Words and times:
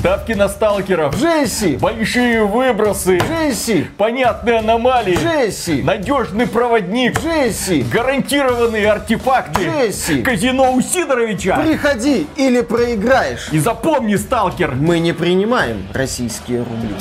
Ставки 0.00 0.32
на 0.32 0.48
сталкеров. 0.48 1.14
Джесси! 1.14 1.76
Большие 1.76 2.46
выбросы. 2.46 3.18
Джесси! 3.18 3.86
Понятные 3.98 4.60
аномалии. 4.60 5.14
Джесси! 5.14 5.82
Надежный 5.82 6.46
проводник. 6.46 7.20
Джесси! 7.20 7.82
Гарантированные 7.92 8.90
артефакты. 8.90 9.60
Джесси! 9.62 10.22
Казино 10.22 10.72
у 10.72 10.80
Сидоровича. 10.80 11.58
Приходи 11.58 12.26
или 12.36 12.62
проиграешь. 12.62 13.50
И 13.52 13.58
запомни, 13.58 14.16
сталкер, 14.16 14.70
Мы 14.70 15.00
не 15.00 15.12
принимаем 15.12 15.86
российские 15.92 16.60
рубли. 16.60 16.94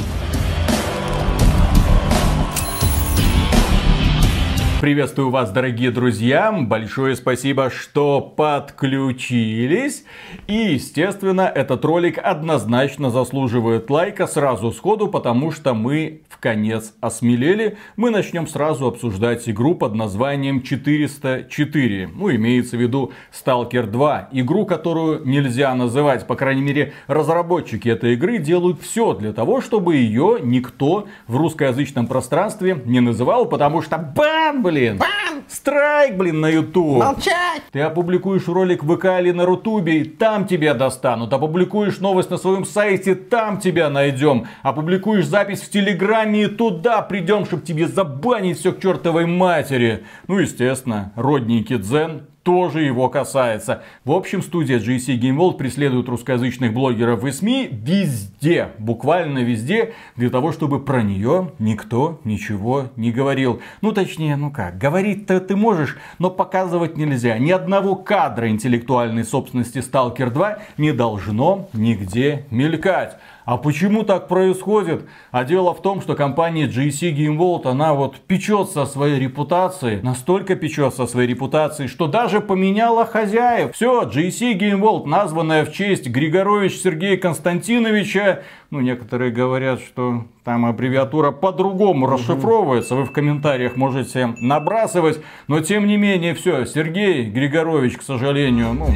Приветствую 4.79 5.29
вас, 5.29 5.51
дорогие 5.51 5.91
друзья. 5.91 6.53
Большое 6.53 7.17
спасибо, 7.17 7.69
что 7.69 8.21
подключились. 8.21 10.05
И, 10.47 10.53
естественно, 10.53 11.41
этот 11.41 11.83
ролик 11.83 12.17
однозначно 12.17 13.09
заслуживает 13.09 13.89
лайка 13.89 14.25
сразу 14.25 14.71
сходу, 14.71 15.09
потому 15.09 15.51
что 15.51 15.73
мы 15.73 16.21
в 16.29 16.37
конец 16.37 16.93
осмелели. 17.01 17.77
Мы 17.97 18.09
начнем 18.09 18.47
сразу 18.47 18.87
обсуждать 18.87 19.49
игру 19.49 19.75
под 19.75 19.95
названием 19.95 20.61
404. 20.61 22.09
Ну, 22.15 22.33
имеется 22.33 22.77
в 22.77 22.81
виду 22.81 23.11
Stalker 23.33 23.85
2. 23.85 24.29
Игру, 24.31 24.65
которую 24.65 25.25
нельзя 25.25 25.75
называть, 25.75 26.25
по 26.25 26.37
крайней 26.37 26.61
мере, 26.61 26.93
разработчики 27.07 27.89
этой 27.89 28.13
игры 28.13 28.37
делают 28.37 28.81
все 28.81 29.13
для 29.13 29.33
того, 29.33 29.59
чтобы 29.59 29.97
ее 29.97 30.37
никто 30.41 31.09
в 31.27 31.35
русскоязычном 31.35 32.07
пространстве 32.07 32.81
не 32.85 33.01
называл, 33.01 33.45
потому 33.45 33.81
что 33.81 33.97
бан, 33.97 34.68
блин! 34.69 35.01
Страйк, 35.47 36.15
блин, 36.15 36.41
на 36.41 36.47
YouTube. 36.47 36.99
Молчать! 36.99 37.63
Ты 37.71 37.81
опубликуешь 37.81 38.47
ролик 38.47 38.83
в 38.83 38.95
ВК 38.95 39.05
или 39.19 39.31
на 39.31 39.45
Рутубе, 39.45 40.05
там 40.05 40.45
тебя 40.45 40.75
достанут. 40.75 41.33
Опубликуешь 41.33 41.99
новость 41.99 42.29
на 42.29 42.37
своем 42.37 42.65
сайте, 42.65 43.15
там 43.15 43.59
тебя 43.59 43.89
найдем. 43.89 44.45
Опубликуешь 44.61 45.25
запись 45.25 45.61
в 45.61 45.71
Телеграме, 45.71 46.43
и 46.43 46.47
туда 46.47 47.01
придем, 47.01 47.45
чтобы 47.45 47.63
тебе 47.63 47.87
забанить 47.87 48.59
все 48.59 48.71
к 48.71 48.79
чертовой 48.79 49.25
матери. 49.25 50.05
Ну, 50.27 50.37
естественно, 50.37 51.11
родненький 51.15 51.77
Дзен 51.77 52.27
тоже 52.49 52.81
его 52.81 53.09
касается. 53.09 53.83
В 54.05 54.11
общем, 54.11 54.41
студия 54.41 54.79
GC 54.79 55.19
Game 55.19 55.37
World 55.37 55.57
преследует 55.57 56.09
русскоязычных 56.09 56.73
блогеров 56.73 57.23
и 57.23 57.31
СМИ 57.31 57.69
везде, 57.71 58.69
буквально 58.79 59.43
везде, 59.43 59.93
для 60.15 60.31
того, 60.31 60.51
чтобы 60.51 60.83
про 60.83 61.03
нее 61.03 61.51
никто 61.59 62.19
ничего 62.23 62.85
не 62.95 63.11
говорил. 63.11 63.61
Ну, 63.81 63.91
точнее, 63.91 64.35
ну 64.35 64.49
как, 64.49 64.79
говорить-то 64.79 65.39
ты 65.41 65.55
можешь, 65.55 65.95
но 66.17 66.31
показывать 66.31 66.97
нельзя. 66.97 67.37
Ни 67.37 67.51
одного 67.51 67.95
кадра 67.95 68.49
интеллектуальной 68.49 69.25
собственности 69.25 69.77
Stalker 69.77 70.31
2 70.31 70.57
не 70.79 70.91
должно 70.91 71.69
нигде 71.73 72.47
мелькать. 72.49 73.17
А 73.45 73.57
почему 73.57 74.03
так 74.03 74.27
происходит? 74.27 75.07
А 75.31 75.43
дело 75.43 75.73
в 75.73 75.81
том, 75.81 76.01
что 76.01 76.15
компания 76.15 76.67
GC 76.67 77.15
Game 77.15 77.37
World, 77.37 77.67
она 77.67 77.93
вот 77.93 78.17
печется 78.17 78.83
о 78.83 78.85
своей 78.85 79.19
репутации, 79.19 79.99
настолько 80.03 80.55
печется 80.55 81.03
о 81.03 81.07
своей 81.07 81.27
репутации, 81.27 81.87
что 81.87 82.07
даже 82.07 82.41
поменяла 82.41 83.05
хозяев. 83.05 83.73
Все, 83.73 84.03
GC 84.03 84.57
Game 84.57 84.81
World, 84.81 85.05
названная 85.05 85.65
в 85.65 85.71
честь 85.71 86.07
Григорович 86.07 86.79
Сергея 86.79 87.17
Константиновича, 87.17 88.43
ну, 88.71 88.81
некоторые 88.81 89.31
говорят, 89.31 89.79
что 89.79 90.25
там 90.43 90.65
аббревиатура 90.65 91.31
по-другому 91.31 92.05
расшифровывается. 92.05 92.95
Вы 92.95 93.05
в 93.05 93.11
комментариях 93.11 93.75
можете 93.75 94.35
набрасывать. 94.39 95.19
Но 95.47 95.59
тем 95.61 95.87
не 95.87 95.97
менее, 95.97 96.35
все, 96.35 96.65
Сергей 96.65 97.25
Григорович, 97.25 97.97
к 97.97 98.03
сожалению, 98.03 98.73
ну, 98.73 98.89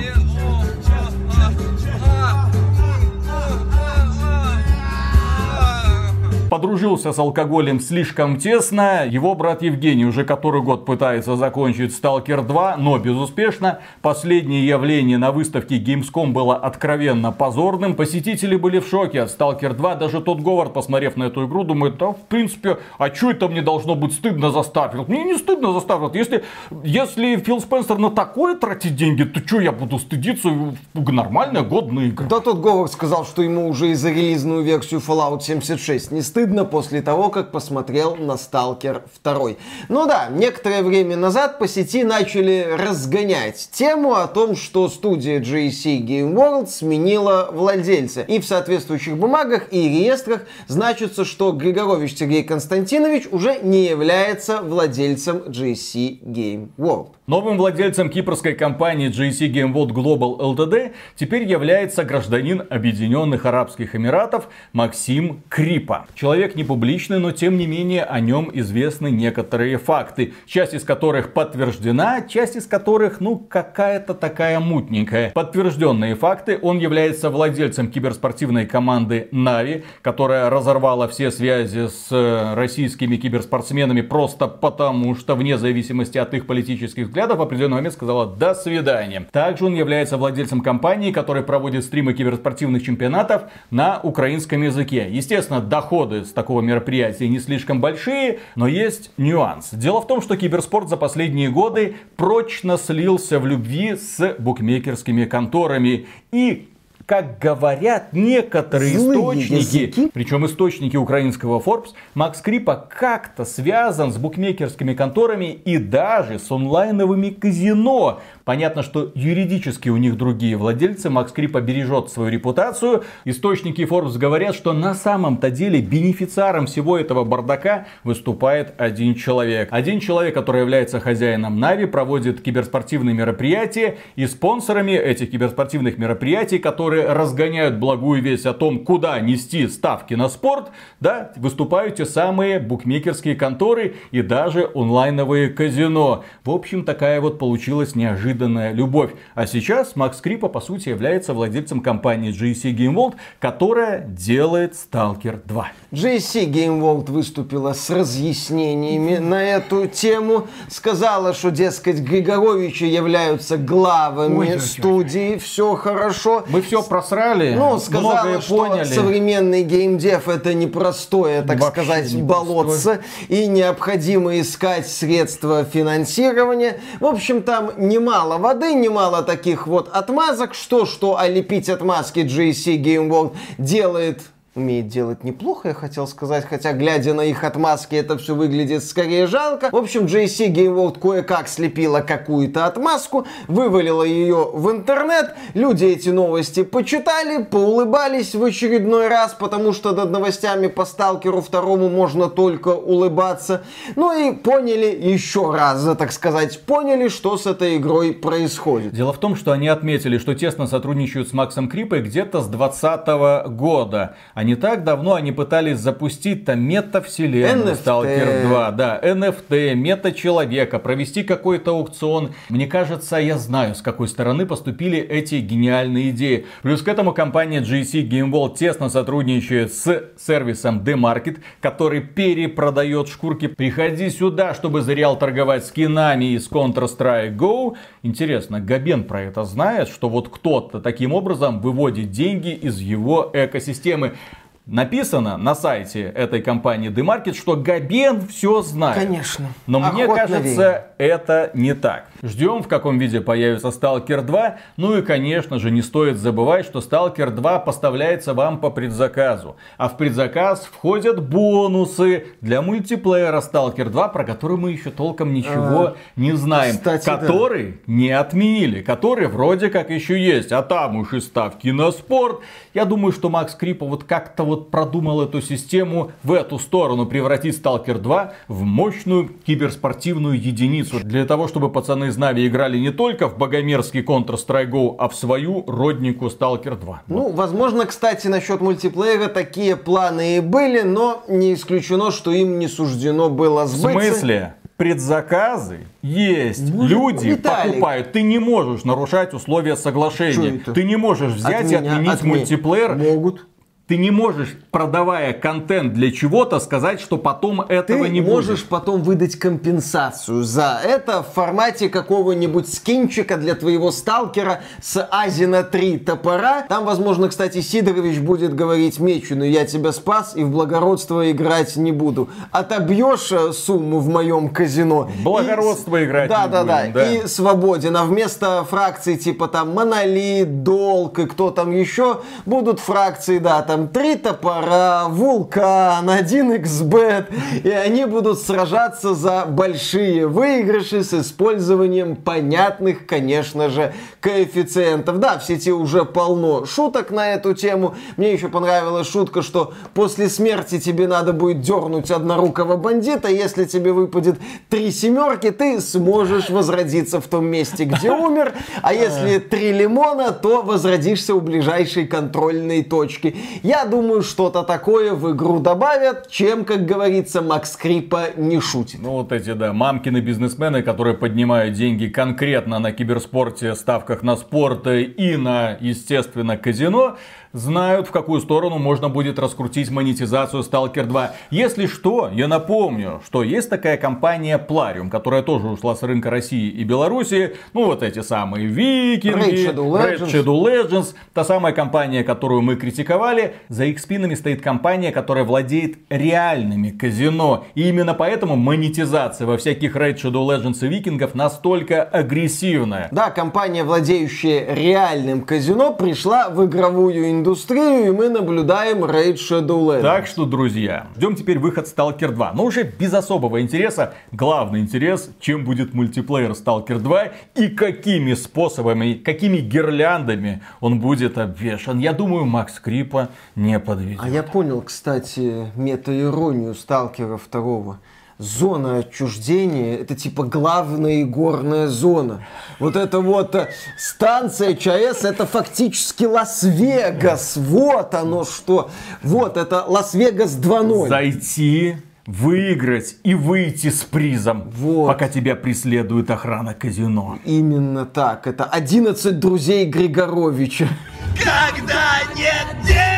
подружился 6.53 7.13
с 7.13 7.17
алкоголем 7.17 7.79
слишком 7.79 8.37
тесно. 8.37 9.07
Его 9.09 9.33
брат 9.33 9.63
Евгений 9.63 10.05
уже 10.05 10.23
который 10.23 10.61
год 10.61 10.85
пытается 10.85 11.35
закончить 11.35 11.99
Stalker 11.99 12.45
2, 12.45 12.77
но 12.77 12.99
безуспешно. 12.99 13.79
Последнее 14.03 14.67
явление 14.67 15.17
на 15.17 15.31
выставке 15.31 15.79
Gamescom 15.79 16.27
было 16.27 16.55
откровенно 16.55 17.31
позорным. 17.31 17.95
Посетители 17.95 18.55
были 18.55 18.77
в 18.77 18.87
шоке 18.87 19.23
от 19.23 19.29
Stalker 19.35 19.73
2. 19.73 19.95
Даже 19.95 20.21
тот 20.21 20.41
Говард, 20.41 20.73
посмотрев 20.73 21.17
на 21.17 21.23
эту 21.23 21.47
игру, 21.47 21.63
думает, 21.63 21.97
да, 21.97 22.11
в 22.11 22.21
принципе, 22.29 22.77
а 22.99 23.11
что 23.11 23.31
это 23.31 23.47
мне 23.47 23.63
должно 23.63 23.95
быть 23.95 24.13
стыдно 24.13 24.51
за 24.51 24.59
Starfield? 24.59 25.05
Мне 25.07 25.23
не 25.23 25.37
стыдно 25.39 25.73
за 25.73 25.79
Starfield. 25.79 26.15
Если, 26.15 26.43
если 26.83 27.37
Фил 27.37 27.61
Спенсер 27.61 27.97
на 27.97 28.11
такое 28.11 28.55
тратит 28.55 28.95
деньги, 28.95 29.23
то 29.23 29.39
что 29.39 29.59
я 29.59 29.71
буду 29.71 29.97
стыдиться? 29.97 30.49
Нормальная, 30.93 31.63
годная 31.63 32.09
игра. 32.09 32.27
Да 32.27 32.39
тот 32.41 32.59
Говард 32.59 32.91
сказал, 32.91 33.25
что 33.25 33.41
ему 33.41 33.67
уже 33.67 33.89
и 33.89 33.95
за 33.95 34.11
релизную 34.11 34.61
версию 34.61 34.99
Fallout 34.99 35.41
76 35.41 36.11
не 36.11 36.21
стыдно 36.21 36.42
после 36.65 37.01
того, 37.01 37.29
как 37.29 37.51
посмотрел 37.51 38.15
на 38.15 38.33
Stalker 38.33 39.03
2. 39.23 39.49
Ну 39.89 40.05
да, 40.05 40.27
некоторое 40.29 40.83
время 40.83 41.15
назад 41.15 41.59
по 41.59 41.67
сети 41.67 42.03
начали 42.03 42.67
разгонять 42.77 43.69
тему 43.71 44.15
о 44.15 44.27
том, 44.27 44.55
что 44.55 44.89
студия 44.89 45.39
GSC 45.39 45.99
Game 45.99 46.33
World 46.33 46.67
сменила 46.67 47.49
владельца. 47.51 48.21
И 48.21 48.39
в 48.39 48.45
соответствующих 48.45 49.17
бумагах 49.17 49.71
и 49.71 49.89
реестрах 49.89 50.41
значится, 50.67 51.25
что 51.25 51.51
Григорович 51.51 52.17
Сергей 52.17 52.43
Константинович 52.43 53.27
уже 53.31 53.59
не 53.61 53.85
является 53.85 54.61
владельцем 54.61 55.37
GSC 55.37 56.21
Game 56.21 56.69
World. 56.77 57.09
Новым 57.25 57.55
владельцем 57.55 58.09
кипрской 58.09 58.53
компании 58.53 59.09
GC 59.09 59.49
Game 59.49 59.71
World 59.71 59.91
Global 59.93 60.37
Ltd 60.39 60.91
теперь 61.15 61.49
является 61.49 62.03
гражданин 62.03 62.63
Объединенных 62.69 63.45
Арабских 63.45 63.95
Эмиратов 63.95 64.49
Максим 64.73 65.41
Крипа. 65.47 66.05
Человек 66.15 66.55
не 66.55 66.65
публичный, 66.65 67.19
но 67.19 67.31
тем 67.31 67.57
не 67.57 67.65
менее 67.65 68.03
о 68.03 68.19
нем 68.19 68.51
известны 68.51 69.09
некоторые 69.09 69.77
факты, 69.77 70.33
часть 70.45 70.73
из 70.73 70.83
которых 70.83 71.31
подтверждена, 71.31 72.23
часть 72.27 72.57
из 72.57 72.65
которых, 72.65 73.21
ну, 73.21 73.37
какая-то 73.37 74.15
такая 74.15 74.59
мутненькая. 74.59 75.31
Подтвержденные 75.31 76.15
факты, 76.15 76.59
он 76.61 76.77
является 76.79 77.29
владельцем 77.29 77.89
киберспортивной 77.89 78.65
команды 78.65 79.29
Нави, 79.31 79.85
которая 80.01 80.49
разорвала 80.49 81.07
все 81.07 81.31
связи 81.31 81.87
с 81.87 82.07
э, 82.11 82.53
российскими 82.55 83.15
киберспортсменами 83.15 84.01
просто 84.01 84.49
потому, 84.49 85.15
что 85.15 85.35
вне 85.35 85.57
зависимости 85.57 86.17
от 86.17 86.33
их 86.33 86.47
политических 86.47 87.12
взглядов 87.13 87.37
в 87.37 87.41
определенный 87.43 87.75
момент 87.75 87.93
сказала 87.93 88.25
«до 88.25 88.55
свидания». 88.55 89.27
Также 89.31 89.65
он 89.65 89.75
является 89.75 90.17
владельцем 90.17 90.61
компании, 90.61 91.11
которая 91.11 91.43
проводит 91.43 91.85
стримы 91.85 92.15
киберспортивных 92.15 92.83
чемпионатов 92.83 93.43
на 93.69 93.99
украинском 94.01 94.63
языке. 94.63 95.07
Естественно, 95.11 95.61
доходы 95.61 96.25
с 96.25 96.33
такого 96.33 96.61
мероприятия 96.61 97.29
не 97.29 97.37
слишком 97.37 97.79
большие, 97.81 98.39
но 98.55 98.65
есть 98.65 99.11
нюанс. 99.17 99.69
Дело 99.73 100.01
в 100.01 100.07
том, 100.07 100.23
что 100.23 100.35
киберспорт 100.35 100.89
за 100.89 100.97
последние 100.97 101.51
годы 101.51 101.97
прочно 102.15 102.79
слился 102.79 103.37
в 103.37 103.45
любви 103.45 103.95
с 103.95 104.35
букмекерскими 104.39 105.25
конторами. 105.25 106.07
И 106.31 106.72
как 107.05 107.39
говорят 107.39 108.13
некоторые 108.13 108.97
Злые 108.97 109.19
источники, 109.19 109.77
языки. 109.77 110.11
причем 110.13 110.45
источники 110.45 110.95
украинского 110.95 111.59
Forbes, 111.59 111.89
Макс 112.13 112.39
Крипа 112.41 112.87
как-то 112.89 113.43
связан 113.45 114.13
с 114.13 114.17
букмекерскими 114.17 114.93
конторами 114.93 115.51
и 115.53 115.77
даже 115.77 116.39
с 116.39 116.49
онлайновыми 116.51 117.29
казино. 117.29 118.21
Понятно, 118.45 118.83
что 118.83 119.11
юридически 119.15 119.89
у 119.89 119.97
них 119.97 120.17
другие 120.17 120.57
владельцы, 120.57 121.09
Макс 121.09 121.31
Крипа 121.31 121.61
бережет 121.61 122.09
свою 122.09 122.29
репутацию. 122.29 123.03
Источники 123.25 123.81
Forbes 123.81 124.17
говорят, 124.17 124.55
что 124.55 124.73
на 124.73 124.93
самом-то 124.93 125.49
деле 125.49 125.81
бенефициаром 125.81 126.67
всего 126.67 126.97
этого 126.97 127.23
бардака 127.23 127.87
выступает 128.03 128.73
один 128.77 129.15
человек. 129.15 129.69
Один 129.71 129.99
человек, 129.99 130.33
который 130.33 130.61
является 130.61 130.99
хозяином 130.99 131.59
Нави, 131.59 131.85
проводит 131.85 132.41
киберспортивные 132.41 133.13
мероприятия 133.13 133.97
и 134.15 134.25
спонсорами 134.27 134.91
этих 134.91 135.31
киберспортивных 135.31 135.97
мероприятий, 135.97 136.59
которые 136.59 136.92
разгоняют 137.01 137.75
благую 137.75 138.21
весть 138.21 138.45
о 138.45 138.53
том, 138.53 138.85
куда 138.85 139.19
нести 139.19 139.67
ставки 139.67 140.13
на 140.13 140.29
спорт, 140.29 140.71
да, 140.99 141.31
выступают 141.35 141.95
те 141.95 142.05
самые 142.05 142.59
букмекерские 142.59 143.35
конторы 143.35 143.95
и 144.11 144.21
даже 144.21 144.69
онлайновые 144.75 145.49
казино. 145.49 146.23
В 146.43 146.51
общем, 146.51 146.85
такая 146.85 147.19
вот 147.21 147.39
получилась 147.39 147.95
неожиданная 147.95 148.73
любовь. 148.73 149.11
А 149.35 149.47
сейчас 149.47 149.95
Макс 149.95 150.21
Крипа, 150.21 150.47
по 150.47 150.61
сути, 150.61 150.89
является 150.89 151.33
владельцем 151.33 151.81
компании 151.81 152.31
GC 152.31 152.75
Game 152.75 152.93
World, 152.93 153.15
которая 153.39 154.01
делает 154.01 154.73
Stalker 154.73 155.39
2. 155.45 155.71
GSC 155.91 156.51
Game 156.51 156.79
World 156.81 157.11
выступила 157.11 157.73
с 157.73 157.89
разъяснениями 157.89 159.17
на 159.17 159.43
эту 159.43 159.87
тему. 159.87 160.47
Сказала, 160.69 161.33
что, 161.33 161.49
дескать, 161.49 161.99
Григоровичи 161.99 162.83
являются 162.83 163.57
главами 163.57 164.35
Ой, 164.35 164.47
ой, 164.47 164.53
ой. 164.55 164.59
студии. 164.59 165.37
Все 165.37 165.75
хорошо. 165.75 166.43
Мы 166.49 166.61
все 166.61 166.82
просрали, 166.83 167.53
ну, 167.55 167.79
сказала, 167.79 168.13
многое 168.13 168.41
что 168.41 168.57
поняли. 168.57 168.83
современный 168.85 169.63
геймдев 169.63 170.27
это 170.27 170.53
непростое, 170.53 171.41
так 171.41 171.59
Вообще 171.59 171.83
сказать, 171.83 172.13
непростое. 172.13 172.25
болотце, 172.25 172.99
и 173.27 173.47
необходимо 173.47 174.39
искать 174.39 174.87
средства 174.87 175.63
финансирования. 175.63 176.79
В 176.99 177.05
общем, 177.05 177.41
там 177.41 177.71
немало 177.77 178.37
воды, 178.37 178.73
немало 178.73 179.23
таких 179.23 179.67
вот 179.67 179.89
отмазок. 179.91 180.53
Что, 180.53 180.85
что, 180.85 181.17
а 181.17 181.27
лепить 181.27 181.69
отмазки 181.69 182.19
GSC 182.19 182.81
Game 182.81 183.09
World 183.09 183.35
делает 183.57 184.21
умеет 184.55 184.87
делать 184.87 185.23
неплохо, 185.23 185.69
я 185.69 185.73
хотел 185.73 186.07
сказать, 186.07 186.45
хотя 186.45 186.73
глядя 186.73 187.13
на 187.13 187.21
их 187.21 187.43
отмазки, 187.43 187.95
это 187.95 188.17
все 188.17 188.35
выглядит 188.35 188.83
скорее 188.83 189.25
жалко. 189.25 189.69
В 189.71 189.75
общем, 189.75 190.05
JC 190.05 190.53
Game 190.53 190.75
World 190.75 190.99
кое-как 190.99 191.47
слепила 191.47 192.01
какую-то 192.01 192.65
отмазку, 192.65 193.25
вывалила 193.47 194.03
ее 194.03 194.51
в 194.53 194.69
интернет, 194.69 195.33
люди 195.55 195.85
эти 195.85 196.09
новости 196.09 196.63
почитали, 196.63 197.43
поулыбались 197.43 198.35
в 198.35 198.43
очередной 198.43 199.07
раз, 199.07 199.33
потому 199.33 199.73
что 199.73 199.91
над 199.91 200.11
новостями 200.11 200.67
по 200.67 200.85
Сталкеру 200.85 201.41
второму 201.41 201.89
можно 201.89 202.29
только 202.29 202.69
улыбаться. 202.69 203.63
Ну 203.95 204.13
и 204.13 204.35
поняли 204.35 204.85
еще 204.85 205.51
раз, 205.51 205.83
так 205.97 206.11
сказать, 206.11 206.61
поняли, 206.61 207.07
что 207.07 207.37
с 207.37 207.47
этой 207.47 207.77
игрой 207.77 208.13
происходит. 208.13 208.93
Дело 208.93 209.13
в 209.13 209.17
том, 209.17 209.35
что 209.35 209.51
они 209.51 209.67
отметили, 209.67 210.19
что 210.19 210.35
тесно 210.35 210.67
сотрудничают 210.67 211.29
с 211.29 211.33
Максом 211.33 211.69
Крипой 211.69 212.01
где-то 212.01 212.41
с 212.41 212.47
2020 212.47 213.47
года. 213.55 214.15
А 214.43 214.45
не 214.45 214.55
так 214.55 214.83
давно 214.83 215.13
они 215.13 215.31
пытались 215.31 215.77
запустить 215.77 216.43
там 216.43 216.59
метавселенную 216.59 217.75
NFT. 217.75 217.85
Stalker 217.85 218.47
2, 218.49 218.71
да, 218.71 218.99
NFT, 219.01 219.73
мета-человека, 219.73 220.79
провести 220.79 221.23
какой-то 221.23 221.71
аукцион. 221.71 222.31
Мне 222.49 222.67
кажется, 222.67 223.15
я 223.15 223.37
знаю, 223.37 223.73
с 223.73 223.81
какой 223.81 224.09
стороны 224.09 224.45
поступили 224.45 224.99
эти 224.99 225.35
гениальные 225.35 226.09
идеи. 226.09 226.45
Плюс 226.61 226.81
к 226.81 226.89
этому 226.89 227.13
компания 227.13 227.61
GC 227.61 228.05
Game 228.09 228.31
World 228.31 228.57
тесно 228.57 228.89
сотрудничает 228.89 229.73
с 229.73 230.09
сервисом 230.17 230.83
D-Market, 230.83 231.37
который 231.61 232.01
перепродает 232.01 233.07
шкурки. 233.07 233.47
Приходи 233.47 234.09
сюда, 234.09 234.53
чтобы 234.53 234.81
зря 234.81 235.15
торговать 235.15 235.65
скинами 235.65 236.35
из 236.35 236.49
Counter-Strike 236.49 237.37
Go. 237.37 237.75
Интересно, 238.01 238.59
Габен 238.59 239.05
про 239.05 239.21
это 239.21 239.45
знает, 239.45 239.87
что 239.87 240.09
вот 240.09 240.27
кто-то 240.27 240.81
таким 240.81 241.13
образом 241.13 241.61
выводит 241.61 242.11
деньги 242.11 242.49
из 242.49 242.79
его 242.79 243.29
экосистемы. 243.31 244.15
Написано 244.65 245.35
на 245.35 245.55
сайте 245.55 246.03
этой 246.03 246.41
компании 246.41 246.87
D-Market, 246.87 247.33
что 247.33 247.57
Габен 247.57 248.25
все 248.25 248.61
знает. 248.61 248.97
Конечно. 248.97 249.47
Но 249.67 249.81
мне 249.81 250.07
кажется, 250.07 250.85
это 250.97 251.51
не 251.53 251.73
так. 251.73 252.05
Ждем, 252.21 252.63
в 252.63 252.69
каком 252.69 252.97
виде 252.97 253.19
появится 253.19 253.67
Stalker 253.67 254.21
2. 254.21 254.55
Ну 254.77 254.97
и, 254.97 255.01
конечно 255.01 255.59
же, 255.59 255.69
не 255.69 255.81
стоит 255.81 256.15
забывать, 256.15 256.65
что 256.65 256.79
Stalker 256.79 257.29
2 257.31 257.59
поставляется 257.59 258.33
вам 258.33 258.59
по 258.61 258.69
предзаказу. 258.69 259.57
А 259.77 259.89
в 259.89 259.97
предзаказ 259.97 260.69
входят 260.71 261.21
бонусы 261.21 262.27
для 262.39 262.61
мультиплеера 262.61 263.41
Stalker 263.41 263.89
2, 263.89 264.07
про 264.07 264.23
который 264.23 264.55
мы 264.55 264.71
еще 264.71 264.91
толком 264.91 265.33
ничего 265.33 265.97
не 266.15 266.31
знаем. 266.31 266.77
кстати, 266.77 267.05
да. 267.05 267.17
который 267.17 267.81
не 267.85 268.11
отменили, 268.11 268.81
который 268.81 269.27
вроде 269.27 269.69
как 269.69 269.89
еще 269.89 270.17
есть. 270.17 270.53
А 270.53 270.61
там 270.61 270.95
уж 270.95 271.11
и 271.11 271.19
ставки 271.19 271.67
на 271.67 271.91
спорт. 271.91 272.39
Я 272.73 272.85
думаю, 272.85 273.11
что 273.11 273.29
Макс 273.29 273.55
Крипа 273.55 273.85
вот 273.85 274.05
как-то 274.05 274.43
вот 274.43 274.52
продумал 274.57 275.21
эту 275.21 275.41
систему 275.41 276.11
в 276.23 276.31
эту 276.33 276.59
сторону, 276.59 277.05
превратить 277.05 277.59
Stalker 277.59 277.97
2 277.97 278.33
в 278.47 278.61
мощную 278.63 279.29
киберспортивную 279.45 280.41
единицу. 280.41 280.99
Для 281.03 281.25
того, 281.25 281.47
чтобы 281.47 281.69
пацаны 281.69 282.05
из 282.05 282.17
Нави 282.17 282.47
играли 282.47 282.77
не 282.77 282.91
только 282.91 283.27
в 283.27 283.37
богомерзкий 283.37 284.01
Counter-Strike 284.01 284.69
Go, 284.69 284.95
а 284.97 285.09
в 285.09 285.15
свою 285.15 285.63
роднику 285.67 286.27
Stalker 286.27 286.79
2. 286.79 287.03
Ну, 287.07 287.29
возможно, 287.31 287.85
кстати, 287.85 288.27
насчет 288.27 288.61
мультиплеера 288.61 289.27
такие 289.27 289.75
планы 289.75 290.37
и 290.37 290.39
были, 290.39 290.81
но 290.81 291.23
не 291.27 291.53
исключено, 291.53 292.11
что 292.11 292.31
им 292.31 292.59
не 292.59 292.67
суждено 292.67 293.29
было 293.29 293.63
В 293.63 293.67
сбыться. 293.67 293.99
смысле? 294.09 294.55
Предзаказы 294.77 295.81
есть. 296.01 296.71
Боже, 296.73 296.89
Люди 296.95 297.27
Виталик. 297.27 297.73
покупают. 297.73 298.11
Ты 298.11 298.21
не 298.23 298.39
можешь 298.39 298.83
нарушать 298.83 299.33
условия 299.33 299.75
соглашения. 299.75 300.59
Ты 300.73 300.83
не 300.83 300.95
можешь 300.95 301.33
взять 301.33 301.65
От 301.65 301.71
и 301.71 301.75
отменить 301.75 302.09
от 302.09 302.23
мультиплеер. 302.23 302.95
Могут. 302.95 303.45
Ты 303.93 303.97
не 303.99 304.09
можешь, 304.09 304.55
продавая 304.71 305.33
контент 305.33 305.93
для 305.93 306.11
чего-то, 306.11 306.59
сказать, 306.59 306.99
что 306.99 307.19
потом 307.19 307.63
Ты 307.67 307.75
этого 307.75 308.05
не 308.05 308.21
можешь 308.21 308.61
будет. 308.61 308.69
потом 308.69 309.03
выдать 309.03 309.35
компенсацию 309.35 310.41
за 310.41 310.79
это 310.83 311.21
в 311.21 311.27
формате 311.31 311.89
какого-нибудь 311.89 312.73
скинчика 312.73 313.37
для 313.37 313.53
твоего 313.53 313.91
сталкера 313.91 314.61
с 314.81 314.99
Азина 315.11 315.61
3 315.61 315.99
топора. 315.99 316.63
Там, 316.63 316.85
возможно, 316.85 317.29
кстати, 317.29 317.61
Сидорович 317.61 318.17
будет 318.17 318.55
говорить 318.55 318.99
Мечину, 318.99 319.43
я 319.43 319.63
тебя 319.67 319.91
спас 319.91 320.33
и 320.35 320.43
в 320.43 320.49
благородство 320.49 321.29
играть 321.29 321.75
не 321.75 321.91
буду. 321.91 322.29
Отобьешь 322.51 323.31
э, 323.31 323.53
сумму 323.53 323.99
в 323.99 324.09
моем 324.09 324.49
казино. 324.49 325.11
Благородство 325.23 325.97
и- 325.97 326.05
играть 326.05 326.29
да, 326.29 326.47
не 326.47 326.51
да, 326.51 326.63
да, 326.63 326.79
будем, 326.81 326.93
да. 326.93 327.11
И 327.13 327.27
свободен. 327.27 327.95
А 327.95 328.05
вместо 328.05 328.63
фракций 328.67 329.17
типа 329.17 329.47
там 329.47 329.75
Монолит, 329.75 330.63
Долг 330.63 331.19
и 331.19 331.27
кто 331.27 331.51
там 331.51 331.69
еще, 331.71 332.21
будут 332.47 332.79
фракции, 332.79 333.37
да, 333.37 333.61
там 333.61 333.82
три 333.87 334.15
топора, 334.15 335.07
Вулкан, 335.07 336.09
1xbet, 336.09 337.33
и 337.63 337.69
они 337.69 338.05
будут 338.05 338.39
сражаться 338.39 339.13
за 339.13 339.45
большие 339.45 340.27
выигрыши 340.27 341.03
с 341.03 341.13
использованием 341.13 342.15
понятных, 342.15 343.05
конечно 343.05 343.69
же, 343.69 343.93
коэффициентов. 344.19 345.19
Да, 345.19 345.39
в 345.39 345.45
сети 345.45 345.71
уже 345.71 346.05
полно 346.05 346.65
шуток 346.65 347.11
на 347.11 347.33
эту 347.33 347.53
тему. 347.53 347.95
Мне 348.17 348.33
еще 348.33 348.49
понравилась 348.49 349.09
шутка, 349.09 349.41
что 349.41 349.73
после 349.93 350.29
смерти 350.29 350.79
тебе 350.79 351.07
надо 351.07 351.33
будет 351.33 351.61
дернуть 351.61 352.11
однорукого 352.11 352.77
бандита, 352.77 353.27
если 353.27 353.65
тебе 353.65 353.93
выпадет 353.93 354.37
три 354.69 354.91
семерки, 354.91 355.51
ты 355.51 355.81
сможешь 355.81 356.49
возродиться 356.49 357.19
в 357.19 357.27
том 357.27 357.45
месте, 357.45 357.85
где 357.85 358.11
умер, 358.23 358.53
а 358.81 358.93
если 358.93 359.39
три 359.39 359.71
лимона, 359.71 360.31
то 360.31 360.61
возродишься 360.61 361.35
у 361.35 361.41
ближайшей 361.41 362.07
контрольной 362.07 362.83
точки. 362.83 363.35
Я 363.63 363.85
думаю, 363.85 364.23
что-то 364.23 364.63
такое 364.63 365.13
в 365.13 365.33
игру 365.33 365.61
добавят, 365.61 366.29
чем, 366.29 366.65
как 366.65 366.85
говорится, 366.85 367.41
Макс 367.41 367.77
Крипа 367.77 368.31
не 368.35 368.59
шутит. 368.59 368.99
Ну 369.01 369.11
вот 369.11 369.31
эти, 369.31 369.53
да, 369.53 369.71
мамкины 369.71 370.17
бизнесмены, 370.17 370.83
которые 370.83 371.15
поднимают 371.15 371.73
деньги 371.73 372.07
конкретно 372.07 372.79
на 372.79 372.91
киберспорте, 372.91 373.73
ставках 373.75 374.21
на 374.21 374.35
спорт 374.35 374.85
и 374.87 375.37
на, 375.37 375.77
естественно, 375.79 376.57
казино, 376.57 377.15
знают, 377.53 378.07
в 378.07 378.11
какую 378.11 378.41
сторону 378.41 378.79
можно 378.79 379.09
будет 379.09 379.39
раскрутить 379.39 379.91
монетизацию 379.91 380.63
Stalker 380.63 381.05
2. 381.05 381.31
Если 381.51 381.85
что, 381.85 382.29
я 382.33 382.47
напомню, 382.47 383.21
что 383.25 383.43
есть 383.43 383.69
такая 383.69 383.97
компания 383.97 384.57
Plarium, 384.57 385.09
которая 385.09 385.43
тоже 385.43 385.67
ушла 385.67 385.95
с 385.95 386.03
рынка 386.03 386.29
России 386.29 386.69
и 386.69 386.83
Беларуси. 386.83 387.55
Ну 387.73 387.85
вот 387.85 388.03
эти 388.03 388.21
самые 388.21 388.65
викинги, 388.65 389.65
Raid 389.65 389.75
Shadow 389.75 389.91
Legends. 389.91 390.19
Raid 390.19 390.31
Shadow 390.31 390.89
Legends, 390.89 391.15
та 391.33 391.43
самая 391.43 391.73
компания, 391.73 392.23
которую 392.23 392.61
мы 392.63 392.75
критиковали. 392.75 393.55
За 393.69 393.85
их 393.85 393.99
спинами 393.99 394.33
стоит 394.33 394.61
компания, 394.61 395.11
которая 395.11 395.43
владеет 395.43 395.97
реальными 396.09 396.89
казино. 396.89 397.65
И 397.75 397.87
именно 397.87 398.15
поэтому 398.15 398.55
монетизация 398.55 399.45
во 399.45 399.57
всяких 399.57 399.95
Raid 399.95 400.15
Shadow 400.15 400.47
Legends 400.47 400.83
и 400.85 400.87
викингов 400.87 401.35
настолько 401.35 402.01
агрессивная. 402.01 403.09
Да, 403.11 403.29
компания, 403.29 403.83
владеющая 403.83 404.73
реальным 404.73 405.41
казино, 405.41 405.93
пришла 405.93 406.49
в 406.49 406.65
игровую 406.65 407.29
индустрию, 407.29 407.42
и 407.45 408.09
мы 408.11 408.29
наблюдаем 408.29 409.03
Raid 409.03 409.35
Shadow 409.35 409.85
Legends. 409.85 410.01
Так 410.01 410.27
что, 410.27 410.45
друзья, 410.45 411.07
ждем 411.15 411.35
теперь 411.35 411.59
выход 411.59 411.85
Stalker 411.85 412.31
2. 412.31 412.53
Но 412.53 412.63
уже 412.63 412.83
без 412.83 413.13
особого 413.13 413.61
интереса. 413.61 414.13
Главный 414.31 414.79
интерес, 414.79 415.29
чем 415.39 415.65
будет 415.65 415.93
мультиплеер 415.93 416.51
Stalker 416.51 416.99
2 416.99 417.31
и 417.55 417.67
какими 417.69 418.33
способами, 418.33 419.13
какими 419.13 419.57
гирляндами 419.57 420.61
он 420.79 420.99
будет 420.99 421.37
обвешан. 421.37 421.99
Я 421.99 422.13
думаю, 422.13 422.45
Макс 422.45 422.79
Крипа 422.79 423.29
не 423.55 423.79
подведет. 423.79 424.19
А 424.21 424.29
я 424.29 424.43
понял, 424.43 424.81
кстати, 424.81 425.71
мета-иронию 425.75 426.75
Сталкера 426.75 427.37
второго. 427.37 427.99
Зона 428.37 428.97
отчуждения 428.97 429.97
это 429.97 430.15
типа 430.15 430.43
главная 430.43 431.23
игорная 431.25 431.87
зона. 431.87 432.45
Вот 432.79 432.95
это 432.95 433.19
вот 433.19 433.55
э, 433.55 433.69
станция 433.97 434.75
ЧАЭС 434.75 435.23
это 435.23 435.45
фактически 435.45 436.25
Лас-Вегас. 436.25 437.57
Вот 437.57 438.13
оно 438.15 438.43
что. 438.43 438.89
Вот 439.21 439.57
это 439.57 439.83
Лас-Вегас 439.87 440.57
2.0. 440.57 441.07
Зайти, 441.07 441.97
выиграть 442.25 443.15
и 443.23 443.33
выйти 443.35 443.89
с 443.89 444.01
призом, 444.03 444.69
Вот. 444.77 445.07
пока 445.07 445.27
тебя 445.27 445.55
преследует 445.55 446.29
охрана 446.31 446.73
казино. 446.73 447.37
Именно 447.45 448.05
так. 448.05 448.47
Это 448.47 448.65
11 448.65 449.39
друзей 449.39 449.85
Григоровича. 449.85 450.87
Когда 451.35 452.19
нет 452.35 452.85
денег, 452.85 453.12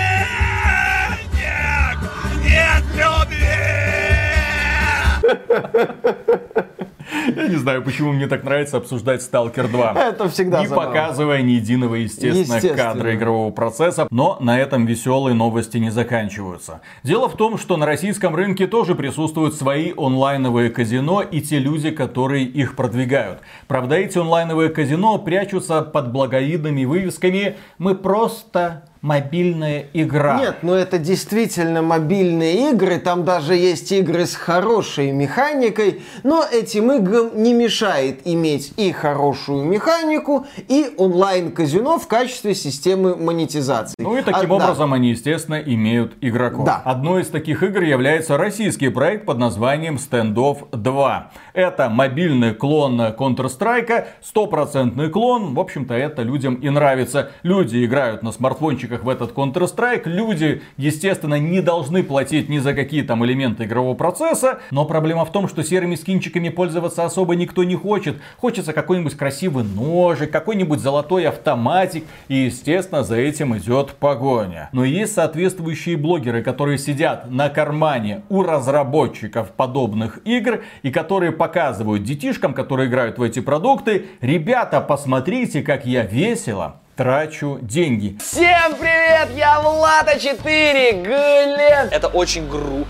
Я 7.36 7.48
не 7.48 7.56
знаю, 7.56 7.84
почему 7.84 8.14
мне 8.14 8.26
так 8.28 8.44
нравится 8.44 8.78
обсуждать 8.78 9.22
Stalker 9.22 9.68
2. 9.72 9.94
Это 9.94 10.28
всегда 10.30 10.62
Не 10.62 10.68
забавно. 10.68 10.92
показывая 10.92 11.42
ни 11.44 11.52
единого, 11.52 11.96
естественно, 11.96 12.56
Естественно. 12.56 12.76
кадра 12.94 13.16
игрового 13.16 13.52
процесса. 13.52 14.08
Но 14.10 14.38
на 14.40 14.60
этом 14.60 14.86
веселые 14.88 15.36
новости 15.36 15.78
не 15.78 15.92
заканчиваются. 15.92 16.82
Дело 17.04 17.30
в 17.30 17.36
том, 17.38 17.58
что 17.60 17.78
на 17.78 17.86
российском 17.86 18.36
рынке 18.36 18.66
тоже 18.66 18.96
присутствуют 18.96 19.54
свои 19.56 19.94
онлайновые 19.96 20.72
казино 20.72 21.22
и 21.22 21.42
те 21.42 21.60
люди, 21.60 21.92
которые 21.92 22.44
их 22.46 22.76
продвигают. 22.76 23.40
Правда, 23.68 23.96
эти 23.96 24.18
онлайновые 24.18 24.70
казино 24.70 25.20
прячутся 25.20 25.84
под 25.84 26.12
благовидными 26.12 26.86
вывесками 26.86 27.56
«Мы 27.78 27.94
просто 27.96 28.84
мобильная 29.06 29.86
игра». 29.94 30.40
Нет, 30.40 30.58
ну 30.64 30.74
это 30.74 30.98
действительно 30.98 31.84
мобильные 31.84 32.72
игры, 32.72 32.98
там 32.98 33.24
даже 33.24 33.56
есть 33.56 33.92
игры 33.92 34.26
с 34.26 34.36
хорошей 34.36 35.12
механикой, 35.12 36.02
но 36.24 36.44
этим 36.44 36.92
играм 36.92 37.30
не 37.36 37.54
мешает 37.54 38.22
иметь 38.26 38.74
и 38.78 38.92
хорошую 38.92 39.64
механику, 39.66 40.48
и 40.68 40.92
онлайн-казино 40.98 42.00
в 42.00 42.08
качестве 42.08 42.56
системы 42.56 43.16
монетизации. 43.16 43.96
Ну 44.00 44.18
и 44.18 44.22
таким 44.24 44.52
А, 44.54 44.60
да. 44.60 44.66
образом 44.66 44.94
они, 44.94 45.10
естественно, 45.12 45.62
имеют 45.64 46.14
игроков. 46.22 46.66
Да. 46.66 46.82
Одной 46.84 47.22
из 47.22 47.28
таких 47.28 47.62
игр 47.62 47.84
является 47.84 48.38
российский 48.38 48.90
проект 48.90 49.26
под 49.26 49.38
названием 49.38 49.98
Standoff 49.98 50.68
2. 50.72 51.32
Это 51.54 51.90
мобильный 51.90 52.56
клон 52.56 53.00
Counter-Strike, 53.00 54.06
стопроцентный 54.24 55.10
клон. 55.10 55.54
В 55.54 55.60
общем-то, 55.60 55.94
это 55.94 56.24
людям 56.24 56.56
и 56.56 56.70
нравится. 56.70 57.32
Люди 57.44 57.86
играют 57.86 58.24
на 58.24 58.32
смартфончиках 58.32 58.95
в 59.04 59.10
этот 59.10 59.32
Counter-Strike. 59.34 60.04
Люди, 60.06 60.62
естественно, 60.78 61.40
не 61.40 61.62
должны 61.62 62.04
платить 62.04 62.50
ни 62.50 62.60
за 62.60 62.74
какие 62.74 63.02
там 63.02 63.26
элементы 63.26 63.66
игрового 63.66 63.96
процесса. 63.96 64.60
Но 64.72 64.86
проблема 64.86 65.26
в 65.26 65.32
том, 65.32 65.48
что 65.48 65.64
серыми 65.64 65.96
скинчиками 65.96 66.50
пользоваться 66.50 67.04
особо 67.04 67.36
никто 67.36 67.64
не 67.64 67.76
хочет. 67.76 68.18
Хочется 68.38 68.74
какой-нибудь 68.74 69.16
красивый 69.16 69.64
ножик, 69.64 70.32
какой-нибудь 70.32 70.80
золотой 70.80 71.28
автоматик. 71.28 72.06
И, 72.28 72.36
естественно, 72.36 73.04
за 73.04 73.18
этим 73.18 73.58
идет 73.58 73.92
погоня. 73.94 74.70
Но 74.72 74.84
есть 74.84 75.14
соответствующие 75.14 75.98
блогеры, 75.98 76.44
которые 76.44 76.78
сидят 76.78 77.30
на 77.30 77.50
кармане 77.50 78.24
у 78.30 78.44
разработчиков 78.44 79.52
подобных 79.52 80.20
игр 80.26 80.62
и 80.84 80.92
которые 80.92 81.32
показывают 81.32 82.04
детишкам, 82.04 82.54
которые 82.54 82.90
играют 82.90 83.18
в 83.18 83.22
эти 83.22 83.40
продукты, 83.40 84.06
ребята, 84.22 84.82
посмотрите, 84.82 85.62
как 85.62 85.86
я 85.86 86.04
весело 86.04 86.82
трачу 86.96 87.60
деньги. 87.62 88.18
Всем 88.22 88.76
привет, 88.76 89.30
я 89.36 89.62
Влада 89.62 90.20
4, 90.20 90.92
Глен. 91.04 91.90
Это 91.92 92.08
очень 92.08 92.48
грустно. 92.50 92.86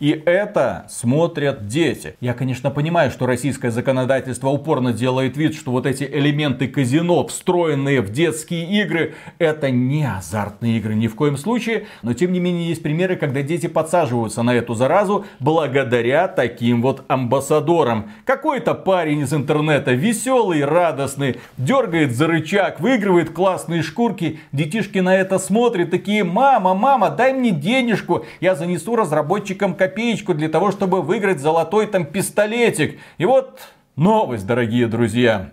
И 0.00 0.22
это 0.24 0.86
смотрят 0.88 1.66
дети. 1.66 2.16
Я, 2.20 2.32
конечно, 2.32 2.70
понимаю, 2.70 3.10
что 3.10 3.26
российское 3.26 3.70
законодательство 3.70 4.48
упорно 4.48 4.94
делает 4.94 5.36
вид, 5.36 5.54
что 5.54 5.72
вот 5.72 5.84
эти 5.84 6.04
элементы 6.04 6.68
казино, 6.68 7.26
встроенные 7.26 8.00
в 8.00 8.10
детские 8.10 8.64
игры, 8.82 9.14
это 9.38 9.70
не 9.70 10.10
азартные 10.10 10.78
игры 10.78 10.94
ни 10.94 11.06
в 11.06 11.14
коем 11.14 11.36
случае. 11.36 11.86
Но, 12.00 12.14
тем 12.14 12.32
не 12.32 12.40
менее, 12.40 12.68
есть 12.70 12.82
примеры, 12.82 13.16
когда 13.16 13.42
дети 13.42 13.66
подсаживаются 13.66 14.42
на 14.42 14.54
эту 14.54 14.72
заразу 14.72 15.26
благодаря 15.38 16.28
таким 16.28 16.80
вот 16.80 17.04
амбассадорам. 17.08 18.10
Какой-то 18.24 18.72
парень 18.74 19.20
из 19.20 19.34
интернета, 19.34 19.92
веселый, 19.92 20.64
радостный, 20.64 21.40
дергает 21.58 22.12
за 22.12 22.26
рычаг, 22.26 22.80
выигрывает 22.80 23.34
классные 23.34 23.82
шкурки. 23.82 24.40
Детишки 24.52 24.98
на 25.00 25.14
это 25.14 25.38
смотрят, 25.38 25.90
такие, 25.90 26.24
мама, 26.24 26.72
мама, 26.72 27.10
дай 27.10 27.34
мне 27.34 27.50
денежку, 27.70 28.24
я 28.40 28.54
занесу 28.54 28.96
разработчикам 28.96 29.74
копеечку 29.74 30.34
для 30.34 30.48
того, 30.48 30.72
чтобы 30.72 31.02
выиграть 31.02 31.40
золотой 31.40 31.86
там 31.86 32.04
пистолетик. 32.04 32.98
И 33.18 33.24
вот 33.24 33.60
новость, 33.96 34.46
дорогие 34.46 34.86
друзья. 34.88 35.50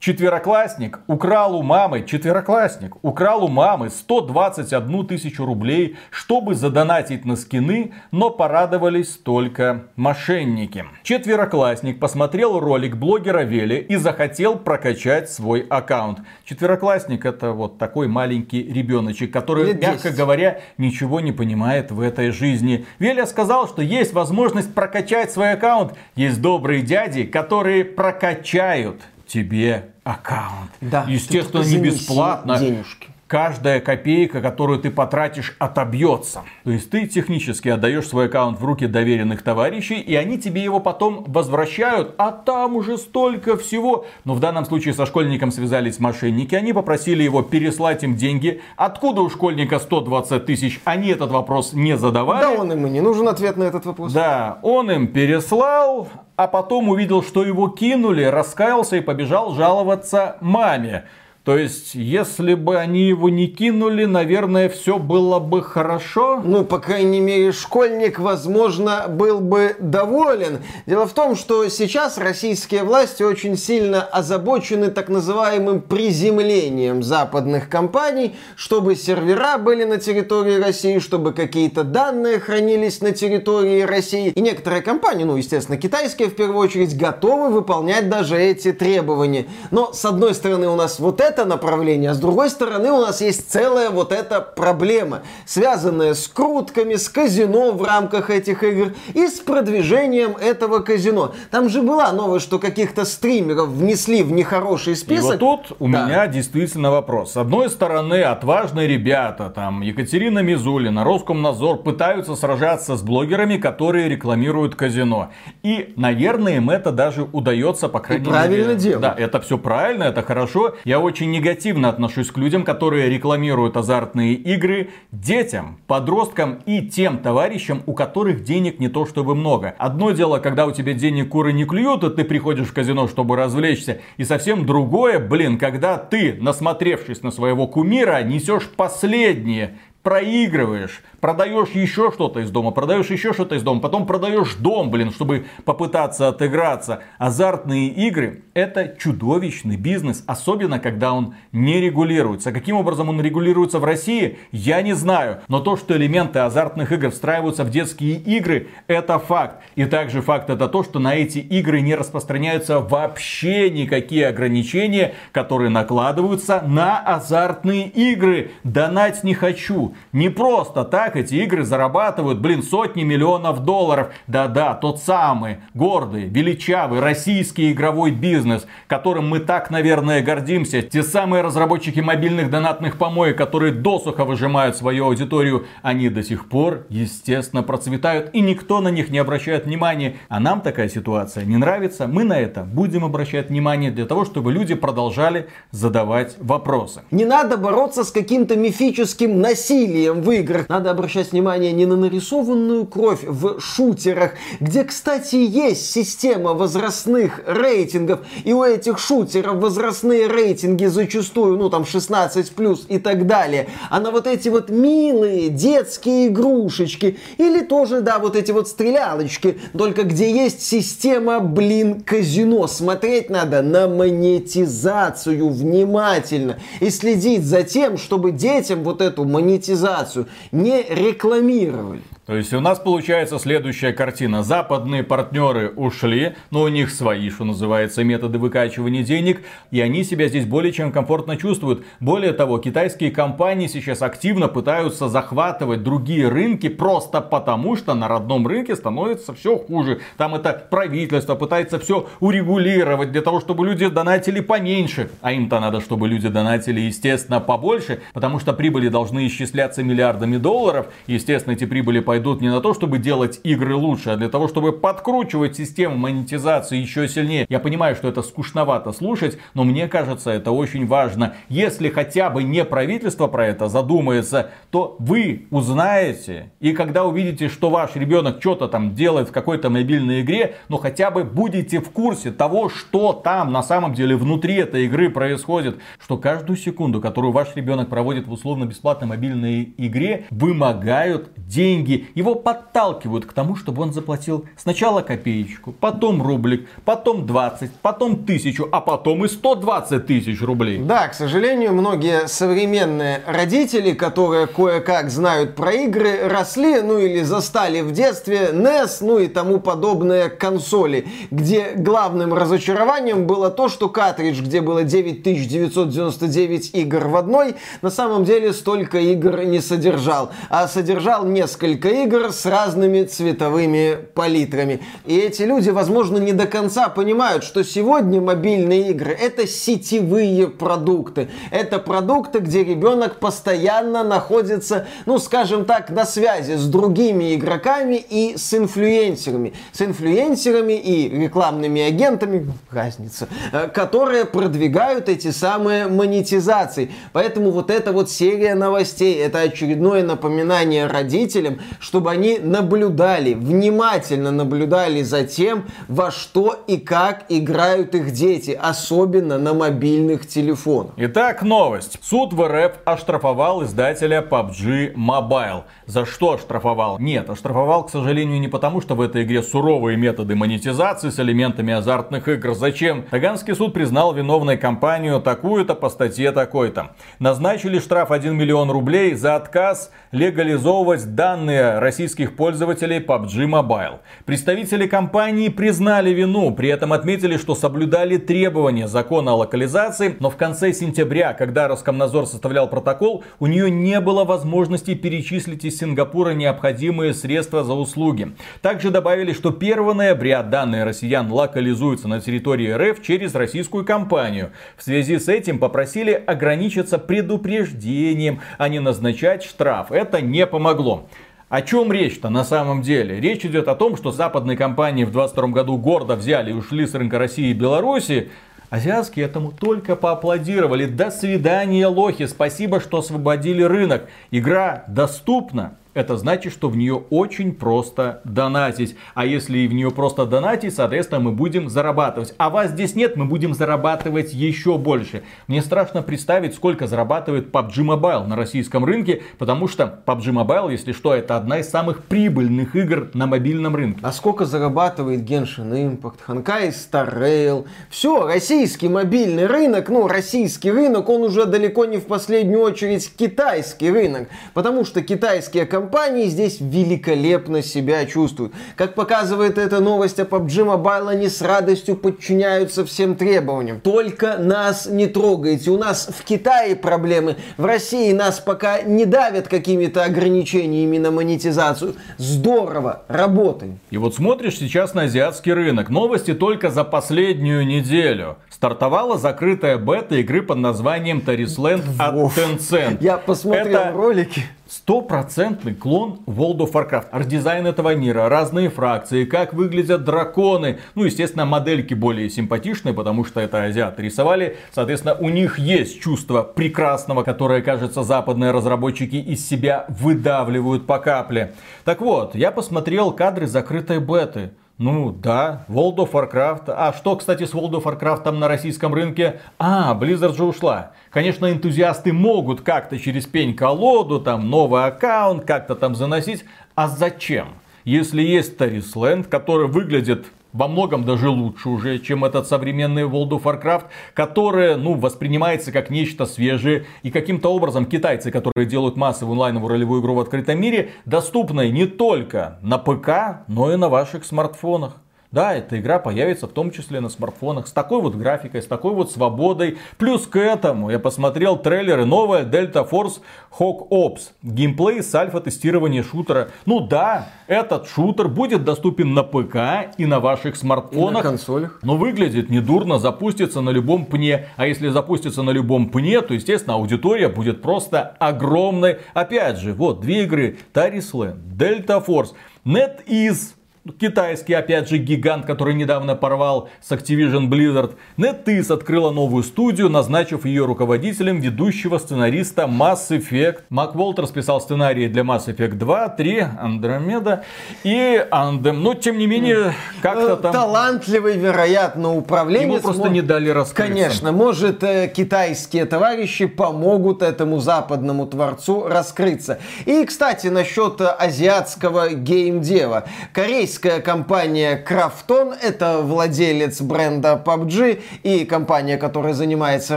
Четвероклассник 0.00 1.00
украл 1.08 1.56
у 1.56 1.62
мамы, 1.62 2.04
четвероклассник 2.04 2.94
украл 3.02 3.44
у 3.44 3.48
мамы 3.48 3.90
121 3.90 5.06
тысячу 5.08 5.44
рублей, 5.44 5.96
чтобы 6.10 6.54
задонатить 6.54 7.24
на 7.24 7.34
скины, 7.34 7.92
но 8.12 8.30
порадовались 8.30 9.16
только 9.16 9.86
мошенники. 9.96 10.84
Четвероклассник 11.02 11.98
посмотрел 11.98 12.60
ролик 12.60 12.96
блогера 12.96 13.40
Вели 13.42 13.78
и 13.78 13.96
захотел 13.96 14.56
прокачать 14.56 15.32
свой 15.32 15.66
аккаунт. 15.68 16.20
Четвероклассник 16.44 17.24
это 17.24 17.50
вот 17.50 17.78
такой 17.78 18.06
маленький 18.06 18.62
ребеночек, 18.62 19.32
который, 19.32 19.64
Лет 19.64 19.80
10. 19.80 19.92
мягко 19.92 20.10
говоря, 20.16 20.60
ничего 20.78 21.18
не 21.18 21.32
понимает 21.32 21.90
в 21.90 22.00
этой 22.00 22.30
жизни. 22.30 22.86
Веля 23.00 23.26
сказал, 23.26 23.66
что 23.66 23.82
есть 23.82 24.12
возможность 24.12 24.72
прокачать 24.72 25.32
свой 25.32 25.54
аккаунт. 25.54 25.94
Есть 26.14 26.40
добрые 26.40 26.82
дяди, 26.82 27.24
которые 27.24 27.84
прокачают 27.84 29.02
тебе 29.28 29.90
аккаунт. 30.04 30.70
Да, 30.80 31.04
Естественно, 31.08 31.62
не 31.62 31.78
бесплатно. 31.78 32.58
денежки. 32.58 33.07
Каждая 33.28 33.80
копейка, 33.80 34.40
которую 34.40 34.78
ты 34.78 34.90
потратишь, 34.90 35.54
отобьется. 35.58 36.44
То 36.64 36.70
есть 36.70 36.88
ты 36.88 37.06
технически 37.06 37.68
отдаешь 37.68 38.08
свой 38.08 38.24
аккаунт 38.24 38.58
в 38.58 38.64
руки 38.64 38.86
доверенных 38.86 39.42
товарищей, 39.42 40.00
и 40.00 40.14
они 40.14 40.38
тебе 40.38 40.64
его 40.64 40.80
потом 40.80 41.24
возвращают, 41.26 42.14
а 42.16 42.32
там 42.32 42.74
уже 42.76 42.96
столько 42.96 43.58
всего. 43.58 44.06
Но 44.24 44.32
в 44.32 44.40
данном 44.40 44.64
случае 44.64 44.94
со 44.94 45.04
школьником 45.04 45.50
связались 45.50 45.98
мошенники, 45.98 46.54
они 46.54 46.72
попросили 46.72 47.22
его 47.22 47.42
переслать 47.42 48.02
им 48.02 48.16
деньги. 48.16 48.62
Откуда 48.76 49.20
у 49.20 49.28
школьника 49.28 49.78
120 49.78 50.46
тысяч? 50.46 50.80
Они 50.84 51.10
этот 51.10 51.30
вопрос 51.30 51.74
не 51.74 51.98
задавали. 51.98 52.40
Да 52.40 52.50
он 52.52 52.72
им 52.72 52.86
и 52.86 52.90
не 52.90 53.02
нужен 53.02 53.28
ответ 53.28 53.58
на 53.58 53.64
этот 53.64 53.84
вопрос. 53.84 54.10
Да, 54.10 54.58
он 54.62 54.90
им 54.90 55.06
переслал, 55.06 56.08
а 56.36 56.46
потом 56.46 56.88
увидел, 56.88 57.22
что 57.22 57.44
его 57.44 57.68
кинули, 57.68 58.24
раскаялся 58.24 58.96
и 58.96 59.00
побежал 59.00 59.54
жаловаться 59.54 60.38
маме. 60.40 61.04
То 61.48 61.56
есть, 61.56 61.94
если 61.94 62.52
бы 62.52 62.76
они 62.76 63.08
его 63.08 63.30
не 63.30 63.46
кинули, 63.46 64.04
наверное, 64.04 64.68
все 64.68 64.98
было 64.98 65.38
бы 65.38 65.62
хорошо. 65.62 66.42
Ну, 66.44 66.62
по 66.62 66.78
крайней 66.78 67.20
мере, 67.20 67.52
школьник, 67.52 68.18
возможно, 68.18 69.06
был 69.08 69.40
бы 69.40 69.74
доволен. 69.78 70.58
Дело 70.84 71.06
в 71.06 71.14
том, 71.14 71.36
что 71.36 71.66
сейчас 71.70 72.18
российские 72.18 72.82
власти 72.82 73.22
очень 73.22 73.56
сильно 73.56 74.02
озабочены 74.02 74.90
так 74.90 75.08
называемым 75.08 75.80
приземлением 75.80 77.02
западных 77.02 77.70
компаний, 77.70 78.36
чтобы 78.54 78.94
сервера 78.94 79.56
были 79.56 79.84
на 79.84 79.96
территории 79.96 80.60
России, 80.60 80.98
чтобы 80.98 81.32
какие-то 81.32 81.82
данные 81.82 82.40
хранились 82.40 83.00
на 83.00 83.12
территории 83.12 83.80
России. 83.84 84.32
И 84.32 84.40
некоторые 84.42 84.82
компании, 84.82 85.24
ну, 85.24 85.36
естественно, 85.36 85.78
китайские 85.78 86.28
в 86.28 86.34
первую 86.36 86.58
очередь, 86.58 86.94
готовы 86.94 87.48
выполнять 87.48 88.10
даже 88.10 88.38
эти 88.38 88.70
требования. 88.70 89.46
Но, 89.70 89.94
с 89.94 90.04
одной 90.04 90.34
стороны, 90.34 90.68
у 90.68 90.76
нас 90.76 90.98
вот 90.98 91.22
это 91.22 91.37
направление, 91.44 92.10
а 92.10 92.14
с 92.14 92.18
другой 92.18 92.50
стороны, 92.50 92.90
у 92.92 93.00
нас 93.00 93.20
есть 93.20 93.50
целая 93.50 93.90
вот 93.90 94.12
эта 94.12 94.40
проблема, 94.40 95.22
связанная 95.46 96.14
с 96.14 96.28
крутками, 96.28 96.94
с 96.94 97.08
казино 97.08 97.72
в 97.72 97.82
рамках 97.82 98.30
этих 98.30 98.62
игр 98.62 98.92
и 99.14 99.26
с 99.28 99.40
продвижением 99.40 100.36
этого 100.40 100.80
казино. 100.80 101.32
Там 101.50 101.68
же 101.68 101.82
была 101.82 102.12
новость, 102.12 102.44
что 102.46 102.58
каких-то 102.58 103.04
стримеров 103.04 103.68
внесли 103.68 104.22
в 104.22 104.32
нехороший 104.32 104.92
И 104.92 104.96
список. 104.96 105.40
вот 105.40 105.66
тут 105.68 105.76
у 105.80 105.88
Да. 105.88 106.04
меня 106.06 106.26
действительно 106.26 106.90
вопрос. 106.90 107.32
С 107.32 107.36
одной 107.36 107.70
стороны, 107.70 108.22
отважные 108.22 108.86
ребята, 108.88 109.50
там, 109.50 109.80
Екатерина 109.82 110.40
Мизулина, 110.40 111.04
Роскомнадзор 111.04 111.78
пытаются 111.78 112.34
сражаться 112.36 112.96
с 112.96 113.02
блогерами, 113.02 113.56
которые 113.56 114.08
рекламируют 114.08 114.74
казино. 114.74 115.30
И, 115.62 115.92
наверное, 115.96 116.56
им 116.56 116.70
это 116.70 116.92
даже 116.92 117.22
удается, 117.32 117.88
по 117.88 118.00
крайней 118.00 118.24
правильно 118.24 118.68
мере. 118.68 118.78
делают. 118.78 119.00
Да, 119.02 119.14
это 119.16 119.40
все 119.40 119.58
правильно, 119.58 120.04
это 120.04 120.22
хорошо. 120.22 120.74
Я 120.84 121.00
очень 121.00 121.27
негативно 121.30 121.88
отношусь 121.88 122.30
к 122.30 122.38
людям, 122.38 122.64
которые 122.64 123.08
рекламируют 123.08 123.76
азартные 123.76 124.34
игры 124.34 124.90
детям, 125.12 125.78
подросткам 125.86 126.60
и 126.66 126.82
тем 126.82 127.18
товарищам, 127.18 127.82
у 127.86 127.94
которых 127.94 128.42
денег 128.42 128.80
не 128.80 128.88
то 128.88 129.06
чтобы 129.06 129.34
много. 129.34 129.74
Одно 129.78 130.10
дело, 130.10 130.38
когда 130.38 130.66
у 130.66 130.72
тебя 130.72 130.92
денег 130.92 131.28
куры 131.28 131.52
не 131.52 131.64
клюют, 131.64 132.04
и 132.04 132.10
ты 132.10 132.24
приходишь 132.24 132.68
в 132.68 132.74
казино, 132.74 133.08
чтобы 133.08 133.36
развлечься. 133.36 134.00
И 134.16 134.24
совсем 134.24 134.66
другое, 134.66 135.18
блин, 135.18 135.58
когда 135.58 135.96
ты, 135.96 136.36
насмотревшись 136.40 137.22
на 137.22 137.30
своего 137.30 137.66
кумира, 137.66 138.22
несешь 138.22 138.68
последнее 138.68 139.78
проигрываешь, 140.02 141.02
продаешь 141.20 141.70
еще 141.70 142.10
что-то 142.12 142.40
из 142.40 142.50
дома, 142.50 142.70
продаешь 142.70 143.10
еще 143.10 143.32
что-то 143.32 143.54
из 143.54 143.62
дома, 143.62 143.80
потом 143.80 144.06
продаешь 144.06 144.54
дом, 144.54 144.90
блин, 144.90 145.10
чтобы 145.10 145.46
попытаться 145.64 146.28
отыграться. 146.28 147.00
Азартные 147.18 147.88
игры 147.88 148.42
это 148.54 148.94
чудовищный 148.98 149.76
бизнес, 149.76 150.24
особенно 150.26 150.78
когда 150.78 151.12
он 151.12 151.34
не 151.52 151.80
регулируется. 151.80 152.52
Каким 152.52 152.76
образом 152.76 153.08
он 153.08 153.20
регулируется 153.20 153.78
в 153.78 153.84
России, 153.84 154.38
я 154.52 154.82
не 154.82 154.94
знаю. 154.94 155.40
Но 155.48 155.60
то, 155.60 155.76
что 155.76 155.96
элементы 155.96 156.40
азартных 156.40 156.92
игр 156.92 157.10
встраиваются 157.10 157.64
в 157.64 157.70
детские 157.70 158.16
игры, 158.16 158.68
это 158.86 159.18
факт. 159.18 159.62
И 159.76 159.84
также 159.84 160.22
факт 160.22 160.50
это 160.50 160.68
то, 160.68 160.82
что 160.82 160.98
на 160.98 161.14
эти 161.14 161.38
игры 161.38 161.80
не 161.80 161.94
распространяются 161.94 162.80
вообще 162.80 163.70
никакие 163.70 164.26
ограничения, 164.26 165.14
которые 165.32 165.70
накладываются 165.70 166.62
на 166.66 166.98
азартные 166.98 167.88
игры. 167.88 168.50
Донать 168.64 169.24
не 169.24 169.34
хочу. 169.34 169.94
Не 170.12 170.28
просто 170.28 170.84
так 170.84 171.07
эти 171.16 171.34
игры 171.36 171.64
зарабатывают, 171.64 172.40
блин, 172.40 172.62
сотни 172.62 173.02
миллионов 173.02 173.64
долларов. 173.64 174.08
Да-да, 174.26 174.74
тот 174.74 175.00
самый 175.00 175.58
гордый, 175.74 176.24
величавый 176.24 177.00
российский 177.00 177.72
игровой 177.72 178.10
бизнес, 178.10 178.66
которым 178.86 179.28
мы 179.28 179.40
так, 179.40 179.70
наверное, 179.70 180.22
гордимся. 180.22 180.82
Те 180.82 181.02
самые 181.02 181.42
разработчики 181.42 182.00
мобильных 182.00 182.50
донатных 182.50 182.98
помоек, 182.98 183.36
которые 183.36 183.72
досуха 183.72 184.24
выжимают 184.24 184.76
свою 184.76 185.06
аудиторию, 185.06 185.66
они 185.82 186.08
до 186.08 186.22
сих 186.22 186.48
пор, 186.48 186.86
естественно, 186.88 187.62
процветают. 187.62 188.30
И 188.32 188.40
никто 188.40 188.80
на 188.80 188.88
них 188.88 189.10
не 189.10 189.18
обращает 189.18 189.66
внимания. 189.66 190.16
А 190.28 190.40
нам 190.40 190.60
такая 190.60 190.88
ситуация 190.88 191.44
не 191.44 191.56
нравится. 191.56 192.06
Мы 192.06 192.24
на 192.24 192.38
это 192.38 192.62
будем 192.62 193.04
обращать 193.04 193.50
внимание 193.50 193.90
для 193.90 194.06
того, 194.06 194.24
чтобы 194.24 194.52
люди 194.52 194.74
продолжали 194.74 195.48
задавать 195.70 196.36
вопросы. 196.38 197.02
Не 197.10 197.24
надо 197.24 197.56
бороться 197.56 198.04
с 198.04 198.10
каким-то 198.10 198.56
мифическим 198.56 199.40
насилием 199.40 200.22
в 200.22 200.30
играх. 200.30 200.68
Надо 200.68 200.90
обращать 200.98 201.32
внимание 201.32 201.72
не 201.72 201.86
на 201.86 201.96
нарисованную 201.96 202.84
кровь 202.84 203.22
в 203.22 203.60
шутерах, 203.60 204.32
где, 204.58 204.82
кстати, 204.84 205.36
есть 205.36 205.90
система 205.90 206.54
возрастных 206.54 207.40
рейтингов. 207.46 208.20
И 208.44 208.52
у 208.52 208.64
этих 208.64 208.98
шутеров 208.98 209.56
возрастные 209.56 210.26
рейтинги 210.26 210.86
зачастую, 210.86 211.56
ну 211.56 211.70
там 211.70 211.86
16 211.86 212.50
плюс 212.50 212.84
и 212.88 212.98
так 212.98 213.26
далее. 213.26 213.68
А 213.90 214.00
на 214.00 214.10
вот 214.10 214.26
эти 214.26 214.48
вот 214.48 214.70
милые 214.70 215.48
детские 215.48 216.28
игрушечки. 216.28 217.18
Или 217.38 217.60
тоже, 217.60 218.00
да, 218.00 218.18
вот 218.18 218.34
эти 218.34 218.50
вот 218.50 218.68
стрелялочки. 218.68 219.58
Только 219.76 220.02
где 220.02 220.32
есть 220.32 220.62
система, 220.62 221.38
блин, 221.38 222.00
казино. 222.00 222.66
Смотреть 222.66 223.30
надо 223.30 223.62
на 223.62 223.86
монетизацию 223.86 225.48
внимательно. 225.48 226.58
И 226.80 226.90
следить 226.90 227.44
за 227.44 227.62
тем, 227.62 227.98
чтобы 227.98 228.32
детям 228.32 228.82
вот 228.82 229.00
эту 229.00 229.24
монетизацию 229.24 230.26
не 230.50 230.87
рекламировали. 230.88 232.02
То 232.28 232.36
есть 232.36 232.52
у 232.52 232.60
нас 232.60 232.78
получается 232.78 233.38
следующая 233.38 233.94
картина. 233.94 234.42
Западные 234.42 235.02
партнеры 235.02 235.72
ушли, 235.74 236.34
но 236.50 236.60
у 236.60 236.68
них 236.68 236.90
свои, 236.90 237.30
что 237.30 237.44
называется, 237.44 238.04
методы 238.04 238.38
выкачивания 238.38 239.02
денег, 239.02 239.40
и 239.70 239.80
они 239.80 240.04
себя 240.04 240.28
здесь 240.28 240.44
более 240.44 240.74
чем 240.74 240.92
комфортно 240.92 241.38
чувствуют. 241.38 241.86
Более 242.00 242.34
того, 242.34 242.58
китайские 242.58 243.12
компании 243.12 243.66
сейчас 243.66 244.02
активно 244.02 244.48
пытаются 244.48 245.08
захватывать 245.08 245.82
другие 245.82 246.28
рынки 246.28 246.68
просто 246.68 247.22
потому, 247.22 247.76
что 247.76 247.94
на 247.94 248.08
родном 248.08 248.46
рынке 248.46 248.76
становится 248.76 249.32
все 249.32 249.56
хуже. 249.56 250.00
Там 250.18 250.34
это 250.34 250.52
правительство 250.70 251.34
пытается 251.34 251.78
все 251.78 252.10
урегулировать 252.20 253.10
для 253.10 253.22
того, 253.22 253.40
чтобы 253.40 253.64
люди 253.64 253.88
донатили 253.88 254.40
поменьше. 254.40 255.08
А 255.22 255.32
им-то 255.32 255.60
надо, 255.60 255.80
чтобы 255.80 256.06
люди 256.08 256.28
донатили, 256.28 256.80
естественно, 256.80 257.40
побольше, 257.40 258.02
потому 258.12 258.38
что 258.38 258.52
прибыли 258.52 258.90
должны 258.90 259.26
исчисляться 259.28 259.82
миллиардами 259.82 260.36
долларов. 260.36 260.88
Естественно, 261.06 261.54
эти 261.54 261.64
прибыли 261.64 262.00
по 262.00 262.17
пойдут 262.18 262.40
не 262.40 262.48
на 262.48 262.60
то, 262.60 262.74
чтобы 262.74 262.98
делать 262.98 263.38
игры 263.44 263.76
лучше, 263.76 264.10
а 264.10 264.16
для 264.16 264.28
того, 264.28 264.48
чтобы 264.48 264.72
подкручивать 264.72 265.56
систему 265.56 265.96
монетизации 265.96 266.76
еще 266.76 267.06
сильнее. 267.06 267.46
Я 267.48 267.60
понимаю, 267.60 267.94
что 267.94 268.08
это 268.08 268.22
скучновато 268.22 268.90
слушать, 268.90 269.38
но 269.54 269.62
мне 269.62 269.86
кажется, 269.86 270.32
это 270.32 270.50
очень 270.50 270.84
важно. 270.84 271.34
Если 271.48 271.90
хотя 271.90 272.28
бы 272.28 272.42
не 272.42 272.64
правительство 272.64 273.28
про 273.28 273.46
это 273.46 273.68
задумается, 273.68 274.50
то 274.72 274.96
вы 274.98 275.46
узнаете, 275.52 276.50
и 276.58 276.72
когда 276.72 277.04
увидите, 277.04 277.48
что 277.48 277.70
ваш 277.70 277.94
ребенок 277.94 278.38
что-то 278.40 278.66
там 278.66 278.96
делает 278.96 279.28
в 279.28 279.32
какой-то 279.32 279.70
мобильной 279.70 280.22
игре, 280.22 280.56
но 280.68 280.78
хотя 280.78 281.12
бы 281.12 281.22
будете 281.22 281.78
в 281.78 281.90
курсе 281.90 282.32
того, 282.32 282.68
что 282.68 283.12
там 283.12 283.52
на 283.52 283.62
самом 283.62 283.94
деле 283.94 284.16
внутри 284.16 284.56
этой 284.56 284.86
игры 284.86 285.08
происходит, 285.08 285.76
что 286.02 286.16
каждую 286.16 286.56
секунду, 286.56 287.00
которую 287.00 287.30
ваш 287.30 287.54
ребенок 287.54 287.88
проводит 287.88 288.26
в 288.26 288.32
условно-бесплатной 288.32 289.06
мобильной 289.06 289.72
игре, 289.76 290.24
вымогают 290.30 291.30
деньги 291.36 292.07
его 292.14 292.34
подталкивают 292.34 293.26
к 293.26 293.32
тому, 293.32 293.56
чтобы 293.56 293.82
он 293.82 293.92
заплатил 293.92 294.44
сначала 294.56 295.02
копеечку, 295.02 295.72
потом 295.72 296.22
рублик, 296.22 296.68
потом 296.84 297.26
20, 297.26 297.70
потом 297.82 298.24
тысячу, 298.24 298.68
а 298.70 298.80
потом 298.80 299.24
и 299.24 299.28
120 299.28 300.06
тысяч 300.06 300.40
рублей. 300.42 300.78
Да, 300.78 301.08
к 301.08 301.14
сожалению, 301.14 301.72
многие 301.72 302.28
современные 302.28 303.22
родители, 303.26 303.92
которые 303.92 304.46
кое-как 304.46 305.10
знают 305.10 305.54
про 305.54 305.72
игры, 305.72 306.28
росли, 306.28 306.80
ну 306.80 306.98
или 306.98 307.22
застали 307.22 307.80
в 307.80 307.92
детстве 307.92 308.50
NES, 308.52 308.98
ну 309.00 309.18
и 309.18 309.28
тому 309.28 309.60
подобные 309.60 310.28
консоли, 310.28 311.06
где 311.30 311.72
главным 311.76 312.34
разочарованием 312.34 313.26
было 313.26 313.50
то, 313.50 313.68
что 313.68 313.88
картридж, 313.88 314.42
где 314.42 314.60
было 314.60 314.84
9999 314.84 316.74
игр 316.74 317.08
в 317.08 317.16
одной, 317.16 317.56
на 317.82 317.90
самом 317.90 318.24
деле 318.24 318.52
столько 318.52 318.98
игр 318.98 319.44
не 319.44 319.60
содержал, 319.60 320.30
а 320.48 320.68
содержал 320.68 321.24
несколько 321.24 321.88
игр 322.04 322.32
с 322.32 322.46
разными 322.46 323.04
цветовыми 323.04 323.98
палитрами. 324.14 324.80
И 325.06 325.16
эти 325.16 325.42
люди, 325.42 325.70
возможно, 325.70 326.18
не 326.18 326.32
до 326.32 326.46
конца 326.46 326.88
понимают, 326.88 327.44
что 327.44 327.64
сегодня 327.64 328.20
мобильные 328.20 328.90
игры 328.90 329.12
это 329.12 329.46
сетевые 329.46 330.48
продукты. 330.48 331.28
Это 331.50 331.78
продукты, 331.78 332.38
где 332.40 332.64
ребенок 332.64 333.20
постоянно 333.20 334.04
находится, 334.04 334.86
ну, 335.06 335.18
скажем 335.18 335.64
так, 335.64 335.90
на 335.90 336.04
связи 336.04 336.54
с 336.54 336.66
другими 336.66 337.34
игроками 337.34 337.96
и 337.96 338.36
с 338.36 338.54
инфлюенсерами. 338.54 339.54
С 339.72 339.82
инфлюенсерами 339.82 340.74
и 340.74 341.08
рекламными 341.08 341.80
агентами, 341.82 342.50
разница, 342.70 343.28
э, 343.52 343.68
которые 343.68 344.24
продвигают 344.24 345.08
эти 345.08 345.30
самые 345.30 345.88
монетизации. 345.88 346.90
Поэтому 347.12 347.50
вот 347.50 347.70
эта 347.70 347.92
вот 347.92 348.10
серия 348.10 348.54
новостей, 348.54 349.14
это 349.14 349.40
очередное 349.40 350.02
напоминание 350.02 350.86
родителям, 350.86 351.60
чтобы 351.80 352.10
они 352.10 352.38
наблюдали, 352.38 353.34
внимательно 353.34 354.30
наблюдали 354.30 355.02
за 355.02 355.24
тем, 355.24 355.64
во 355.88 356.10
что 356.10 356.56
и 356.66 356.78
как 356.78 357.24
играют 357.28 357.94
их 357.94 358.12
дети, 358.12 358.58
особенно 358.60 359.38
на 359.38 359.54
мобильных 359.54 360.26
телефонах. 360.26 360.92
Итак, 360.96 361.42
новость. 361.42 361.98
Суд 362.02 362.32
в 362.32 362.46
РФ 362.46 362.78
оштрафовал 362.84 363.64
издателя 363.64 364.20
PUBG 364.28 364.94
Mobile. 364.94 365.64
За 365.86 366.04
что 366.06 366.34
оштрафовал? 366.34 366.98
Нет, 366.98 367.30
оштрафовал, 367.30 367.84
к 367.84 367.90
сожалению, 367.90 368.40
не 368.40 368.48
потому, 368.48 368.80
что 368.80 368.94
в 368.94 369.00
этой 369.00 369.24
игре 369.24 369.42
суровые 369.42 369.96
методы 369.96 370.34
монетизации 370.34 371.10
с 371.10 371.18
элементами 371.18 371.72
азартных 371.72 372.28
игр. 372.28 372.54
Зачем? 372.54 373.04
Таганский 373.10 373.54
суд 373.54 373.72
признал 373.72 374.12
виновной 374.12 374.56
компанию 374.56 375.20
такую-то 375.20 375.74
по 375.74 375.88
статье 375.88 376.32
такой-то. 376.32 376.90
Назначили 377.18 377.78
штраф 377.78 378.10
1 378.10 378.36
миллион 378.36 378.70
рублей 378.70 379.14
за 379.14 379.36
отказ 379.36 379.90
легализовывать 380.12 381.14
данные 381.14 381.67
российских 381.76 382.36
пользователей 382.36 382.98
PUBG 382.98 383.46
Mobile. 383.46 383.98
Представители 384.24 384.86
компании 384.86 385.48
признали 385.48 386.10
вину, 386.10 386.52
при 386.54 386.68
этом 386.68 386.92
отметили, 386.92 387.36
что 387.36 387.54
соблюдали 387.54 388.16
требования 388.16 388.88
закона 388.88 389.32
о 389.32 389.36
локализации, 389.36 390.16
но 390.20 390.30
в 390.30 390.36
конце 390.36 390.72
сентября, 390.72 391.32
когда 391.34 391.68
Роскомнадзор 391.68 392.26
составлял 392.26 392.68
протокол, 392.68 393.24
у 393.38 393.46
нее 393.46 393.70
не 393.70 394.00
было 394.00 394.24
возможности 394.24 394.94
перечислить 394.94 395.64
из 395.64 395.78
Сингапура 395.78 396.30
необходимые 396.30 397.14
средства 397.14 397.64
за 397.64 397.74
услуги. 397.74 398.32
Также 398.62 398.90
добавили, 398.90 399.32
что 399.32 399.50
1 399.50 399.96
ноября 399.96 400.42
данные 400.42 400.84
россиян 400.84 401.30
локализуются 401.30 402.08
на 402.08 402.20
территории 402.20 402.70
РФ 402.70 403.02
через 403.02 403.34
российскую 403.34 403.84
компанию. 403.84 404.52
В 404.76 404.82
связи 404.82 405.18
с 405.18 405.28
этим 405.28 405.58
попросили 405.58 406.12
ограничиться 406.12 406.98
предупреждением, 406.98 408.40
а 408.58 408.68
не 408.68 408.80
назначать 408.80 409.44
штраф. 409.44 409.92
Это 409.92 410.20
не 410.20 410.46
помогло. 410.46 411.08
О 411.48 411.62
чем 411.62 411.90
речь-то 411.90 412.28
на 412.28 412.44
самом 412.44 412.82
деле? 412.82 413.20
Речь 413.20 413.46
идет 413.46 413.68
о 413.68 413.74
том, 413.74 413.96
что 413.96 414.10
западные 414.10 414.54
компании 414.54 415.04
в 415.04 415.12
2022 415.12 415.48
году 415.48 415.78
гордо 415.78 416.14
взяли 416.14 416.50
и 416.50 416.52
ушли 416.52 416.86
с 416.86 416.92
рынка 416.94 417.18
России 417.18 417.48
и 417.48 417.54
Беларуси. 417.54 418.28
Азиатские 418.68 419.24
этому 419.24 419.52
только 419.52 419.96
поаплодировали. 419.96 420.84
До 420.84 421.10
свидания, 421.10 421.86
лохи. 421.86 422.26
Спасибо, 422.26 422.80
что 422.80 422.98
освободили 422.98 423.62
рынок. 423.62 424.10
Игра 424.30 424.84
доступна 424.88 425.78
это 425.94 426.16
значит, 426.16 426.52
что 426.52 426.68
в 426.68 426.76
нее 426.76 427.02
очень 427.10 427.54
просто 427.54 428.20
донатить. 428.24 428.96
А 429.14 429.26
если 429.26 429.66
в 429.66 429.72
нее 429.72 429.90
просто 429.90 430.26
донатить, 430.26 430.74
соответственно, 430.74 431.20
мы 431.20 431.32
будем 431.32 431.68
зарабатывать. 431.68 432.34
А 432.38 432.50
вас 432.50 432.70
здесь 432.70 432.94
нет, 432.94 433.16
мы 433.16 433.24
будем 433.24 433.54
зарабатывать 433.54 434.32
еще 434.32 434.78
больше. 434.78 435.22
Мне 435.46 435.62
страшно 435.62 436.02
представить, 436.02 436.54
сколько 436.54 436.86
зарабатывает 436.86 437.50
PUBG 437.50 437.84
Mobile 437.84 438.26
на 438.26 438.36
российском 438.36 438.84
рынке, 438.84 439.22
потому 439.38 439.68
что 439.68 440.02
PUBG 440.06 440.32
Mobile, 440.32 440.72
если 440.72 440.92
что, 440.92 441.14
это 441.14 441.36
одна 441.36 441.58
из 441.58 441.68
самых 441.68 442.04
прибыльных 442.04 442.76
игр 442.76 443.10
на 443.14 443.26
мобильном 443.26 443.74
рынке. 443.74 444.00
А 444.02 444.12
сколько 444.12 444.44
зарабатывает 444.44 445.28
Genshin 445.28 445.72
Impact, 445.72 446.18
Honkai 446.28 446.68
Star 446.68 447.12
Rail? 447.18 447.66
Все, 447.90 448.26
российский 448.26 448.88
мобильный 448.88 449.46
рынок, 449.46 449.88
ну, 449.88 450.06
российский 450.06 450.70
рынок, 450.70 451.08
он 451.08 451.22
уже 451.22 451.44
далеко 451.44 451.84
не 451.86 451.96
в 451.96 452.04
последнюю 452.04 452.60
очередь 452.60 453.10
китайский 453.16 453.90
рынок. 453.90 454.28
Потому 454.54 454.84
что 454.84 455.02
китайские 455.02 455.66
компании 455.66 455.77
компании 455.78 456.26
здесь 456.26 456.56
великолепно 456.58 457.62
себя 457.62 458.04
чувствуют. 458.04 458.52
Как 458.74 458.96
показывает 458.96 459.58
эта 459.58 459.78
новость 459.78 460.18
о 460.18 460.24
PUBG 460.24 460.66
Mobile, 460.66 461.08
они 461.08 461.28
с 461.28 461.40
радостью 461.40 461.94
подчиняются 461.94 462.84
всем 462.84 463.14
требованиям. 463.14 463.80
Только 463.80 464.38
нас 464.38 464.86
не 464.86 465.06
трогайте. 465.06 465.70
У 465.70 465.78
нас 465.78 466.08
в 466.12 466.24
Китае 466.24 466.74
проблемы, 466.74 467.36
в 467.56 467.64
России 467.64 468.12
нас 468.12 468.40
пока 468.40 468.82
не 468.82 469.04
давят 469.04 469.46
какими-то 469.46 470.02
ограничениями 470.02 470.98
на 470.98 471.12
монетизацию. 471.12 471.94
Здорово, 472.16 473.02
работаем. 473.06 473.78
И 473.90 473.98
вот 473.98 474.16
смотришь 474.16 474.58
сейчас 474.58 474.94
на 474.94 475.02
азиатский 475.02 475.52
рынок. 475.52 475.90
Новости 475.90 476.34
только 476.34 476.70
за 476.70 476.82
последнюю 476.82 477.64
неделю. 477.64 478.36
Стартовала 478.50 479.16
закрытая 479.16 479.78
бета 479.78 480.16
игры 480.16 480.42
под 480.42 480.58
названием 480.58 481.22
Tarisland 481.24 481.84
от 481.98 482.16
Tencent. 482.36 482.98
Я 483.00 483.16
посмотрел 483.16 483.80
Это 483.80 483.92
ролики. 483.92 484.42
Стопроцентный 484.68 485.74
клон 485.74 486.20
World 486.26 486.58
of 486.58 486.72
Warcraft. 486.72 487.06
Арт-дизайн 487.10 487.66
этого 487.66 487.94
мира, 487.94 488.28
разные 488.28 488.68
фракции, 488.68 489.24
как 489.24 489.54
выглядят 489.54 490.04
драконы. 490.04 490.78
Ну, 490.94 491.04
естественно, 491.04 491.46
модельки 491.46 491.94
более 491.94 492.28
симпатичные, 492.28 492.92
потому 492.92 493.24
что 493.24 493.40
это 493.40 493.62
азиаты 493.64 494.02
рисовали. 494.02 494.58
Соответственно, 494.70 495.14
у 495.14 495.30
них 495.30 495.58
есть 495.58 496.02
чувство 496.02 496.42
прекрасного, 496.42 497.22
которое, 497.22 497.62
кажется, 497.62 498.02
западные 498.02 498.50
разработчики 498.50 499.16
из 499.16 499.48
себя 499.48 499.86
выдавливают 499.88 500.86
по 500.86 500.98
капле. 500.98 501.54
Так 501.86 502.02
вот, 502.02 502.34
я 502.34 502.50
посмотрел 502.50 503.12
кадры 503.12 503.46
закрытой 503.46 504.00
беты. 504.00 504.50
Ну 504.76 505.10
да, 505.10 505.64
World 505.68 505.96
of 505.96 506.12
Warcraft. 506.12 506.64
А 506.68 506.92
что, 506.92 507.16
кстати, 507.16 507.44
с 507.46 507.52
World 507.52 507.72
of 507.72 507.84
Warcraft 507.84 508.22
там 508.22 508.38
на 508.38 508.46
российском 508.46 508.94
рынке? 508.94 509.40
А, 509.58 509.98
Blizzard 509.98 510.36
же 510.36 510.44
ушла. 510.44 510.92
Конечно, 511.10 511.50
энтузиасты 511.50 512.12
могут 512.12 512.60
как-то 512.60 512.98
через 512.98 513.26
пень-колоду, 513.26 514.20
там, 514.20 514.50
новый 514.50 514.84
аккаунт, 514.84 515.44
как-то 515.44 515.74
там 515.74 515.94
заносить. 515.94 516.44
А 516.74 516.88
зачем? 516.88 517.48
Если 517.84 518.22
есть 518.22 518.56
Тарисленд, 518.58 519.28
который 519.28 519.68
выглядит 519.68 520.26
во 520.52 520.68
многом 520.68 521.04
даже 521.04 521.28
лучше 521.28 521.68
уже, 521.68 521.98
чем 521.98 522.24
этот 522.24 522.46
современный 522.46 523.02
World 523.02 523.30
of 523.30 523.42
Warcraft, 523.42 523.84
который, 524.14 524.76
ну, 524.76 524.94
воспринимается 524.94 525.72
как 525.72 525.90
нечто 525.90 526.26
свежее. 526.26 526.86
И 527.02 527.10
каким-то 527.10 527.52
образом 527.52 527.86
китайцы, 527.86 528.30
которые 528.30 528.66
делают 528.66 528.96
массовую 528.96 529.34
онлайновую 529.34 529.70
ролевую 529.70 530.00
игру 530.00 530.14
в 530.14 530.20
открытом 530.20 530.60
мире, 530.60 530.90
доступны 531.04 531.70
не 531.70 531.86
только 531.86 532.58
на 532.62 532.78
ПК, 532.78 533.44
но 533.46 533.72
и 533.72 533.76
на 533.76 533.88
ваших 533.88 534.24
смартфонах. 534.24 534.96
Да, 535.30 535.54
эта 535.54 535.78
игра 535.78 535.98
появится 535.98 536.46
в 536.46 536.52
том 536.52 536.70
числе 536.70 537.00
на 537.00 537.10
смартфонах 537.10 537.66
с 537.66 537.72
такой 537.72 538.00
вот 538.00 538.14
графикой, 538.14 538.62
с 538.62 538.66
такой 538.66 538.94
вот 538.94 539.12
свободой. 539.12 539.76
Плюс 539.98 540.26
к 540.26 540.36
этому 540.36 540.88
я 540.88 540.98
посмотрел 540.98 541.58
трейлеры 541.58 542.06
новая 542.06 542.44
Delta 542.44 542.88
Force 542.88 543.20
Hawk 543.58 543.88
Ops. 543.90 544.30
Геймплей 544.42 545.02
с 545.02 545.14
альфа-тестирования 545.14 546.02
шутера. 546.02 546.48
Ну 546.64 546.80
да, 546.80 547.28
этот 547.46 547.88
шутер 547.88 548.28
будет 548.28 548.64
доступен 548.64 549.12
на 549.12 549.22
ПК 549.22 549.94
и 549.98 550.06
на 550.06 550.18
ваших 550.20 550.56
смартфонах. 550.56 551.10
И 551.10 551.14
на 551.14 551.22
консолях. 551.22 551.78
Но 551.82 551.98
выглядит 551.98 552.48
недурно, 552.48 552.98
запустится 552.98 553.60
на 553.60 553.68
любом 553.68 554.06
пне. 554.06 554.46
А 554.56 554.66
если 554.66 554.88
запустится 554.88 555.42
на 555.42 555.50
любом 555.50 555.90
пне, 555.90 556.22
то, 556.22 556.32
естественно, 556.32 556.76
аудитория 556.76 557.28
будет 557.28 557.60
просто 557.60 558.16
огромной. 558.18 559.00
Опять 559.12 559.58
же, 559.58 559.74
вот 559.74 560.00
две 560.00 560.24
игры. 560.24 560.56
Taris 560.72 561.12
Land, 561.12 561.38
Delta 561.54 562.02
Force. 562.02 562.32
NetEase 562.64 563.57
Китайский, 563.92 564.54
опять 564.54 564.88
же, 564.88 564.98
гигант, 564.98 565.46
который 565.46 565.74
недавно 565.74 566.14
порвал 566.14 566.68
с 566.80 566.92
Activision 566.92 567.48
Blizzard. 567.48 567.94
NetEase 568.16 568.72
открыла 568.72 569.10
новую 569.10 569.42
студию, 569.42 569.88
назначив 569.88 570.44
ее 570.44 570.66
руководителем 570.66 571.40
ведущего 571.40 571.98
сценариста 571.98 572.62
Mass 572.62 573.08
Effect. 573.10 573.60
Мак 573.70 573.94
Уолтерс 573.94 574.30
писал 574.30 574.60
сценарии 574.60 575.08
для 575.08 575.22
Mass 575.22 575.46
Effect 575.46 575.74
2, 575.74 576.08
3, 576.10 576.38
Andromeda 576.62 577.42
и 577.84 578.24
Anthem. 578.30 578.74
Но, 578.74 578.94
тем 578.94 579.18
не 579.18 579.26
менее, 579.26 579.74
как-то 580.02 580.36
там... 580.36 580.52
Талантливый, 580.52 581.36
вероятно, 581.38 582.14
управленец. 582.14 582.64
Ему 582.64 582.80
просто 582.80 583.08
не 583.08 583.22
дали 583.22 583.48
раскрыться. 583.48 583.92
Конечно, 583.92 584.32
может, 584.32 584.82
э, 584.82 585.08
китайские 585.08 585.86
товарищи 585.86 586.46
помогут 586.46 587.22
этому 587.22 587.58
западному 587.58 588.26
творцу 588.26 588.86
раскрыться. 588.86 589.58
И, 589.86 590.04
кстати, 590.04 590.48
насчет 590.48 591.00
азиатского 591.00 592.10
геймдева. 592.10 593.04
Корейский 593.32 593.77
Российская 593.78 594.02
компания 594.02 594.76
Krafton, 594.76 595.52
это 595.52 596.00
владелец 596.02 596.80
бренда 596.80 597.40
PUBG 597.44 598.02
и 598.24 598.44
компания, 598.44 598.96
которая 598.96 599.34
занимается 599.34 599.96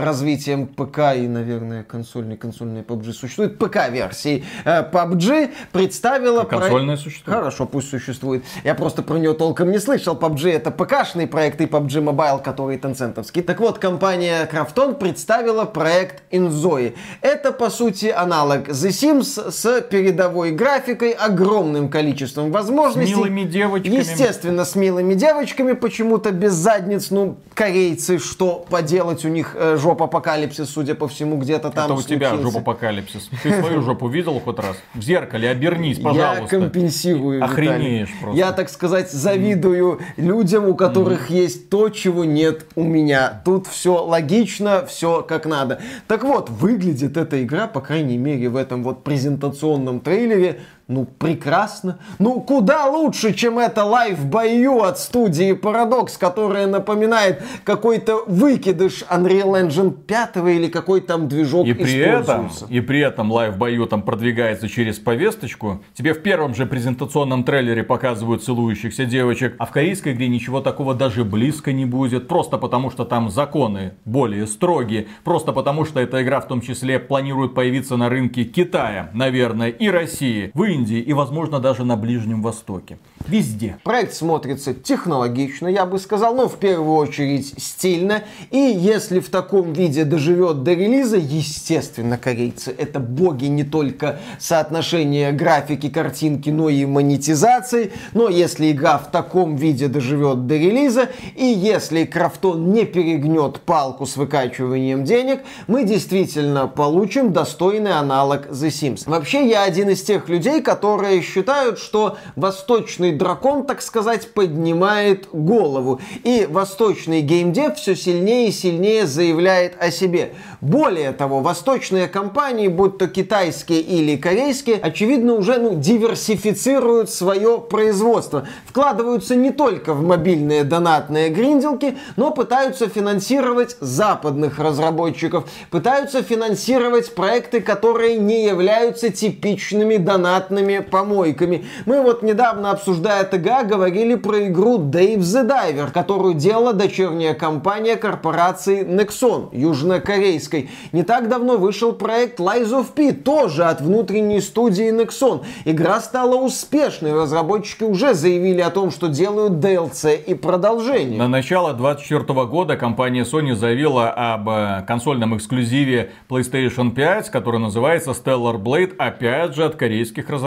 развитием 0.00 0.68
ПК 0.68 1.16
и, 1.16 1.26
наверное, 1.26 1.82
консольной, 1.82 2.36
консольной 2.36 2.82
PUBG 2.82 3.12
существует, 3.12 3.58
ПК-версии 3.58 4.44
PUBG, 4.64 5.50
представила... 5.72 6.44
Консольная 6.44 6.94
про... 6.94 7.02
существует. 7.02 7.38
Хорошо, 7.38 7.66
пусть 7.66 7.90
существует. 7.90 8.44
Я 8.62 8.76
просто 8.76 9.02
про 9.02 9.16
нее 9.16 9.34
толком 9.34 9.72
не 9.72 9.80
слышал. 9.80 10.14
PUBG 10.14 10.52
это 10.52 10.70
ПК-шный 10.70 11.26
проект 11.26 11.60
и 11.60 11.64
PUBG 11.64 12.04
Mobile, 12.04 12.40
который 12.40 12.78
танцентовский. 12.78 13.42
Так 13.42 13.58
вот, 13.58 13.80
компания 13.80 14.46
Krafton 14.46 14.94
представила 14.94 15.64
проект 15.64 16.22
Inzoi. 16.30 16.94
Это, 17.20 17.50
по 17.50 17.68
сути, 17.68 18.14
аналог 18.16 18.68
The 18.68 18.90
Sims 18.90 19.50
с 19.50 19.80
передовой 19.80 20.52
графикой, 20.52 21.10
огромным 21.10 21.88
количеством 21.88 22.52
возможностей. 22.52 23.12
С 23.12 23.16
милыми 23.16 23.42
девушками 23.42 23.71
девочками. 23.78 24.12
Естественно, 24.12 24.64
с 24.64 24.74
милыми 24.74 25.14
девочками, 25.14 25.72
почему-то 25.72 26.30
без 26.30 26.52
задниц. 26.52 27.10
Ну, 27.10 27.36
корейцы, 27.54 28.18
что 28.18 28.64
поделать, 28.68 29.24
у 29.24 29.28
них 29.28 29.56
э, 29.58 29.76
жоп 29.76 30.02
апокалипсис, 30.02 30.68
судя 30.68 30.94
по 30.94 31.08
всему, 31.08 31.36
где-то 31.36 31.70
там 31.70 31.84
Это 31.84 31.94
у 31.94 31.98
случился. 31.98 32.36
тебя 32.36 32.42
жоп 32.42 32.56
апокалипсис. 32.56 33.30
Ты 33.42 33.60
свою 33.60 33.82
жопу 33.82 34.08
видел 34.08 34.40
хоть 34.40 34.58
раз? 34.58 34.76
В 34.94 35.02
зеркале 35.02 35.50
обернись, 35.50 35.98
пожалуйста. 35.98 36.42
Я 36.42 36.48
компенсирую, 36.48 37.44
Охренеешь 37.44 38.08
Виталий. 38.08 38.20
просто. 38.20 38.38
Я, 38.38 38.52
так 38.52 38.68
сказать, 38.68 39.10
завидую 39.10 40.00
людям, 40.16 40.68
у 40.68 40.74
которых 40.74 41.30
mm. 41.30 41.34
есть 41.34 41.70
то, 41.70 41.88
чего 41.88 42.24
нет 42.24 42.66
у 42.74 42.84
меня. 42.84 43.42
Тут 43.44 43.66
все 43.66 44.04
логично, 44.04 44.86
все 44.86 45.22
как 45.22 45.46
надо. 45.46 45.80
Так 46.08 46.24
вот, 46.24 46.50
выглядит 46.50 47.16
эта 47.16 47.42
игра, 47.42 47.66
по 47.66 47.80
крайней 47.80 48.18
мере, 48.18 48.48
в 48.48 48.56
этом 48.56 48.82
вот 48.82 49.04
презентационном 49.04 50.00
трейлере, 50.00 50.60
ну, 50.88 51.06
прекрасно. 51.18 51.98
Ну, 52.18 52.40
куда 52.40 52.86
лучше, 52.86 53.32
чем 53.32 53.58
это 53.58 53.84
Life 53.84 54.24
by 54.26 54.48
You 54.48 54.82
от 54.82 54.98
студии 54.98 55.54
Paradox, 55.54 56.18
которая 56.18 56.66
напоминает 56.66 57.42
какой-то 57.64 58.24
выкидыш 58.26 59.04
Unreal 59.10 59.68
Engine 59.68 59.92
5 59.92 60.36
или 60.48 60.68
какой 60.68 61.00
там 61.00 61.28
движок 61.28 61.66
и 61.66 61.72
при 61.72 61.96
этом 61.96 62.50
И 62.68 62.80
при 62.80 63.00
этом 63.00 63.30
Life 63.30 63.56
by 63.56 63.68
You 63.68 63.86
там 63.86 64.02
продвигается 64.02 64.68
через 64.68 64.98
повесточку. 64.98 65.82
Тебе 65.94 66.14
в 66.14 66.22
первом 66.22 66.54
же 66.54 66.66
презентационном 66.66 67.44
трейлере 67.44 67.84
показывают 67.84 68.42
целующихся 68.42 69.04
девочек, 69.04 69.54
а 69.58 69.66
в 69.66 69.70
корейской 69.70 70.12
игре 70.12 70.28
ничего 70.28 70.60
такого 70.60 70.94
даже 70.94 71.24
близко 71.24 71.72
не 71.72 71.86
будет. 71.86 72.28
Просто 72.28 72.58
потому, 72.58 72.90
что 72.90 73.04
там 73.04 73.30
законы 73.30 73.94
более 74.04 74.46
строгие. 74.46 75.06
Просто 75.24 75.52
потому, 75.52 75.84
что 75.84 76.00
эта 76.00 76.22
игра 76.22 76.40
в 76.40 76.48
том 76.48 76.60
числе 76.60 76.98
планирует 76.98 77.54
появиться 77.54 77.96
на 77.96 78.08
рынке 78.08 78.44
Китая, 78.44 79.10
наверное, 79.14 79.68
и 79.68 79.88
России. 79.88 80.50
В 80.54 80.71
Индии 80.72 80.98
и, 80.98 81.12
возможно, 81.12 81.60
даже 81.60 81.84
на 81.84 81.96
Ближнем 81.96 82.42
Востоке. 82.42 82.98
Везде. 83.26 83.78
Проект 83.84 84.14
смотрится 84.14 84.74
технологично, 84.74 85.68
я 85.68 85.86
бы 85.86 85.98
сказал, 85.98 86.34
но 86.34 86.48
в 86.48 86.56
первую 86.56 86.96
очередь 86.96 87.54
стильно. 87.58 88.22
И 88.50 88.58
если 88.58 89.20
в 89.20 89.28
таком 89.28 89.72
виде 89.72 90.04
доживет 90.04 90.62
до 90.62 90.72
релиза, 90.72 91.16
естественно, 91.16 92.18
корейцы 92.18 92.74
это 92.76 93.00
боги 93.00 93.46
не 93.46 93.64
только 93.64 94.20
соотношения 94.38 95.32
графики, 95.32 95.88
картинки, 95.88 96.50
но 96.50 96.68
и 96.68 96.84
монетизации. 96.84 97.92
Но 98.12 98.28
если 98.28 98.72
игра 98.72 98.98
в 98.98 99.10
таком 99.10 99.56
виде 99.56 99.88
доживет 99.88 100.46
до 100.46 100.56
релиза, 100.56 101.10
и 101.36 101.44
если 101.44 102.04
Крафтон 102.04 102.72
не 102.72 102.84
перегнет 102.84 103.60
палку 103.60 104.06
с 104.06 104.16
выкачиванием 104.16 105.04
денег, 105.04 105.40
мы 105.66 105.84
действительно 105.84 106.66
получим 106.66 107.32
достойный 107.32 107.92
аналог 107.92 108.48
The 108.48 108.68
Sims. 108.68 109.02
Вообще, 109.06 109.48
я 109.48 109.64
один 109.64 109.90
из 109.90 110.02
тех 110.02 110.28
людей, 110.28 110.61
которые 110.62 111.20
считают, 111.20 111.78
что 111.78 112.16
восточный 112.36 113.12
дракон, 113.12 113.66
так 113.66 113.82
сказать, 113.82 114.32
поднимает 114.32 115.28
голову. 115.32 116.00
И 116.24 116.46
восточный 116.48 117.20
геймдев 117.20 117.76
все 117.76 117.94
сильнее 117.94 118.48
и 118.48 118.52
сильнее 118.52 119.06
заявляет 119.06 119.74
о 119.78 119.90
себе. 119.90 120.32
Более 120.60 121.12
того, 121.12 121.40
восточные 121.40 122.06
компании, 122.06 122.68
будь 122.68 122.96
то 122.98 123.08
китайские 123.08 123.80
или 123.80 124.16
корейские, 124.16 124.76
очевидно 124.76 125.34
уже 125.34 125.58
ну, 125.58 125.74
диверсифицируют 125.74 127.10
свое 127.10 127.58
производство. 127.58 128.46
Вкладываются 128.66 129.34
не 129.34 129.50
только 129.50 129.92
в 129.92 130.02
мобильные 130.02 130.64
донатные 130.64 131.30
гринделки, 131.30 131.98
но 132.16 132.30
пытаются 132.30 132.88
финансировать 132.88 133.76
западных 133.80 134.58
разработчиков, 134.58 135.44
пытаются 135.70 136.22
финансировать 136.22 137.14
проекты, 137.14 137.60
которые 137.60 138.16
не 138.18 138.44
являются 138.44 139.10
типичными 139.10 139.96
донатными 139.96 140.51
помойками. 140.80 141.64
Мы 141.86 142.02
вот 142.02 142.22
недавно, 142.22 142.70
обсуждая 142.70 143.24
ТГА 143.24 143.64
говорили 143.64 144.14
про 144.14 144.46
игру 144.48 144.78
Dave 144.78 145.18
the 145.18 145.48
Diver, 145.48 145.90
которую 145.90 146.34
делала 146.34 146.72
дочерняя 146.72 147.34
компания 147.34 147.96
корпорации 147.96 148.84
Nexon, 148.84 149.48
южнокорейской. 149.52 150.70
Не 150.92 151.02
так 151.02 151.28
давно 151.28 151.56
вышел 151.56 151.92
проект 151.92 152.40
Lies 152.40 152.70
of 152.70 152.92
P, 152.94 153.12
тоже 153.12 153.64
от 153.64 153.80
внутренней 153.80 154.40
студии 154.40 154.92
Nexon. 154.92 155.42
Игра 155.64 156.00
стала 156.00 156.36
успешной, 156.36 157.12
разработчики 157.12 157.84
уже 157.84 158.14
заявили 158.14 158.60
о 158.60 158.70
том, 158.70 158.90
что 158.90 159.08
делают 159.08 159.54
DLC 159.54 160.22
и 160.22 160.34
продолжение. 160.34 161.18
На 161.18 161.28
начало 161.28 161.72
2024 161.72 162.46
года 162.46 162.76
компания 162.76 163.22
Sony 163.22 163.54
заявила 163.54 164.10
об 164.10 164.48
э, 164.48 164.84
консольном 164.86 165.36
эксклюзиве 165.36 166.10
PlayStation 166.28 166.90
5, 166.92 167.30
который 167.30 167.60
называется 167.60 168.10
Stellar 168.10 168.56
Blade, 168.56 168.94
опять 168.96 169.54
же 169.54 169.64
от 169.64 169.76
корейских 169.76 170.28
разработчиков. 170.28 170.41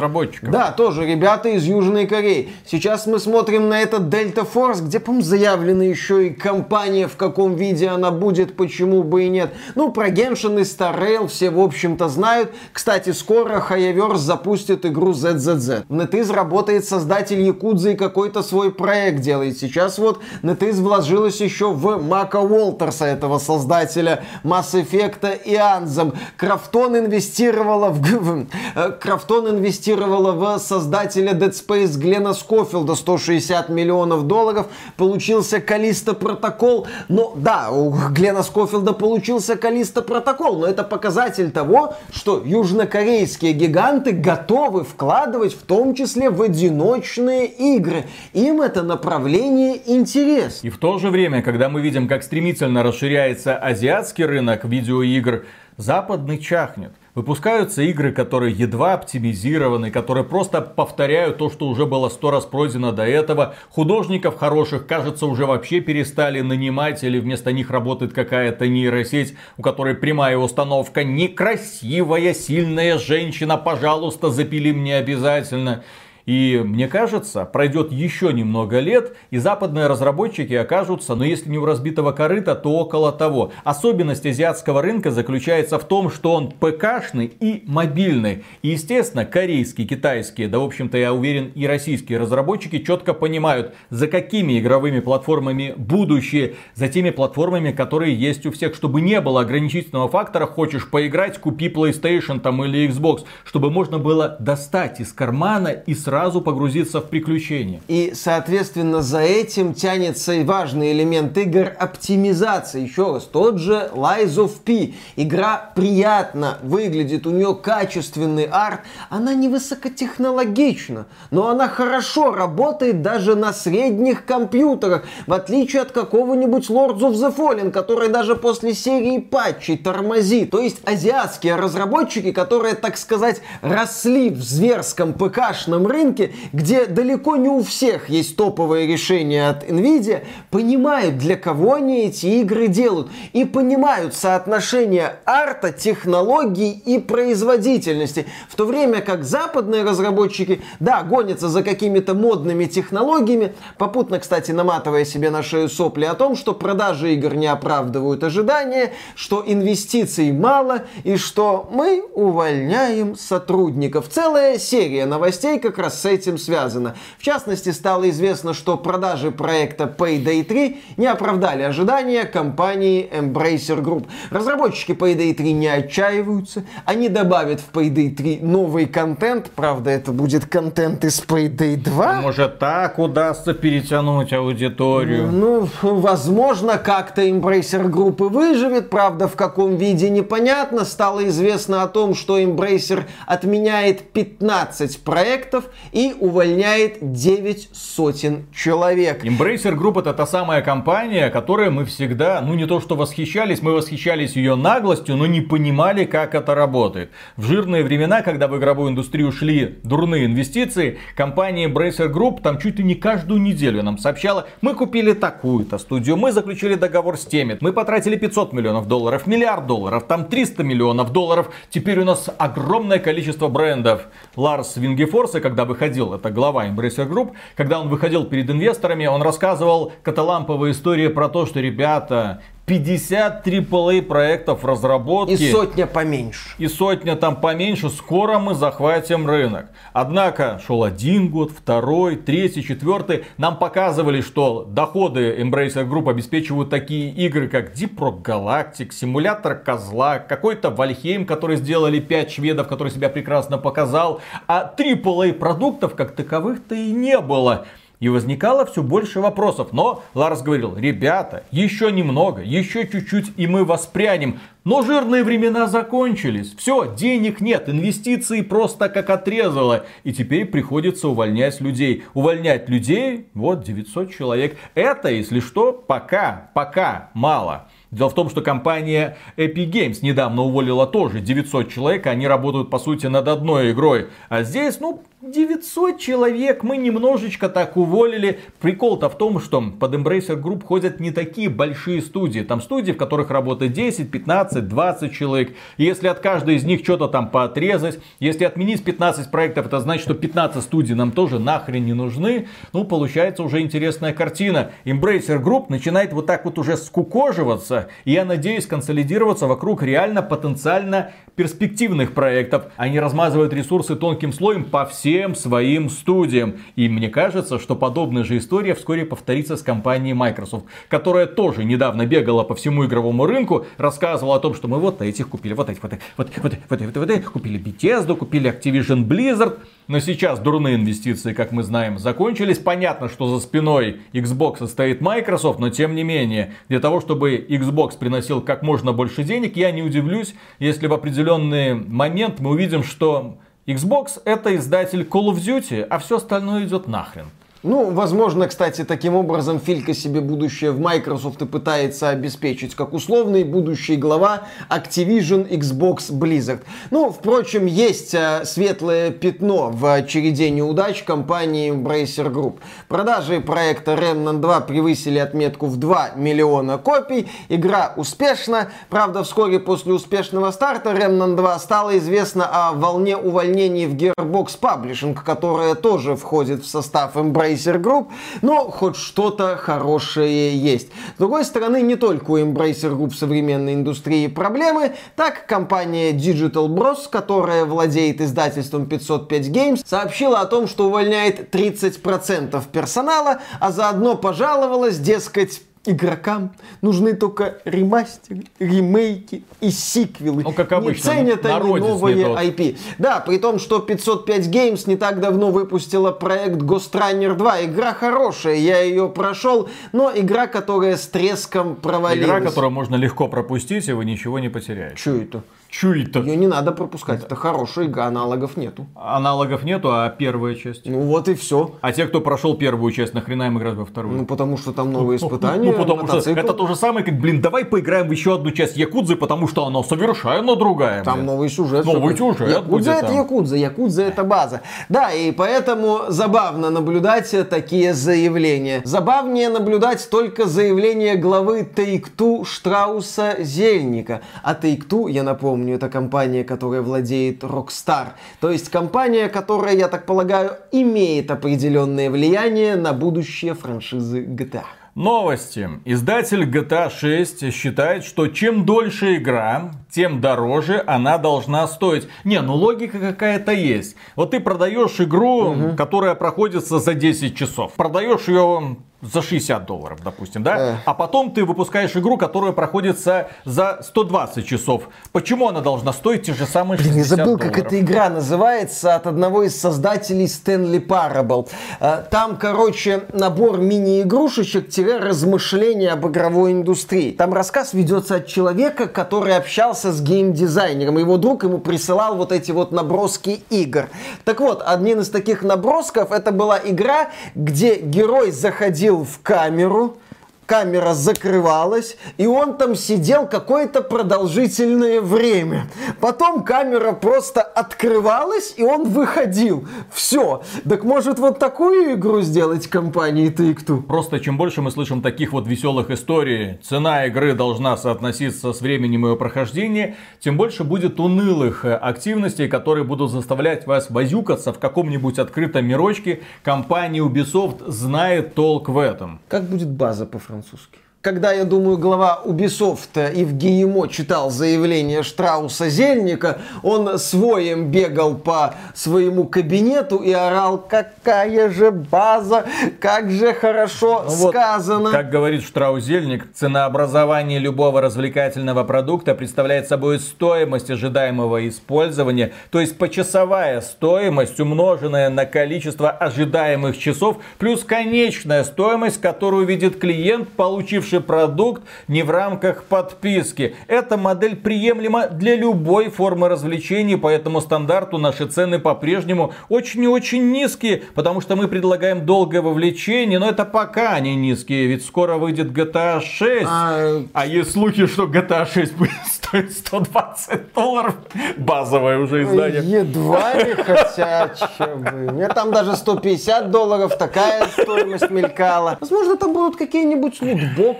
Да, 0.52 0.72
тоже 0.72 1.06
ребята 1.06 1.50
из 1.50 1.64
Южной 1.64 2.08
Кореи. 2.08 2.50
Сейчас 2.66 3.08
мы 3.08 3.20
смотрим 3.20 3.70
на 3.70 3.82
этот 3.82 4.04
Delta 4.04 4.48
Force, 4.52 4.82
где, 4.82 5.00
по 5.00 5.16
заявлена 5.22 5.84
еще 5.84 6.28
и 6.28 6.30
компания, 6.30 7.08
в 7.08 7.16
каком 7.16 7.56
виде 7.56 7.88
она 7.88 8.12
будет, 8.12 8.56
почему 8.56 9.04
бы 9.04 9.24
и 9.24 9.30
нет. 9.30 9.54
Ну, 9.76 9.92
про 9.92 10.10
Genshin 10.10 10.60
и 10.60 10.64
Star 10.64 11.00
Rail 11.00 11.28
все, 11.28 11.50
в 11.50 11.60
общем-то, 11.60 12.10
знают. 12.10 12.52
Кстати, 12.74 13.12
скоро 13.12 13.64
Hayaverse 13.70 14.18
запустит 14.18 14.86
игру 14.86 15.12
ZZZ. 15.12 15.86
NetEase 15.88 16.34
работает 16.34 16.86
создатель 16.86 17.42
Якудзы 17.42 17.94
и 17.94 17.96
какой-то 17.96 18.44
свой 18.44 18.72
проект 18.72 19.22
делает. 19.22 19.58
Сейчас 19.58 19.98
вот 19.98 20.20
NetEase 20.44 20.82
вложилась 20.82 21.42
еще 21.42 21.72
в 21.72 22.02
Мака 22.02 22.38
Уолтерса, 22.38 23.06
этого 23.06 23.40
создателя 23.40 24.24
Mass 24.44 24.74
Effect 24.74 25.44
и 25.46 25.56
Anthem. 25.56 26.16
Крафтон 26.38 26.98
инвестировала 26.98 27.90
в... 27.90 28.46
Э, 28.76 28.92
Крафтон 28.92 29.50
инвестировала 29.50 29.85
в 29.93 30.60
создателя 30.60 31.34
Dead 31.34 31.52
Space 31.52 31.98
Глена 31.98 32.34
Скофилда 32.34 32.95
160 32.95 33.69
миллионов 33.69 34.28
долларов. 34.28 34.67
Получился 34.98 35.60
Калиста 35.60 36.13
Протокол. 36.13 36.88
Но 37.10 37.34
да, 37.36 37.69
у 37.71 37.91
Глена 38.12 38.43
Скофилда 38.43 38.93
получился 38.93 39.56
Калиста 39.56 40.02
Протокол, 40.02 40.60
но 40.60 40.67
это 40.67 40.84
показатель 40.84 41.52
того, 41.52 41.95
что 42.12 42.41
южнокорейские 42.43 43.54
гиганты 43.54 44.12
готовы 44.12 44.84
вкладывать 44.84 45.54
в 45.54 45.62
том 45.63 45.93
числе 45.93 46.30
в 46.30 46.41
одиночные 46.41 47.45
игры. 47.45 48.06
Им 48.34 48.62
это 48.62 48.84
направление 48.84 49.82
интересно. 49.86 50.67
И 50.67 50.69
в 50.69 50.78
то 50.78 50.98
же 51.00 51.10
время, 51.10 51.41
когда 51.41 51.69
мы 51.69 51.82
видим, 51.82 52.08
как 52.08 52.24
стремительно 52.24 52.84
расширяется 52.84 53.56
азиатский 53.56 54.26
рынок 54.26 54.65
видеоигр, 54.65 55.45
западный 55.78 56.38
чахнет. 56.38 56.91
Выпускаются 57.15 57.82
игры, 57.82 58.12
которые 58.12 58.54
едва 58.54 58.93
оптимизированы, 58.93 59.89
которые 59.89 60.25
просто 60.25 60.60
повторяют 60.60 61.38
то, 61.38 61.49
что 61.49 61.69
уже 61.69 61.86
было 61.86 62.10
сто 62.10 62.30
раз 62.30 62.45
пройдено 62.45 62.91
до 62.91 63.08
этого. 63.08 63.56
Художников 63.69 64.36
хороших, 64.36 64.86
кажется, 64.86 65.25
уже 65.25 65.45
вообще 65.45 65.80
перестали 65.80 66.41
нанимать, 66.41 67.06
или 67.06 67.17
вместо 67.17 67.54
них 67.54 67.71
работает 67.71 68.12
какая-то 68.12 68.67
нейросеть, 68.67 69.36
у 69.58 69.62
которой 69.62 69.95
прямая 69.95 70.38
установка. 70.38 71.06
Некрасивая, 71.06 72.34
сильная 72.34 72.97
женщина, 72.97 73.56
пожалуйста, 73.56 74.30
запили 74.30 74.73
мне 74.73 74.97
обязательно. 74.97 75.86
И 76.26 76.62
мне 76.64 76.88
кажется, 76.88 77.46
пройдет 77.46 77.92
еще 77.92 78.34
немного 78.34 78.80
лет, 78.80 79.16
и 79.30 79.38
западные 79.38 79.88
разработчики 79.88 80.54
окажутся, 80.54 81.14
но 81.14 81.20
ну, 81.20 81.26
если 81.26 81.50
не 81.50 81.58
у 81.58 81.66
разбитого 81.66 82.12
корыта, 82.12 82.56
то 82.56 82.72
около 82.72 83.12
того. 83.12 83.52
Особенность 83.64 84.26
азиатского 84.26 84.82
рынка 84.82 85.12
заключается 85.12 85.78
в 85.78 85.84
том, 85.84 86.10
что 86.10 86.34
он 86.34 86.52
ПКшный 86.52 87.32
и 87.40 87.64
мобильный. 87.68 88.44
И, 88.64 88.70
естественно, 88.70 89.26
корейские, 89.26 89.88
китайские, 89.88 90.48
да, 90.48 90.60
в 90.60 90.64
общем-то, 90.64 90.98
я 90.98 91.14
уверен, 91.14 91.52
и 91.54 91.68
российские 91.68 92.18
разработчики 92.18 92.80
четко 92.80 93.14
понимают, 93.14 93.76
за 93.90 94.08
какими 94.08 94.60
игровыми 94.60 95.02
платформами 95.02 95.74
будущее, 95.78 96.56
за 96.74 96.88
теми 96.88 97.12
платформами, 97.12 97.72
которые 97.72 98.16
есть 98.16 98.46
у 98.46 98.52
всех, 98.52 98.74
чтобы 98.74 99.02
не 99.02 99.22
было 99.22 99.42
ограничительного 99.42 100.10
фактора, 100.10 100.48
хочешь 100.48 100.90
поиграть, 100.90 101.38
купи 101.38 101.70
PlayStation 101.70 102.40
там 102.40 102.64
или 102.64 102.90
Xbox, 102.90 103.26
чтобы 103.44 103.70
можно 103.70 104.00
было 104.00 104.38
достать 104.40 105.00
из 105.00 105.14
кармана 105.14 105.68
и 105.68 105.94
сразу 105.94 106.14
сразу 106.15 106.39
погрузиться 106.39 107.01
в 107.01 107.10
приключения. 107.10 107.82
И, 107.89 108.13
соответственно, 108.15 109.01
за 109.01 109.19
этим 109.19 109.73
тянется 109.73 110.32
и 110.32 110.45
важный 110.45 110.93
элемент 110.93 111.38
игр 111.38 111.73
оптимизация. 111.78 112.84
Еще 112.84 113.12
раз, 113.12 113.25
тот 113.25 113.58
же 113.60 113.91
Lies 113.93 114.38
of 114.38 114.51
P. 114.63 114.93
Игра 115.17 115.73
приятно 115.75 116.58
выглядит, 116.63 117.28
у 117.28 117.32
нее 117.32 117.54
качественный 117.54 118.45
арт, 118.45 118.80
она 119.10 119.34
не 119.34 119.49
высокотехнологична, 119.49 121.06
но 121.32 121.49
она 121.49 121.67
хорошо 121.67 122.32
работает 122.32 123.01
даже 123.01 123.36
на 123.36 123.51
средних 123.51 124.23
компьютерах, 124.23 125.04
в 125.28 125.34
отличие 125.34 125.82
от 125.82 125.91
какого-нибудь 125.91 126.69
Lords 126.69 126.99
of 126.99 127.12
the 127.12 127.36
Fallen, 127.36 127.71
который 127.71 128.08
даже 128.08 128.38
после 128.38 128.73
серии 128.73 129.17
патчей 129.17 129.78
тормозит. 129.78 130.51
То 130.51 130.62
есть 130.62 130.78
азиатские 130.86 131.58
разработчики, 131.58 132.32
которые, 132.32 132.75
так 132.75 132.95
сказать, 132.95 133.41
росли 133.62 134.30
в 134.30 134.41
зверском 134.41 135.12
ПК-шном 135.12 135.86
рынке, 135.86 136.05
рынке, 136.06 136.32
где 136.54 136.86
далеко 136.86 137.36
не 137.36 137.50
у 137.50 137.63
всех 137.63 138.10
есть 138.10 138.36
топовые 138.36 138.88
решения 138.88 139.50
от 139.50 139.68
Nvidia, 139.68 140.24
понимают, 140.52 141.18
для 141.18 141.36
кого 141.36 141.76
они 141.76 142.06
эти 142.06 142.28
игры 142.28 142.68
делают. 142.68 143.10
И 143.34 143.46
понимают 143.46 144.13
соотношение 144.13 145.18
арта, 145.26 145.72
технологий 145.72 146.72
и 146.72 147.00
производительности. 147.00 148.26
В 148.50 148.56
то 148.56 148.65
время 148.65 149.02
как 149.02 149.24
западные 149.24 149.84
разработчики, 149.84 150.62
да, 150.80 151.04
гонятся 151.04 151.50
за 151.50 151.63
какими-то 151.63 152.13
модными 152.13 152.65
технологиями, 152.65 153.54
попутно, 153.78 154.20
кстати, 154.20 154.52
наматывая 154.52 155.06
себе 155.06 155.30
на 155.30 155.44
шею 155.44 155.70
сопли 155.70 156.06
о 156.06 156.13
том, 156.13 156.36
что 156.36 156.54
продажи 156.54 157.13
игр 157.13 157.34
не 157.34 157.48
оправдывают 157.48 158.24
ожидания, 158.24 158.94
что 159.15 159.44
инвестиций 159.46 160.32
мало 160.32 160.84
и 161.04 161.18
что 161.18 161.70
мы 161.72 162.04
увольняем 162.13 163.15
сотрудников. 163.15 164.08
Целая 164.10 164.60
серия 164.60 165.06
новостей 165.06 165.60
как 165.60 165.78
раз 165.78 165.95
с 165.96 166.06
этим 166.06 166.38
связано. 166.38 166.96
В 167.18 167.24
частности, 167.24 167.70
стало 167.70 168.10
известно, 168.10 168.54
что 168.54 168.78
продажи 168.78 169.32
проекта 169.32 169.84
Payday 169.86 170.44
3 170.44 170.82
не 170.98 171.08
оправдали 171.08 171.64
ожидания 171.64 172.26
компании 172.26 173.10
Embracer 173.12 173.82
Group. 173.82 174.08
Разработчики 174.32 174.92
Payday 174.92 175.34
3 175.34 175.54
не 175.54 175.68
отчаиваются, 175.68 176.64
они 176.86 177.10
добавят 177.10 177.62
в 177.62 177.72
Payday 177.72 178.16
3 178.16 178.40
новый 178.42 178.86
контент, 178.86 179.52
правда, 179.56 179.90
это 179.90 180.12
будет 180.12 180.46
контент 180.46 181.04
из 181.04 181.20
Payday 181.22 181.78
2. 181.78 182.22
Может, 182.22 182.60
так 182.60 183.00
удастся 183.00 183.54
перетянуть 183.54 184.34
аудиторию? 184.34 185.32
Ну, 185.32 185.68
возможно, 185.82 186.78
как-то 186.78 187.22
Embracer 187.22 187.90
Group 187.90 188.26
и 188.26 188.30
выживет, 188.30 188.90
правда, 188.90 189.28
в 189.28 189.36
каком 189.36 189.76
виде 189.78 190.10
непонятно. 190.10 190.86
Стало 190.86 191.28
известно 191.28 191.84
о 191.84 191.88
том, 191.88 192.16
что 192.16 192.40
Embracer 192.40 193.04
отменяет 193.26 194.12
15 194.12 195.04
проектов 195.04 195.66
и 195.91 196.15
увольняет 196.19 196.98
9 197.13 197.69
сотен 197.74 198.45
человек. 198.54 199.24
Embracer 199.24 199.76
Group 199.76 200.00
это 200.00 200.13
та 200.13 200.26
самая 200.26 200.62
компания, 200.62 201.30
которой 201.30 201.69
мы 201.69 201.86
всегда, 201.86 202.41
ну 202.41 202.54
не 202.54 202.65
то 202.65 202.80
что 202.80 202.95
восхищались, 202.95 203.62
мы 203.62 203.74
восхищались 203.74 204.36
ее 204.36 204.56
наглостью, 204.56 205.15
но 205.15 205.26
не 205.26 205.41
понимали, 205.41 206.06
как 206.06 206.36
это 206.36 206.56
работает. 206.56 207.12
В 207.38 207.45
жирные 207.45 207.84
времена, 207.84 208.21
когда 208.21 208.48
в 208.48 208.58
игровую 208.58 208.91
индустрию 208.91 209.32
шли 209.32 209.80
дурные 209.84 210.26
инвестиции, 210.26 210.98
компания 211.15 211.67
Embracer 211.67 212.12
Group 212.12 212.41
там 212.41 212.60
чуть 212.60 212.80
ли 212.80 212.84
не 212.84 212.95
каждую 212.95 213.41
неделю 213.41 213.84
нам 213.84 213.98
сообщала, 213.98 214.48
мы 214.62 214.74
купили 214.74 215.13
такую-то 215.13 215.78
студию, 215.78 216.17
мы 216.17 216.32
заключили 216.32 216.76
договор 216.76 217.17
с 217.17 217.26
теми, 217.26 217.58
мы 217.62 217.74
потратили 217.74 218.15
500 218.15 218.54
миллионов 218.54 218.88
долларов, 218.88 219.28
миллиард 219.28 219.67
долларов, 219.67 220.06
там 220.08 220.26
300 220.26 220.63
миллионов 220.63 221.12
долларов, 221.12 221.50
теперь 221.69 222.00
у 222.00 222.06
нас 222.06 222.30
огромное 222.38 223.00
количество 223.00 223.48
брендов. 223.48 224.08
Ларс 224.36 224.78
Вингефорса, 224.78 225.39
когда 225.41 225.65
вы 225.65 225.75
выходил, 225.76 226.14
это 226.14 226.32
глава 226.32 226.68
Embracer 226.68 227.08
Group, 227.08 227.34
когда 227.56 227.82
он 227.82 227.90
выходил 227.90 228.26
перед 228.26 228.50
инвесторами, 228.50 229.08
он 229.08 229.22
рассказывал 229.22 229.92
каталамповые 230.04 230.72
истории 230.72 231.10
про 231.10 231.28
то, 231.28 231.46
что, 231.46 231.60
ребята, 231.60 232.42
50 232.65 233.45
AAA 233.45 234.01
проектов 234.01 234.63
в 234.63 234.65
разработке. 234.65 235.36
И 235.36 235.51
сотня 235.51 235.86
поменьше. 235.86 236.49
И 236.58 236.67
сотня 236.67 237.15
там 237.15 237.39
поменьше. 237.39 237.89
Скоро 237.89 238.39
мы 238.39 238.56
захватим 238.56 239.28
рынок. 239.28 239.67
Однако 239.93 240.60
шел 240.65 240.84
один 240.84 241.30
год, 241.30 241.51
второй, 241.51 242.15
третий, 242.15 242.63
четвертый. 242.63 243.25
Нам 243.38 243.60
показывали, 243.60 244.21
что 244.21 244.65
доходы 244.67 245.36
Embracer 245.39 245.88
Group 245.88 246.10
обеспечивают 246.10 246.71
такие 246.71 247.12
игры, 247.12 247.47
как 247.47 247.75
Deep 247.75 247.97
Rock 247.97 248.23
Galactic, 248.23 248.91
Симулятор 248.91 249.56
Козла, 249.56 250.17
какой-то 250.17 250.71
Вальхейм, 250.71 251.28
который 251.28 251.58
сделали 251.58 251.99
5 251.99 252.32
шведов, 252.32 252.67
который 252.67 252.91
себя 252.91 253.10
прекрасно 253.10 253.60
показал. 253.60 254.21
А 254.47 254.73
AAA 254.75 255.34
продуктов 255.34 255.93
как 255.95 256.15
таковых-то 256.15 256.73
и 256.73 256.91
не 256.91 257.19
было. 257.19 257.67
И 258.00 258.10
возникало 258.10 258.66
все 258.66 258.84
больше 258.84 259.20
вопросов. 259.20 259.70
Но 259.72 260.04
Ларс 260.14 260.42
говорил, 260.42 260.76
ребята, 260.76 261.44
еще 261.52 261.92
немного, 261.92 262.42
еще 262.42 262.88
чуть-чуть, 262.88 263.34
и 263.38 263.48
мы 263.48 263.66
воспрянем. 263.66 264.40
Но 264.64 264.82
жирные 264.82 265.24
времена 265.24 265.68
закончились. 265.68 266.56
Все, 266.58 266.92
денег 266.96 267.40
нет, 267.40 267.70
инвестиции 267.70 268.42
просто 268.42 268.90
как 268.90 269.12
отрезало. 269.12 269.86
И 270.04 270.12
теперь 270.12 270.46
приходится 270.46 271.08
увольнять 271.08 271.62
людей. 271.62 272.04
Увольнять 272.16 272.68
людей, 272.68 273.28
вот 273.36 273.64
900 273.64 274.12
человек. 274.14 274.58
Это, 274.74 275.10
если 275.10 275.40
что, 275.40 275.72
пока, 275.72 276.50
пока 276.56 277.12
мало. 277.14 277.68
Дело 277.92 278.10
в 278.10 278.14
том, 278.14 278.30
что 278.30 278.42
компания 278.42 279.16
Epic 279.38 279.72
Games 279.72 280.00
недавно 280.02 280.42
уволила 280.42 280.86
тоже 280.86 281.22
900 281.22 281.72
человек, 281.72 282.08
они 282.08 282.28
работают 282.28 282.70
по 282.70 282.78
сути 282.78 283.06
над 283.06 283.28
одной 283.28 283.72
игрой. 283.72 284.08
А 284.28 284.44
здесь, 284.44 284.80
ну, 284.82 285.04
900 285.26 286.00
человек 286.00 286.62
мы 286.62 286.78
немножечко 286.78 287.50
так 287.50 287.78
уволили. 287.78 288.40
Прикол-то 288.60 289.10
в 289.10 289.18
том, 289.18 289.40
что 289.40 289.60
под 289.80 289.96
Embracer 289.96 290.40
Group 290.40 290.64
ходят 290.64 291.00
не 291.00 291.10
такие 291.10 291.50
большие 291.50 292.04
студии. 292.04 292.42
Там 292.42 292.62
студии, 292.62 292.92
в 292.92 292.98
которых 292.98 293.32
работает 293.32 293.74
10, 293.74 294.12
15, 294.12 294.68
20 294.68 295.12
человек. 295.12 295.56
И 295.78 295.84
если 295.84 296.08
от 296.10 296.20
каждой 296.20 296.56
из 296.56 296.64
них 296.64 296.82
что-то 296.82 297.08
там 297.08 297.30
поотрезать, 297.30 298.00
если 298.20 298.44
отменить 298.44 298.84
15 298.84 299.32
проектов, 299.32 299.66
это 299.66 299.80
значит, 299.80 300.04
что 300.04 300.14
15 300.14 300.62
студий 300.62 300.94
нам 300.94 301.12
тоже 301.12 301.40
нахрен 301.40 301.84
не 301.84 301.94
нужны. 301.94 302.48
Ну, 302.72 302.84
получается 302.84 303.42
уже 303.42 303.62
интересная 303.62 304.14
картина. 304.14 304.72
Embracer 304.84 305.42
Group 305.42 305.66
начинает 305.70 306.14
вот 306.14 306.28
так 306.28 306.46
вот 306.46 306.60
уже 306.60 306.78
скукоживаться. 306.78 307.88
И 308.04 308.12
я 308.12 308.26
надеюсь 308.26 308.68
консолидироваться 308.68 309.48
вокруг 309.48 309.82
реально 309.82 310.22
потенциально 310.22 311.14
перспективных 311.36 312.14
проектов. 312.14 312.66
Они 312.78 313.00
размазывают 313.00 313.54
ресурсы 313.54 313.96
тонким 313.96 314.32
слоем 314.32 314.66
по 314.66 314.86
всем 314.86 315.14
всем 315.15 315.34
своим 315.34 315.89
студиям. 315.89 316.56
И 316.75 316.89
мне 316.89 317.08
кажется, 317.08 317.58
что 317.58 317.78
подобная 317.78 318.25
же 318.25 318.38
история 318.38 318.75
вскоре 318.75 319.06
повторится 319.06 319.56
с 319.56 319.62
компанией 319.62 320.13
Microsoft, 320.13 320.65
которая 320.89 321.25
тоже 321.25 321.63
недавно 321.63 322.06
бегала 322.06 322.43
по 322.43 322.54
всему 322.54 322.86
игровому 322.86 323.25
рынку, 323.25 323.65
рассказывала 323.78 324.36
о 324.36 324.39
том, 324.39 324.54
что 324.54 324.67
мы 324.67 324.78
вот 324.78 325.01
этих 325.01 325.30
купили, 325.30 325.54
вот 325.54 325.69
этих, 325.69 325.82
вот 325.82 325.93
этих, 325.93 326.04
вот, 326.17 326.30
вот, 326.36 326.54
вот, 326.69 326.82
вот, 326.82 326.95
вот, 326.97 327.08
вот, 327.08 327.23
купили 327.32 327.58
Bethesda, 327.58 328.13
купили 328.13 328.51
Activision 328.51 329.08
Blizzard. 329.08 329.60
Но 329.88 329.99
сейчас 329.99 330.39
дурные 330.39 330.75
инвестиции, 330.75 331.32
как 331.32 331.54
мы 331.54 331.63
знаем, 331.63 331.97
закончились. 331.97 332.58
Понятно, 332.58 333.08
что 333.08 333.28
за 333.28 333.39
спиной 333.39 334.01
Xbox 334.12 334.67
стоит 334.67 334.99
Microsoft, 334.99 335.60
но 335.60 335.69
тем 335.69 335.95
не 335.95 336.04
менее, 336.04 336.56
для 336.67 336.82
того, 336.82 336.99
чтобы 336.99 337.38
Xbox 337.38 337.97
приносил 337.97 338.41
как 338.41 338.63
можно 338.63 338.91
больше 338.91 339.23
денег, 339.23 339.56
я 339.56 339.71
не 339.71 339.82
удивлюсь, 339.82 340.36
если 340.60 340.88
в 340.88 340.93
определенный 340.93 341.75
момент 341.75 342.41
мы 342.41 342.49
увидим, 342.49 342.84
что 342.84 343.38
Xbox 343.67 344.21
это 344.25 344.56
издатель 344.56 345.01
Call 345.01 345.34
of 345.34 345.38
Duty, 345.38 345.82
а 345.82 345.97
все 345.97 346.17
остальное 346.17 346.65
идет 346.65 346.88
нахрен. 346.88 347.32
Ну, 347.67 347.89
возможно, 347.89 348.47
кстати, 348.47 348.84
таким 348.84 349.15
образом 349.15 349.60
Филька 349.60 349.95
себе 349.95 350.21
будущее 350.21 350.69
в 350.69 350.80
Microsoft 350.80 351.41
и 351.41 351.45
пытается 351.47 352.10
обеспечить, 352.10 352.75
как 352.75 352.93
условный 352.93 353.43
будущий 353.43 353.95
глава 353.95 354.43
Activision 354.69 355.49
Xbox 355.49 356.12
Blizzard. 356.12 356.60
Ну, 356.91 357.10
впрочем, 357.10 357.65
есть 357.65 358.13
э, 358.13 358.45
светлое 358.45 359.10
пятно 359.10 359.71
в 359.71 360.04
череде 360.04 360.51
неудач 360.51 361.01
компании 361.01 361.73
Embracer 361.73 362.32
Group. 362.32 362.60
Продажи 362.88 363.41
проекта 363.41 363.93
Remnant 363.93 364.41
2 364.41 364.60
превысили 364.62 365.17
отметку 365.17 365.65
в 365.65 365.78
2 365.78 366.12
миллиона 366.17 366.78
копий. 366.78 367.28
Игра 367.49 367.95
успешна. 367.97 368.69
Правда, 368.91 369.23
вскоре 369.23 369.60
после 369.60 369.93
успешного 369.93 370.51
старта 370.51 370.91
Remnant 370.91 371.36
2 371.36 371.58
стало 371.58 371.97
известно 371.97 372.45
о 372.45 372.73
волне 372.73 373.17
увольнений 373.17 373.88
в 373.88 373.95
Gearbox 373.95 374.60
Publishing, 374.62 375.15
которая 375.15 375.73
тоже 375.73 376.15
входит 376.15 376.63
в 376.63 376.67
состав 376.67 377.15
Embracer 377.15 377.55
Embracer 377.56 377.80
Group, 377.80 378.08
но 378.41 378.70
хоть 378.70 378.96
что-то 378.96 379.58
хорошее 379.58 380.58
есть. 380.58 380.89
С 381.15 381.18
другой 381.18 381.46
стороны, 381.46 381.82
не 381.82 381.96
только 381.96 382.32
у 382.32 382.38
Embracer 382.38 382.96
Group 382.96 383.13
современной 383.13 383.74
индустрии 383.74 384.28
проблемы, 384.28 384.94
так 385.15 385.46
компания 385.48 386.12
Digital 386.12 386.68
Bros, 386.68 387.10
которая 387.10 387.65
владеет 387.65 388.22
издательством 388.22 388.88
505 388.88 389.48
Games, 389.48 389.82
сообщила 389.86 390.39
о 390.39 390.46
том, 390.46 390.68
что 390.68 390.88
увольняет 390.88 391.54
30% 391.54 392.62
персонала, 392.72 393.39
а 393.60 393.72
заодно 393.72 394.15
пожаловалась, 394.15 394.98
дескать, 394.98 395.62
игрокам 395.86 396.52
нужны 396.82 397.13
только 397.13 397.58
ремастеры, 397.65 398.43
ремейки 398.60 399.43
и 399.62 399.69
сиквелы. 399.69 400.43
Ну, 400.43 400.54
как 400.54 400.71
обычно, 400.71 401.12
не 401.12 401.15
ценят 401.17 401.45
они 401.45 401.80
новые 401.80 402.17
IP. 402.17 402.78
Да, 402.98 403.19
при 403.19 403.38
том, 403.38 403.60
что 403.60 403.80
505 403.80 404.48
Games 404.48 404.84
не 404.88 404.95
так 404.95 405.19
давно 405.19 405.52
выпустила 405.52 406.12
проект 406.12 406.58
Ghost 406.58 406.91
Runner 406.93 407.36
2. 407.36 407.65
Игра 407.65 407.93
хорошая, 407.93 408.56
я 408.56 408.82
ее 408.82 409.10
прошел, 409.10 409.69
но 409.91 410.12
игра, 410.13 410.48
которая 410.48 410.98
с 410.98 411.08
треском 411.08 411.76
провалилась. 411.76 412.28
Игра, 412.28 412.41
которую 412.41 412.71
можно 412.71 412.95
легко 412.95 413.28
пропустить, 413.28 413.88
и 413.88 413.93
вы 413.93 414.06
ничего 414.06 414.39
не 414.39 414.50
потеряете. 414.50 414.98
Что 414.98 415.15
это? 415.15 415.43
Чё 415.78 415.94
это? 415.94 416.20
Ее 416.20 416.38
не 416.38 416.48
надо 416.48 416.72
пропускать, 416.72 417.24
это 417.26 417.36
хорошая 417.36 417.88
игра, 417.88 418.06
аналогов 418.06 418.56
нету. 418.56 418.86
Аналогов 418.96 419.64
нету, 419.64 419.90
а 419.92 420.10
первая 420.10 420.56
часть? 420.56 420.86
Ну 420.86 421.02
вот 421.02 421.28
и 421.28 421.34
все. 421.34 421.76
А 421.82 421.92
те, 421.92 422.06
кто 422.06 422.22
прошел 422.22 422.56
первую 422.56 422.94
часть, 422.94 423.14
нахрена 423.14 423.48
им 423.48 423.58
играть 423.58 423.74
во 423.74 423.84
вторую? 423.84 424.16
Ну 424.16 424.26
потому 424.26 424.58
что 424.58 424.72
там 424.72 424.94
новые 424.94 425.18
испытания, 425.22 425.74
Ну 425.74 425.78
потому 425.78 426.08
что 426.08 426.30
это 426.32 426.54
то 426.54 426.68
же 426.68 426.78
самое, 426.78 427.06
как, 427.06 427.20
блин, 427.20 427.42
давай 427.42 427.66
поиграем 427.66 428.08
в 428.08 428.12
еще 428.12 428.36
одну 428.36 428.52
часть 428.52 428.78
Якудзы, 428.78 429.18
потому 429.18 429.50
что 429.50 429.66
она 429.66 429.84
совершенно 429.84 430.56
другая. 430.56 431.04
Там 431.04 431.16
блин. 431.16 431.26
новый 431.26 431.50
сюжет. 431.50 431.84
Новый 431.84 432.16
сюжет 432.16 432.48
Якудза 432.48 432.68
будет 432.70 432.88
это 432.88 433.08
там. 433.08 433.16
Якудза, 433.16 433.56
Якудза 433.58 434.04
это 434.04 434.24
база. 434.24 434.62
Да, 434.88 435.12
и 435.12 435.34
поэтому 435.34 436.04
забавно 436.08 436.70
наблюдать 436.70 437.36
такие 437.50 437.94
заявления. 437.94 438.82
Забавнее 438.86 439.50
наблюдать 439.50 440.10
только 440.10 440.46
заявление 440.46 441.16
главы 441.16 441.68
Take-Two 441.76 442.46
Штрауса 442.46 443.36
Зельника. 443.40 444.22
А 444.42 444.54
Take-Two, 444.54 445.12
я 445.12 445.24
напомню, 445.24 445.64
это 445.73 445.89
компания, 445.89 446.43
которая 446.43 446.82
владеет 446.82 447.43
Rockstar. 447.43 448.13
То 448.39 448.51
есть 448.51 448.69
компания, 448.69 449.30
которая, 449.30 449.75
я 449.75 449.88
так 449.88 450.06
полагаю, 450.06 450.58
имеет 450.71 451.32
определенное 451.32 452.10
влияние 452.10 452.75
на 452.75 452.93
будущее 452.93 453.54
франшизы 453.54 454.23
GTA. 454.23 454.63
Новости. 454.95 455.69
Издатель 455.84 456.43
GTA 456.49 456.89
6 456.89 457.54
считает, 457.54 458.06
что 458.06 458.28
чем 458.28 458.65
дольше 458.65 459.17
игра, 459.17 459.71
тем 459.96 460.20
дороже 460.20 460.84
она 460.86 461.18
должна 461.18 461.66
стоить. 461.68 462.08
Не, 462.26 462.42
ну 462.42 462.56
логика 462.56 463.00
какая-то 463.00 463.54
есть. 463.54 463.96
Вот 464.18 464.32
ты 464.32 464.42
продаешь 464.42 465.00
игру, 465.00 465.56
которая 465.78 466.16
проходится 466.16 466.80
за 466.80 466.94
10 466.94 467.38
часов. 467.38 467.72
Продаешь 467.74 468.28
ее 468.28 468.76
за 469.02 469.22
60 469.22 469.66
долларов, 469.66 470.00
допустим, 470.04 470.44
да? 470.44 470.58
Э. 470.58 470.76
А 470.86 470.94
потом 470.94 471.32
ты 471.32 471.46
выпускаешь 471.46 471.96
игру, 471.96 472.18
которая 472.18 472.52
проходится 472.52 473.30
за 473.44 473.80
120 473.84 474.46
часов. 474.48 474.84
Почему 475.12 475.48
она 475.48 475.62
должна 475.62 475.94
стоить 475.94 476.24
те 476.24 476.34
же 476.34 476.46
самые 476.46 476.78
60 476.78 476.94
Блин, 476.94 477.04
я 477.04 477.08
забыл, 477.08 477.26
долларов? 477.38 477.54
как 477.54 477.66
эта 477.66 477.80
игра 477.80 478.10
называется 478.10 478.96
от 478.96 479.08
одного 479.08 479.44
из 479.44 479.60
создателей 479.60 480.26
Stanley 480.26 480.86
Parable. 480.86 481.48
Э, 481.80 482.04
Там, 482.10 482.38
короче, 482.38 483.04
набор 483.14 483.60
мини-игрушечек-размышления 483.60 485.92
об 485.92 486.08
игровой 486.08 486.54
индустрии. 486.54 487.12
Там 487.12 487.34
рассказ 487.34 487.74
ведется 487.74 488.16
от 488.16 488.28
человека, 488.28 488.88
который 488.88 489.36
общался 489.36 489.85
с 489.91 490.02
геймдизайнером. 490.02 490.98
Его 490.98 491.17
друг 491.17 491.43
ему 491.43 491.58
присылал 491.60 492.15
вот 492.15 492.32
эти 492.32 492.52
вот 492.52 492.71
наброски 492.71 493.43
игр. 493.50 493.89
Так 494.24 494.39
вот, 494.39 494.62
один 494.65 495.02
из 495.02 495.10
таких 495.10 495.43
набросков 495.43 496.12
это 496.12 496.32
была 496.32 496.60
игра, 496.63 497.10
где 497.36 497.76
герой 497.76 498.32
заходил 498.32 499.04
в 499.04 499.21
камеру, 499.21 499.98
камера 500.46 500.94
закрывалась, 500.94 501.98
и 502.18 502.28
он 502.28 502.58
там 502.58 502.76
сидел 502.76 503.28
какое-то 503.28 503.82
продолжительное 503.82 505.02
время. 505.02 505.68
Потом 506.00 506.44
камера 506.44 506.92
просто 506.94 507.42
открывалась, 507.42 508.54
и 508.58 508.64
он 508.64 508.90
выходил. 508.90 509.68
Все. 509.92 510.44
Так 510.68 510.84
может 510.84 511.20
вот 511.20 511.40
такую 511.40 511.94
игру 511.94 512.22
сделать 512.22 512.68
компании 512.68 513.32
Take-Two? 513.32 513.84
Просто 513.84 514.20
чем 514.20 514.38
больше 514.38 514.62
мы 514.62 514.72
слышим 514.72 515.02
таких 515.02 515.34
вот 515.34 515.48
веселых 515.48 515.90
историй, 515.90 516.60
цена 516.64 517.06
игры 517.06 517.34
должна 517.34 517.78
соотноситься 517.78 518.54
с 518.54 518.62
временем 518.62 519.06
ее 519.06 519.16
прохождения, 519.16 519.96
тем 520.20 520.38
больше 520.38 520.64
будет 520.64 521.00
унылых 521.00 521.66
э, 521.66 521.76
активностей, 521.76 522.48
которые 522.48 522.84
будут 522.84 523.12
заставлять 523.12 523.68
вас 523.68 523.90
возюкаться 523.90 524.54
в 524.54 524.60
каком-нибудь 524.60 525.20
открытом 525.20 525.66
мирочке. 525.66 526.22
Компания 526.44 527.00
Ubisoft 527.00 527.70
знает 527.70 528.36
толк 528.36 528.70
в 528.70 528.78
этом. 528.78 529.20
Как 529.28 529.44
будет 529.44 529.70
база 529.70 530.06
francuski. 530.41 530.85
Когда, 531.06 531.32
я 531.32 531.46
думаю, 531.46 531.78
глава 531.78 532.24
Ubisoft 532.26 533.13
ГИЕМО 533.13 533.89
читал 533.89 534.32
заявление 534.32 535.04
Штрауса 535.04 535.70
Зельника, 535.70 536.39
он 536.63 536.98
своим 536.98 537.70
бегал 537.70 538.15
по 538.15 538.56
своему 538.74 539.26
кабинету 539.26 539.98
и 539.98 540.12
орал, 540.12 540.58
какая 540.58 541.52
же 541.52 541.70
база, 541.70 542.46
как 542.80 543.12
же 543.12 543.36
хорошо 543.36 544.06
Ну 544.08 544.15
вот, 544.15 544.32
сказано. 544.32 544.89
Как 544.89 545.12
говорит 545.12 545.44
Штраузельник, 545.44 546.26
ценообразование 546.34 547.38
любого 547.38 547.82
развлекательного 547.82 548.63
продукта 548.63 549.13
представляет 549.13 549.68
собой 549.68 550.00
стоимость 550.00 550.72
ожидаемого 550.72 551.48
использования, 551.48 552.34
то 552.50 552.60
есть 552.60 552.80
почасовая 552.80 553.62
стоимость, 553.62 554.39
умноженная 554.39 555.12
на 555.12 555.28
количество 555.28 555.91
ожидаемых 555.91 556.80
часов, 556.80 557.18
плюс 557.38 557.63
конечная 557.63 558.44
стоимость, 558.44 559.00
которую 559.00 559.46
видит 559.46 559.78
клиент, 559.78 560.30
получивший 560.30 560.95
продукт 561.02 561.64
не 561.88 562.04
в 562.04 562.10
рамках 562.10 562.64
подписки. 562.64 563.56
Эта 563.68 563.98
модель 563.98 564.36
приемлема 564.36 565.08
для 565.08 565.36
любой 565.36 565.90
формы 565.90 566.30
развлечений, 566.30 566.96
по 566.96 567.08
этому 567.08 567.42
стандарту 567.42 567.98
наши 567.98 568.26
цены 568.26 568.60
по-прежнему 568.60 569.34
очень 569.50 569.84
и 569.84 569.88
очень 569.88 570.32
низкие, 570.32 570.84
потому 570.94 571.22
что 571.22 571.36
мы 571.36 571.48
предлагаем 571.48 572.06
долгое 572.06 572.42
вовлечение, 572.42 573.20
но 573.20 573.30
это 573.30 573.46
пока 573.46 573.94
они 573.94 574.16
низкие, 574.16 574.68
ведь 574.68 574.86
скоро 574.86 575.16
выйдет 575.16 575.52
GTA 575.52 576.02
6. 576.02 576.46
А, 576.48 577.02
А 577.14 577.26
есть 577.26 577.52
слухи, 577.52 577.86
что 577.88 578.06
GTA 578.06 578.46
6 578.52 578.76
будет 578.76 578.91
стоить 579.12 579.58
120 579.58 580.54
долларов. 580.54 580.96
Базовое 581.38 581.98
уже 582.00 582.24
издание. 582.24 582.62
Едва 582.82 583.34
ли, 583.36 583.54
хотя, 583.54 584.32
бы. 584.60 585.12
Мне 585.12 585.28
там 585.28 585.52
даже 585.52 585.76
150 585.76 586.52
долларов 586.52 586.98
такая 586.98 587.48
стоимость 587.48 588.10
мелькала. 588.10 588.78
Возможно, 588.80 589.18
там 589.18 589.34
будут 589.34 589.58
какие-нибудь 589.58 590.22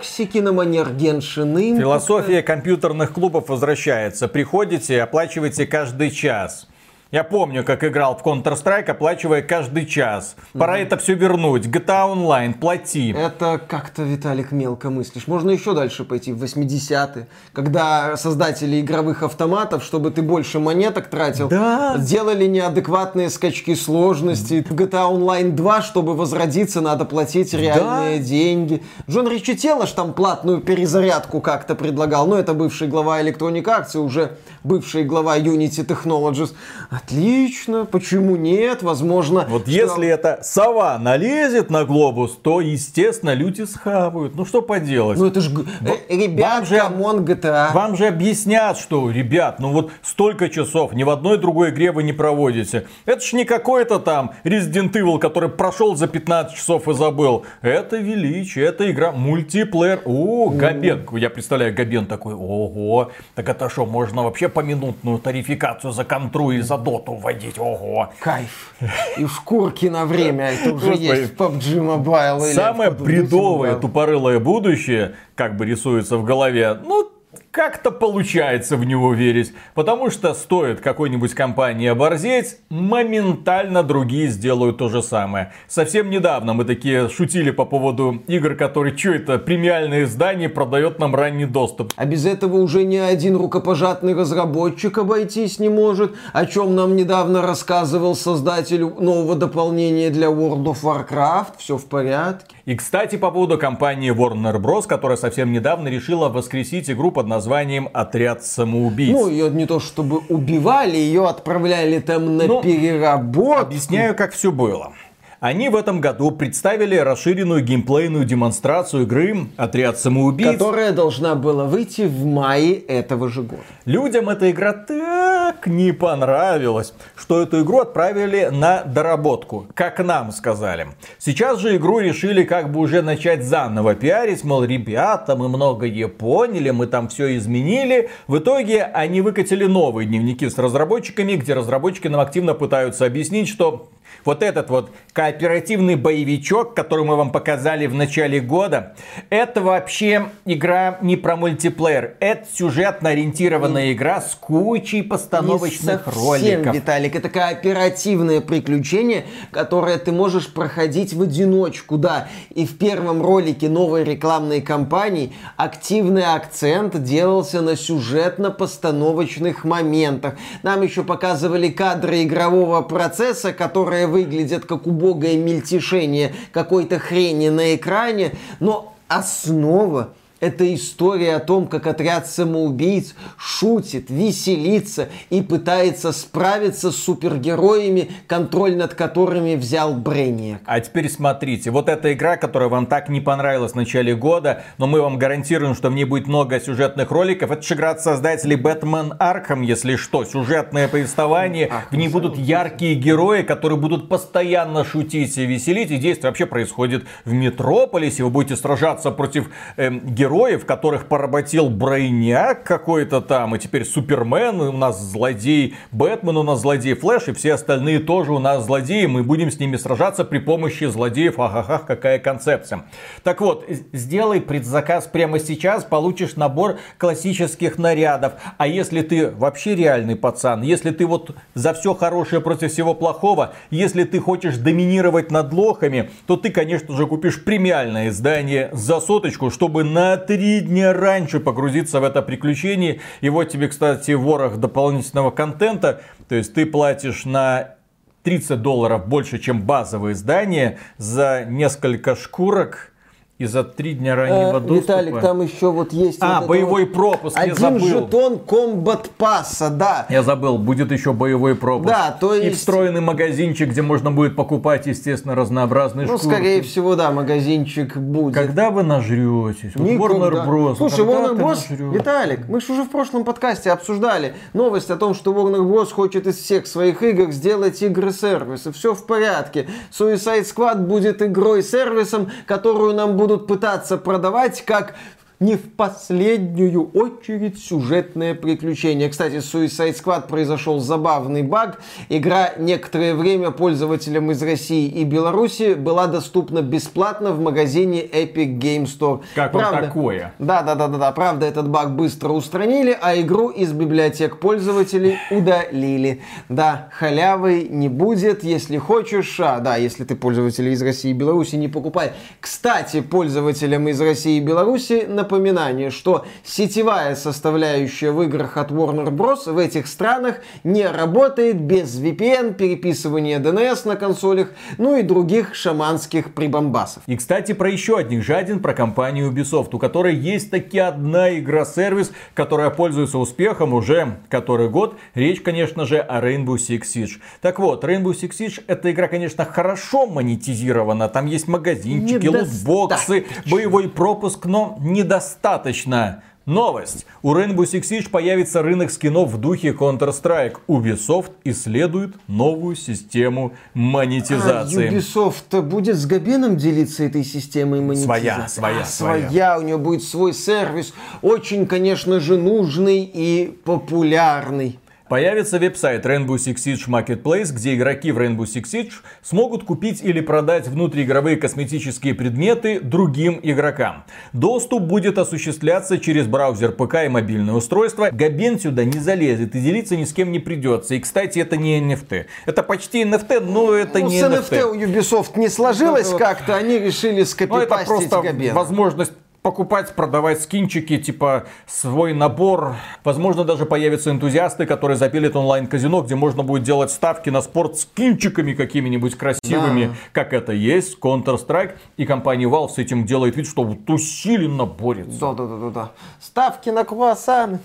лутбоксики 0.06 0.38
на 0.38 0.52
манер 0.52 0.90
Геншины. 0.92 1.76
Философия 1.78 2.42
компьютерных 2.42 3.12
клубов 3.12 3.48
возвращается. 3.48 4.28
Приходите, 4.28 5.02
оплачивайте 5.02 5.66
каждый 5.66 6.10
час. 6.10 6.68
Я 7.12 7.22
помню, 7.22 7.62
как 7.62 7.84
играл 7.84 8.16
в 8.16 8.26
Counter-Strike, 8.26 8.90
оплачивая 8.90 9.40
каждый 9.40 9.86
час. 9.86 10.34
Пора 10.52 10.78
это 10.78 10.96
все 10.96 11.14
вернуть. 11.14 11.64
GTA 11.66 12.12
Online, 12.12 12.52
плати. 12.58 13.14
Это 13.16 13.60
как-то, 13.64 14.02
Виталик, 14.02 14.50
мелко 14.50 14.90
мыслишь. 14.90 15.28
Можно 15.28 15.52
еще 15.52 15.72
дальше 15.72 16.02
пойти, 16.04 16.32
в 16.32 16.42
80-е, 16.42 17.28
когда 17.52 18.16
создатели 18.16 18.80
игровых 18.80 19.22
автоматов, 19.22 19.84
чтобы 19.84 20.10
ты 20.10 20.20
больше 20.20 20.58
монеток 20.58 21.06
тратил, 21.06 21.48
Да. 21.48 21.96
делали 21.96 22.44
неадекватные 22.46 23.30
скачки 23.30 23.76
сложности. 23.76 24.66
В 24.68 24.74
GTA 24.74 25.08
Online 25.08 25.52
2, 25.52 25.82
чтобы 25.82 26.16
возродиться, 26.16 26.80
надо 26.80 27.04
платить 27.04 27.54
реальные 27.54 28.18
деньги. 28.18 28.82
Джон 29.08 29.28
Ричи 29.28 29.54
Телаш 29.56 29.92
там 29.92 30.12
платную 30.12 30.60
перезарядку 30.60 31.40
как-то 31.40 31.76
предлагал. 31.76 32.26
Но 32.26 32.36
это 32.36 32.52
бывший 32.52 32.88
глава 32.88 33.22
Electronic 33.22 33.62
Arts 33.62 33.96
уже 33.96 34.32
бывший 34.64 35.04
глава 35.04 35.38
Unity 35.38 35.86
Technologies. 35.86 36.52
Отлично, 36.96 37.84
почему 37.84 38.36
нет? 38.36 38.82
Возможно, 38.82 39.44
Вот 39.48 39.62
что- 39.62 39.70
если 39.70 40.08
эта 40.08 40.40
сова 40.42 40.98
налезет 40.98 41.70
на 41.70 41.84
глобус, 41.84 42.38
то, 42.42 42.60
естественно, 42.60 43.34
люди 43.34 43.62
схавают. 43.62 44.34
Ну 44.34 44.44
что 44.44 44.62
поделать? 44.62 45.18
Ну 45.18 45.26
это 45.26 45.40
ж... 45.40 45.50
г- 45.50 45.64
э, 46.08 46.16
Ребят, 46.16 46.50
вам 46.58 46.66
же- 46.66 46.78
come 46.78 47.04
on, 47.04 47.24
GTA. 47.24 47.72
Вам 47.72 47.96
же 47.96 48.06
объяснят, 48.06 48.78
что, 48.78 49.10
ребят, 49.10 49.60
ну 49.60 49.72
вот 49.72 49.90
столько 50.02 50.48
часов 50.48 50.92
ни 50.94 51.02
в 51.04 51.10
одной 51.10 51.38
другой 51.38 51.70
игре 51.70 51.92
вы 51.92 52.02
не 52.02 52.12
проводите. 52.12 52.86
Это 53.04 53.20
ж 53.20 53.32
не 53.34 53.44
какой-то 53.44 53.98
там 53.98 54.32
Resident 54.44 54.92
Evil, 54.92 55.18
который 55.18 55.48
прошел 55.50 55.96
за 55.96 56.06
15 56.06 56.56
часов 56.56 56.88
и 56.88 56.94
забыл. 56.94 57.44
Это 57.62 57.96
величие, 57.98 58.64
это 58.66 58.90
игра 58.90 59.12
мультиплеер. 59.12 60.00
О, 60.06 60.48
Габен. 60.50 61.06
Я 61.12 61.30
представляю, 61.30 61.74
Габен 61.74 62.06
такой, 62.06 62.34
ого. 62.34 63.10
Так 63.34 63.48
это 63.48 63.68
что, 63.68 63.84
можно 63.86 64.22
вообще 64.22 64.48
поминутную 64.48 65.18
тарификацию 65.18 65.92
за 65.92 66.04
контру 66.04 66.50
и 66.52 66.60
за 66.62 66.76
доту 66.86 67.14
вводить? 67.14 67.58
Ого. 67.58 68.10
Кайф. 68.20 68.74
И 69.18 69.26
шкурки 69.26 69.86
на 69.86 70.06
время. 70.06 70.52
Это 70.52 70.72
уже 70.72 70.94
есть 70.94 71.34
в 71.34 71.36
PUBG 71.36 71.78
Mobile. 71.78 72.46
или 72.46 72.54
Самое 72.54 72.90
бредовое, 72.90 73.74
тупорылое 73.74 74.38
будущее, 74.38 75.14
как 75.34 75.56
бы 75.56 75.66
рисуется 75.66 76.16
в 76.16 76.24
голове, 76.24 76.78
ну, 76.84 77.10
как-то 77.56 77.90
получается 77.90 78.76
в 78.76 78.84
него 78.84 79.14
верить. 79.14 79.54
Потому 79.74 80.10
что 80.10 80.34
стоит 80.34 80.80
какой-нибудь 80.82 81.32
компании 81.32 81.88
оборзеть, 81.88 82.58
моментально 82.68 83.82
другие 83.82 84.28
сделают 84.28 84.76
то 84.76 84.90
же 84.90 85.02
самое. 85.02 85.54
Совсем 85.66 86.10
недавно 86.10 86.52
мы 86.52 86.66
такие 86.66 87.08
шутили 87.08 87.50
по 87.50 87.64
поводу 87.64 88.22
игр, 88.26 88.56
которые, 88.56 88.94
что 88.94 89.12
это, 89.12 89.38
премиальное 89.38 90.04
издание 90.04 90.50
продает 90.50 90.98
нам 90.98 91.14
ранний 91.14 91.46
доступ. 91.46 91.94
А 91.96 92.04
без 92.04 92.26
этого 92.26 92.58
уже 92.58 92.84
ни 92.84 92.98
один 92.98 93.36
рукопожатный 93.36 94.12
разработчик 94.12 94.98
обойтись 94.98 95.58
не 95.58 95.70
может, 95.70 96.14
о 96.34 96.44
чем 96.44 96.74
нам 96.74 96.94
недавно 96.94 97.40
рассказывал 97.40 98.14
создатель 98.14 98.84
нового 98.84 99.34
дополнения 99.34 100.10
для 100.10 100.26
World 100.26 100.64
of 100.64 100.82
Warcraft. 100.82 101.54
Все 101.56 101.78
в 101.78 101.86
порядке. 101.86 102.55
И, 102.66 102.74
кстати, 102.74 103.14
по 103.14 103.30
поводу 103.30 103.58
компании 103.58 104.12
Warner 104.12 104.60
Bros., 104.60 104.88
которая 104.88 105.16
совсем 105.16 105.52
недавно 105.52 105.86
решила 105.86 106.28
воскресить 106.28 106.90
игру 106.90 107.12
под 107.12 107.28
названием 107.28 107.88
«Отряд 107.92 108.44
самоубийц». 108.44 109.12
Ну, 109.12 109.28
ее 109.28 109.48
не 109.50 109.66
то 109.66 109.78
чтобы 109.78 110.18
убивали, 110.28 110.96
ее 110.96 111.28
отправляли 111.28 112.00
там 112.00 112.36
на 112.36 112.46
Ну, 112.48 112.62
переработку. 112.62 113.66
Объясняю, 113.66 114.16
как 114.16 114.32
все 114.32 114.50
было. 114.50 114.92
Они 115.40 115.68
в 115.68 115.76
этом 115.76 116.00
году 116.00 116.30
представили 116.30 116.96
расширенную 116.96 117.62
геймплейную 117.62 118.24
демонстрацию 118.24 119.02
игры 119.02 119.48
«Отряд 119.56 119.98
самоубийц». 119.98 120.52
Которая 120.52 120.92
должна 120.92 121.34
была 121.34 121.64
выйти 121.64 122.02
в 122.02 122.24
мае 122.24 122.74
этого 122.74 123.28
же 123.28 123.42
года. 123.42 123.62
Людям 123.84 124.30
эта 124.30 124.50
игра 124.50 124.72
так 124.72 125.66
не 125.66 125.92
понравилась, 125.92 126.94
что 127.14 127.42
эту 127.42 127.62
игру 127.62 127.80
отправили 127.80 128.48
на 128.50 128.82
доработку, 128.82 129.66
как 129.74 129.98
нам 129.98 130.32
сказали. 130.32 130.88
Сейчас 131.18 131.60
же 131.60 131.76
игру 131.76 131.98
решили 131.98 132.42
как 132.42 132.72
бы 132.72 132.80
уже 132.80 133.02
начать 133.02 133.44
заново 133.44 133.94
пиарить, 133.94 134.42
мол, 134.42 134.64
ребята, 134.64 135.36
мы 135.36 135.48
многое 135.48 136.08
поняли, 136.08 136.70
мы 136.70 136.86
там 136.86 137.08
все 137.08 137.36
изменили. 137.36 138.08
В 138.26 138.38
итоге 138.38 138.84
они 138.84 139.20
выкатили 139.20 139.66
новые 139.66 140.06
дневники 140.06 140.48
с 140.48 140.56
разработчиками, 140.56 141.34
где 141.34 141.52
разработчики 141.52 142.08
нам 142.08 142.20
активно 142.20 142.54
пытаются 142.54 143.04
объяснить, 143.04 143.48
что 143.48 143.88
вот 144.26 144.42
этот 144.42 144.68
вот 144.70 144.90
кооперативный 145.12 145.94
боевичок, 145.94 146.74
который 146.74 147.04
мы 147.04 147.16
вам 147.16 147.30
показали 147.30 147.86
в 147.86 147.94
начале 147.94 148.40
года, 148.40 148.94
это 149.30 149.60
вообще 149.62 150.26
игра 150.44 150.98
не 151.00 151.16
про 151.16 151.36
мультиплеер. 151.36 152.16
Это 152.20 152.46
сюжетно 152.52 153.10
ориентированная 153.10 153.92
игра 153.92 154.20
с 154.20 154.34
кучей 154.34 155.02
постановочных 155.02 156.06
Не 156.06 156.12
совсем, 156.12 156.22
роликов. 156.22 156.74
Виталик, 156.74 157.16
это 157.16 157.28
кооперативное 157.28 158.40
приключение, 158.40 159.24
которое 159.52 159.98
ты 159.98 160.12
можешь 160.12 160.52
проходить 160.52 161.12
в 161.12 161.22
одиночку, 161.22 161.96
да. 161.96 162.28
И 162.50 162.66
в 162.66 162.76
первом 162.78 163.22
ролике 163.22 163.68
новой 163.68 164.04
рекламной 164.04 164.60
кампании 164.60 165.32
активный 165.56 166.24
акцент 166.24 167.02
делался 167.02 167.60
на 167.62 167.76
сюжетно-постановочных 167.76 169.64
моментах. 169.64 170.34
Нам 170.62 170.82
еще 170.82 171.04
показывали 171.04 171.68
кадры 171.68 172.22
игрового 172.24 172.82
процесса, 172.82 173.52
которые 173.52 174.06
выглядят 174.16 174.64
как 174.64 174.86
убогое 174.86 175.36
мельтешение 175.36 176.34
какой-то 176.50 176.98
хрени 176.98 177.50
на 177.50 177.74
экране, 177.74 178.32
но 178.60 178.94
основа 179.08 180.14
это 180.40 180.74
история 180.74 181.36
о 181.36 181.40
том, 181.40 181.66
как 181.66 181.86
отряд 181.86 182.26
самоубийц 182.26 183.14
шутит, 183.38 184.10
веселится 184.10 185.08
и 185.30 185.40
пытается 185.40 186.12
справиться 186.12 186.92
с 186.92 186.96
супергероями, 186.96 188.10
контроль 188.26 188.76
над 188.76 188.94
которыми 188.94 189.54
взял 189.54 189.94
Брейниак. 189.94 190.60
А 190.64 190.80
теперь 190.80 191.08
смотрите, 191.08 191.70
вот 191.70 191.88
эта 191.88 192.12
игра, 192.12 192.36
которая 192.36 192.68
вам 192.68 192.86
так 192.86 193.08
не 193.08 193.20
понравилась 193.20 193.72
в 193.72 193.76
начале 193.76 194.14
года, 194.14 194.64
но 194.78 194.86
мы 194.86 195.00
вам 195.00 195.18
гарантируем, 195.18 195.74
что 195.74 195.88
в 195.88 195.94
ней 195.94 196.04
будет 196.04 196.26
много 196.26 196.60
сюжетных 196.60 197.10
роликов. 197.10 197.50
Это 197.50 197.62
же 197.62 197.74
игра 197.74 197.90
от 197.90 198.00
создателей 198.00 198.56
Бэтмен 198.56 199.14
Арkham, 199.18 199.64
если 199.64 199.96
что. 199.96 200.24
Сюжетное 200.24 200.88
повествование. 200.88 201.70
В 201.90 201.96
ней 201.96 202.08
будут 202.08 202.36
яркие 202.36 202.94
герои, 202.94 203.42
которые 203.42 203.78
будут 203.78 204.08
постоянно 204.08 204.84
шутить 204.84 205.36
и 205.38 205.46
веселить. 205.46 205.90
И 205.90 205.96
действие 205.96 206.30
вообще 206.30 206.46
происходит 206.46 207.06
в 207.24 207.32
Метрополисе. 207.32 208.24
Вы 208.24 208.30
будете 208.30 208.56
сражаться 208.56 209.10
против 209.10 209.50
эм, 209.76 210.00
героев, 210.00 210.25
которых 210.64 211.06
поработил 211.06 211.68
Брейняк 211.68 212.64
какой-то 212.64 213.20
там. 213.20 213.54
И 213.54 213.58
теперь 213.58 213.84
Супермен, 213.84 214.60
у 214.60 214.72
нас 214.72 215.00
злодей 215.00 215.76
Бэтмен, 215.92 216.36
у 216.36 216.42
нас 216.42 216.60
злодей 216.60 216.94
Флэш, 216.94 217.28
и 217.28 217.32
все 217.32 217.54
остальные 217.54 218.00
тоже 218.00 218.32
у 218.32 218.38
нас 218.38 218.64
злодеи. 218.64 219.06
Мы 219.06 219.22
будем 219.22 219.50
с 219.50 219.58
ними 219.58 219.76
сражаться 219.76 220.24
при 220.24 220.38
помощи 220.38 220.84
злодеев. 220.84 221.38
Ахахах, 221.38 221.86
какая 221.86 222.18
концепция. 222.18 222.84
Так 223.22 223.40
вот, 223.40 223.64
сделай 223.92 224.40
предзаказ 224.40 225.06
прямо 225.06 225.38
сейчас, 225.38 225.84
получишь 225.84 226.36
набор 226.36 226.78
классических 226.98 227.78
нарядов. 227.78 228.34
А 228.58 228.66
если 228.66 229.02
ты 229.02 229.30
вообще 229.30 229.74
реальный 229.74 230.16
пацан, 230.16 230.62
если 230.62 230.90
ты 230.90 231.06
вот 231.06 231.34
за 231.54 231.74
все 231.74 231.94
хорошее 231.94 232.40
против 232.40 232.72
всего 232.72 232.94
плохого, 232.94 233.54
если 233.70 234.04
ты 234.04 234.18
хочешь 234.18 234.56
доминировать 234.56 235.30
над 235.30 235.52
лохами, 235.52 236.10
то 236.26 236.36
ты, 236.36 236.50
конечно 236.50 236.96
же, 236.96 237.06
купишь 237.06 237.44
премиальное 237.44 238.08
издание 238.08 238.70
за 238.72 239.00
соточку, 239.00 239.50
чтобы 239.50 239.84
на 239.84 240.15
три 240.16 240.60
дня 240.60 240.92
раньше 240.92 241.40
погрузиться 241.40 242.00
в 242.00 242.04
это 242.04 242.22
приключение. 242.22 243.00
И 243.20 243.28
вот 243.28 243.48
тебе, 243.48 243.68
кстати, 243.68 244.12
ворох 244.12 244.56
дополнительного 244.58 245.30
контента. 245.30 246.02
То 246.28 246.34
есть 246.34 246.54
ты 246.54 246.66
платишь 246.66 247.24
на 247.24 247.76
30 248.22 248.60
долларов 248.60 249.06
больше, 249.06 249.38
чем 249.38 249.62
базовое 249.62 250.12
издание 250.12 250.78
за 250.98 251.44
несколько 251.48 252.16
шкурок 252.16 252.92
и 253.38 253.44
за 253.44 253.64
три 253.64 253.92
дня 253.92 254.16
раннего 254.16 254.56
Э, 254.56 254.60
доступа. 254.60 254.74
Виталик, 254.74 255.20
там 255.20 255.42
еще 255.42 255.70
вот 255.70 255.92
есть... 255.92 256.18
А, 256.22 256.40
вот 256.40 256.48
боевой 256.48 256.84
вот 256.86 256.94
пропуск, 256.94 257.36
я 257.36 257.42
Один 257.42 257.56
забыл. 257.56 257.86
жетон 257.86 258.38
комбат 258.38 259.10
пасса, 259.10 259.68
да. 259.68 260.06
Я 260.08 260.22
забыл, 260.22 260.56
будет 260.56 260.90
еще 260.90 261.12
боевой 261.12 261.54
пропуск. 261.54 261.88
Да, 261.88 262.16
то 262.18 262.34
И 262.34 262.46
есть- 262.46 262.58
встроенный 262.60 263.02
магазинчик, 263.02 263.68
где 263.68 263.82
можно 263.82 264.10
будет 264.10 264.36
покупать, 264.36 264.86
естественно, 264.86 265.34
разнообразные 265.34 266.06
Ну, 266.06 266.16
шкурки. 266.16 266.34
скорее 266.34 266.62
всего, 266.62 266.94
да, 266.96 267.10
магазинчик 267.10 267.98
будет. 267.98 268.34
Когда 268.34 268.70
вы 268.70 268.82
нажретесь? 268.84 269.72
Вот 269.74 269.86
Warner 269.86 270.14
Никогда. 270.16 270.46
Bros. 270.46 270.76
Слушай, 270.76 270.96
когда 271.04 271.12
Warner 271.12 271.36
Bros. 271.36 271.48
нажрёшься? 271.48 271.74
Виталик, 271.98 272.48
мы 272.48 272.60
же 272.62 272.72
уже 272.72 272.84
в 272.84 272.90
прошлом 272.90 273.24
подкасте 273.24 273.70
обсуждали 273.70 274.34
новость 274.54 274.90
о 274.90 274.96
том, 274.96 275.12
что 275.14 275.32
Warner 275.34 275.60
Bros. 275.60 275.92
хочет 275.92 276.26
из 276.26 276.36
всех 276.38 276.66
своих 276.66 277.02
игр 277.02 277.30
сделать 277.32 277.82
игры-сервисы. 277.82 278.72
Все 278.72 278.94
в 278.94 279.04
порядке. 279.06 279.68
Suicide 279.92 280.46
Squad 280.46 280.76
будет 280.86 281.20
игрой-сервисом, 281.20 282.30
которую 282.46 282.94
нам 282.94 283.16
будут 283.26 283.46
пытаться 283.48 283.98
продавать 283.98 284.64
как 284.64 284.94
не 285.38 285.56
в 285.56 285.70
последнюю 285.72 286.90
очередь 286.92 287.58
сюжетное 287.62 288.34
приключение. 288.34 289.10
Кстати, 289.10 289.40
с 289.40 289.54
Suicide 289.54 289.94
Squad 289.94 290.28
произошел 290.28 290.80
забавный 290.80 291.42
баг. 291.42 291.80
Игра 292.08 292.52
некоторое 292.58 293.14
время 293.14 293.50
пользователям 293.50 294.30
из 294.30 294.42
России 294.42 294.88
и 294.88 295.04
Беларуси 295.04 295.74
была 295.74 296.06
доступна 296.06 296.62
бесплатно 296.62 297.32
в 297.32 297.40
магазине 297.40 298.02
Epic 298.02 298.58
Game 298.58 298.84
Store. 298.84 299.22
Как 299.34 299.52
вам 299.52 299.82
такое? 299.82 300.32
Да, 300.38 300.62
да, 300.62 300.74
да, 300.74 300.88
да, 300.88 300.98
да. 300.98 301.12
Правда, 301.12 301.44
этот 301.44 301.68
баг 301.68 301.94
быстро 301.94 302.30
устранили, 302.30 302.96
а 302.98 303.20
игру 303.20 303.50
из 303.50 303.72
библиотек 303.72 304.38
пользователей 304.38 305.18
удалили. 305.30 306.22
Да, 306.48 306.88
халявы 306.92 307.66
не 307.68 307.88
будет, 307.88 308.42
если 308.42 308.78
хочешь. 308.78 309.38
А, 309.38 309.60
да, 309.60 309.76
если 309.76 310.04
ты 310.04 310.16
пользователь 310.16 310.68
из 310.68 310.80
России 310.80 311.10
и 311.10 311.14
Беларуси, 311.14 311.56
не 311.56 311.68
покупай. 311.68 312.12
Кстати, 312.40 313.02
пользователям 313.02 313.86
из 313.88 314.00
России 314.00 314.38
и 314.38 314.40
Беларуси 314.40 315.04
напоминание, 315.26 315.90
что 315.90 316.24
сетевая 316.44 317.16
составляющая 317.16 318.12
в 318.12 318.22
играх 318.22 318.56
от 318.56 318.70
Warner 318.70 319.10
Bros. 319.10 319.52
в 319.52 319.58
этих 319.58 319.88
странах 319.88 320.36
не 320.62 320.86
работает 320.86 321.60
без 321.60 322.00
VPN, 322.00 322.54
переписывания 322.54 323.40
DNS 323.40 323.88
на 323.88 323.96
консолях, 323.96 324.52
ну 324.78 324.96
и 324.96 325.02
других 325.02 325.56
шаманских 325.56 326.32
прибамбасов. 326.32 327.02
И, 327.06 327.16
кстати, 327.16 327.52
про 327.52 327.68
еще 327.68 327.98
одних 327.98 328.24
жадин, 328.24 328.60
про 328.60 328.72
компанию 328.72 329.32
Ubisoft, 329.32 329.70
у 329.72 329.78
которой 329.78 330.14
есть 330.14 330.50
таки 330.50 330.78
одна 330.78 331.36
игра-сервис, 331.36 332.12
которая 332.34 332.70
пользуется 332.70 333.18
успехом 333.18 333.74
уже 333.74 334.18
который 334.28 334.68
год. 334.68 334.96
Речь, 335.14 335.40
конечно 335.40 335.86
же, 335.86 335.98
о 335.98 336.20
Rainbow 336.20 336.56
Six 336.56 336.82
Siege. 336.82 337.18
Так 337.40 337.58
вот, 337.58 337.82
Rainbow 337.82 338.12
Six 338.12 338.30
Siege 338.30 338.62
эта 338.68 338.92
игра, 338.92 339.08
конечно, 339.08 339.44
хорошо 339.44 340.06
монетизирована. 340.06 341.08
Там 341.08 341.26
есть 341.26 341.48
магазинчики, 341.48 342.28
лутбоксы, 342.28 343.26
боевой 343.50 343.88
пропуск, 343.88 344.46
но 344.46 344.76
недостаточно. 345.16 346.22
Новость. 346.44 347.06
У 347.22 347.34
Rainbow 347.34 347.64
Six 347.64 347.80
Siege 347.90 348.08
появится 348.08 348.62
рынок 348.62 348.92
скинов 348.92 349.32
в 349.32 349.38
духе 349.38 349.70
Counter-Strike. 349.72 350.58
Ubisoft 350.68 351.32
исследует 351.42 352.14
новую 352.28 352.76
систему 352.76 353.52
монетизации. 353.74 354.86
А 354.86 354.92
Ubisoft 354.92 355.60
будет 355.62 355.96
с 355.96 356.06
Габеном 356.06 356.56
делиться 356.56 357.02
этой 357.02 357.24
системой 357.24 357.80
монетизации? 357.80 358.06
Своя, 358.06 358.48
своя, 358.48 358.80
А, 358.82 358.84
своя. 358.84 359.28
своя. 359.28 359.58
У 359.58 359.62
нее 359.62 359.76
будет 359.76 360.04
свой 360.04 360.32
сервис. 360.32 360.94
Очень, 361.20 361.66
конечно 361.66 362.20
же, 362.20 362.38
нужный 362.38 363.10
и 363.12 363.58
популярный. 363.64 364.78
Появится 365.08 365.60
веб-сайт 365.60 366.04
Rainbow 366.04 366.34
Six 366.34 366.56
Siege 366.56 366.88
Marketplace, 366.88 367.52
где 367.52 367.76
игроки 367.76 368.10
в 368.10 368.18
Rainbow 368.18 368.42
Six 368.42 368.64
Siege 368.64 368.92
смогут 369.22 369.62
купить 369.62 370.02
или 370.02 370.20
продать 370.20 370.66
внутриигровые 370.66 371.36
косметические 371.36 372.12
предметы 372.12 372.80
другим 372.80 373.38
игрокам. 373.40 374.02
Доступ 374.32 374.82
будет 374.82 375.18
осуществляться 375.18 375.98
через 375.98 376.26
браузер 376.26 376.72
ПК 376.72 377.04
и 377.04 377.08
мобильное 377.08 377.54
устройство. 377.54 378.08
Габен 378.10 378.58
сюда 378.58 378.82
не 378.82 378.98
залезет 378.98 379.54
и 379.54 379.60
делиться 379.60 379.96
ни 379.96 380.02
с 380.02 380.12
кем 380.12 380.32
не 380.32 380.40
придется. 380.40 380.96
И, 380.96 380.98
кстати, 381.00 381.38
это 381.38 381.56
не 381.56 381.80
NFT. 381.80 382.24
Это 382.44 382.64
почти 382.64 383.04
NFT, 383.04 383.38
но 383.40 383.74
это 383.74 384.00
Ну, 384.00 384.08
не 384.08 384.20
с 384.20 384.24
NFT 384.24 384.62
у 384.64 384.74
NFT. 384.74 384.86
Ubisoft 384.92 385.38
не 385.38 385.48
сложилось 385.48 386.10
Ну, 386.10 386.18
как-то, 386.18 386.56
они 386.56 386.80
решили 386.80 387.12
Ну, 387.14 387.20
это 387.20 387.30
скопипастить 387.30 387.86
просто 387.86 388.20
Габена. 388.22 388.54
возможность 388.54 389.12
покупать, 389.46 389.94
продавать 389.94 390.42
скинчики, 390.42 390.98
типа 390.98 391.44
свой 391.68 392.12
набор. 392.12 392.74
Возможно, 393.04 393.44
даже 393.44 393.64
появятся 393.64 394.10
энтузиасты, 394.10 394.66
которые 394.66 394.96
запилят 394.96 395.36
онлайн-казино, 395.36 396.02
где 396.02 396.16
можно 396.16 396.42
будет 396.42 396.64
делать 396.64 396.90
ставки 396.90 397.30
на 397.30 397.40
спорт 397.42 397.78
скинчиками 397.78 398.54
какими-нибудь 398.54 399.14
красивыми, 399.14 399.84
Да. 399.86 399.92
как 400.10 400.32
это 400.32 400.50
есть 400.50 400.98
Counter-Strike. 400.98 401.76
И 401.96 402.06
компания 402.06 402.46
Valve 402.48 402.70
с 402.70 402.78
этим 402.78 403.04
делает 403.06 403.36
вид, 403.36 403.46
что 403.46 403.62
вот 403.62 403.88
усиленно 403.88 404.66
борется. 404.66 405.20
Да, 405.20 405.32
да, 405.34 405.46
да, 405.46 405.56
да, 405.58 405.70
да. 405.70 405.90
Ставки 406.20 406.70
на 406.70 406.82
круассаны. 406.82 407.60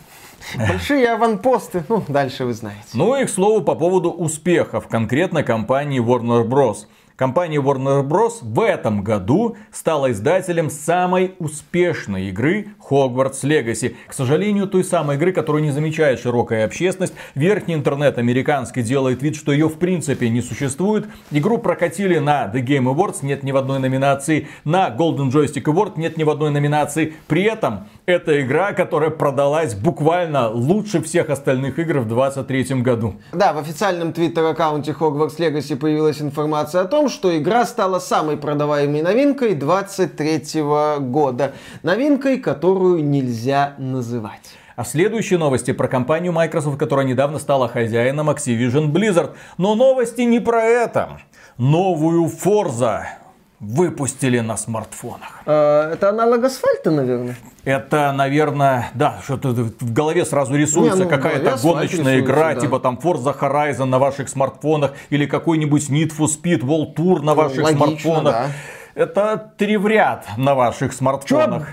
Большие 0.56 1.08
аванпосты. 1.10 1.84
Ну, 1.90 2.04
дальше 2.08 2.46
вы 2.46 2.54
знаете. 2.54 2.84
Ну 2.94 3.16
и, 3.16 3.26
к 3.26 3.30
слову, 3.32 3.62
по 3.62 3.74
поводу 3.74 4.12
успехов 4.12 4.88
конкретно 4.88 5.42
компании 5.42 6.00
Warner 6.00 6.48
Bros. 6.48 6.86
Компания 7.22 7.58
Warner 7.58 8.02
Bros. 8.02 8.40
в 8.42 8.60
этом 8.62 9.04
году 9.04 9.56
стала 9.72 10.12
издателем 10.12 10.72
самой 10.72 11.36
успешной 11.38 12.30
игры 12.30 12.70
Hogwarts 12.90 13.44
Legacy. 13.44 13.94
К 14.08 14.14
сожалению, 14.14 14.68
той 14.68 14.84
самой 14.84 15.18
игры, 15.18 15.32
которую 15.32 15.64
не 15.64 15.70
замечает 15.70 16.20
широкая 16.20 16.66
общественность. 16.66 17.14
Верхний 17.36 17.76
интернет 17.76 18.18
американский 18.18 18.82
делает 18.82 19.22
вид, 19.22 19.36
что 19.36 19.52
ее 19.52 19.70
в 19.70 19.78
принципе 19.78 20.30
не 20.30 20.42
существует. 20.42 21.06
Игру 21.30 21.60
прокатили 21.60 22.18
на 22.18 22.52
The 22.52 22.66
Game 22.66 22.92
Awards, 22.92 23.18
нет 23.22 23.44
ни 23.44 23.52
в 23.52 23.58
одной 23.58 23.78
номинации. 23.78 24.48
На 24.64 24.90
Golden 24.90 25.30
Joystick 25.30 25.66
Award 25.66 25.94
нет 25.98 26.18
ни 26.18 26.24
в 26.24 26.30
одной 26.32 26.50
номинации. 26.50 27.14
При 27.28 27.44
этом 27.44 27.88
это 28.06 28.42
игра, 28.42 28.74
которая 28.74 29.10
продалась 29.10 29.74
буквально 29.74 30.50
лучше 30.50 31.02
всех 31.02 31.30
остальных 31.30 31.80
игр 31.80 32.00
в 32.00 32.08
2023 32.08 32.82
году. 32.82 33.16
Да, 33.32 33.54
в 33.54 33.60
официальном 33.60 34.14
твиттер-аккаунте 34.14 34.92
Hogwarts 34.92 35.38
Legacy 35.38 35.76
появилась 35.76 36.22
информация 36.22 36.82
о 36.82 36.86
том, 36.86 37.10
что 37.10 37.38
игра 37.38 37.66
стала 37.66 38.00
самой 38.00 38.38
продаваемой 38.38 39.02
новинкой 39.02 39.56
23 39.56 40.62
года. 41.00 41.54
Новинкой, 41.84 42.40
которую 42.40 43.04
нельзя 43.04 43.76
называть. 43.78 44.58
А 44.76 44.84
следующие 44.84 45.38
новости 45.38 45.74
про 45.74 45.88
компанию 45.88 46.32
Microsoft, 46.32 46.80
которая 46.80 47.06
недавно 47.06 47.40
стала 47.40 47.68
хозяином 47.68 48.30
Activision 48.30 48.92
Blizzard. 48.92 49.32
Но 49.58 49.76
новости 49.76 50.22
не 50.22 50.40
про 50.40 50.64
это. 50.64 51.20
Новую 51.58 52.24
Forza 52.26 53.21
выпустили 53.62 54.40
на 54.40 54.58
смартфонах. 54.58 55.42
Э, 55.46 55.92
Это 55.94 56.10
аналог 56.10 56.44
асфальта, 56.44 56.90
наверное. 56.90 57.36
Это, 57.64 58.12
наверное, 58.12 58.90
да, 58.96 59.20
что-то 59.24 59.50
в 59.50 59.94
голове 59.94 60.26
сразу 60.26 60.56
рисуется 60.56 60.98
Не, 60.98 61.04
ну, 61.04 61.10
какая-то 61.10 61.58
гоночная 61.62 62.20
игра, 62.20 62.56
да. 62.56 62.62
типа 62.62 62.80
там 62.80 63.00
Forza 63.02 63.38
Horizon 63.40 63.86
на 63.86 64.00
ваших 64.00 64.30
смартфонах 64.30 64.94
или 65.12 65.28
какой-нибудь 65.28 65.90
Need 65.90 66.12
for 66.18 66.26
Speed 66.26 66.62
World 66.62 66.96
Tour 66.96 67.22
на 67.22 67.36
ваших 67.36 67.64
логично, 67.64 67.86
смартфонах. 67.86 68.34
да. 68.34 68.48
Это 68.94 69.54
три 69.58 69.78
в 69.78 69.88
ряд 69.88 70.26
на 70.38 70.54
ваших 70.56 70.94
смартфонах. 70.94 71.70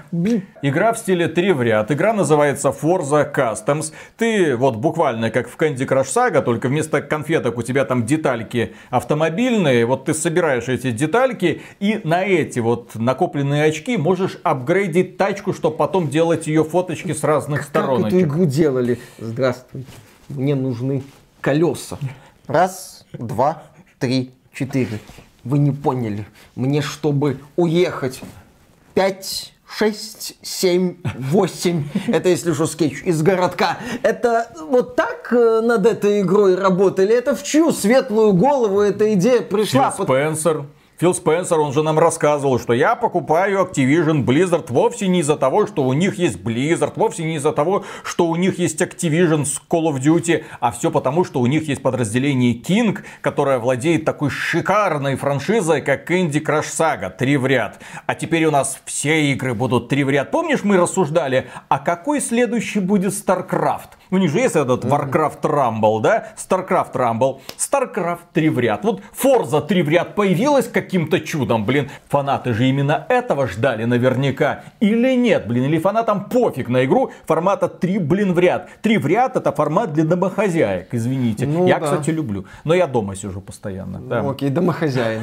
Игра 0.62 0.92
в 0.92 0.98
стиле 0.98 1.28
три 1.28 1.52
в 1.52 1.62
ряд. 1.62 1.90
Игра 1.90 2.12
называется 2.12 2.68
Forza 2.68 3.32
Customs. 3.34 3.92
Ты 4.16 4.56
вот 4.56 4.76
буквально 4.76 5.30
как 5.30 5.48
в 5.48 5.56
Candy 5.56 5.86
Crush 5.86 6.04
Saga, 6.14 6.42
только 6.42 6.68
вместо 6.68 7.02
конфеток 7.02 7.58
у 7.58 7.62
тебя 7.62 7.84
там 7.84 8.06
детальки 8.06 8.74
автомобильные. 8.90 9.84
Вот 9.86 10.04
ты 10.04 10.14
собираешь 10.14 10.68
эти 10.68 10.90
детальки 10.90 11.62
и 11.80 12.00
на 12.04 12.24
эти 12.24 12.60
вот 12.60 12.94
накопленные 12.94 13.64
очки 13.64 13.96
можешь 13.96 14.38
апгрейдить 14.42 15.16
тачку, 15.16 15.52
чтобы 15.52 15.76
потом 15.76 16.08
делать 16.08 16.46
ее 16.46 16.64
фоточки 16.64 17.12
с 17.12 17.24
разных 17.24 17.60
Как 17.60 17.68
эту 17.70 17.78
стороночек. 17.84 18.20
игру 18.20 18.44
делали? 18.44 18.98
Здравствуйте. 19.18 19.88
Мне 20.28 20.54
нужны 20.54 21.02
колеса. 21.40 21.98
Раз, 22.46 23.04
два, 23.12 23.62
три, 23.98 24.32
четыре. 24.52 24.98
Вы 25.48 25.58
не 25.60 25.70
поняли. 25.70 26.26
Мне, 26.56 26.82
чтобы 26.82 27.38
уехать 27.56 28.20
пять, 28.92 29.54
шесть, 29.66 30.36
семь, 30.42 30.96
восемь. 31.18 31.84
Это, 32.06 32.28
если 32.28 32.52
что, 32.52 32.66
скетч 32.66 33.02
из 33.02 33.22
городка. 33.22 33.78
Это 34.02 34.52
вот 34.68 34.94
так 34.94 35.32
э, 35.32 35.62
над 35.62 35.86
этой 35.86 36.20
игрой 36.20 36.54
работали? 36.54 37.14
Это 37.14 37.34
в 37.34 37.42
чью 37.42 37.72
светлую 37.72 38.34
голову 38.34 38.82
эта 38.82 39.14
идея 39.14 39.40
пришла? 39.40 39.90
Фил 39.90 40.04
Спенсер, 40.04 40.66
Фил 40.98 41.14
Спенсер, 41.14 41.60
он 41.60 41.72
же 41.72 41.84
нам 41.84 41.96
рассказывал, 41.96 42.58
что 42.58 42.72
я 42.72 42.96
покупаю 42.96 43.60
Activision 43.60 44.24
Blizzard 44.24 44.64
вовсе 44.68 45.06
не 45.06 45.20
из-за 45.20 45.36
того, 45.36 45.68
что 45.68 45.84
у 45.84 45.92
них 45.92 46.18
есть 46.18 46.40
Blizzard, 46.40 46.94
вовсе 46.96 47.22
не 47.22 47.36
из-за 47.36 47.52
того, 47.52 47.84
что 48.02 48.26
у 48.26 48.34
них 48.34 48.58
есть 48.58 48.80
Activision 48.82 49.44
с 49.44 49.62
Call 49.70 49.92
of 49.92 50.00
Duty, 50.00 50.42
а 50.58 50.72
все 50.72 50.90
потому, 50.90 51.24
что 51.24 51.38
у 51.38 51.46
них 51.46 51.68
есть 51.68 51.82
подразделение 51.82 52.54
King, 52.54 52.98
которое 53.20 53.60
владеет 53.60 54.04
такой 54.04 54.30
шикарной 54.30 55.14
франшизой, 55.14 55.82
как 55.82 56.10
Candy 56.10 56.44
Crush 56.44 56.64
Saga, 56.76 57.16
три 57.16 57.36
в 57.36 57.46
ряд. 57.46 57.78
А 58.06 58.16
теперь 58.16 58.46
у 58.46 58.50
нас 58.50 58.80
все 58.84 59.30
игры 59.30 59.54
будут 59.54 59.88
три 59.88 60.02
в 60.02 60.10
ряд. 60.10 60.32
Помнишь, 60.32 60.64
мы 60.64 60.78
рассуждали, 60.78 61.48
а 61.68 61.78
какой 61.78 62.20
следующий 62.20 62.80
будет 62.80 63.12
StarCraft? 63.12 63.97
У 64.10 64.16
них 64.18 64.30
же 64.30 64.38
есть 64.38 64.56
этот 64.56 64.84
Warcraft 64.84 65.42
Rumble, 65.42 66.00
да? 66.00 66.28
StarCraft 66.36 66.92
Rumble, 66.94 67.40
StarCraft 67.58 68.20
3 68.32 68.48
в 68.48 68.58
ряд. 68.58 68.84
Вот 68.84 69.02
Forza 69.22 69.66
3 69.66 69.82
в 69.82 69.88
ряд 69.88 70.14
появилась 70.14 70.68
каким-то 70.68 71.20
чудом, 71.20 71.64
блин. 71.64 71.90
Фанаты 72.08 72.54
же 72.54 72.66
именно 72.66 73.06
этого 73.08 73.46
ждали 73.46 73.84
наверняка. 73.84 74.64
Или 74.80 75.14
нет, 75.14 75.46
блин, 75.46 75.64
или 75.64 75.78
фанатам 75.78 76.24
пофиг 76.24 76.68
на 76.68 76.84
игру 76.84 77.12
формата 77.26 77.68
3, 77.68 77.98
блин, 77.98 78.32
в 78.32 78.38
ряд. 78.38 78.68
3 78.82 78.98
в 78.98 79.06
ряд 79.06 79.36
это 79.36 79.52
формат 79.52 79.92
для 79.92 80.04
домохозяек, 80.04 80.88
извините. 80.92 81.46
Ну, 81.46 81.66
я, 81.66 81.78
да. 81.78 81.86
кстати, 81.86 82.10
люблю. 82.10 82.46
Но 82.64 82.74
я 82.74 82.86
дома 82.86 83.14
сижу 83.14 83.40
постоянно. 83.40 83.98
да. 84.00 84.22
Ну, 84.22 84.30
окей, 84.30 84.50
домохозяин. 84.50 85.22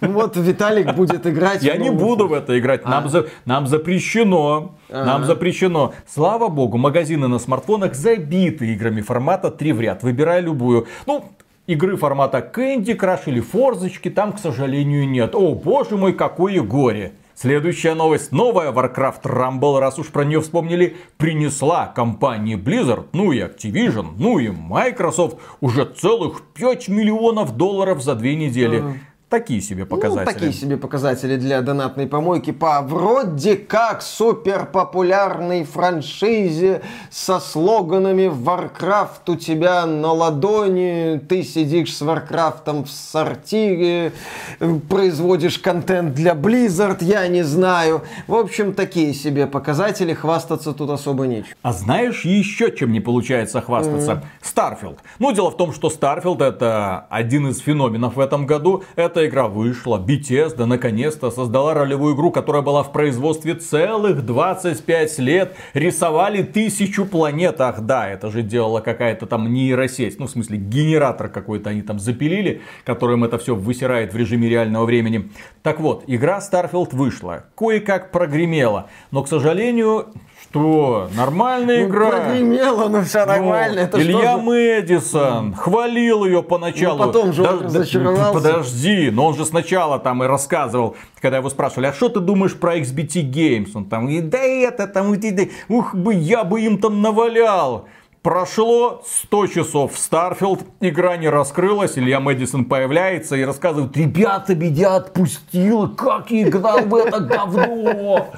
Ну 0.00 0.12
Вот 0.12 0.36
Виталик 0.36 0.94
будет 0.94 1.26
играть. 1.26 1.62
Я 1.62 1.76
не 1.76 1.90
буду 1.90 2.28
в 2.28 2.32
это 2.32 2.58
играть. 2.58 2.84
Нам, 2.84 3.06
А. 3.06 3.08
за- 3.08 3.26
запрещено. 3.66 4.74
Нам 4.88 5.24
запрещено. 5.24 5.92
Слава 6.06 6.48
богу, 6.48 6.78
магазины 6.78 7.28
на 7.28 7.38
смартфонах 7.38 7.94
забиты 8.12 8.72
играми 8.72 9.00
формата 9.00 9.50
3 9.50 9.72
в 9.72 9.80
ряд. 9.80 10.02
Выбирай 10.02 10.42
любую. 10.42 10.86
Ну, 11.06 11.24
игры 11.66 11.96
формата 11.96 12.38
Candy 12.38 12.96
Crush 12.96 13.22
или 13.26 13.40
Форзочки 13.40 14.10
там, 14.10 14.32
к 14.32 14.38
сожалению, 14.38 15.08
нет. 15.08 15.34
О, 15.34 15.54
боже 15.54 15.96
мой, 15.96 16.12
какое 16.12 16.60
горе. 16.62 17.12
Следующая 17.34 17.94
новость. 17.94 18.30
Новая 18.30 18.70
Warcraft 18.70 19.22
Rumble, 19.22 19.80
раз 19.80 19.98
уж 19.98 20.08
про 20.08 20.24
нее 20.24 20.40
вспомнили, 20.42 20.96
принесла 21.16 21.86
компании 21.86 22.56
Blizzard, 22.56 23.06
ну 23.12 23.32
и 23.32 23.40
Activision, 23.40 24.08
ну 24.18 24.38
и 24.38 24.48
Microsoft 24.48 25.38
уже 25.60 25.86
целых 25.86 26.42
5 26.54 26.88
миллионов 26.88 27.56
долларов 27.56 28.02
за 28.02 28.14
две 28.14 28.36
недели. 28.36 28.84
Такие 29.32 29.62
себе 29.62 29.86
показатели. 29.86 30.24
Ну, 30.26 30.30
такие 30.30 30.52
себе 30.52 30.76
показатели 30.76 31.36
для 31.36 31.62
донатной 31.62 32.06
помойки 32.06 32.50
по 32.50 32.82
вроде 32.82 33.56
как 33.56 34.02
супер 34.02 34.66
популярной 34.66 35.64
франшизе 35.64 36.82
со 37.10 37.40
слоганами 37.40 38.24
Warcraft 38.24 39.22
у 39.28 39.36
тебя 39.36 39.86
на 39.86 40.12
ладони, 40.12 41.18
ты 41.30 41.44
сидишь 41.44 41.96
с 41.96 42.02
Warcraft 42.02 42.84
в 42.84 42.90
сортире, 42.90 44.12
э, 44.60 44.78
производишь 44.90 45.58
контент 45.58 46.12
для 46.12 46.34
Blizzard, 46.34 46.98
я 47.00 47.26
не 47.26 47.42
знаю. 47.42 48.02
В 48.26 48.34
общем, 48.34 48.74
такие 48.74 49.14
себе 49.14 49.46
показатели, 49.46 50.12
хвастаться 50.12 50.74
тут 50.74 50.90
особо 50.90 51.26
нечем. 51.26 51.54
А 51.62 51.72
знаешь 51.72 52.26
еще 52.26 52.70
чем 52.70 52.92
не 52.92 53.00
получается 53.00 53.62
хвастаться? 53.62 54.24
Starfield. 54.42 54.98
Ну, 55.18 55.32
дело 55.32 55.50
в 55.50 55.56
том, 55.56 55.72
что 55.72 55.88
Starfield 55.88 56.44
это 56.44 57.06
один 57.08 57.48
из 57.48 57.60
феноменов 57.60 58.16
в 58.16 58.20
этом 58.20 58.44
году. 58.44 58.84
Игра 59.26 59.48
вышла, 59.48 59.98
Bethesda 59.98 60.64
наконец-то 60.64 61.30
создала 61.30 61.74
ролевую 61.74 62.14
игру, 62.14 62.30
которая 62.30 62.62
была 62.62 62.82
в 62.82 62.92
производстве 62.92 63.54
целых 63.54 64.24
25 64.24 65.18
лет. 65.18 65.56
Рисовали 65.74 66.42
тысячу 66.42 67.04
планет. 67.06 67.60
Ах 67.60 67.80
да, 67.80 68.08
это 68.08 68.30
же 68.30 68.42
делала 68.42 68.80
какая-то 68.80 69.26
там 69.26 69.52
нейросеть. 69.52 70.18
Ну, 70.18 70.26
в 70.26 70.30
смысле, 70.30 70.58
генератор 70.58 71.28
какой-то 71.28 71.70
они 71.70 71.82
там 71.82 71.98
запилили, 71.98 72.62
которым 72.84 73.24
это 73.24 73.38
все 73.38 73.54
высирает 73.54 74.12
в 74.12 74.16
режиме 74.16 74.48
реального 74.48 74.84
времени. 74.84 75.30
Так 75.62 75.80
вот, 75.80 76.04
игра 76.06 76.40
Starfield 76.40 76.94
вышла. 76.94 77.44
Кое-как 77.56 78.10
прогремела. 78.10 78.88
Но, 79.10 79.22
к 79.22 79.28
сожалению, 79.28 80.12
что? 80.52 81.08
Нормальная 81.16 81.80
Ну, 81.82 81.88
игра. 81.88 82.10
прогремело, 82.10 82.88
но 82.88 83.02
все 83.02 83.24
нормально. 83.24 83.76
Ну, 83.76 83.80
Это 83.86 84.00
что 84.00 84.06
Илья 84.06 84.36
за- 84.36 84.42
Мэдисон 84.42 85.54
хвалил 85.54 86.24
ее 86.24 86.42
поначалу. 86.42 86.98
Ну, 86.98 87.06
потом 87.06 87.32
же 87.32 87.42
он 87.42 87.62
разочаровался. 87.62 88.32
Подожди, 88.32 89.10
но 89.10 89.26
он 89.28 89.34
же 89.34 89.46
сначала 89.46 89.98
там 89.98 90.22
и 90.22 90.26
рассказывал, 90.26 90.96
когда 91.20 91.38
его 91.38 91.48
спрашивали, 91.48 91.86
а 91.86 91.92
что 91.92 92.08
ты 92.10 92.20
думаешь 92.20 92.54
про 92.54 92.76
XBT 92.76 93.22
Games? 93.30 93.70
Он 93.74 93.86
там, 93.86 94.08
да 94.28 94.38
это 94.38 94.86
там, 94.86 95.18
да, 95.18 95.42
ух 95.68 95.94
бы, 95.94 96.14
я 96.14 96.44
бы 96.44 96.60
им 96.60 96.78
там 96.78 97.00
навалял. 97.02 97.86
Прошло 98.22 99.02
100 99.04 99.46
часов 99.48 99.94
в 99.94 99.98
Starfield, 99.98 100.60
игра 100.80 101.16
не 101.16 101.28
раскрылась, 101.28 101.98
Илья 101.98 102.20
Мэдисон 102.20 102.66
появляется 102.66 103.34
и 103.34 103.42
рассказывает, 103.44 103.96
ребята, 103.96 104.54
меня 104.54 104.94
отпустило, 104.94 105.88
как 105.88 106.30
я 106.30 106.42
играл 106.42 106.82
в 106.82 106.94
это 106.94 107.18
говно, 107.18 108.28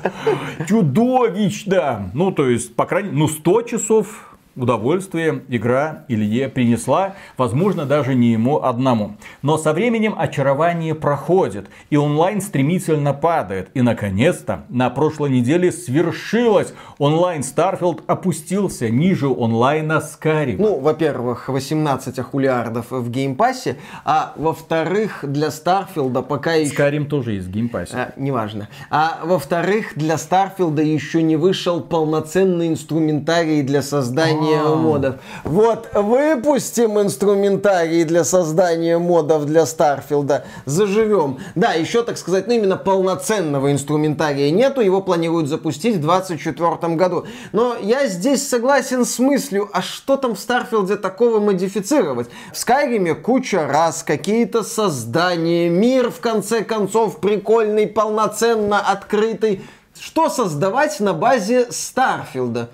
чудовищно. 0.66 2.11
Ну, 2.14 2.32
то 2.32 2.49
есть, 2.49 2.74
по 2.74 2.87
крайней 2.87 3.11
мере, 3.11 3.20
ну, 3.20 3.28
100 3.28 3.62
часов 3.62 4.34
удовольствие 4.57 5.43
игра 5.49 6.05
Илье 6.09 6.49
принесла, 6.49 7.15
возможно, 7.37 7.85
даже 7.85 8.15
не 8.15 8.33
ему 8.33 8.63
одному. 8.63 9.17
Но 9.43 9.59
со 9.59 9.73
временем 9.73 10.15
очарование 10.17 10.95
проходит, 10.95 11.69
и 11.91 11.97
онлайн 11.97 12.41
стремительно 12.41 13.13
падает. 13.13 13.71
И, 13.75 13.83
наконец-то, 13.83 14.65
на 14.69 14.91
прошлой 14.91 15.31
неделе 15.31 15.73
свершилось. 15.73 16.73
Онлайн 16.99 17.43
Starfield 17.43 18.03
опустился 18.07 18.89
ниже 18.89 19.27
онлайна 19.27 20.03
Skyrim. 20.03 20.57
Ну, 20.59 20.79
во-первых, 20.81 21.49
18 21.49 22.19
ахулиардов 22.19 22.91
в 22.91 23.11
Game 23.11 23.37
Pass 23.37 23.63
е, 23.63 23.77
а 24.05 24.33
во-вторых, 24.37 25.21
для 25.23 25.51
Starfield 25.51 26.15
а 26.15 26.23
пока 26.23 26.55
еще... 26.55 26.75
Skyrim 26.75 27.07
тоже 27.07 27.33
есть 27.33 27.49
в 27.49 27.51
Game 27.51 27.69
Pass 27.69 27.87
е. 27.87 27.97
А, 27.97 28.13
неважно. 28.17 28.69
А 28.91 29.21
во-вторых, 29.25 29.93
для 29.97 30.19
Starfield 30.19 30.76
а 30.76 30.83
еще 30.83 31.23
не 31.23 31.37
вышел 31.37 31.81
полноценный 31.81 32.69
инструментарий 32.69 33.63
для 33.63 33.83
создания 33.83 34.44
модов. 34.45 35.17
Вот, 35.45 35.89
выпустим 35.95 37.01
инструментарий 37.01 38.05
для 38.05 38.25
создания 38.25 38.99
модов 38.99 39.47
для 39.47 39.67
Starfield 39.67 40.30
а, 40.30 40.45
заживем. 40.65 41.39
Да, 41.55 41.73
еще, 41.73 42.03
так 42.03 42.19
сказать, 42.19 42.47
ну 42.47 42.55
именно 42.55 42.77
полноценного 42.77 43.73
инструментария 43.73 44.51
нету, 44.51 44.81
его 44.81 45.01
планируют 45.01 45.49
запустить 45.49 45.97
в 45.97 46.01
2024 46.01 46.95
году. 46.95 47.27
Но 47.53 47.77
я 47.81 48.07
здесь 48.07 48.47
согласен 48.47 49.05
с 49.05 49.19
мыслью, 49.19 49.69
а 49.73 49.83
что 49.83 50.17
там 50.17 50.35
в 50.35 50.41
Starfield 50.41 50.91
е 50.91 50.97
такого 50.97 51.41
модифицировать? 51.41 52.29
В 52.53 52.59
Skyrim 52.59 53.07
е 53.07 53.15
куча 53.15 53.67
рас, 53.67 54.03
какие-то 54.03 54.63
создания, 54.63 55.69
мир 55.69 56.11
в 56.11 56.21
конце 56.21 56.63
концов 56.63 57.21
прикольный, 57.21 57.87
полноценно 57.87 58.81
открытый. 58.81 59.63
Что 59.99 60.29
создавать 60.29 60.99
на 61.01 61.15
базе 61.15 61.69
Starfield 61.71 62.51
а? 62.51 62.69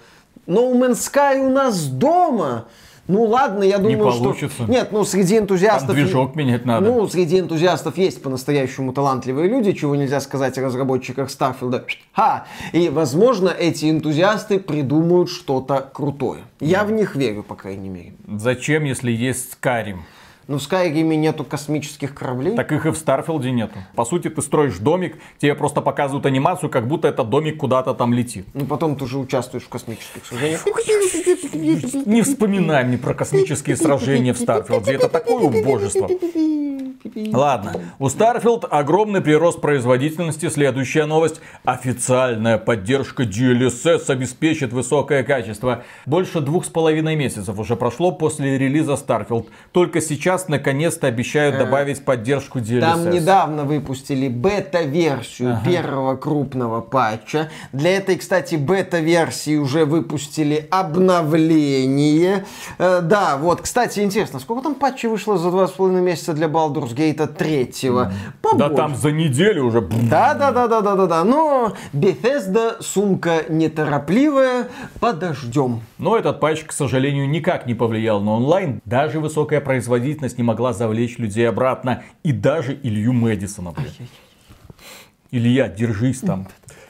No 0.50 0.74
Man's 0.74 0.94
Sky 0.94 1.38
у 1.38 1.48
нас 1.48 1.86
дома. 1.86 2.66
Ну 3.06 3.24
ладно, 3.24 3.62
я 3.62 3.78
думаю, 3.78 3.98
получится. 3.98 4.64
что... 4.64 4.70
Нет, 4.70 4.90
ну 4.90 5.04
среди 5.04 5.38
энтузиастов... 5.38 5.88
Там 5.88 5.96
движок 5.96 6.34
менять 6.34 6.64
надо. 6.64 6.86
Ну, 6.86 7.08
среди 7.08 7.40
энтузиастов 7.40 7.96
есть 7.98 8.22
по-настоящему 8.22 8.92
талантливые 8.92 9.48
люди, 9.48 9.72
чего 9.72 9.96
нельзя 9.96 10.20
сказать 10.20 10.58
о 10.58 10.62
разработчиках 10.62 11.30
Starfield 11.30 11.74
а. 11.74 11.84
Ха! 12.12 12.46
И, 12.72 12.88
возможно, 12.88 13.48
эти 13.48 13.90
энтузиасты 13.90 14.60
придумают 14.60 15.28
что-то 15.28 15.88
крутое. 15.92 16.42
Я 16.60 16.84
в 16.84 16.92
них 16.92 17.16
верю, 17.16 17.42
по 17.42 17.54
крайней 17.54 17.88
мере. 17.88 18.14
Зачем, 18.28 18.84
если 18.84 19.10
есть 19.10 19.56
Skyrim? 19.60 19.98
Ну, 20.50 20.58
в 20.58 20.62
Skyrim 20.64 21.09
е 21.09 21.16
нету 21.16 21.44
космических 21.44 22.12
кораблей. 22.12 22.56
Так 22.56 22.72
их 22.72 22.84
и 22.84 22.90
в 22.90 22.96
Starfield 22.96 23.47
е 23.47 23.52
нету. 23.52 23.78
По 23.94 24.04
сути, 24.04 24.28
ты 24.28 24.42
строишь 24.42 24.78
домик, 24.78 25.16
тебе 25.38 25.54
просто 25.54 25.80
показывают 25.80 26.26
анимацию, 26.26 26.68
как 26.70 26.88
будто 26.88 27.06
этот 27.06 27.30
домик 27.30 27.58
куда-то 27.58 27.94
там 27.94 28.12
летит. 28.12 28.46
Ну, 28.52 28.66
потом 28.66 28.96
ты 28.96 29.04
уже 29.04 29.18
участвуешь 29.18 29.62
в 29.62 29.68
космических 29.68 30.26
сражениях. 30.26 30.66
Не 32.04 32.22
вспоминай 32.22 32.82
мне 32.82 32.98
про 32.98 33.14
космические 33.14 33.76
сражения 33.76 34.34
в 34.34 34.38
Starfield 34.38 34.84
е. 34.84 34.94
Это 34.94 35.08
такое 35.08 35.38
убожество. 35.38 36.08
Ладно, 37.32 37.80
у 37.98 38.06
Starfield 38.06 38.66
огромный 38.66 39.20
прирост 39.20 39.60
производительности. 39.60 40.48
Следующая 40.48 41.06
новость. 41.06 41.40
Официальная 41.64 42.58
поддержка 42.58 43.22
DLSS 43.22 44.10
обеспечит 44.10 44.72
высокое 44.72 45.22
качество. 45.22 45.84
Больше 46.06 46.40
двух 46.40 46.64
с 46.64 46.68
половиной 46.68 47.16
месяцев 47.16 47.58
уже 47.58 47.76
прошло 47.76 48.12
после 48.12 48.58
релиза 48.58 48.92
Starfield. 48.92 49.46
Только 49.72 50.00
сейчас 50.00 50.39
наконец-то 50.48 51.06
обещают 51.06 51.58
добавить 51.58 52.04
поддержку 52.04 52.58
DLSS. 52.58 52.80
Там 52.80 53.10
недавно 53.10 53.64
выпустили 53.64 54.28
бета-версию 54.28 55.58
первого 55.64 56.16
крупного 56.16 56.80
патча. 56.80 57.50
Для 57.72 57.96
этой, 57.96 58.16
кстати, 58.16 58.54
бета-версии 58.54 59.56
уже 59.56 59.84
выпустили 59.84 60.66
обновление. 60.70 62.46
Э, 62.78 63.00
да, 63.02 63.36
вот, 63.36 63.60
кстати, 63.60 64.00
интересно, 64.00 64.40
сколько 64.40 64.62
там 64.62 64.74
патчей 64.74 65.08
вышло 65.08 65.36
за 65.36 65.50
два 65.50 65.68
с 65.68 65.72
половиной 65.72 66.02
месяца 66.02 66.32
для 66.32 66.46
Baldur's 66.46 66.94
Gate 66.94 67.10
Гейта 67.10 67.26
3. 67.26 67.72
Да 68.56 68.68
там 68.70 68.94
за 68.94 69.10
неделю 69.10 69.64
уже. 69.64 69.80
Да, 69.80 70.34
да, 70.34 70.52
да, 70.52 70.68
да, 70.68 70.80
да, 70.80 70.94
да, 70.94 71.06
да. 71.06 71.24
Но 71.24 71.72
Bethesda 71.92 72.76
сумка 72.80 73.44
неторопливая, 73.48 74.68
подождем. 75.00 75.80
Но 75.98 76.16
этот 76.16 76.40
патч, 76.40 76.64
к 76.64 76.72
сожалению, 76.72 77.28
никак 77.28 77.66
не 77.66 77.74
повлиял 77.74 78.20
на 78.20 78.32
онлайн. 78.32 78.80
Даже 78.84 79.20
высокая 79.20 79.60
производительность 79.60 80.29
не 80.38 80.42
могла 80.44 80.72
завлечь 80.72 81.18
людей 81.18 81.48
обратно. 81.48 82.02
И 82.22 82.32
даже 82.32 82.78
Илью 82.82 83.12
Мэдисона. 83.12 83.72
Блин. 83.72 83.90
Илья, 85.30 85.68
держись 85.68 86.20
там. 86.20 86.48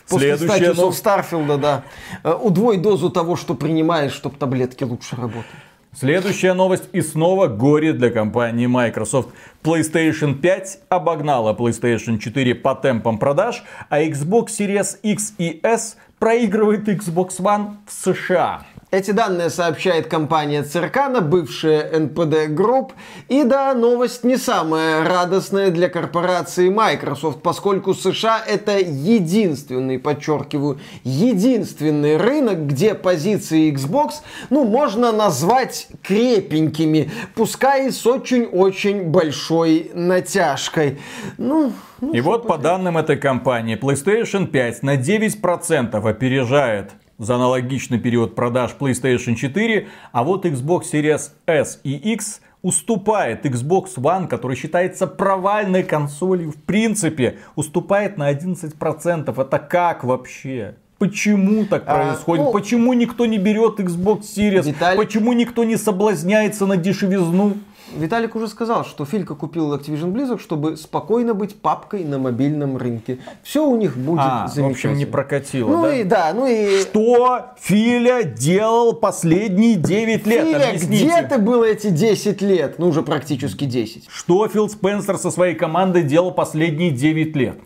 После 0.09 0.37
Следующая 0.37 0.57
статусов 0.65 0.85
нов- 0.85 0.95
Старфилда, 0.97 1.59
да. 1.59 1.83
Э, 2.25 2.33
Удвой 2.35 2.79
дозу 2.79 3.11
того, 3.11 3.37
что 3.37 3.55
принимаешь, 3.55 4.13
чтобы 4.13 4.37
таблетки 4.37 4.83
лучше 4.83 5.15
работали. 5.17 5.45
Следующая 5.93 6.53
новость 6.55 6.85
и 6.93 7.01
снова 7.01 7.49
горе 7.49 7.93
для 7.93 8.11
компании 8.11 8.67
Microsoft. 8.67 9.29
PlayStation 9.63 10.35
5 10.35 10.79
обогнала 10.89 11.53
PlayStation 11.53 12.19
4 12.19 12.55
по 12.55 12.75
темпам 12.75 13.19
продаж, 13.19 13.65
а 13.89 14.01
Xbox 14.01 14.47
Series 14.59 14.99
X 15.03 15.35
и 15.39 15.61
S 15.63 15.97
проигрывает 16.19 16.89
Xbox 16.89 17.41
One 17.41 17.75
в 17.87 17.93
США. 17.93 18.63
Эти 18.91 19.13
данные 19.13 19.51
сообщает 19.51 20.09
компания 20.09 20.65
Церкана, 20.65 21.21
бывшая 21.21 21.89
NPD 21.93 22.49
Group. 22.49 22.91
И 23.29 23.45
да, 23.45 23.73
новость 23.73 24.25
не 24.25 24.37
самая 24.37 25.05
радостная 25.05 25.71
для 25.71 25.89
корпорации 25.89 26.69
Microsoft, 26.71 27.41
поскольку 27.41 27.95
США 27.95 28.43
это 28.45 28.79
единственный, 28.81 30.01
подчеркиваю, 30.01 30.81
единственный 31.05 32.17
рынок, 32.17 32.67
где 32.67 32.95
позиции 32.95 33.73
Xbox, 33.73 34.23
ну, 34.51 34.65
можно 34.65 35.13
назвать 35.13 35.87
крепенькими, 36.03 37.13
пускай 37.37 37.87
и 37.87 37.91
с 37.93 38.05
очень-очень 38.05 39.05
большой 39.05 39.93
натяжкой. 39.95 40.99
Ну, 41.39 41.73
ну, 42.01 42.13
И 42.13 42.21
вот 42.21 42.49
по 42.49 42.59
данным 42.59 42.99
этой 42.99 43.17
компании, 43.17 43.79
PlayStation 43.79 44.49
5 44.49 44.83
на 44.83 44.97
9% 44.97 46.09
опережает 46.09 46.91
за 47.21 47.35
аналогичный 47.37 47.99
период 47.99 48.35
продаж 48.35 48.75
PlayStation 48.81 49.35
4, 49.37 49.87
а 50.11 50.25
вот 50.25 50.47
Xbox 50.47 50.85
Series 50.93 51.31
S 51.47 51.79
и 51.85 51.93
X 52.15 52.41
уступает 52.63 53.45
Xbox 53.45 53.95
One, 53.97 54.27
который 54.27 54.57
считается 54.57 55.07
провальной 55.07 55.83
консолью, 55.83 56.51
в 56.53 56.57
принципе, 56.57 57.39
уступает 57.57 58.17
на 58.17 58.31
11%. 58.33 59.39
Это 59.39 59.59
как 59.59 60.03
вообще? 60.03 60.75
Почему 60.99 61.65
так 61.67 61.85
А, 61.87 61.95
происходит? 62.09 62.45
ну, 62.47 62.53
Почему 62.53 62.93
никто 62.95 63.25
не 63.27 63.39
берет 63.39 63.81
Xbox 63.81 64.21
Series? 64.37 64.65
Виталий- 64.65 64.97
Почему 64.97 65.33
никто 65.35 65.65
не 65.65 65.77
соблазняется 65.77 66.67
на 66.67 66.77
дешевизну? 66.77 67.55
Виталик 67.97 68.37
уже 68.37 68.49
сказал, 68.49 68.85
что 68.85 69.05
Филька 69.05 69.35
купил 69.35 69.75
Activision 69.75 70.13
Blizzard, 70.13 70.41
чтобы 70.41 70.77
спокойно 70.77 71.35
быть 71.35 71.57
папкой 71.57 72.05
на 72.05 72.19
мобильном 72.19 72.77
рынке. 72.77 73.19
Все 73.43 73.67
у 73.67 73.77
них 73.77 73.97
будет 73.97 74.21
А, 74.23 74.47
в 74.47 74.51
замечательно. 74.55 74.71
общем, 74.71 74.95
не 74.95 75.07
прокатило, 75.07 75.69
Ну 75.71 75.83
да? 75.83 75.95
и 75.97 76.05
да, 76.05 76.33
ну 76.35 76.47
и... 76.47 76.81
Что 76.83 77.47
Филя 77.61 78.23
делал 78.23 78.93
последние 78.95 79.75
9 79.77 80.27
лет? 80.27 80.45
Филя, 80.45 80.69
Объясните. 80.69 81.05
где 81.05 81.23
ты 81.23 81.39
был 81.39 81.63
эти 81.65 81.89
10 81.91 82.43
лет? 82.43 82.79
Ну, 82.79 82.89
уже 82.89 83.03
практически 83.03 83.65
10. 83.65 84.07
Что 84.09 84.47
Фил 84.49 84.69
Спенсер 84.69 85.19
со 85.19 85.31
своей 85.31 85.55
командой 85.55 86.03
делал 86.03 86.31
последние 86.33 86.91
9 86.91 87.35
лет? 87.37 87.59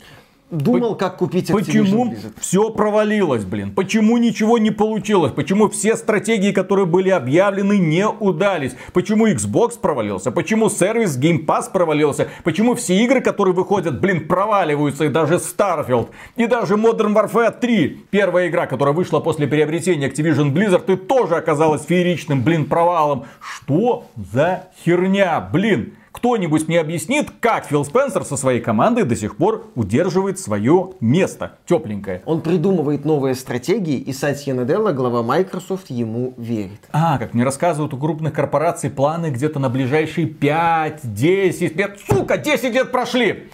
Думал, 0.55 0.95
как 0.95 1.17
купить 1.17 1.51
Activision 1.51 1.59
Почему 1.59 2.05
Blizzard. 2.07 2.33
все 2.39 2.71
провалилось, 2.71 3.45
блин? 3.45 3.73
Почему 3.75 4.19
ничего 4.19 4.59
не 4.59 4.71
получилось? 4.71 5.33
Почему 5.33 5.69
все 5.69 5.97
стратегии, 5.97 6.53
которые 6.53 6.87
были 6.87 7.11
объявлены, 7.11 7.79
не 7.79 8.07
удались? 8.07 8.73
Почему 8.93 9.27
Xbox 9.27 9.79
провалился? 9.81 10.31
Почему 10.31 10.71
сервис 10.71 11.19
Game 11.19 11.45
Pass 11.45 11.71
провалился? 11.73 12.29
Почему 12.45 12.75
все 12.75 12.97
игры, 13.05 13.21
которые 13.21 13.55
выходят, 13.55 14.01
блин, 14.01 14.29
проваливаются? 14.29 15.07
И 15.07 15.09
даже 15.09 15.35
Starfield, 15.35 16.09
и 16.37 16.47
даже 16.47 16.75
Modern 16.75 17.15
Warfare 17.15 17.59
3, 17.59 18.07
первая 18.11 18.49
игра, 18.49 18.67
которая 18.67 18.95
вышла 18.95 19.21
после 19.21 19.47
приобретения 19.47 20.09
Activision 20.09 20.53
Blizzard, 20.53 20.93
и 20.93 20.97
тоже 20.97 21.37
оказалась 21.37 21.85
фееричным, 21.85 22.43
блин, 22.43 22.67
провалом. 22.67 23.25
Что 23.41 24.07
за 24.17 24.69
херня, 24.85 25.41
блин? 25.41 25.95
Кто-нибудь 26.15 26.69
мне 26.69 26.81
объяснит, 26.81 27.29
как 27.41 27.67
Фил 27.67 27.85
Спенсер 27.85 28.25
со 28.25 28.37
своей 28.37 28.61
командой 28.61 29.03
до 29.03 29.17
сих 29.17 29.37
пор 29.37 29.67
удерживает 29.75 30.39
свое 30.39 30.93
место 31.01 31.59
тепленькое? 31.67 32.23
Он 32.25 32.41
придумывает 32.41 33.05
новые 33.05 33.35
стратегии, 33.35 33.99
и 33.99 34.13
Сатья 34.13 34.55
Наделла, 34.55 34.93
глава 34.93 35.25
Microsoft, 35.25 35.91
ему 35.91 36.33
верит. 36.37 36.79
А, 36.93 37.19
как 37.19 37.35
мне 37.35 37.43
рассказывают, 37.43 37.93
у 37.95 37.99
крупных 37.99 38.33
корпораций 38.33 38.91
планы 38.91 39.31
где-то 39.31 39.59
на 39.59 39.69
ближайшие 39.69 40.29
5-10 40.29 41.75
лет. 41.77 41.99
Сука, 42.09 42.39
10 42.39 42.73
лет 42.73 42.93
прошли! 42.93 43.51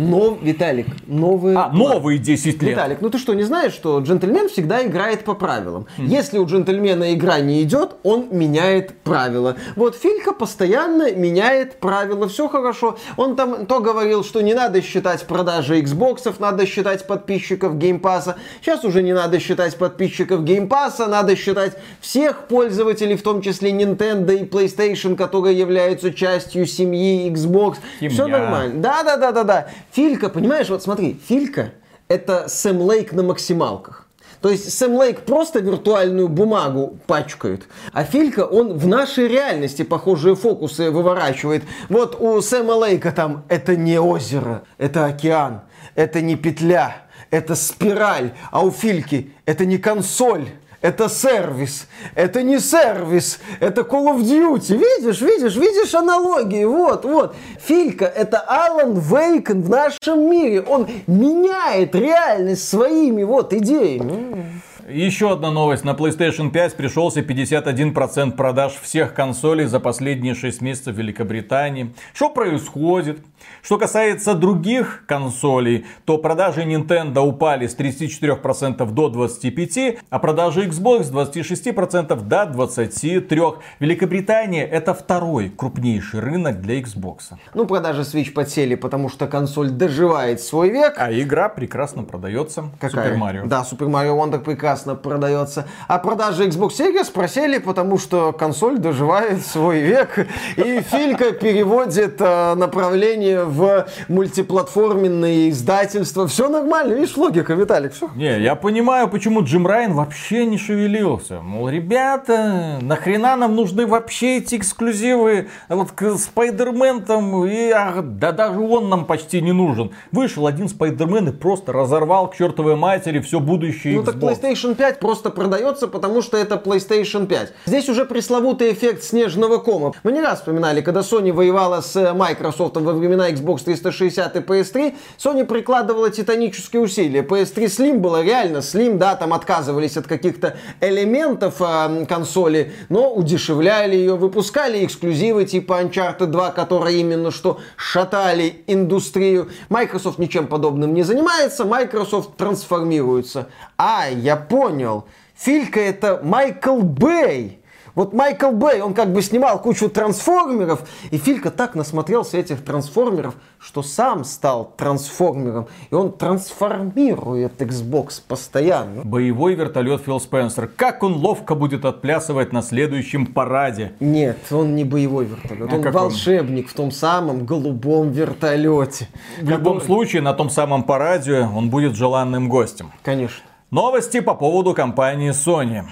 Но, 0.00 0.38
Виталик, 0.40 0.86
новые... 1.06 1.56
А, 1.56 1.68
новые 1.68 2.18
10 2.18 2.62
лет. 2.62 2.72
Виталик, 2.72 3.00
ну 3.00 3.10
ты 3.10 3.18
что, 3.18 3.34
не 3.34 3.42
знаешь, 3.42 3.72
что 3.72 3.98
джентльмен 4.00 4.48
всегда 4.48 4.84
играет 4.84 5.24
по 5.24 5.34
правилам? 5.34 5.86
Если 5.98 6.38
у 6.38 6.46
джентльмена 6.46 7.14
игра 7.14 7.40
не 7.40 7.62
идет, 7.62 7.96
он 8.02 8.28
меняет 8.30 8.98
правила. 9.02 9.56
Вот 9.76 9.96
Филька 9.96 10.32
постоянно 10.32 11.12
меняет 11.12 11.80
правила, 11.80 12.28
все 12.28 12.48
хорошо. 12.48 12.98
Он 13.16 13.36
там 13.36 13.66
то 13.66 13.80
говорил, 13.80 14.24
что 14.24 14.40
не 14.40 14.54
надо 14.54 14.82
считать 14.82 15.26
продажи 15.26 15.80
Xbox, 15.80 16.34
надо 16.38 16.66
считать 16.66 17.06
подписчиков 17.06 17.76
Game 17.76 18.00
Pass 18.00 18.24
а. 18.24 18.36
Сейчас 18.62 18.84
уже 18.84 19.02
не 19.02 19.12
надо 19.12 19.38
считать 19.38 19.76
подписчиков 19.76 20.44
Game 20.44 20.69
Pass 20.69 20.94
а, 20.94 21.06
надо 21.06 21.36
считать 21.36 21.76
всех 22.00 22.48
пользователей, 22.48 23.16
в 23.16 23.22
том 23.22 23.42
числе 23.42 23.70
Nintendo 23.70 24.34
и 24.34 24.44
PlayStation, 24.44 25.16
которые 25.16 25.58
являются 25.58 26.12
частью 26.12 26.66
семьи 26.66 27.30
Xbox. 27.30 27.76
Все 27.98 28.10
Семья. 28.10 28.38
нормально. 28.38 28.80
Да, 28.80 29.02
да, 29.02 29.16
да, 29.16 29.32
да, 29.32 29.44
да. 29.44 29.68
Филька, 29.92 30.28
понимаешь, 30.28 30.68
вот 30.68 30.82
смотри, 30.82 31.20
Филька 31.28 31.72
это 32.08 32.48
Сэм 32.48 32.80
Лейк 32.80 33.12
на 33.12 33.22
максималках. 33.22 34.06
То 34.40 34.48
есть 34.48 34.72
Сэм 34.72 34.94
Лейк 34.94 35.20
просто 35.20 35.60
виртуальную 35.60 36.28
бумагу 36.28 36.98
пачкает, 37.06 37.64
а 37.92 38.04
Филька, 38.04 38.46
он 38.46 38.78
в 38.78 38.86
нашей 38.86 39.28
реальности 39.28 39.82
похожие 39.82 40.34
фокусы 40.34 40.90
выворачивает. 40.90 41.64
Вот 41.88 42.16
у 42.20 42.40
Сэма 42.40 42.72
Лейка 42.72 43.12
там 43.12 43.44
это 43.48 43.76
не 43.76 43.98
озеро, 43.98 44.62
это 44.78 45.04
океан, 45.04 45.62
это 45.94 46.22
не 46.22 46.36
петля, 46.36 46.96
это 47.30 47.54
спираль, 47.54 48.32
а 48.50 48.64
у 48.64 48.70
Фильки 48.70 49.34
это 49.44 49.66
не 49.66 49.76
консоль. 49.78 50.48
Это 50.82 51.10
сервис. 51.10 51.86
Это 52.14 52.42
не 52.42 52.58
сервис. 52.58 53.38
Это 53.60 53.82
Call 53.82 54.16
of 54.16 54.22
Duty. 54.22 54.76
Видишь, 54.76 55.20
видишь, 55.20 55.56
видишь 55.56 55.94
аналогии. 55.94 56.64
Вот, 56.64 57.04
вот. 57.04 57.34
Филька 57.60 58.06
это 58.06 58.38
Алан 58.38 58.98
Вейкен 58.98 59.62
в 59.62 59.68
нашем 59.68 60.30
мире. 60.30 60.62
Он 60.62 60.88
меняет 61.06 61.94
реальность 61.94 62.66
своими 62.66 63.22
вот 63.24 63.52
идеями. 63.52 64.62
Еще 64.92 65.32
одна 65.32 65.50
новость. 65.50 65.84
На 65.84 65.90
PlayStation 65.90 66.50
5 66.50 66.76
пришелся 66.76 67.20
51% 67.20 68.32
продаж 68.32 68.72
всех 68.82 69.14
консолей 69.14 69.66
за 69.66 69.78
последние 69.78 70.34
6 70.34 70.60
месяцев 70.60 70.94
в 70.94 70.98
Великобритании. 70.98 71.94
Что 72.12 72.30
происходит? 72.30 73.18
Что 73.62 73.78
касается 73.78 74.34
других 74.34 75.04
консолей, 75.06 75.86
то 76.04 76.18
продажи 76.18 76.62
Nintendo 76.62 77.20
упали 77.20 77.66
с 77.66 77.76
34% 77.76 78.90
до 78.90 79.08
25%, 79.08 79.98
а 80.08 80.18
продажи 80.18 80.66
Xbox 80.66 81.04
с 81.04 81.12
26% 81.12 82.20
до 82.22 82.42
23%. 82.44 83.58
Великобритания 83.78 84.64
это 84.64 84.94
второй 84.94 85.50
крупнейший 85.50 86.20
рынок 86.20 86.60
для 86.60 86.80
Xbox. 86.80 87.32
Ну, 87.54 87.66
продажи 87.66 88.02
Switch 88.02 88.32
подсели, 88.32 88.74
потому 88.74 89.08
что 89.08 89.26
консоль 89.26 89.70
доживает 89.70 90.40
свой 90.40 90.70
век. 90.70 90.94
А 90.96 91.12
игра 91.12 91.48
прекрасно 91.48 92.02
продается. 92.02 92.70
Какая? 92.80 93.14
Super 93.14 93.18
Mario. 93.18 93.46
Да, 93.46 93.64
Super 93.70 93.88
Mario 93.88 94.18
Wonder 94.18 94.38
прекрасно 94.38 94.79
продается. 94.84 95.66
А 95.88 95.98
продажи 95.98 96.46
Xbox 96.46 96.70
Series 96.78 97.10
просели, 97.12 97.58
потому 97.58 97.98
что 97.98 98.32
консоль 98.32 98.78
доживает 98.78 99.44
свой 99.44 99.80
век. 99.80 100.26
И 100.56 100.80
Филька 100.80 101.32
переводит 101.32 102.16
э, 102.20 102.54
направление 102.54 103.44
в 103.44 103.86
мультиплатформенные 104.08 105.50
издательства. 105.50 106.26
Все 106.26 106.48
нормально, 106.48 106.94
видишь, 106.94 107.16
логика, 107.16 107.54
Виталик, 107.54 107.92
все. 107.92 108.10
Не, 108.16 108.40
я 108.40 108.54
понимаю, 108.54 109.08
почему 109.08 109.42
Джим 109.44 109.66
Райан 109.66 109.94
вообще 109.94 110.44
не 110.46 110.58
шевелился. 110.58 111.40
Мол, 111.40 111.68
ребята, 111.68 112.78
нахрена 112.80 113.36
нам 113.36 113.54
нужны 113.54 113.86
вообще 113.86 114.38
эти 114.38 114.56
эксклюзивы? 114.56 115.48
Вот 115.68 115.92
к 115.92 116.16
Спайдермен 116.16 117.02
там, 117.02 117.44
и, 117.44 117.70
а, 117.70 118.02
да 118.02 118.32
даже 118.32 118.58
он 118.60 118.88
нам 118.88 119.04
почти 119.04 119.40
не 119.40 119.52
нужен. 119.52 119.92
Вышел 120.12 120.46
один 120.46 120.68
Спайдермен 120.68 121.28
и 121.28 121.32
просто 121.32 121.72
разорвал 121.72 122.28
к 122.30 122.36
чертовой 122.36 122.76
матери 122.76 123.20
все 123.20 123.40
будущее 123.40 123.94
Ну 123.94 124.02
Xbox. 124.02 124.04
так 124.04 124.20
PlayStation 124.60 124.70
PlayStation 124.70 124.74
5 124.74 125.00
просто 125.00 125.30
продается, 125.30 125.88
потому 125.88 126.22
что 126.22 126.36
это 126.36 126.56
PlayStation 126.56 127.26
5. 127.26 127.52
Здесь 127.66 127.88
уже 127.88 128.04
пресловутый 128.04 128.72
эффект 128.72 129.02
снежного 129.02 129.58
кома. 129.58 129.92
Мы 130.02 130.12
не 130.12 130.20
раз 130.20 130.40
вспоминали, 130.40 130.80
когда 130.80 131.00
Sony 131.00 131.32
воевала 131.32 131.80
с 131.80 132.12
Microsoft 132.14 132.76
во 132.76 132.92
времена 132.92 133.30
Xbox 133.30 133.64
360 133.64 134.36
и 134.36 134.38
PS3, 134.40 134.94
Sony 135.18 135.44
прикладывала 135.44 136.10
титанические 136.10 136.82
усилия. 136.82 137.22
PS3 137.22 137.64
Slim 137.64 137.98
было 137.98 138.22
реально 138.22 138.58
Slim, 138.58 138.98
да, 138.98 139.16
там 139.16 139.32
отказывались 139.32 139.96
от 139.96 140.06
каких-то 140.06 140.56
элементов 140.80 141.56
э, 141.60 142.06
консоли, 142.06 142.72
но 142.88 143.12
удешевляли 143.12 143.96
ее, 143.96 144.16
выпускали 144.16 144.84
эксклюзивы 144.84 145.44
типа 145.44 145.80
Uncharted 145.82 146.26
2, 146.26 146.50
которые 146.50 147.00
именно 147.00 147.30
что 147.30 147.60
шатали 147.76 148.62
индустрию. 148.66 149.48
Microsoft 149.68 150.18
ничем 150.18 150.46
подобным 150.46 150.94
не 150.94 151.02
занимается, 151.02 151.64
Microsoft 151.64 152.36
трансформируется. 152.36 153.48
А, 153.82 154.08
я 154.10 154.36
понял. 154.36 155.06
Филька 155.34 155.80
это 155.80 156.20
Майкл 156.22 156.80
Бэй. 156.82 157.60
Вот 157.94 158.12
Майкл 158.12 158.50
Бэй, 158.50 158.82
он 158.82 158.92
как 158.92 159.10
бы 159.10 159.22
снимал 159.22 159.58
кучу 159.58 159.88
трансформеров, 159.88 160.86
и 161.10 161.16
Филька 161.16 161.50
так 161.50 161.74
насмотрелся 161.74 162.36
этих 162.36 162.62
трансформеров, 162.62 163.36
что 163.58 163.82
сам 163.82 164.24
стал 164.24 164.74
трансформером. 164.76 165.66
И 165.90 165.94
он 165.94 166.12
трансформирует 166.12 167.62
Xbox 167.62 168.20
постоянно. 168.28 169.02
Боевой 169.02 169.54
вертолет 169.54 170.02
Фил 170.02 170.20
Спенсер. 170.20 170.66
Как 170.68 171.02
он 171.02 171.14
ловко 171.14 171.54
будет 171.54 171.86
отплясывать 171.86 172.52
на 172.52 172.60
следующем 172.60 173.24
параде. 173.24 173.92
Нет, 173.98 174.36
он 174.50 174.76
не 174.76 174.84
боевой 174.84 175.24
вертолет. 175.24 175.72
А 175.72 175.76
он 175.76 175.82
как 175.82 175.94
он? 175.94 176.02
волшебник 176.02 176.68
в 176.68 176.74
том 176.74 176.90
самом 176.90 177.46
голубом 177.46 178.10
вертолете. 178.10 179.08
В 179.40 179.48
любом 179.48 179.80
случае, 179.80 180.20
на 180.20 180.34
том 180.34 180.50
самом 180.50 180.82
параде 180.82 181.48
он 181.56 181.70
будет 181.70 181.96
желанным 181.96 182.50
гостем. 182.50 182.92
Конечно. 183.02 183.49
Новости 183.70 184.18
по 184.18 184.34
поводу 184.34 184.74
компании 184.74 185.30
Sony. 185.30 185.84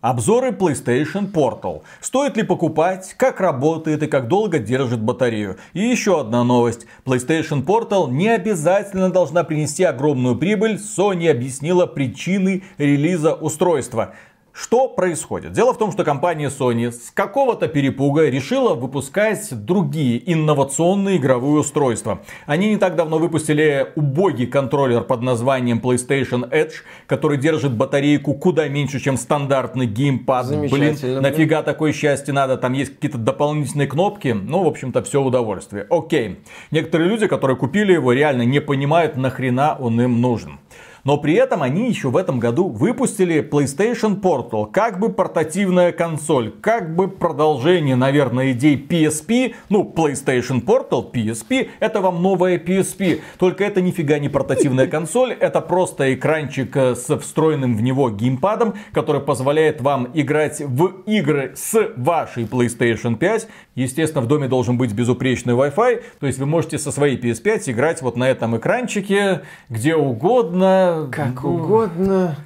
Обзоры 0.00 0.50
PlayStation 0.50 1.30
Portal. 1.32 1.82
Стоит 2.00 2.36
ли 2.36 2.42
покупать, 2.42 3.14
как 3.16 3.40
работает 3.40 4.02
и 4.02 4.08
как 4.08 4.26
долго 4.26 4.58
держит 4.58 5.00
батарею. 5.00 5.58
И 5.74 5.80
еще 5.80 6.18
одна 6.18 6.42
новость. 6.42 6.86
PlayStation 7.04 7.64
Portal 7.64 8.10
не 8.10 8.30
обязательно 8.30 9.10
должна 9.10 9.44
принести 9.44 9.84
огромную 9.84 10.34
прибыль. 10.34 10.74
Sony 10.74 11.30
объяснила 11.30 11.86
причины 11.86 12.64
релиза 12.78 13.32
устройства. 13.32 14.16
Что 14.52 14.86
происходит? 14.86 15.52
Дело 15.52 15.72
в 15.72 15.78
том, 15.78 15.92
что 15.92 16.04
компания 16.04 16.48
Sony 16.48 16.92
с 16.92 17.10
какого-то 17.10 17.68
перепуга 17.68 18.28
решила 18.28 18.74
выпускать 18.74 19.48
другие 19.64 20.30
инновационные 20.30 21.16
игровые 21.16 21.60
устройства. 21.60 22.20
Они 22.44 22.68
не 22.68 22.76
так 22.76 22.94
давно 22.94 23.18
выпустили 23.18 23.88
убогий 23.96 24.46
контроллер 24.46 25.04
под 25.04 25.22
названием 25.22 25.80
PlayStation 25.82 26.48
Edge, 26.50 26.72
который 27.06 27.38
держит 27.38 27.72
батарейку 27.72 28.34
куда 28.34 28.68
меньше, 28.68 29.00
чем 29.00 29.16
стандартный 29.16 29.86
геймпад. 29.86 30.46
Блин, 30.70 30.98
нафига 31.22 31.62
такое 31.62 31.94
счастье 31.94 32.34
надо? 32.34 32.58
Там 32.58 32.74
есть 32.74 32.94
какие-то 32.94 33.16
дополнительные 33.18 33.86
кнопки. 33.86 34.36
Ну, 34.38 34.64
в 34.64 34.66
общем-то, 34.66 35.02
все 35.02 35.22
удовольствие. 35.22 35.86
Окей. 35.88 36.40
Некоторые 36.70 37.08
люди, 37.08 37.26
которые 37.26 37.56
купили 37.56 37.94
его, 37.94 38.12
реально 38.12 38.42
не 38.42 38.60
понимают, 38.60 39.16
нахрена 39.16 39.76
он 39.80 39.98
им 39.98 40.20
нужен. 40.20 40.58
Но 41.04 41.18
при 41.18 41.34
этом 41.34 41.62
они 41.62 41.88
еще 41.88 42.10
в 42.10 42.16
этом 42.16 42.38
году 42.38 42.68
выпустили 42.68 43.42
PlayStation 43.42 44.20
Portal, 44.20 44.70
как 44.70 45.00
бы 45.00 45.08
портативная 45.08 45.90
консоль, 45.90 46.52
как 46.60 46.94
бы 46.94 47.08
продолжение, 47.08 47.96
наверное, 47.96 48.52
идей 48.52 48.76
PSP. 48.76 49.54
Ну, 49.68 49.92
PlayStation 49.94 50.64
Portal, 50.64 51.10
PSP, 51.10 51.70
это 51.80 52.00
вам 52.00 52.22
новая 52.22 52.58
PSP. 52.58 53.20
Только 53.38 53.64
это 53.64 53.80
нифига 53.80 54.18
не 54.18 54.28
портативная 54.28 54.86
консоль, 54.88 55.32
это 55.32 55.60
просто 55.60 56.14
экранчик 56.14 56.76
э, 56.76 56.94
с 56.94 57.16
встроенным 57.18 57.76
в 57.76 57.82
него 57.82 58.10
геймпадом, 58.10 58.74
который 58.92 59.20
позволяет 59.20 59.80
вам 59.80 60.08
играть 60.14 60.60
в 60.60 61.02
игры 61.06 61.52
с 61.56 61.90
вашей 61.96 62.44
PlayStation 62.44 63.16
5. 63.16 63.48
Естественно, 63.74 64.22
в 64.22 64.28
доме 64.28 64.46
должен 64.46 64.78
быть 64.78 64.92
безупречный 64.92 65.54
Wi-Fi, 65.54 66.02
то 66.20 66.26
есть 66.26 66.38
вы 66.38 66.46
можете 66.46 66.78
со 66.78 66.92
своей 66.92 67.18
PS5 67.18 67.72
играть 67.72 68.02
вот 68.02 68.16
на 68.16 68.28
этом 68.28 68.56
экранчике, 68.56 69.42
где 69.68 69.96
угодно. 69.96 70.91
Как 71.10 71.42
Ну, 71.42 71.54
угодно. 71.54 72.36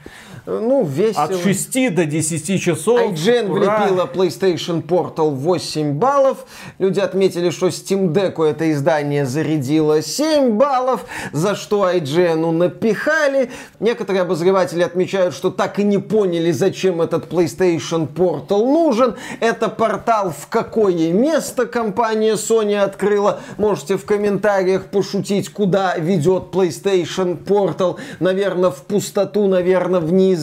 Ну, 0.46 0.84
весело. 0.84 1.24
От 1.24 1.42
6 1.42 1.94
до 1.94 2.06
10 2.06 2.62
часов. 2.62 3.00
IGN 3.00 3.50
Ура! 3.50 3.80
влепила 3.80 4.06
PlayStation 4.06 4.80
Portal 4.80 5.30
8 5.30 5.94
баллов. 5.94 6.46
Люди 6.78 7.00
отметили, 7.00 7.50
что 7.50 7.66
Steam 7.66 8.12
Deck 8.12 8.42
это 8.44 8.70
издание 8.70 9.26
зарядило 9.26 10.00
7 10.02 10.52
баллов, 10.52 11.04
за 11.32 11.56
что 11.56 11.90
IGN 11.90 12.52
напихали. 12.52 13.50
Некоторые 13.80 14.22
обозреватели 14.22 14.82
отмечают, 14.82 15.34
что 15.34 15.50
так 15.50 15.80
и 15.80 15.84
не 15.84 15.98
поняли, 15.98 16.52
зачем 16.52 17.02
этот 17.02 17.26
PlayStation 17.26 18.06
Portal 18.06 18.64
нужен. 18.64 19.16
Это 19.40 19.68
портал 19.68 20.30
в 20.30 20.46
какое 20.46 21.12
место 21.12 21.66
компания 21.66 22.34
Sony 22.34 22.76
открыла. 22.76 23.40
Можете 23.58 23.96
в 23.96 24.04
комментариях 24.04 24.86
пошутить, 24.86 25.48
куда 25.48 25.96
ведет 25.96 26.44
PlayStation 26.52 27.36
Portal. 27.42 27.96
Наверное, 28.20 28.70
в 28.70 28.82
пустоту, 28.82 29.48
наверное, 29.48 29.98
в 29.98 30.12
неизвестность, 30.12 30.35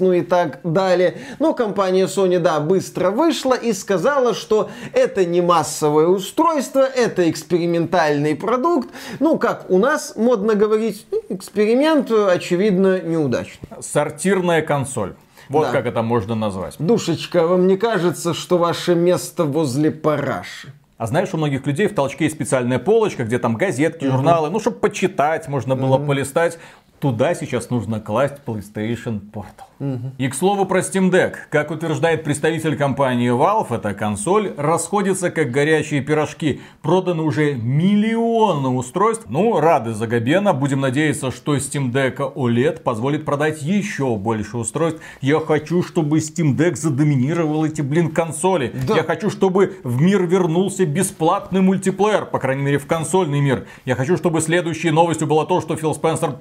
ну 0.00 0.12
и 0.12 0.22
так 0.22 0.60
далее. 0.64 1.18
Но 1.38 1.54
компания 1.54 2.06
Sony, 2.06 2.38
да, 2.38 2.60
быстро 2.60 3.10
вышла 3.10 3.54
и 3.54 3.72
сказала, 3.72 4.34
что 4.34 4.70
это 4.92 5.24
не 5.24 5.40
массовое 5.40 6.06
устройство, 6.06 6.80
это 6.80 7.28
экспериментальный 7.30 8.34
продукт. 8.34 8.88
Ну, 9.20 9.38
как 9.38 9.70
у 9.70 9.78
нас 9.78 10.14
модно 10.16 10.54
говорить, 10.54 11.06
эксперимент, 11.28 12.10
очевидно, 12.10 13.00
неудачный. 13.00 13.68
Сортирная 13.80 14.62
консоль. 14.62 15.14
Вот 15.48 15.66
Да. 15.66 15.72
как 15.72 15.86
это 15.86 16.02
можно 16.02 16.34
назвать. 16.34 16.74
Душечка, 16.78 17.46
вам 17.46 17.66
не 17.66 17.76
кажется, 17.76 18.34
что 18.34 18.58
ваше 18.58 18.94
место 18.94 19.44
возле 19.44 19.90
параши? 19.90 20.72
А 20.98 21.06
знаешь, 21.06 21.28
у 21.32 21.36
многих 21.36 21.64
людей 21.64 21.86
в 21.86 21.94
толчке 21.94 22.24
есть 22.24 22.34
специальная 22.34 22.80
полочка, 22.80 23.22
где 23.24 23.38
там 23.38 23.54
газетки, 23.54 24.04
журналы, 24.04 24.50
ну, 24.50 24.58
чтобы 24.58 24.78
почитать, 24.78 25.46
можно 25.48 25.76
было 25.76 25.96
полистать. 25.98 26.58
Туда 27.00 27.34
сейчас 27.34 27.70
нужно 27.70 28.00
класть 28.00 28.36
PlayStation 28.44 29.20
Portal. 29.20 30.10
И 30.18 30.28
к 30.28 30.34
слову 30.34 30.64
про 30.64 30.80
Steam 30.80 31.10
Deck. 31.12 31.34
Как 31.50 31.70
утверждает 31.70 32.24
представитель 32.24 32.76
компании 32.76 33.30
Valve, 33.30 33.76
эта 33.76 33.94
консоль 33.94 34.52
расходится 34.56 35.30
как 35.30 35.52
горячие 35.52 36.00
пирожки. 36.00 36.60
Проданы 36.82 37.22
уже 37.22 37.54
миллионы 37.54 38.70
устройств. 38.70 39.26
Ну, 39.28 39.60
рады 39.60 39.94
за 39.94 40.08
Габена. 40.08 40.52
Будем 40.52 40.80
надеяться, 40.80 41.30
что 41.30 41.56
Steam 41.56 41.92
Deck 41.92 42.16
OLED 42.34 42.82
позволит 42.82 43.24
продать 43.24 43.62
еще 43.62 44.16
больше 44.16 44.56
устройств. 44.56 45.00
Я 45.20 45.38
хочу, 45.38 45.84
чтобы 45.84 46.18
Steam 46.18 46.56
Deck 46.56 46.74
задоминировал 46.74 47.64
эти, 47.64 47.80
блин, 47.80 48.10
консоли. 48.10 48.72
Да. 48.88 48.96
Я 48.96 49.04
хочу, 49.04 49.30
чтобы 49.30 49.76
в 49.84 50.02
мир 50.02 50.26
вернулся 50.26 50.84
бесплатный 50.84 51.60
мультиплеер, 51.60 52.26
по 52.26 52.40
крайней 52.40 52.62
мере, 52.62 52.78
в 52.78 52.86
консольный 52.86 53.40
мир. 53.40 53.68
Я 53.84 53.94
хочу, 53.94 54.16
чтобы 54.16 54.40
следующей 54.40 54.90
новостью 54.90 55.28
было 55.28 55.46
то, 55.46 55.60
что 55.60 55.76
Фил 55.76 55.94
Спенсер 55.94 56.38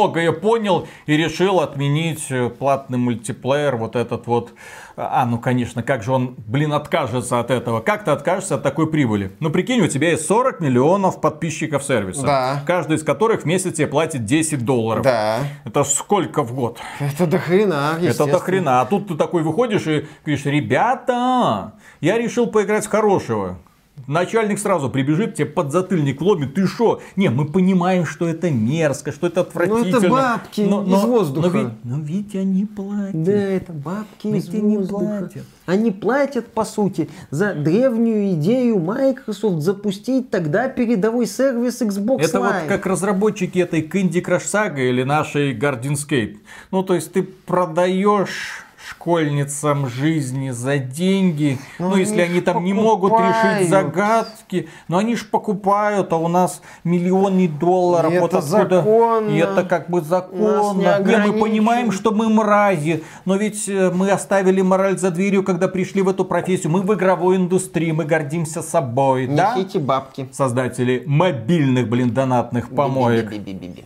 многое 0.00 0.32
понял 0.32 0.86
и 1.06 1.16
решил 1.16 1.60
отменить 1.60 2.26
э, 2.30 2.48
платный 2.48 2.96
мультиплеер, 2.96 3.76
вот 3.76 3.96
этот 3.96 4.26
вот. 4.26 4.52
А, 4.96 5.26
ну 5.26 5.38
конечно, 5.38 5.82
как 5.82 6.02
же 6.02 6.12
он, 6.12 6.34
блин, 6.38 6.72
откажется 6.72 7.38
от 7.38 7.50
этого? 7.50 7.80
Как 7.80 8.04
ты 8.04 8.10
откажешься 8.10 8.54
от 8.54 8.62
такой 8.62 8.90
прибыли? 8.90 9.32
Ну 9.40 9.50
прикинь, 9.50 9.80
у 9.82 9.88
тебя 9.88 10.10
есть 10.10 10.26
40 10.26 10.60
миллионов 10.60 11.20
подписчиков 11.20 11.84
сервиса, 11.84 12.22
Да. 12.22 12.62
каждый 12.66 12.96
из 12.96 13.02
которых 13.02 13.42
в 13.42 13.44
месяц 13.44 13.74
тебе 13.74 13.86
платит 13.88 14.24
10 14.24 14.64
долларов. 14.64 15.02
Да. 15.04 15.40
Это 15.64 15.84
сколько 15.84 16.42
в 16.42 16.54
год? 16.54 16.78
Это 16.98 17.26
до 17.26 17.38
хрена, 17.38 17.98
Это 18.02 18.26
до 18.26 18.38
хрена. 18.38 18.80
А 18.80 18.86
тут 18.86 19.08
ты 19.08 19.16
такой 19.16 19.42
выходишь 19.42 19.86
и 19.86 20.06
говоришь, 20.24 20.46
ребята, 20.46 21.72
я 22.00 22.18
решил 22.18 22.46
поиграть 22.46 22.86
в 22.86 22.90
хорошего. 22.90 23.58
Начальник 24.06 24.58
сразу 24.58 24.90
прибежит, 24.90 25.34
тебе 25.34 25.46
под 25.46 25.72
затыльник 25.72 26.20
ломит, 26.20 26.54
ты 26.54 26.66
шо? 26.66 27.00
Не, 27.16 27.28
мы 27.30 27.46
понимаем, 27.46 28.04
что 28.04 28.26
это 28.28 28.50
мерзко, 28.50 29.12
что 29.12 29.26
это 29.26 29.42
отвратительно. 29.42 30.08
бабки 30.08 30.60
из 30.62 31.04
воздуха. 31.04 31.48
Но 31.48 31.58
ведь, 31.58 31.84
но 31.84 32.00
ведь 32.00 32.34
они 32.34 32.66
платят. 32.66 33.22
Да, 33.22 33.32
это 33.32 33.72
бабки 33.72 34.26
Ведь 34.26 34.48
из 34.48 34.54
они 34.54 34.76
воздуха. 34.76 35.04
платят. 35.04 35.44
Они 35.66 35.90
платят, 35.92 36.48
по 36.48 36.64
сути, 36.64 37.08
за 37.30 37.54
древнюю 37.54 38.32
идею 38.32 38.80
Microsoft 38.80 39.62
запустить 39.62 40.30
тогда 40.30 40.68
передовой 40.68 41.26
сервис 41.26 41.80
Xbox 41.80 42.22
Это 42.22 42.40
вот 42.40 42.54
как 42.66 42.86
разработчики 42.86 43.58
этой 43.60 43.82
Candy 43.82 44.24
Crush 44.24 44.46
Saga 44.52 44.80
или 44.80 45.04
нашей 45.04 45.56
Guardianscape. 45.56 46.38
Ну, 46.72 46.82
то 46.82 46.94
есть 46.94 47.12
ты 47.12 47.22
продаешь 47.22 48.64
школьницам 48.90 49.86
жизни 49.88 50.50
за 50.50 50.78
деньги. 50.78 51.58
Ну, 51.78 51.92
они 51.92 52.00
если 52.00 52.20
они 52.20 52.40
там 52.40 52.64
не 52.64 52.72
могут 52.72 53.12
решить 53.12 53.68
покупают. 53.68 53.68
загадки. 53.68 54.68
Но 54.88 54.98
они 54.98 55.16
ж 55.16 55.26
покупают, 55.28 56.12
а 56.12 56.16
у 56.16 56.28
нас 56.28 56.60
миллионы 56.84 57.48
долларов. 57.48 58.12
И 58.12 58.18
вот 58.18 58.34
это 58.34 58.38
откуда. 58.38 58.76
законно. 58.76 59.30
И 59.30 59.38
это 59.38 59.64
как 59.64 59.88
бы 59.88 60.00
законно. 60.00 61.00
не 61.00 61.04
Не, 61.04 61.16
мы 61.18 61.40
понимаем, 61.40 61.92
что 61.92 62.10
мы 62.12 62.28
мрази. 62.28 63.04
Но 63.24 63.36
ведь 63.36 63.68
э, 63.68 63.90
мы 63.90 64.10
оставили 64.10 64.60
мораль 64.60 64.98
за 64.98 65.10
дверью, 65.10 65.44
когда 65.44 65.68
пришли 65.68 66.02
в 66.02 66.08
эту 66.08 66.24
профессию. 66.24 66.72
Мы 66.72 66.82
в 66.82 66.92
игровой 66.94 67.36
индустрии, 67.36 67.92
мы 67.92 68.04
гордимся 68.04 68.62
собой. 68.62 69.26
да? 69.26 69.54
Несите 69.56 69.78
бабки. 69.78 70.28
создатели 70.32 71.04
мобильных, 71.06 71.88
блин, 71.88 72.10
донатных 72.10 72.70
помоек. 72.70 73.30
Би-би-би-би-би. 73.30 73.84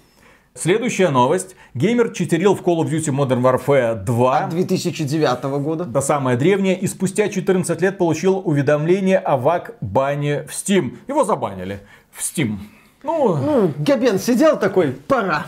Следующая 0.56 1.10
новость. 1.10 1.56
Геймер 1.74 2.12
читерил 2.12 2.54
в 2.54 2.62
Call 2.62 2.84
of 2.84 2.88
Duty 2.88 3.10
Modern 3.10 3.42
Warfare 3.42 4.04
2. 4.04 4.38
От 4.38 4.50
2009 4.50 5.42
года. 5.60 5.84
Да 5.84 6.00
самое 6.00 6.36
древнее. 6.36 6.78
И 6.78 6.86
спустя 6.86 7.28
14 7.28 7.80
лет 7.82 7.98
получил 7.98 8.40
уведомление 8.44 9.18
о 9.18 9.36
вак-бане 9.36 10.44
в 10.44 10.50
Steam. 10.50 10.96
Его 11.08 11.24
забанили 11.24 11.80
в 12.12 12.20
Steam. 12.20 12.58
Ну, 13.04 13.36
ну 13.36 13.72
Габен 13.78 14.18
сидел 14.18 14.58
такой, 14.58 14.92
пора. 14.92 15.46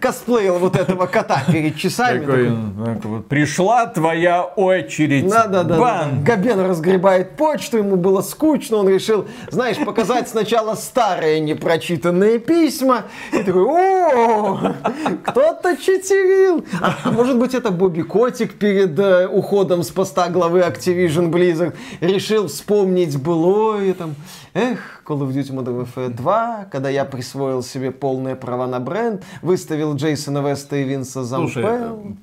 Косплеил 0.00 0.58
вот 0.58 0.74
этого 0.74 1.04
кота 1.04 1.42
перед 1.46 1.76
часами. 1.76 2.20
Такой, 2.20 2.46
такой. 2.46 2.94
Так 2.94 3.04
вот, 3.04 3.26
пришла 3.26 3.86
твоя 3.86 4.42
очередь. 4.42 5.28
Да, 5.28 5.48
да, 5.48 5.64
да. 5.64 5.78
Бан. 5.78 6.24
Да. 6.24 6.34
Габен 6.34 6.60
разгребает 6.60 7.36
почту, 7.36 7.76
ему 7.76 7.96
было 7.96 8.22
скучно, 8.22 8.78
он 8.78 8.88
решил, 8.88 9.26
знаешь, 9.50 9.76
показать 9.76 10.30
сначала 10.30 10.76
старые 10.76 11.40
непрочитанные 11.40 12.38
письма. 12.38 13.02
И 13.34 13.42
такой, 13.42 13.64
о, 13.64 14.74
кто-то 15.24 15.76
читерил. 15.76 16.64
А 16.80 17.10
может 17.10 17.38
быть, 17.38 17.52
это 17.52 17.70
Бобби 17.70 18.00
Котик 18.00 18.54
перед 18.54 18.98
э, 18.98 19.28
уходом 19.28 19.82
с 19.82 19.90
поста 19.90 20.30
главы 20.30 20.60
Activision 20.60 21.30
Blizzard 21.30 21.74
решил 22.00 22.48
вспомнить 22.48 23.20
былое 23.20 23.92
там. 23.92 24.14
Эх, 24.56 25.02
Call 25.04 25.18
of 25.18 25.34
Duty 25.34 25.52
Modern 25.52 25.84
Warfare 25.84 26.08
2, 26.08 26.68
когда 26.72 26.88
я 26.88 27.04
присвоил 27.04 27.62
себе 27.62 27.90
полные 27.90 28.36
права 28.36 28.66
на 28.66 28.80
бренд, 28.80 29.22
выставил 29.42 29.94
Джейсона 29.94 30.38
Веста 30.38 30.76
и 30.76 30.84
Винса 30.84 31.24
за 31.24 31.36
Слушай, 31.36 31.66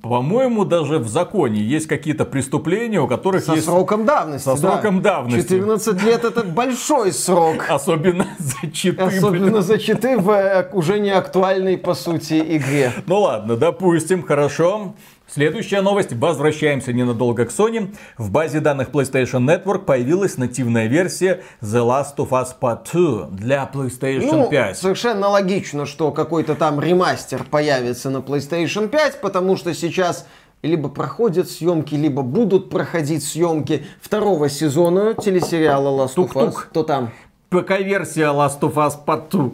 по-моему, 0.01 0.65
даже 0.65 0.97
в 0.97 1.07
законе 1.07 1.61
есть 1.61 1.85
какие-то 1.85 2.25
преступления, 2.25 2.99
у 2.99 3.07
которых 3.07 3.43
Со 3.43 3.53
есть... 3.53 3.65
сроком 3.65 4.05
давности, 4.07 4.45
Со 4.45 4.55
сроком 4.55 5.03
да. 5.03 5.17
давности. 5.17 5.47
14 5.47 6.03
лет 6.03 6.23
это 6.23 6.43
большой 6.43 7.11
срок. 7.11 7.65
Особенно 7.69 8.25
за 8.39 8.71
читы. 8.71 9.03
Особенно 9.03 9.61
за 9.61 9.77
читы 9.77 10.17
в 10.17 10.31
э, 10.31 10.69
уже 10.73 10.99
не 10.99 11.11
актуальной, 11.11 11.77
по 11.77 11.93
сути, 11.93 12.43
игре. 12.57 12.93
Ну 13.05 13.19
ладно, 13.19 13.57
допустим, 13.57 14.23
хорошо. 14.23 14.95
Следующая 15.27 15.81
новость. 15.81 16.13
Возвращаемся 16.13 16.93
ненадолго 16.93 17.45
к 17.45 17.49
Sony. 17.49 17.95
В 18.17 18.29
базе 18.29 18.59
данных 18.59 18.89
PlayStation 18.89 19.39
Network 19.45 19.85
появилась 19.85 20.37
нативная 20.37 20.87
версия 20.87 21.41
The 21.61 21.83
Last 21.83 22.17
of 22.17 22.29
Us 22.29 22.49
Part 22.59 22.87
2 22.91 23.29
для 23.31 23.69
PlayStation 23.73 24.31
ну, 24.31 24.49
5. 24.49 24.77
Совершенно 24.77 25.29
логично, 25.29 25.85
что 25.85 26.11
какой-то 26.11 26.55
там 26.55 26.79
ремастер 26.79 27.43
появится 27.49 28.09
на 28.09 28.17
PlayStation 28.17 28.89
5, 28.89 29.21
потому 29.21 29.57
что 29.57 29.73
сейчас 29.73 30.27
либо 30.61 30.89
проходят 30.89 31.49
съемки, 31.49 31.95
либо 31.95 32.21
будут 32.21 32.69
проходить 32.69 33.23
съемки 33.23 33.85
второго 34.01 34.49
сезона 34.49 35.13
телесериала 35.13 36.05
Last 36.05 36.15
of 36.15 36.33
Us. 36.33 36.53
Кто 36.69 36.83
там? 36.83 37.11
ПК-версия 37.53 38.33
Last 38.33 38.61
of 38.61 38.73
Us 38.73 38.95
Part 39.05 39.29
2. 39.29 39.51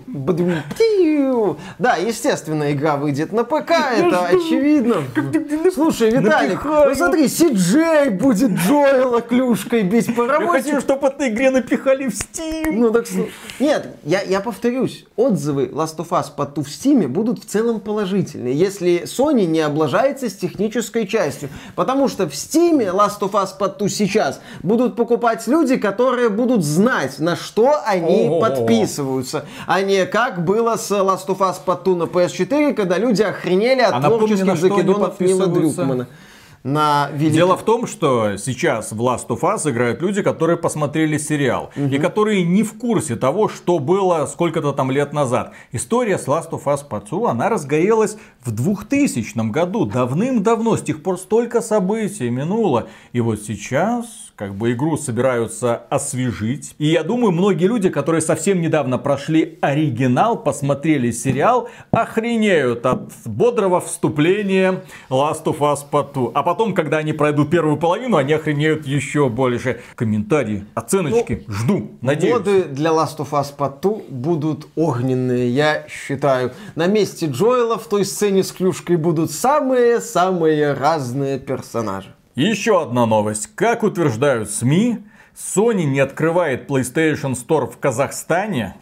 Да, 1.77 1.95
естественно, 1.95 2.71
игра 2.71 2.95
выйдет 2.95 3.33
на 3.33 3.43
ПК, 3.43 3.71
это 3.97 4.25
очевидно. 4.27 5.03
Слушай, 5.73 6.11
Виталик, 6.11 6.63
ну 6.63 6.95
смотри, 6.95 7.27
Сиджей 7.27 8.09
будет 8.09 8.51
Джоэла 8.51 9.21
клюшкой 9.21 9.83
бить 9.83 10.15
по 10.15 10.27
работе. 10.27 10.69
Я 10.69 10.75
хочу, 10.75 10.81
чтобы 10.81 11.07
этой 11.07 11.29
игре 11.29 11.51
напихали 11.51 12.07
в 12.07 12.13
Steam. 12.13 12.71
Ну 12.71 12.91
так 12.91 13.05
Нет, 13.59 13.97
я, 14.03 14.21
я 14.21 14.39
повторюсь, 14.39 15.05
отзывы 15.15 15.65
Last 15.65 15.97
of 15.97 16.09
Us 16.09 16.27
Part 16.35 16.53
2 16.55 16.63
в 16.63 16.67
Steam 16.67 17.07
будут 17.07 17.43
в 17.43 17.45
целом 17.45 17.79
положительные, 17.79 18.53
если 18.53 19.03
Sony 19.03 19.45
не 19.45 19.59
облажается 19.59 20.29
с 20.29 20.35
технической 20.35 21.05
частью. 21.07 21.49
Потому 21.75 22.07
что 22.07 22.29
в 22.29 22.33
Steam 22.33 22.77
Last 22.77 23.19
of 23.19 23.31
Us 23.31 23.49
Part 23.59 23.77
2 23.77 23.89
сейчас 23.89 24.39
будут 24.63 24.95
покупать 24.95 25.47
люди, 25.47 25.77
которые 25.77 26.29
будут 26.29 26.63
знать, 26.63 27.19
на 27.19 27.35
что 27.35 27.81
они 27.89 28.27
Ого-го. 28.27 28.39
подписываются, 28.41 29.45
а 29.67 29.81
не 29.81 30.05
как 30.05 30.43
было 30.45 30.75
с 30.75 30.91
Last 30.91 31.27
of 31.27 31.39
Us 31.39 31.55
Part 31.65 31.83
2 31.83 31.95
на 31.95 32.03
PS4, 32.03 32.73
когда 32.73 32.97
люди 32.97 33.21
охренели 33.21 33.81
от 33.81 33.93
а 33.93 34.01
творческих 34.01 34.57
закидонов 34.57 35.19
Нила 35.19 35.47
Дрюкмана 35.47 36.07
на. 36.63 37.09
Дело 37.13 37.57
в 37.57 37.63
том, 37.63 37.87
что 37.87 38.37
сейчас 38.37 38.91
в 38.91 39.01
Last 39.01 39.27
of 39.27 39.41
Us 39.41 39.69
играют 39.69 40.01
люди, 40.01 40.21
которые 40.21 40.57
посмотрели 40.57 41.17
сериал. 41.17 41.71
Угу. 41.75 41.87
И 41.87 41.99
которые 41.99 42.43
не 42.43 42.63
в 42.63 42.77
курсе 42.77 43.15
того, 43.15 43.49
что 43.49 43.79
было 43.79 44.25
сколько-то 44.25 44.73
там 44.73 44.91
лет 44.91 45.13
назад. 45.13 45.53
История 45.71 46.17
с 46.17 46.27
Last 46.27 46.51
of 46.51 46.63
Us 46.65 46.87
Пацу, 46.87 47.25
она 47.25 47.49
разгорелась 47.49 48.17
в 48.49 48.51
2000 48.51 49.51
году. 49.51 49.85
Давным-давно. 49.85 50.75
С 50.75 50.81
тех 50.81 51.03
пор 51.03 51.17
столько 51.17 51.61
событий 51.61 52.29
минуло. 52.29 52.87
И 53.13 53.21
вот 53.21 53.41
сейчас 53.41 54.29
как 54.39 54.55
бы 54.55 54.71
игру 54.71 54.95
собираются 54.95 55.75
освежить. 55.89 56.73
И 56.77 56.87
я 56.87 57.03
думаю, 57.03 57.33
многие 57.33 57.65
люди, 57.65 57.89
которые 57.89 58.21
совсем 58.21 58.61
недавно 58.61 58.97
прошли 58.97 59.57
оригинал, 59.59 60.41
посмотрели 60.41 61.11
сериал, 61.11 61.67
охренеют 61.91 62.85
от 62.85 63.11
бодрого 63.25 63.81
вступления 63.81 64.81
Last 65.09 65.43
of 65.43 65.59
Us 65.59 65.79
Part 65.91 66.13
2. 66.13 66.31
А 66.33 66.43
потом, 66.43 66.73
когда 66.73 66.99
они 66.99 67.11
пройдут 67.11 67.49
первую 67.49 67.75
половину, 67.75 68.15
они 68.15 68.31
охренеют 68.31 68.87
еще 68.87 69.27
больше. 69.27 69.81
Комментарии, 69.95 70.65
оценочки, 70.73 71.43
ну, 71.45 71.53
жду, 71.53 71.91
надеюсь. 71.99 72.35
Годы 72.35 72.63
для 72.63 72.91
Last 72.91 73.17
of 73.17 73.31
Us 73.31 73.47
Part 73.57 73.81
2 73.81 74.03
будут 74.07 74.67
огненные, 74.77 75.49
я 75.49 75.85
считаю. 75.89 76.53
На 76.75 76.87
месте 76.87 77.25
Джоэла 77.25 77.77
в 77.77 77.89
той 77.89 78.05
сцене 78.05 78.38
с 78.43 78.51
клюшкой 78.51 78.97
будут 78.97 79.31
самые-самые 79.31 80.73
разные 80.73 81.39
персонажи. 81.39 82.15
Еще 82.35 82.81
одна 82.81 83.05
новость. 83.05 83.47
Как 83.55 83.83
утверждают 83.83 84.49
СМИ, 84.49 84.99
Sony 85.35 85.83
не 85.83 85.99
открывает 85.99 86.69
PlayStation 86.69 87.33
Store 87.33 87.69
в 87.69 87.77
Казахстане 87.77 88.75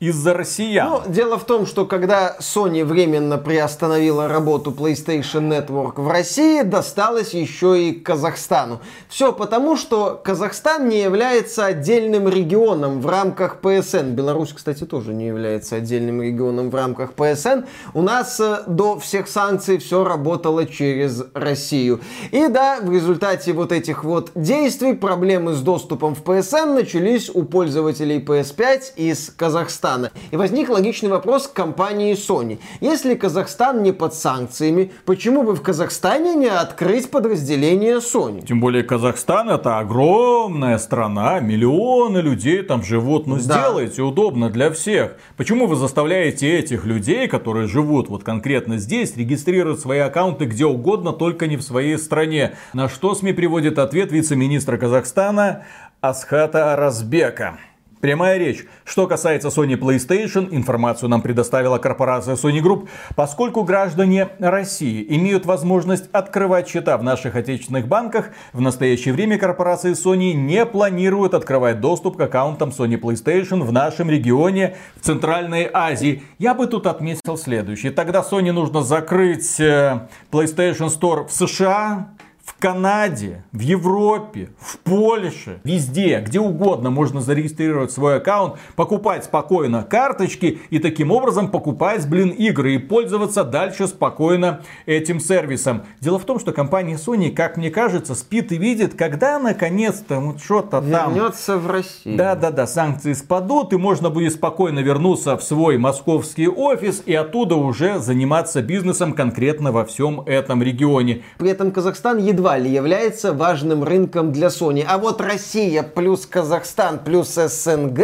из-за 0.00 0.32
россиян. 0.32 0.88
Ну, 0.88 1.02
дело 1.12 1.38
в 1.38 1.44
том, 1.44 1.66
что 1.66 1.84
когда 1.84 2.36
Sony 2.38 2.84
временно 2.84 3.36
приостановила 3.36 4.28
работу 4.28 4.70
PlayStation 4.70 5.48
Network 5.48 6.00
в 6.00 6.08
России, 6.08 6.62
досталось 6.62 7.34
еще 7.34 7.82
и 7.82 7.92
Казахстану. 7.92 8.80
Все 9.08 9.32
потому, 9.32 9.76
что 9.76 10.20
Казахстан 10.22 10.88
не 10.88 11.02
является 11.02 11.66
отдельным 11.66 12.28
регионом 12.28 13.00
в 13.00 13.08
рамках 13.08 13.56
PSN. 13.60 14.12
Беларусь, 14.12 14.52
кстати, 14.52 14.84
тоже 14.84 15.12
не 15.14 15.26
является 15.26 15.76
отдельным 15.76 16.22
регионом 16.22 16.70
в 16.70 16.74
рамках 16.76 17.14
PSN. 17.14 17.66
У 17.92 18.02
нас 18.02 18.38
э, 18.38 18.62
до 18.68 19.00
всех 19.00 19.26
санкций 19.26 19.78
все 19.78 20.04
работало 20.04 20.64
через 20.66 21.24
Россию. 21.34 22.00
И 22.30 22.46
да, 22.46 22.78
в 22.80 22.92
результате 22.92 23.52
вот 23.52 23.72
этих 23.72 24.04
вот 24.04 24.30
действий 24.36 24.92
проблемы 24.92 25.54
с 25.54 25.60
доступом 25.60 26.14
в 26.14 26.22
PSN 26.22 26.74
начались 26.74 27.28
у 27.28 27.42
пользователей 27.42 28.20
PS5 28.20 28.94
из 28.94 29.30
Казахстана. 29.36 29.87
Казахстана. 29.88 30.10
И 30.30 30.36
возник 30.36 30.68
логичный 30.68 31.08
вопрос 31.08 31.48
к 31.48 31.52
компании 31.52 32.14
Sony. 32.14 32.58
Если 32.80 33.14
Казахстан 33.14 33.82
не 33.82 33.92
под 33.92 34.14
санкциями, 34.14 34.92
почему 35.04 35.42
бы 35.42 35.54
в 35.54 35.62
Казахстане 35.62 36.34
не 36.34 36.48
открыть 36.48 37.10
подразделение 37.10 37.96
Sony? 37.96 38.44
Тем 38.46 38.60
более 38.60 38.82
Казахстан 38.82 39.50
это 39.50 39.78
огромная 39.78 40.78
страна, 40.78 41.40
миллионы 41.40 42.18
людей 42.18 42.62
там 42.62 42.82
живут. 42.82 43.26
Ну 43.26 43.36
да. 43.36 43.40
сделайте 43.40 44.02
удобно 44.02 44.50
для 44.50 44.70
всех. 44.70 45.16
Почему 45.36 45.66
вы 45.66 45.76
заставляете 45.76 46.58
этих 46.58 46.84
людей, 46.84 47.28
которые 47.28 47.66
живут 47.66 48.08
вот 48.08 48.24
конкретно 48.24 48.78
здесь, 48.78 49.16
регистрировать 49.16 49.80
свои 49.80 50.00
аккаунты 50.00 50.44
где 50.44 50.66
угодно, 50.66 51.12
только 51.12 51.46
не 51.46 51.56
в 51.56 51.62
своей 51.62 51.98
стране? 51.98 52.54
На 52.74 52.88
что 52.88 53.14
СМИ 53.14 53.32
приводит 53.32 53.78
ответ 53.78 54.12
вице-министра 54.12 54.76
Казахстана 54.76 55.64
Асхата 56.00 56.74
Аразбека. 56.74 57.58
Прямая 58.00 58.38
речь. 58.38 58.64
Что 58.84 59.08
касается 59.08 59.48
Sony 59.48 59.76
PlayStation, 59.76 60.48
информацию 60.52 61.08
нам 61.08 61.20
предоставила 61.20 61.78
корпорация 61.78 62.36
Sony 62.36 62.60
Group, 62.60 62.88
поскольку 63.16 63.64
граждане 63.64 64.28
России 64.38 65.04
имеют 65.16 65.46
возможность 65.46 66.08
открывать 66.12 66.68
счета 66.68 66.96
в 66.96 67.02
наших 67.02 67.34
отечественных 67.34 67.88
банках, 67.88 68.30
в 68.52 68.60
настоящее 68.60 69.14
время 69.14 69.36
корпорации 69.36 69.92
Sony 69.92 70.32
не 70.32 70.64
планируют 70.64 71.34
открывать 71.34 71.80
доступ 71.80 72.16
к 72.16 72.20
аккаунтам 72.20 72.68
Sony 72.70 73.00
PlayStation 73.00 73.62
в 73.64 73.72
нашем 73.72 74.10
регионе 74.10 74.76
в 74.94 75.04
Центральной 75.04 75.68
Азии. 75.72 76.22
Я 76.38 76.54
бы 76.54 76.68
тут 76.68 76.86
отметил 76.86 77.36
следующее. 77.36 77.90
Тогда 77.90 78.20
Sony 78.20 78.52
нужно 78.52 78.82
закрыть 78.82 79.58
э, 79.58 80.06
PlayStation 80.30 80.88
Store 80.88 81.26
в 81.26 81.32
США, 81.32 82.10
в 82.48 82.60
Канаде, 82.60 83.44
в 83.52 83.60
Европе, 83.60 84.48
в 84.58 84.78
Польше, 84.78 85.60
везде, 85.64 86.20
где 86.26 86.40
угодно 86.40 86.88
можно 86.90 87.20
зарегистрировать 87.20 87.92
свой 87.92 88.16
аккаунт, 88.16 88.54
покупать 88.74 89.24
спокойно 89.24 89.82
карточки 89.82 90.58
и 90.70 90.78
таким 90.78 91.10
образом 91.10 91.50
покупать, 91.50 92.08
блин, 92.08 92.30
игры 92.30 92.74
и 92.74 92.78
пользоваться 92.78 93.44
дальше 93.44 93.86
спокойно 93.86 94.62
этим 94.86 95.20
сервисом. 95.20 95.82
Дело 96.00 96.18
в 96.18 96.24
том, 96.24 96.40
что 96.40 96.52
компания 96.52 96.94
Sony, 96.94 97.30
как 97.30 97.58
мне 97.58 97.70
кажется, 97.70 98.14
спит 98.14 98.50
и 98.50 98.56
видит, 98.56 98.94
когда 98.94 99.38
наконец-то 99.38 100.18
вот 100.18 100.40
что-то 100.40 100.80
там... 100.80 101.14
Вернется 101.14 101.58
в 101.58 101.70
Россию. 101.70 102.16
Да-да-да, 102.16 102.66
санкции 102.66 103.12
спадут, 103.12 103.74
и 103.74 103.76
можно 103.76 104.08
будет 104.08 104.32
спокойно 104.32 104.78
вернуться 104.78 105.36
в 105.36 105.42
свой 105.42 105.76
московский 105.76 106.48
офис 106.48 107.02
и 107.04 107.14
оттуда 107.14 107.56
уже 107.56 107.98
заниматься 107.98 108.62
бизнесом 108.62 109.12
конкретно 109.12 109.70
во 109.70 109.84
всем 109.84 110.22
этом 110.22 110.62
регионе. 110.62 111.22
При 111.36 111.50
этом 111.50 111.72
Казахстан 111.72 112.16
едва 112.18 112.37
едва 112.38 112.56
ли 112.56 112.70
является 112.70 113.32
важным 113.32 113.82
рынком 113.82 114.32
для 114.32 114.46
Sony. 114.46 114.84
А 114.86 114.98
вот 114.98 115.20
Россия 115.20 115.82
плюс 115.82 116.24
Казахстан 116.24 117.00
плюс 117.00 117.34
СНГ 117.34 118.00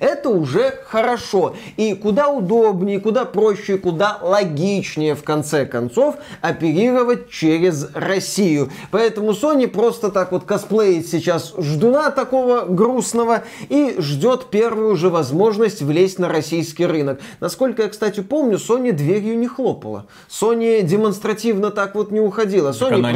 это 0.00 0.28
уже 0.28 0.74
хорошо. 0.86 1.54
И 1.78 1.94
куда 1.94 2.28
удобнее, 2.28 3.00
куда 3.00 3.24
проще, 3.24 3.78
куда 3.78 4.18
логичнее 4.20 5.14
в 5.14 5.22
конце 5.22 5.64
концов 5.64 6.16
оперировать 6.42 7.30
через 7.30 7.88
Россию. 7.94 8.70
Поэтому 8.90 9.30
Sony 9.30 9.66
просто 9.66 10.10
так 10.10 10.32
вот 10.32 10.44
косплеит 10.44 11.08
сейчас 11.08 11.54
ждуна 11.56 12.10
такого 12.10 12.66
грустного 12.66 13.44
и 13.70 13.94
ждет 13.98 14.50
первую 14.50 14.94
же 14.96 15.08
возможность 15.08 15.80
влезть 15.80 16.18
на 16.18 16.28
российский 16.28 16.84
рынок. 16.84 17.20
Насколько 17.40 17.84
я, 17.84 17.88
кстати, 17.88 18.20
помню, 18.20 18.58
Sony 18.58 18.92
дверью 18.92 19.38
не 19.38 19.46
хлопала. 19.46 20.04
Sony 20.28 20.82
демонстративно 20.82 21.70
так 21.70 21.94
вот 21.94 22.10
не 22.10 22.20
уходила. 22.20 22.72
Sony 22.72 22.98
она 22.98 23.12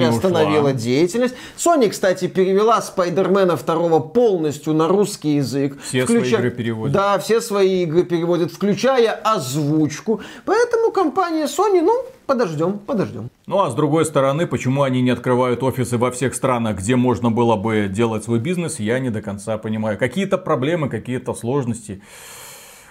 ушла. 0.60 0.72
деятельность. 0.72 1.34
Sony, 1.56 1.88
кстати, 1.88 2.26
перевела 2.26 2.80
Спайдермена 2.82 3.56
второго 3.56 4.00
полностью 4.00 4.72
на 4.74 4.88
русский 4.88 5.36
язык. 5.36 5.78
Все 5.82 6.06
свои 6.06 6.30
игры 6.30 6.50
переводит. 6.50 6.94
Да, 6.94 7.18
все 7.18 7.40
свои 7.40 7.82
игры 7.82 8.04
переводит, 8.04 8.52
включая 8.52 9.12
озвучку. 9.12 10.20
Поэтому 10.44 10.90
компания 10.92 11.44
Sony, 11.44 11.80
ну, 11.80 12.04
подождем, 12.26 12.78
подождем. 12.78 13.30
Ну 13.46 13.60
а 13.60 13.70
с 13.70 13.74
другой 13.74 14.04
стороны, 14.04 14.46
почему 14.46 14.82
они 14.82 15.02
не 15.02 15.10
открывают 15.10 15.62
офисы 15.62 15.98
во 15.98 16.10
всех 16.10 16.34
странах, 16.34 16.78
где 16.78 16.96
можно 16.96 17.30
было 17.30 17.56
бы 17.56 17.88
делать 17.90 18.24
свой 18.24 18.38
бизнес, 18.38 18.80
я 18.80 18.98
не 18.98 19.10
до 19.10 19.22
конца 19.22 19.58
понимаю. 19.58 19.98
Какие-то 19.98 20.38
проблемы, 20.38 20.88
какие-то 20.88 21.34
сложности. 21.34 22.02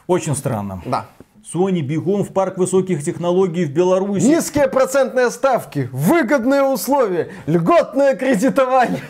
Очень 0.07 0.35
странно. 0.35 0.81
Да. 0.85 1.07
Sony 1.43 1.81
бегом 1.81 2.23
в 2.23 2.31
парк 2.31 2.57
высоких 2.57 3.03
технологий 3.03 3.65
в 3.65 3.71
Беларуси. 3.71 4.23
Низкие 4.25 4.67
процентные 4.69 5.29
ставки, 5.29 5.89
выгодные 5.91 6.63
условия, 6.63 7.31
льготное 7.47 8.15
кредитование. 8.15 9.01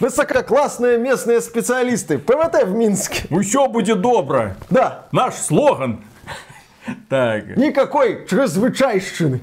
Высококлассные 0.00 0.98
местные 0.98 1.40
специалисты. 1.40 2.18
ПВТ 2.18 2.64
в 2.64 2.74
Минске. 2.74 3.24
Ну 3.30 3.40
все 3.42 3.66
будет 3.66 4.00
добро. 4.00 4.52
Да, 4.70 5.06
Наш 5.12 5.34
слоган. 5.34 6.00
Так, 7.08 7.56
никакой 7.56 8.26
чрезвычайщины. 8.26 9.40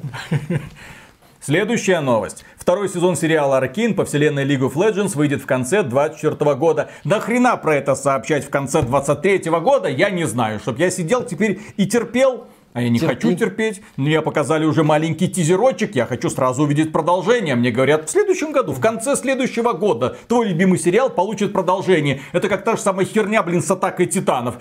следующая 1.42 2.00
новость. 2.00 2.46
Второй 2.64 2.88
сезон 2.88 3.18
сериала 3.18 3.58
Аркин 3.58 3.94
по 3.94 4.06
вселенной 4.06 4.46
League 4.46 4.62
of 4.62 4.76
Legends 4.76 5.18
выйдет 5.18 5.42
в 5.42 5.46
конце 5.46 5.84
24 5.84 6.56
года. 6.56 6.90
Нахрена 7.04 7.58
про 7.58 7.76
это 7.76 7.94
сообщать 7.94 8.46
в 8.46 8.50
конце 8.50 8.82
23 8.82 9.52
года, 9.60 9.90
я 9.90 10.10
не 10.10 10.24
знаю. 10.24 10.60
Чтоб 10.60 10.80
я 10.80 10.90
сидел 10.90 11.26
теперь 11.26 11.60
и 11.76 11.86
терпел. 11.86 12.48
А 12.72 12.82
я 12.82 12.88
не 12.88 13.00
Терпи. 13.00 13.16
хочу 13.16 13.36
терпеть. 13.36 13.82
Мне 13.98 14.22
показали 14.22 14.64
уже 14.64 14.86
маленький 14.86 15.28
тизерочек. 15.28 15.94
Я 15.94 16.06
хочу 16.06 16.30
сразу 16.30 16.64
увидеть 16.64 16.94
продолжение. 16.94 17.56
Мне 17.56 17.70
говорят, 17.70 18.08
в 18.08 18.12
следующем 18.12 18.54
году, 18.54 18.72
в 18.72 18.80
конце 18.80 19.18
следующего 19.18 19.74
года, 19.74 20.16
твой 20.30 20.48
любимый 20.48 20.80
сериал 20.80 21.10
получит 21.10 21.52
продолжение. 21.52 22.22
Это 22.32 22.48
как 22.48 22.64
та 22.64 22.78
же 22.78 22.82
самая 22.82 23.06
херня, 23.06 23.44
блин, 23.44 23.62
с 23.62 23.70
атакой 23.70 24.06
титанов. 24.06 24.56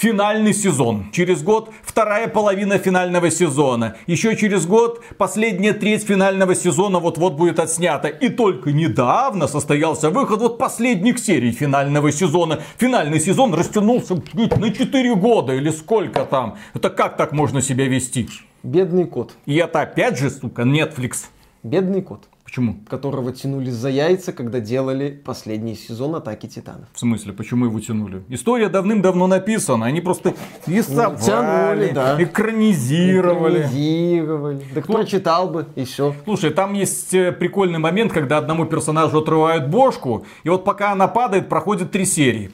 Финальный 0.00 0.54
сезон. 0.54 1.10
Через 1.12 1.42
год 1.42 1.74
вторая 1.82 2.26
половина 2.26 2.78
финального 2.78 3.30
сезона. 3.30 3.96
Еще 4.06 4.34
через 4.34 4.64
год 4.64 5.04
последняя 5.18 5.74
треть 5.74 6.04
финального 6.04 6.54
сезона 6.54 7.00
вот-вот 7.00 7.34
будет 7.34 7.58
отснята. 7.58 8.08
И 8.08 8.30
только 8.30 8.72
недавно 8.72 9.46
состоялся 9.46 10.08
выход 10.08 10.40
вот 10.40 10.56
последних 10.56 11.18
серий 11.18 11.52
финального 11.52 12.10
сезона. 12.12 12.60
Финальный 12.78 13.20
сезон 13.20 13.52
растянулся 13.52 14.14
на 14.14 14.70
4 14.72 15.14
года 15.16 15.52
или 15.52 15.68
сколько 15.68 16.24
там. 16.24 16.56
Это 16.72 16.88
как 16.88 17.18
так 17.18 17.32
можно 17.32 17.60
себя 17.60 17.86
вести? 17.86 18.26
Бедный 18.62 19.04
кот. 19.04 19.34
И 19.44 19.56
это 19.56 19.82
опять 19.82 20.18
же, 20.18 20.30
сука, 20.30 20.62
Netflix. 20.62 21.26
Бедный 21.62 22.00
кот, 22.00 22.26
Почему? 22.50 22.78
которого 22.88 23.30
тянули 23.30 23.70
за 23.70 23.90
яйца, 23.90 24.32
когда 24.32 24.58
делали 24.58 25.22
последний 25.24 25.76
сезон 25.76 26.16
Атаки 26.16 26.48
Титанов. 26.48 26.88
В 26.92 26.98
смысле, 26.98 27.32
почему 27.32 27.66
его 27.66 27.78
тянули? 27.78 28.24
История 28.28 28.68
давным-давно 28.68 29.28
написана, 29.28 29.86
они 29.86 30.00
просто 30.00 30.34
рисовали, 30.66 31.20
тянули, 31.20 31.90
да. 31.94 32.20
экранизировали. 32.20 33.60
Экранизировали. 33.60 34.64
Так 34.74 34.88
прочитал 34.88 35.48
бы, 35.48 35.66
и 35.76 35.84
все. 35.84 36.12
Слушай, 36.24 36.50
там 36.50 36.74
есть 36.74 37.14
э, 37.14 37.30
прикольный 37.30 37.78
момент, 37.78 38.12
когда 38.12 38.38
одному 38.38 38.64
персонажу 38.64 39.20
отрывают 39.20 39.68
бошку, 39.68 40.26
и 40.42 40.48
вот 40.48 40.64
пока 40.64 40.90
она 40.90 41.06
падает, 41.06 41.48
проходит 41.48 41.92
три 41.92 42.04
серии. 42.04 42.50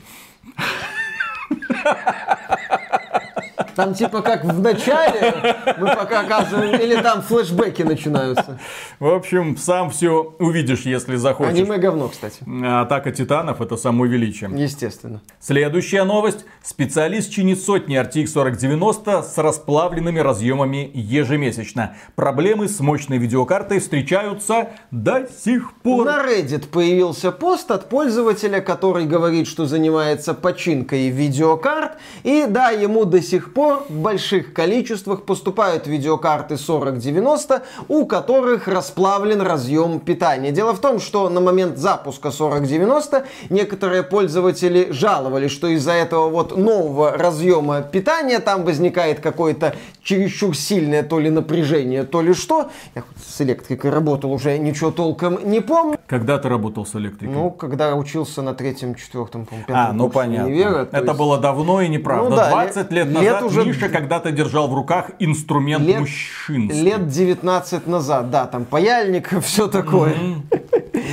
Там 3.77 3.93
типа 3.93 4.23
как 4.23 4.43
в 4.43 4.61
начале 4.61 5.55
мы 5.77 5.95
пока 5.95 6.21
оказываем, 6.21 6.81
или 6.81 6.97
там 6.97 7.21
флешбеки 7.21 7.83
начинаются. 7.83 8.59
В 8.99 9.07
общем, 9.07 9.59
сам 9.59 9.91
все 9.91 10.35
увидишь, 10.39 10.81
если 10.81 11.17
захочешь. 11.17 11.53
Аниме 11.53 11.77
говно, 11.77 12.09
кстати. 12.09 12.43
Атака 12.65 13.13
титанов 13.13 13.61
это 13.61 13.77
самоувеличие. 13.77 14.51
Естественно. 14.55 15.21
Следующая 15.41 16.05
новость. 16.05 16.47
Специалист 16.63 17.31
чинит 17.31 17.61
сотни 17.61 18.01
RTX 18.01 18.29
4090 18.29 19.23
с 19.23 19.37
расплавленными 19.37 20.21
разъемами 20.21 20.91
ежемесячно. 20.95 21.97
Проблемы 22.15 22.69
с 22.69 22.81
мощной 22.81 23.19
видеокартой 23.19 23.81
встречаются 23.81 24.71
до 24.91 25.29
сих 25.29 25.75
пор. 25.83 26.07
На 26.07 26.25
Reddit 26.25 26.69
появился 26.69 27.31
пост 27.31 27.71
от 27.71 27.91
пользователя, 27.91 28.63
который 28.63 29.05
говорит, 29.05 29.47
что 29.47 29.67
занимается 29.67 30.33
починкой 30.33 31.11
видеокарт. 31.11 31.99
И 32.23 32.47
да, 32.49 32.71
ему 32.71 33.05
до 33.05 33.21
сих 33.21 33.53
пор 33.53 33.66
в 33.89 33.93
больших 33.93 34.53
количествах 34.53 35.23
поступают 35.25 35.87
видеокарты 35.87 36.57
4090, 36.57 37.63
у 37.89 38.07
которых 38.07 38.69
расплавлен 38.69 39.41
разъем 39.43 40.01
питания. 40.01 40.53
Дело 40.53 40.73
в 40.75 40.81
том, 40.81 41.01
что 41.01 41.29
на 41.29 41.41
момент 41.41 41.79
запуска 41.79 42.31
4090 42.31 43.25
некоторые 43.51 44.03
пользователи 44.03 44.89
жаловались, 44.91 45.51
что 45.51 45.69
из-за 45.69 45.93
этого 45.93 46.29
вот 46.29 46.57
нового 46.57 47.13
разъема 47.13 47.83
питания 47.83 48.39
там 48.41 48.65
возникает 48.65 49.21
какое-то 49.21 49.75
чересчур 50.03 50.57
сильное 50.57 51.03
то 51.03 51.19
ли 51.19 51.31
напряжение, 51.31 52.05
то 52.05 52.23
ли 52.23 52.33
что. 52.35 52.71
Я 52.95 53.03
хоть 53.03 53.19
с 53.27 53.41
электрикой 53.41 53.91
работал, 53.91 54.33
уже 54.33 54.59
ничего 54.59 54.91
толком 54.91 55.39
не 55.49 55.61
помню. 55.61 55.99
Когда 56.07 56.39
ты 56.39 56.49
работал 56.49 56.87
с 56.87 56.95
электрикой? 56.95 57.35
Ну, 57.35 57.51
когда 57.51 57.95
учился 57.95 58.43
на 58.43 58.55
третьем, 58.55 58.95
четвертом, 58.95 59.47
А, 59.51 59.65
пятом 59.67 59.97
ну 59.97 60.05
курсе 60.05 60.15
понятно. 60.15 60.47
универа, 60.47 60.85
то 60.85 60.97
Это 60.97 61.07
есть 61.07 61.19
было 61.19 61.39
давно 61.39 61.81
и 61.81 61.89
неправда. 61.89 62.31
Ну 62.31 62.37
да, 62.37 62.49
20 62.51 62.77
лет- 62.93 63.07
лет 63.07 63.07
лет 63.07 63.33
назад 63.41 63.43
уже- 63.61 63.69
Миша 63.71 63.89
когда-то 63.89 64.31
держал 64.33 64.69
в 64.69 64.75
руках 64.75 65.11
инструмент 65.19 65.85
Лет- 65.85 66.01
мужчинский. 66.01 66.83
Лет 66.83 67.09
19 67.09 67.87
назад, 67.87 68.31
да, 68.31 68.47
там 68.47 68.65
паяльник, 68.65 69.31
все 69.43 69.69
такое. 69.69 70.15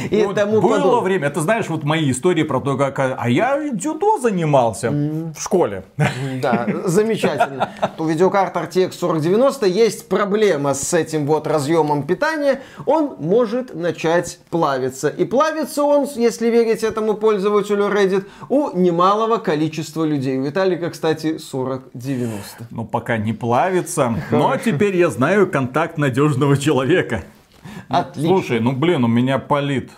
И 0.10 0.24
Вот 0.24 0.36
тому 0.36 0.62
было 0.62 0.78
подобное. 0.78 1.02
время, 1.02 1.28
это 1.28 1.42
знаешь, 1.42 1.68
вот 1.70 1.84
мои 1.84 2.12
истории 2.12 2.44
про 2.44 2.60
то, 2.60 2.78
как... 2.78 3.00
А 3.18 3.30
я 3.30 3.70
дзюдо 3.72 4.20
занимался 4.20 4.92
в 4.92 5.40
школе. 5.40 5.84
Да, 6.42 6.68
замечательно. 6.86 7.70
У 7.98 8.06
видеокарты 8.06 8.60
RTX 8.60 8.92
4090 9.00 9.66
есть 9.68 10.08
проблема 10.10 10.74
с 10.74 10.94
этим 10.94 11.26
вот 11.26 11.48
разъемом 11.48 12.04
питания. 12.04 12.62
Он 12.86 13.16
может 13.20 13.74
начать 13.76 14.40
плавиться. 14.50 15.10
И 15.10 15.26
плавится 15.26 15.84
он, 15.84 16.08
если 16.16 16.50
верить 16.50 16.84
этому 16.84 17.16
пользователю 17.16 17.86
Reddit, 17.86 18.26
у 18.50 18.78
немалого 18.78 19.38
количества 19.38 20.04
людей. 20.06 20.38
У 20.38 20.44
Виталика, 20.44 20.90
кстати, 20.90 21.38
4090. 21.38 22.68
Ну, 22.72 22.86
пока 22.86 23.18
не 23.18 23.34
плавится. 23.34 24.16
Но 24.32 24.56
теперь 24.58 24.96
я 24.98 25.10
знаю 25.10 25.50
контакт 25.50 25.98
надежного 25.98 26.58
человека. 26.58 27.24
Отлично. 27.90 28.38
Слушай, 28.38 28.60
ну 28.60 28.72
блин, 28.74 29.04
у 29.04 29.08
меня 29.08 29.40
палит. 29.40 29.92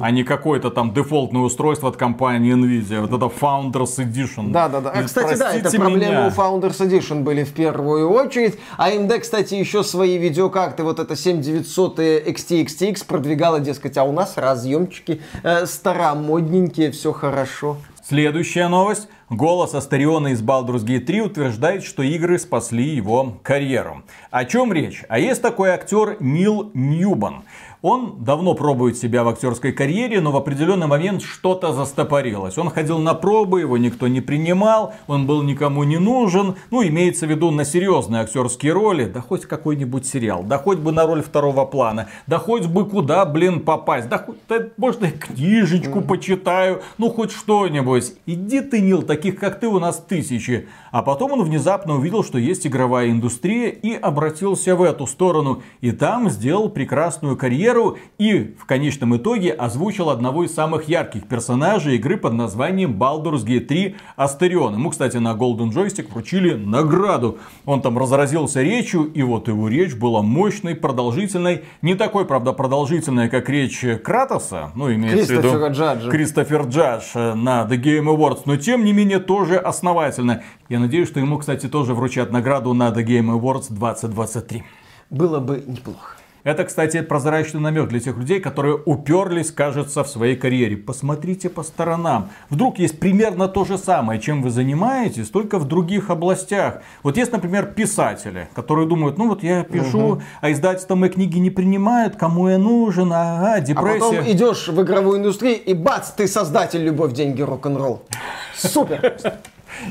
А 0.00 0.10
не 0.10 0.24
какое-то 0.24 0.70
там 0.70 0.92
дефолтное 0.92 1.42
устройство 1.42 1.88
от 1.88 1.96
компании 1.96 2.52
Nvidia. 2.52 3.00
Вот 3.06 3.12
это 3.12 3.26
Founders 3.26 3.98
Edition. 3.98 4.50
Да, 4.50 4.68
да, 4.68 4.80
да. 4.80 4.90
А, 4.90 5.02
кстати, 5.04 5.38
да, 5.38 5.52
это 5.52 5.60
простите 5.60 5.78
проблемы 5.78 6.12
меня. 6.14 6.26
у 6.26 6.30
Founders 6.30 6.80
Edition 6.80 7.22
были 7.22 7.44
в 7.44 7.52
первую 7.52 8.10
очередь. 8.10 8.58
А 8.76 8.90
AMD, 8.90 9.20
кстати, 9.20 9.54
еще 9.54 9.84
свои 9.84 10.18
видеокарты, 10.18 10.82
вот 10.82 10.98
это 10.98 11.14
7900 11.14 11.98
XT 12.00 12.64
XTX 12.64 13.06
продвигала, 13.06 13.60
дескать, 13.60 13.96
а 13.98 14.02
у 14.02 14.10
нас 14.10 14.36
разъемчики 14.36 15.22
э, 15.44 15.64
старомодненькие, 15.66 16.90
все 16.90 17.12
хорошо. 17.12 17.76
Следующая 18.08 18.68
новость. 18.68 19.06
Голос 19.28 19.74
Астариона 19.74 20.28
из 20.28 20.40
Baldur's 20.40 20.82
Gate 20.82 21.00
3 21.00 21.20
утверждает, 21.20 21.84
что 21.84 22.02
игры 22.02 22.38
спасли 22.38 22.82
его 22.82 23.36
карьеру. 23.42 24.02
О 24.30 24.46
чем 24.46 24.72
речь? 24.72 25.04
А 25.10 25.18
есть 25.18 25.42
такой 25.42 25.68
актер 25.68 26.16
Нил 26.18 26.70
Ньюбан. 26.72 27.44
Он 27.80 28.24
давно 28.24 28.54
пробует 28.54 28.98
себя 28.98 29.22
в 29.22 29.28
актерской 29.28 29.72
карьере, 29.72 30.20
но 30.20 30.32
в 30.32 30.36
определенный 30.36 30.88
момент 30.88 31.22
что-то 31.22 31.72
застопорилось. 31.72 32.58
Он 32.58 32.70
ходил 32.70 32.98
на 32.98 33.14
пробы, 33.14 33.60
его 33.60 33.78
никто 33.78 34.08
не 34.08 34.20
принимал, 34.20 34.94
он 35.06 35.26
был 35.26 35.42
никому 35.42 35.84
не 35.84 35.98
нужен. 35.98 36.56
Ну, 36.72 36.84
имеется 36.84 37.26
в 37.26 37.30
виду 37.30 37.52
на 37.52 37.64
серьезные 37.64 38.22
актерские 38.22 38.72
роли, 38.72 39.04
да 39.04 39.20
хоть 39.20 39.46
какой-нибудь 39.46 40.06
сериал, 40.06 40.42
да 40.42 40.58
хоть 40.58 40.78
бы 40.78 40.90
на 40.90 41.06
роль 41.06 41.22
второго 41.22 41.64
плана, 41.66 42.08
да 42.26 42.38
хоть 42.38 42.66
бы 42.66 42.84
куда, 42.84 43.24
блин, 43.24 43.60
попасть, 43.60 44.08
да 44.08 44.18
хоть, 44.18 44.38
да, 44.48 44.68
может, 44.76 45.02
я 45.02 45.12
книжечку 45.12 46.00
почитаю, 46.00 46.82
ну, 46.98 47.10
хоть 47.10 47.30
что-нибудь. 47.30 48.14
Иди 48.26 48.60
ты, 48.60 48.80
Нил, 48.80 49.02
таких 49.02 49.38
как 49.38 49.60
ты 49.60 49.68
у 49.68 49.78
нас 49.78 50.04
тысячи. 50.08 50.66
А 50.90 51.02
потом 51.02 51.32
он 51.32 51.42
внезапно 51.42 51.96
увидел, 51.96 52.24
что 52.24 52.38
есть 52.38 52.66
игровая 52.66 53.10
индустрия 53.10 53.68
и 53.68 53.94
обратился 53.94 54.74
в 54.74 54.82
эту 54.82 55.06
сторону. 55.06 55.62
И 55.80 55.92
там 55.92 56.30
сделал 56.30 56.68
прекрасную 56.68 57.36
карьеру 57.36 57.98
и 58.18 58.54
в 58.58 58.64
конечном 58.66 59.16
итоге 59.16 59.52
озвучил 59.52 60.10
одного 60.10 60.44
из 60.44 60.54
самых 60.54 60.88
ярких 60.88 61.26
персонажей 61.26 61.96
игры 61.96 62.16
под 62.16 62.34
названием 62.34 63.00
Baldur's 63.00 63.44
Gate 63.44 63.66
3 63.66 63.96
Астерион. 64.16 64.74
Ему, 64.74 64.90
кстати, 64.90 65.16
на 65.16 65.32
Golden 65.34 65.70
Joystick 65.70 66.10
вручили 66.10 66.54
награду. 66.54 67.38
Он 67.64 67.82
там 67.82 67.98
разразился 67.98 68.62
речью, 68.62 69.04
и 69.04 69.22
вот 69.22 69.48
его 69.48 69.68
речь 69.68 69.94
была 69.94 70.22
мощной, 70.22 70.74
продолжительной. 70.74 71.64
Не 71.82 71.94
такой, 71.94 72.24
правда, 72.24 72.52
продолжительной, 72.52 73.28
как 73.28 73.48
речь 73.48 73.84
Кратоса, 74.02 74.72
ну, 74.74 74.92
имеется 74.92 75.34
в 75.34 75.38
виду 75.38 75.70
Джаджа. 75.70 76.10
Кристофер 76.10 76.62
Джадж 76.66 77.04
э, 77.14 77.34
на 77.34 77.66
The 77.68 77.80
Game 77.80 78.04
Awards, 78.04 78.42
но 78.44 78.56
тем 78.56 78.84
не 78.84 78.92
менее 78.92 79.18
тоже 79.18 79.56
основательно. 79.56 80.42
Я 80.68 80.80
надеюсь, 80.80 81.08
что 81.08 81.18
ему, 81.18 81.38
кстати, 81.38 81.66
тоже 81.66 81.94
вручат 81.94 82.30
награду 82.30 82.74
на 82.74 82.90
The 82.90 83.02
Game 83.02 83.34
Awards 83.34 83.68
2023. 83.70 84.62
Было 85.08 85.40
бы 85.40 85.64
неплохо. 85.66 86.16
Это, 86.44 86.64
кстати, 86.64 87.00
прозрачный 87.00 87.60
намек 87.60 87.88
для 87.88 88.00
тех 88.00 88.16
людей, 88.18 88.38
которые 88.38 88.76
уперлись, 88.76 89.50
кажется, 89.50 90.04
в 90.04 90.08
своей 90.08 90.36
карьере. 90.36 90.76
Посмотрите 90.76 91.48
по 91.48 91.62
сторонам. 91.62 92.28
Вдруг 92.50 92.78
есть 92.78 93.00
примерно 93.00 93.48
то 93.48 93.64
же 93.64 93.78
самое, 93.78 94.20
чем 94.20 94.42
вы 94.42 94.50
занимаетесь, 94.50 95.30
только 95.30 95.58
в 95.58 95.66
других 95.66 96.10
областях. 96.10 96.82
Вот 97.02 97.16
есть, 97.16 97.32
например, 97.32 97.72
писатели, 97.72 98.48
которые 98.54 98.86
думают, 98.86 99.16
ну 99.16 99.28
вот 99.28 99.42
я 99.42 99.64
пишу, 99.64 100.20
а 100.42 100.52
издательство 100.52 100.94
мои 100.94 101.08
книги 101.08 101.38
не 101.38 101.50
принимают, 101.50 102.16
кому 102.16 102.48
я 102.48 102.58
нужен, 102.58 103.10
ага, 103.12 103.54
А 103.54 103.60
депрессия. 103.60 103.98
потом 103.98 104.30
идешь 104.30 104.68
в 104.68 104.82
игровую 104.82 105.18
индустрию 105.18 105.62
и 105.62 105.72
бац, 105.72 106.10
ты 106.10 106.28
создатель 106.28 106.82
любовь, 106.82 107.14
деньги, 107.14 107.40
рок-н-ролл. 107.40 108.02
Супер! 108.54 109.16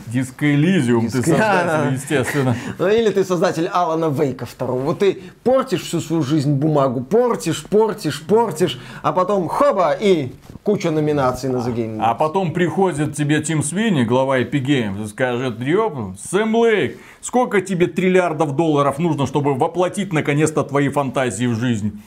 Диско 0.07 0.53
Элизиум, 0.53 1.05
ты 1.05 1.11
создатель, 1.23 1.37
Да. 1.37 1.89
естественно. 1.93 2.55
Ну, 2.77 2.87
или 2.87 3.09
ты 3.09 3.23
создатель 3.23 3.67
Алана 3.67 4.09
Вейка 4.09 4.45
второго. 4.45 4.79
Вот 4.81 4.99
ты 4.99 5.21
портишь 5.43 5.81
всю 5.83 5.99
свою 5.99 6.23
жизнь 6.23 6.53
бумагу, 6.53 7.01
портишь, 7.01 7.63
портишь, 7.65 8.21
портишь, 8.25 8.79
а 9.01 9.11
потом 9.13 9.47
хоба 9.47 9.93
и 9.93 10.31
куча 10.63 10.91
номинаций 10.91 11.49
на 11.49 11.57
The 11.57 11.73
Game 11.73 11.97
А 12.01 12.13
потом 12.15 12.51
приходит 12.53 13.15
тебе 13.15 13.41
Тим 13.41 13.63
Свини, 13.63 14.03
глава 14.03 14.39
Epic 14.39 14.65
Games, 14.65 15.03
и 15.03 15.07
скажет, 15.07 15.59
ёп, 15.61 16.17
Сэм 16.19 16.55
Лейк, 16.55 16.97
сколько 17.21 17.61
тебе 17.61 17.87
триллиардов 17.87 18.55
долларов 18.55 18.99
нужно, 18.99 19.27
чтобы 19.27 19.53
воплотить 19.55 20.13
наконец-то 20.13 20.63
твои 20.63 20.89
фантазии 20.89 21.45
в 21.45 21.55
жизнь? 21.55 22.01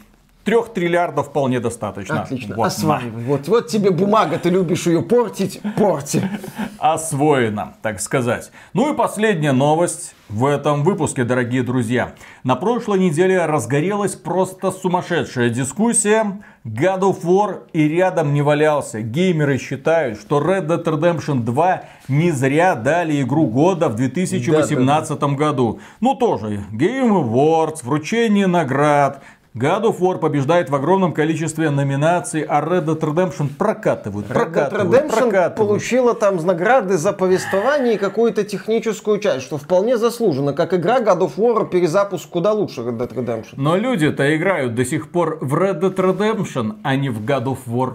Трех 0.45 0.73
триллиардов 0.73 1.29
вполне 1.29 1.61
достаточно. 1.61 2.23
Отлично, 2.23 2.57
Вот, 2.57 2.67
осваивай. 2.67 3.23
Вот, 3.25 3.47
вот 3.47 3.69
тебе 3.69 3.91
бумага, 3.91 4.39
ты 4.39 4.49
любишь 4.49 4.87
ее 4.87 5.03
портить, 5.03 5.61
порти. 5.77 6.23
освоено, 6.79 7.75
так 7.83 8.01
сказать. 8.01 8.51
Ну 8.73 8.93
и 8.93 8.97
последняя 8.97 9.53
новость 9.53 10.15
в 10.31 10.47
этом 10.47 10.83
выпуске, 10.83 11.25
дорогие 11.25 11.62
друзья. 11.62 12.15
На 12.43 12.57
прошлой 12.57 12.99
неделе 13.01 13.45
разгорелась 13.45 14.15
просто 14.15 14.71
сумасшедшая 14.71 15.51
дискуссия. 15.51 16.41
God 16.65 17.01
of 17.01 17.23
War 17.23 17.62
и 17.73 17.89
рядом 17.89 18.33
не 18.33 18.43
валялся. 18.43 19.03
Геймеры 19.03 19.59
считают, 19.59 20.19
что 20.21 20.41
Red 20.41 20.67
Dead 20.67 20.85
Redemption 20.85 21.41
2 21.41 21.83
не 22.09 22.31
зря 22.31 22.75
дали 22.75 23.21
игру 23.23 23.47
года 23.47 23.89
в 23.89 23.97
2018 23.97 25.23
году. 25.37 25.81
Ну 26.01 26.15
тоже, 26.15 26.65
Game 26.73 27.11
Awards, 27.11 27.81
вручение 27.83 28.47
наград. 28.47 29.23
God 29.55 29.82
of 29.82 29.98
War 29.98 30.18
побеждает 30.18 30.70
в 30.70 30.74
огромном 30.77 31.12
количестве 31.12 31.70
номинаций, 31.70 32.43
а 32.43 32.60
Red 32.60 32.85
Dead 32.85 33.01
Redemption 33.01 33.48
прокатывают, 33.59 34.28
Red 34.28 34.31
Dead 34.31 34.35
прокатывают, 34.35 34.93
Redemption 34.93 35.09
прокатывают. 35.09 35.56
получила 35.56 36.14
там 36.14 36.36
награды 36.36 36.97
за 36.97 37.12
повествование 37.12 37.94
и 37.94 37.98
какую-то 37.98 38.44
техническую 38.44 39.18
часть, 39.18 39.44
что 39.44 39.59
вполне 39.59 39.98
заслуженно. 39.98 40.52
Как 40.52 40.72
игра 40.72 41.01
God 41.01 41.18
of 41.18 41.32
War 41.36 41.68
перезапуск 41.68 42.28
куда 42.28 42.52
лучше 42.52 42.82
Red 42.82 42.98
Dead 42.98 43.12
Redemption. 43.12 43.55
Но 43.56 43.77
люди-то 43.77 44.36
играют 44.36 44.77
до 44.77 44.85
сих 44.85 45.10
пор 45.10 45.39
в 45.40 45.52
Red 45.56 45.81
Dead 45.81 45.97
Redemption, 45.97 46.77
а 46.85 46.94
не 46.94 47.09
в 47.09 47.20
God 47.24 47.44
of 47.47 47.59
War. 47.66 47.94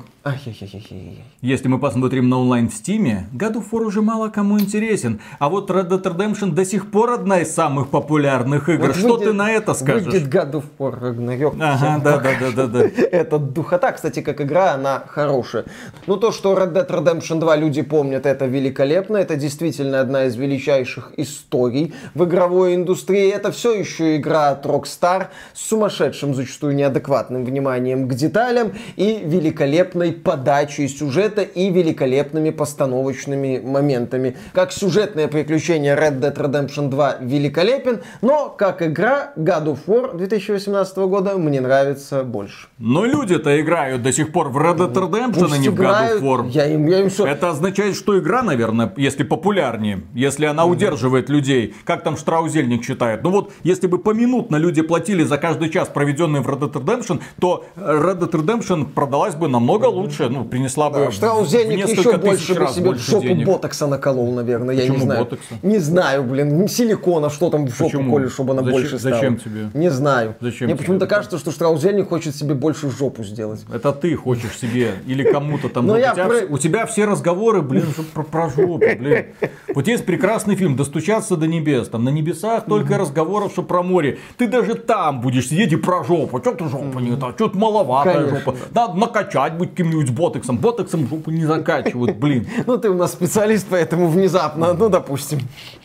Если 1.42 1.68
мы 1.68 1.78
посмотрим 1.78 2.30
на 2.30 2.40
онлайн 2.40 2.68
в 2.68 2.74
Стиме, 2.74 3.28
God 3.32 3.58
of 3.58 3.66
War 3.72 3.84
уже 3.84 4.02
мало 4.02 4.30
кому 4.30 4.60
интересен. 4.60 5.20
А 5.38 5.50
вот 5.50 5.70
Red 5.70 5.88
Dead 5.90 6.02
Redemption 6.02 6.52
до 6.54 6.66
сих 6.66 6.90
пор 6.90 7.12
одна 7.12 7.42
из 7.42 7.54
самых 7.54 7.90
популярных 7.90 8.68
игр. 8.68 8.88
Вот 8.88 8.96
Что 8.96 9.10
выйдет- 9.10 9.28
ты 9.28 9.34
на 9.34 9.52
это 9.52 9.76
скажешь? 9.76 10.06
Выйдет 10.12 10.28
God 10.28 10.52
of 10.54 10.64
War 10.80 11.00
Ragnarok. 11.00 11.58
Ага, 11.62 12.02
да, 12.04 12.18
да, 12.18 12.32
да, 12.40 12.52
да, 12.56 12.66
да. 12.66 12.80
Это 13.12 13.38
духота, 13.38 13.92
кстати, 13.92 14.22
как 14.22 14.42
игра, 14.42 14.74
она 14.74 15.04
хорошая. 15.08 15.66
Ну, 16.08 16.18
то, 16.18 16.32
что 16.32 16.58
Red 16.58 16.74
Dead 16.74 16.90
Redemption 16.90 17.40
2 17.40 17.56
люди 17.58 17.84
помнят, 17.84 18.26
это 18.26 18.48
великолепно. 18.48 19.18
Это 19.18 19.36
действительно 19.36 20.00
одна 20.00 20.26
из 20.26 20.36
величайших 20.36 21.12
историй 21.18 21.94
в 22.16 22.24
игровой 22.24 22.74
индустрии. 22.74 23.30
Это 23.30 23.52
все 23.52 23.74
еще 23.76 24.16
игра 24.16 24.50
от 24.50 24.66
Rockstar 24.66 25.28
с 25.54 25.62
сумасшедшим, 25.70 26.34
зачастую 26.34 26.74
неадекватным 26.74 27.46
вниманием 27.46 28.08
к 28.08 28.16
деталям 28.16 28.72
и 28.96 29.22
великолепной 29.24 30.15
подачей 30.24 30.88
сюжета 30.88 31.42
и 31.44 31.70
великолепными 31.70 32.50
постановочными 32.50 33.62
моментами. 33.64 34.36
Как 34.54 34.72
сюжетное 34.72 35.28
приключение 35.28 35.96
Red 35.96 36.20
Dead 36.20 36.36
Redemption 36.36 36.90
2 36.90 37.18
великолепен, 37.22 38.02
но 38.22 38.50
как 38.50 38.82
игра 38.82 39.34
God 39.36 39.66
of 39.66 39.80
War 39.88 40.18
2018 40.18 40.98
года 40.98 41.38
мне 41.38 41.62
нравится 41.62 42.24
больше. 42.24 42.68
Но 42.78 43.06
люди-то 43.06 43.60
играют 43.60 44.02
до 44.04 44.12
сих 44.12 44.32
пор 44.32 44.50
в 44.50 44.58
Red 44.58 44.78
Dead 44.78 44.94
Redemption, 44.94 45.50
а 45.54 45.58
не 45.58 45.70
в 45.70 45.76
God 45.80 46.20
of 46.20 46.22
War. 46.22 46.50
Я 46.50 46.66
им, 46.68 46.88
я 46.88 47.00
им 47.02 47.10
всё- 47.10 47.26
Это 47.26 47.50
означает, 47.50 47.96
что 47.96 48.18
игра, 48.20 48.42
наверное, 48.44 48.94
если 48.98 49.24
популярнее, 49.24 50.02
если 50.14 50.46
она 50.46 50.66
удерживает 50.66 51.30
людей, 51.30 51.74
как 51.86 52.04
там 52.04 52.18
Штраузельник 52.18 52.84
считает. 52.84 53.24
Ну 53.24 53.30
вот, 53.32 53.52
если 53.64 53.88
бы 53.88 53.98
поминутно 53.98 54.58
люди 54.58 54.82
платили 54.82 55.24
за 55.24 55.38
каждый 55.38 55.70
час, 55.70 55.90
проведенный 55.90 56.40
в 56.42 56.48
Red 56.48 56.60
Dead 56.60 56.72
Redemption, 56.72 57.20
то 57.40 57.66
Red 57.76 58.20
Dead 58.20 58.32
Redemption 58.32 58.86
продалась 58.86 59.36
бы 59.36 59.48
намного 59.48 59.86
лучше, 59.86 60.05
ну, 60.30 60.46
принесла 60.46 60.90
бы 60.90 61.08
в 61.08 61.12
Штраузельник 61.12 61.78
несколько 61.78 62.10
еще 62.10 62.18
больше 62.18 62.54
бы 62.56 62.68
себе 62.68 62.82
в 62.82 62.86
больше 62.86 63.12
жопу 63.12 63.24
денег. 63.28 63.46
ботокса 63.48 63.88
наколол, 63.88 64.32
наверное, 64.34 64.76
я 64.76 64.84
не 64.84 64.90
Почему 64.90 65.06
знаю. 65.06 65.20
ботокса? 65.26 65.46
Не 65.62 65.78
знаю, 65.80 66.24
блин, 66.24 66.68
силикона, 66.68 67.30
что 67.30 67.50
там 67.50 67.66
в 67.68 67.70
жопу 67.70 67.84
Почему? 67.86 68.14
колешь, 68.14 68.34
чтобы 68.34 68.54
она 68.54 68.64
Зачем- 68.64 68.74
больше 68.82 69.00
стала. 69.00 69.16
зачем 69.16 69.38
тебе? 69.38 69.70
Не 69.74 69.90
знаю. 69.90 70.36
Зачем 70.42 70.68
Мне 70.68 70.76
почему-то 70.76 71.08
кажется, 71.08 71.38
что 71.38 71.52
Штраузельник 71.52 72.10
хочет 72.10 72.36
себе 72.36 72.54
больше 72.56 72.90
жопу 72.90 73.24
сделать. 73.24 73.66
Это 73.74 73.92
ты 73.92 74.16
хочешь 74.16 74.58
себе 74.58 74.94
или 75.08 75.24
кому-то 75.24 75.70
там. 75.70 75.86
Но 75.88 75.94
Ну, 75.94 76.00
я 76.00 76.12
у, 76.12 76.16
тебя, 76.16 76.26
про- 76.28 76.46
у 76.50 76.58
тебя 76.58 76.86
все 76.86 77.06
разговоры, 77.06 77.62
блин, 77.62 77.86
про, 78.14 78.24
про 78.24 78.50
жопу, 78.50 78.78
блин. 78.78 79.26
Вот 79.74 79.88
есть 79.88 80.06
прекрасный 80.06 80.56
фильм 80.56 80.76
«Достучаться 80.76 81.36
до 81.36 81.48
небес». 81.48 81.90
Там 81.90 82.04
на 82.04 82.10
небесах 82.10 82.66
только 82.66 82.98
разговоров, 82.98 83.52
что 83.52 83.64
про 83.64 83.84
море. 83.84 84.20
Ты 84.38 84.48
даже 84.48 84.76
там 84.76 85.22
будешь 85.22 85.48
сидеть 85.50 85.72
и 85.74 85.76
про 85.76 86.04
жопу. 86.04 86.40
Что 86.40 86.54
ты 86.54 86.66
жопа 86.70 87.00
не 87.00 87.16
так? 87.18 87.36
Что-то 87.36 87.58
маловатая 87.58 88.14
Конечно. 88.16 88.40
жопа. 88.40 88.56
Надо 88.74 88.94
накачать 88.98 89.54
быть 89.58 89.74
каким-нибудь 89.96 90.14
ботоксом. 90.16 90.58
Ботоксом 90.58 91.08
жопу 91.08 91.32
не 91.32 91.46
закачивают, 91.46 92.18
блин. 92.18 92.48
Ну, 92.68 92.78
ты 92.78 92.90
у 92.90 92.96
нас 92.96 93.12
специалист, 93.14 93.68
поэтому 93.70 94.08
внезапно, 94.08 94.74
ну, 94.74 94.90
допустим. 94.90 95.40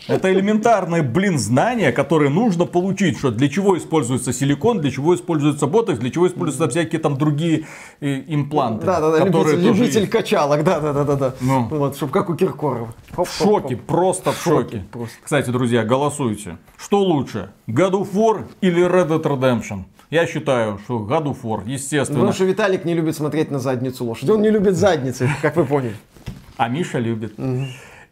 Это 0.09 0.33
элементарные, 0.33 1.03
блин, 1.03 1.39
знания, 1.39 1.93
которые 1.93 2.31
нужно 2.31 2.65
получить, 2.67 3.19
что 3.19 3.31
для 3.31 3.49
чего 3.49 3.77
используется 3.77 4.33
силикон, 4.33 4.81
для 4.81 4.91
чего 4.91 5.15
используется 5.15 5.67
ботокс, 5.67 5.99
для 5.99 6.11
чего 6.11 6.27
используются 6.27 6.69
всякие 6.69 7.01
там 7.01 7.17
другие 7.19 7.67
э, 8.01 8.23
импланты. 8.27 8.87
Да-да-да, 8.87 9.19
которые 9.27 9.57
любитель, 9.57 9.69
тоже 9.69 9.81
любитель 9.83 10.01
есть. 10.01 10.13
качалок, 10.13 10.65
да-да-да-да. 10.65 11.35
Ну. 11.41 11.69
Вот, 11.71 11.97
чтобы 11.97 12.13
как 12.13 12.31
у 12.31 12.35
Киркорова. 12.35 12.95
Хоп, 13.15 13.29
В 13.29 13.33
шоке, 13.37 13.77
хоп. 13.77 13.85
просто 13.87 14.33
в 14.33 14.43
шоке. 14.43 14.85
просто. 14.91 15.17
Кстати, 15.23 15.51
друзья, 15.51 15.85
голосуйте. 15.85 16.57
Что 16.79 17.01
лучше, 17.03 17.51
God 17.69 17.93
of 17.93 18.13
War 18.15 18.45
или 18.61 18.83
Red 18.87 19.09
Dead 19.09 19.23
Redemption? 19.23 19.85
Я 20.11 20.27
считаю, 20.27 20.79
что 20.85 20.99
War, 21.43 21.63
естественно. 21.65 22.19
Потому 22.19 22.33
что 22.33 22.45
Виталик 22.45 22.85
не 22.85 22.95
любит 22.95 23.17
смотреть 23.17 23.53
на 23.53 23.61
задницу 23.61 24.05
лошади. 24.05 24.31
Он 24.31 24.43
не 24.43 24.51
любит 24.51 24.75
задницы, 24.75 25.31
как 25.41 25.55
вы 25.55 25.65
поняли. 25.65 25.95
А 26.57 26.69
Миша 26.69 26.99
любит. 26.99 27.35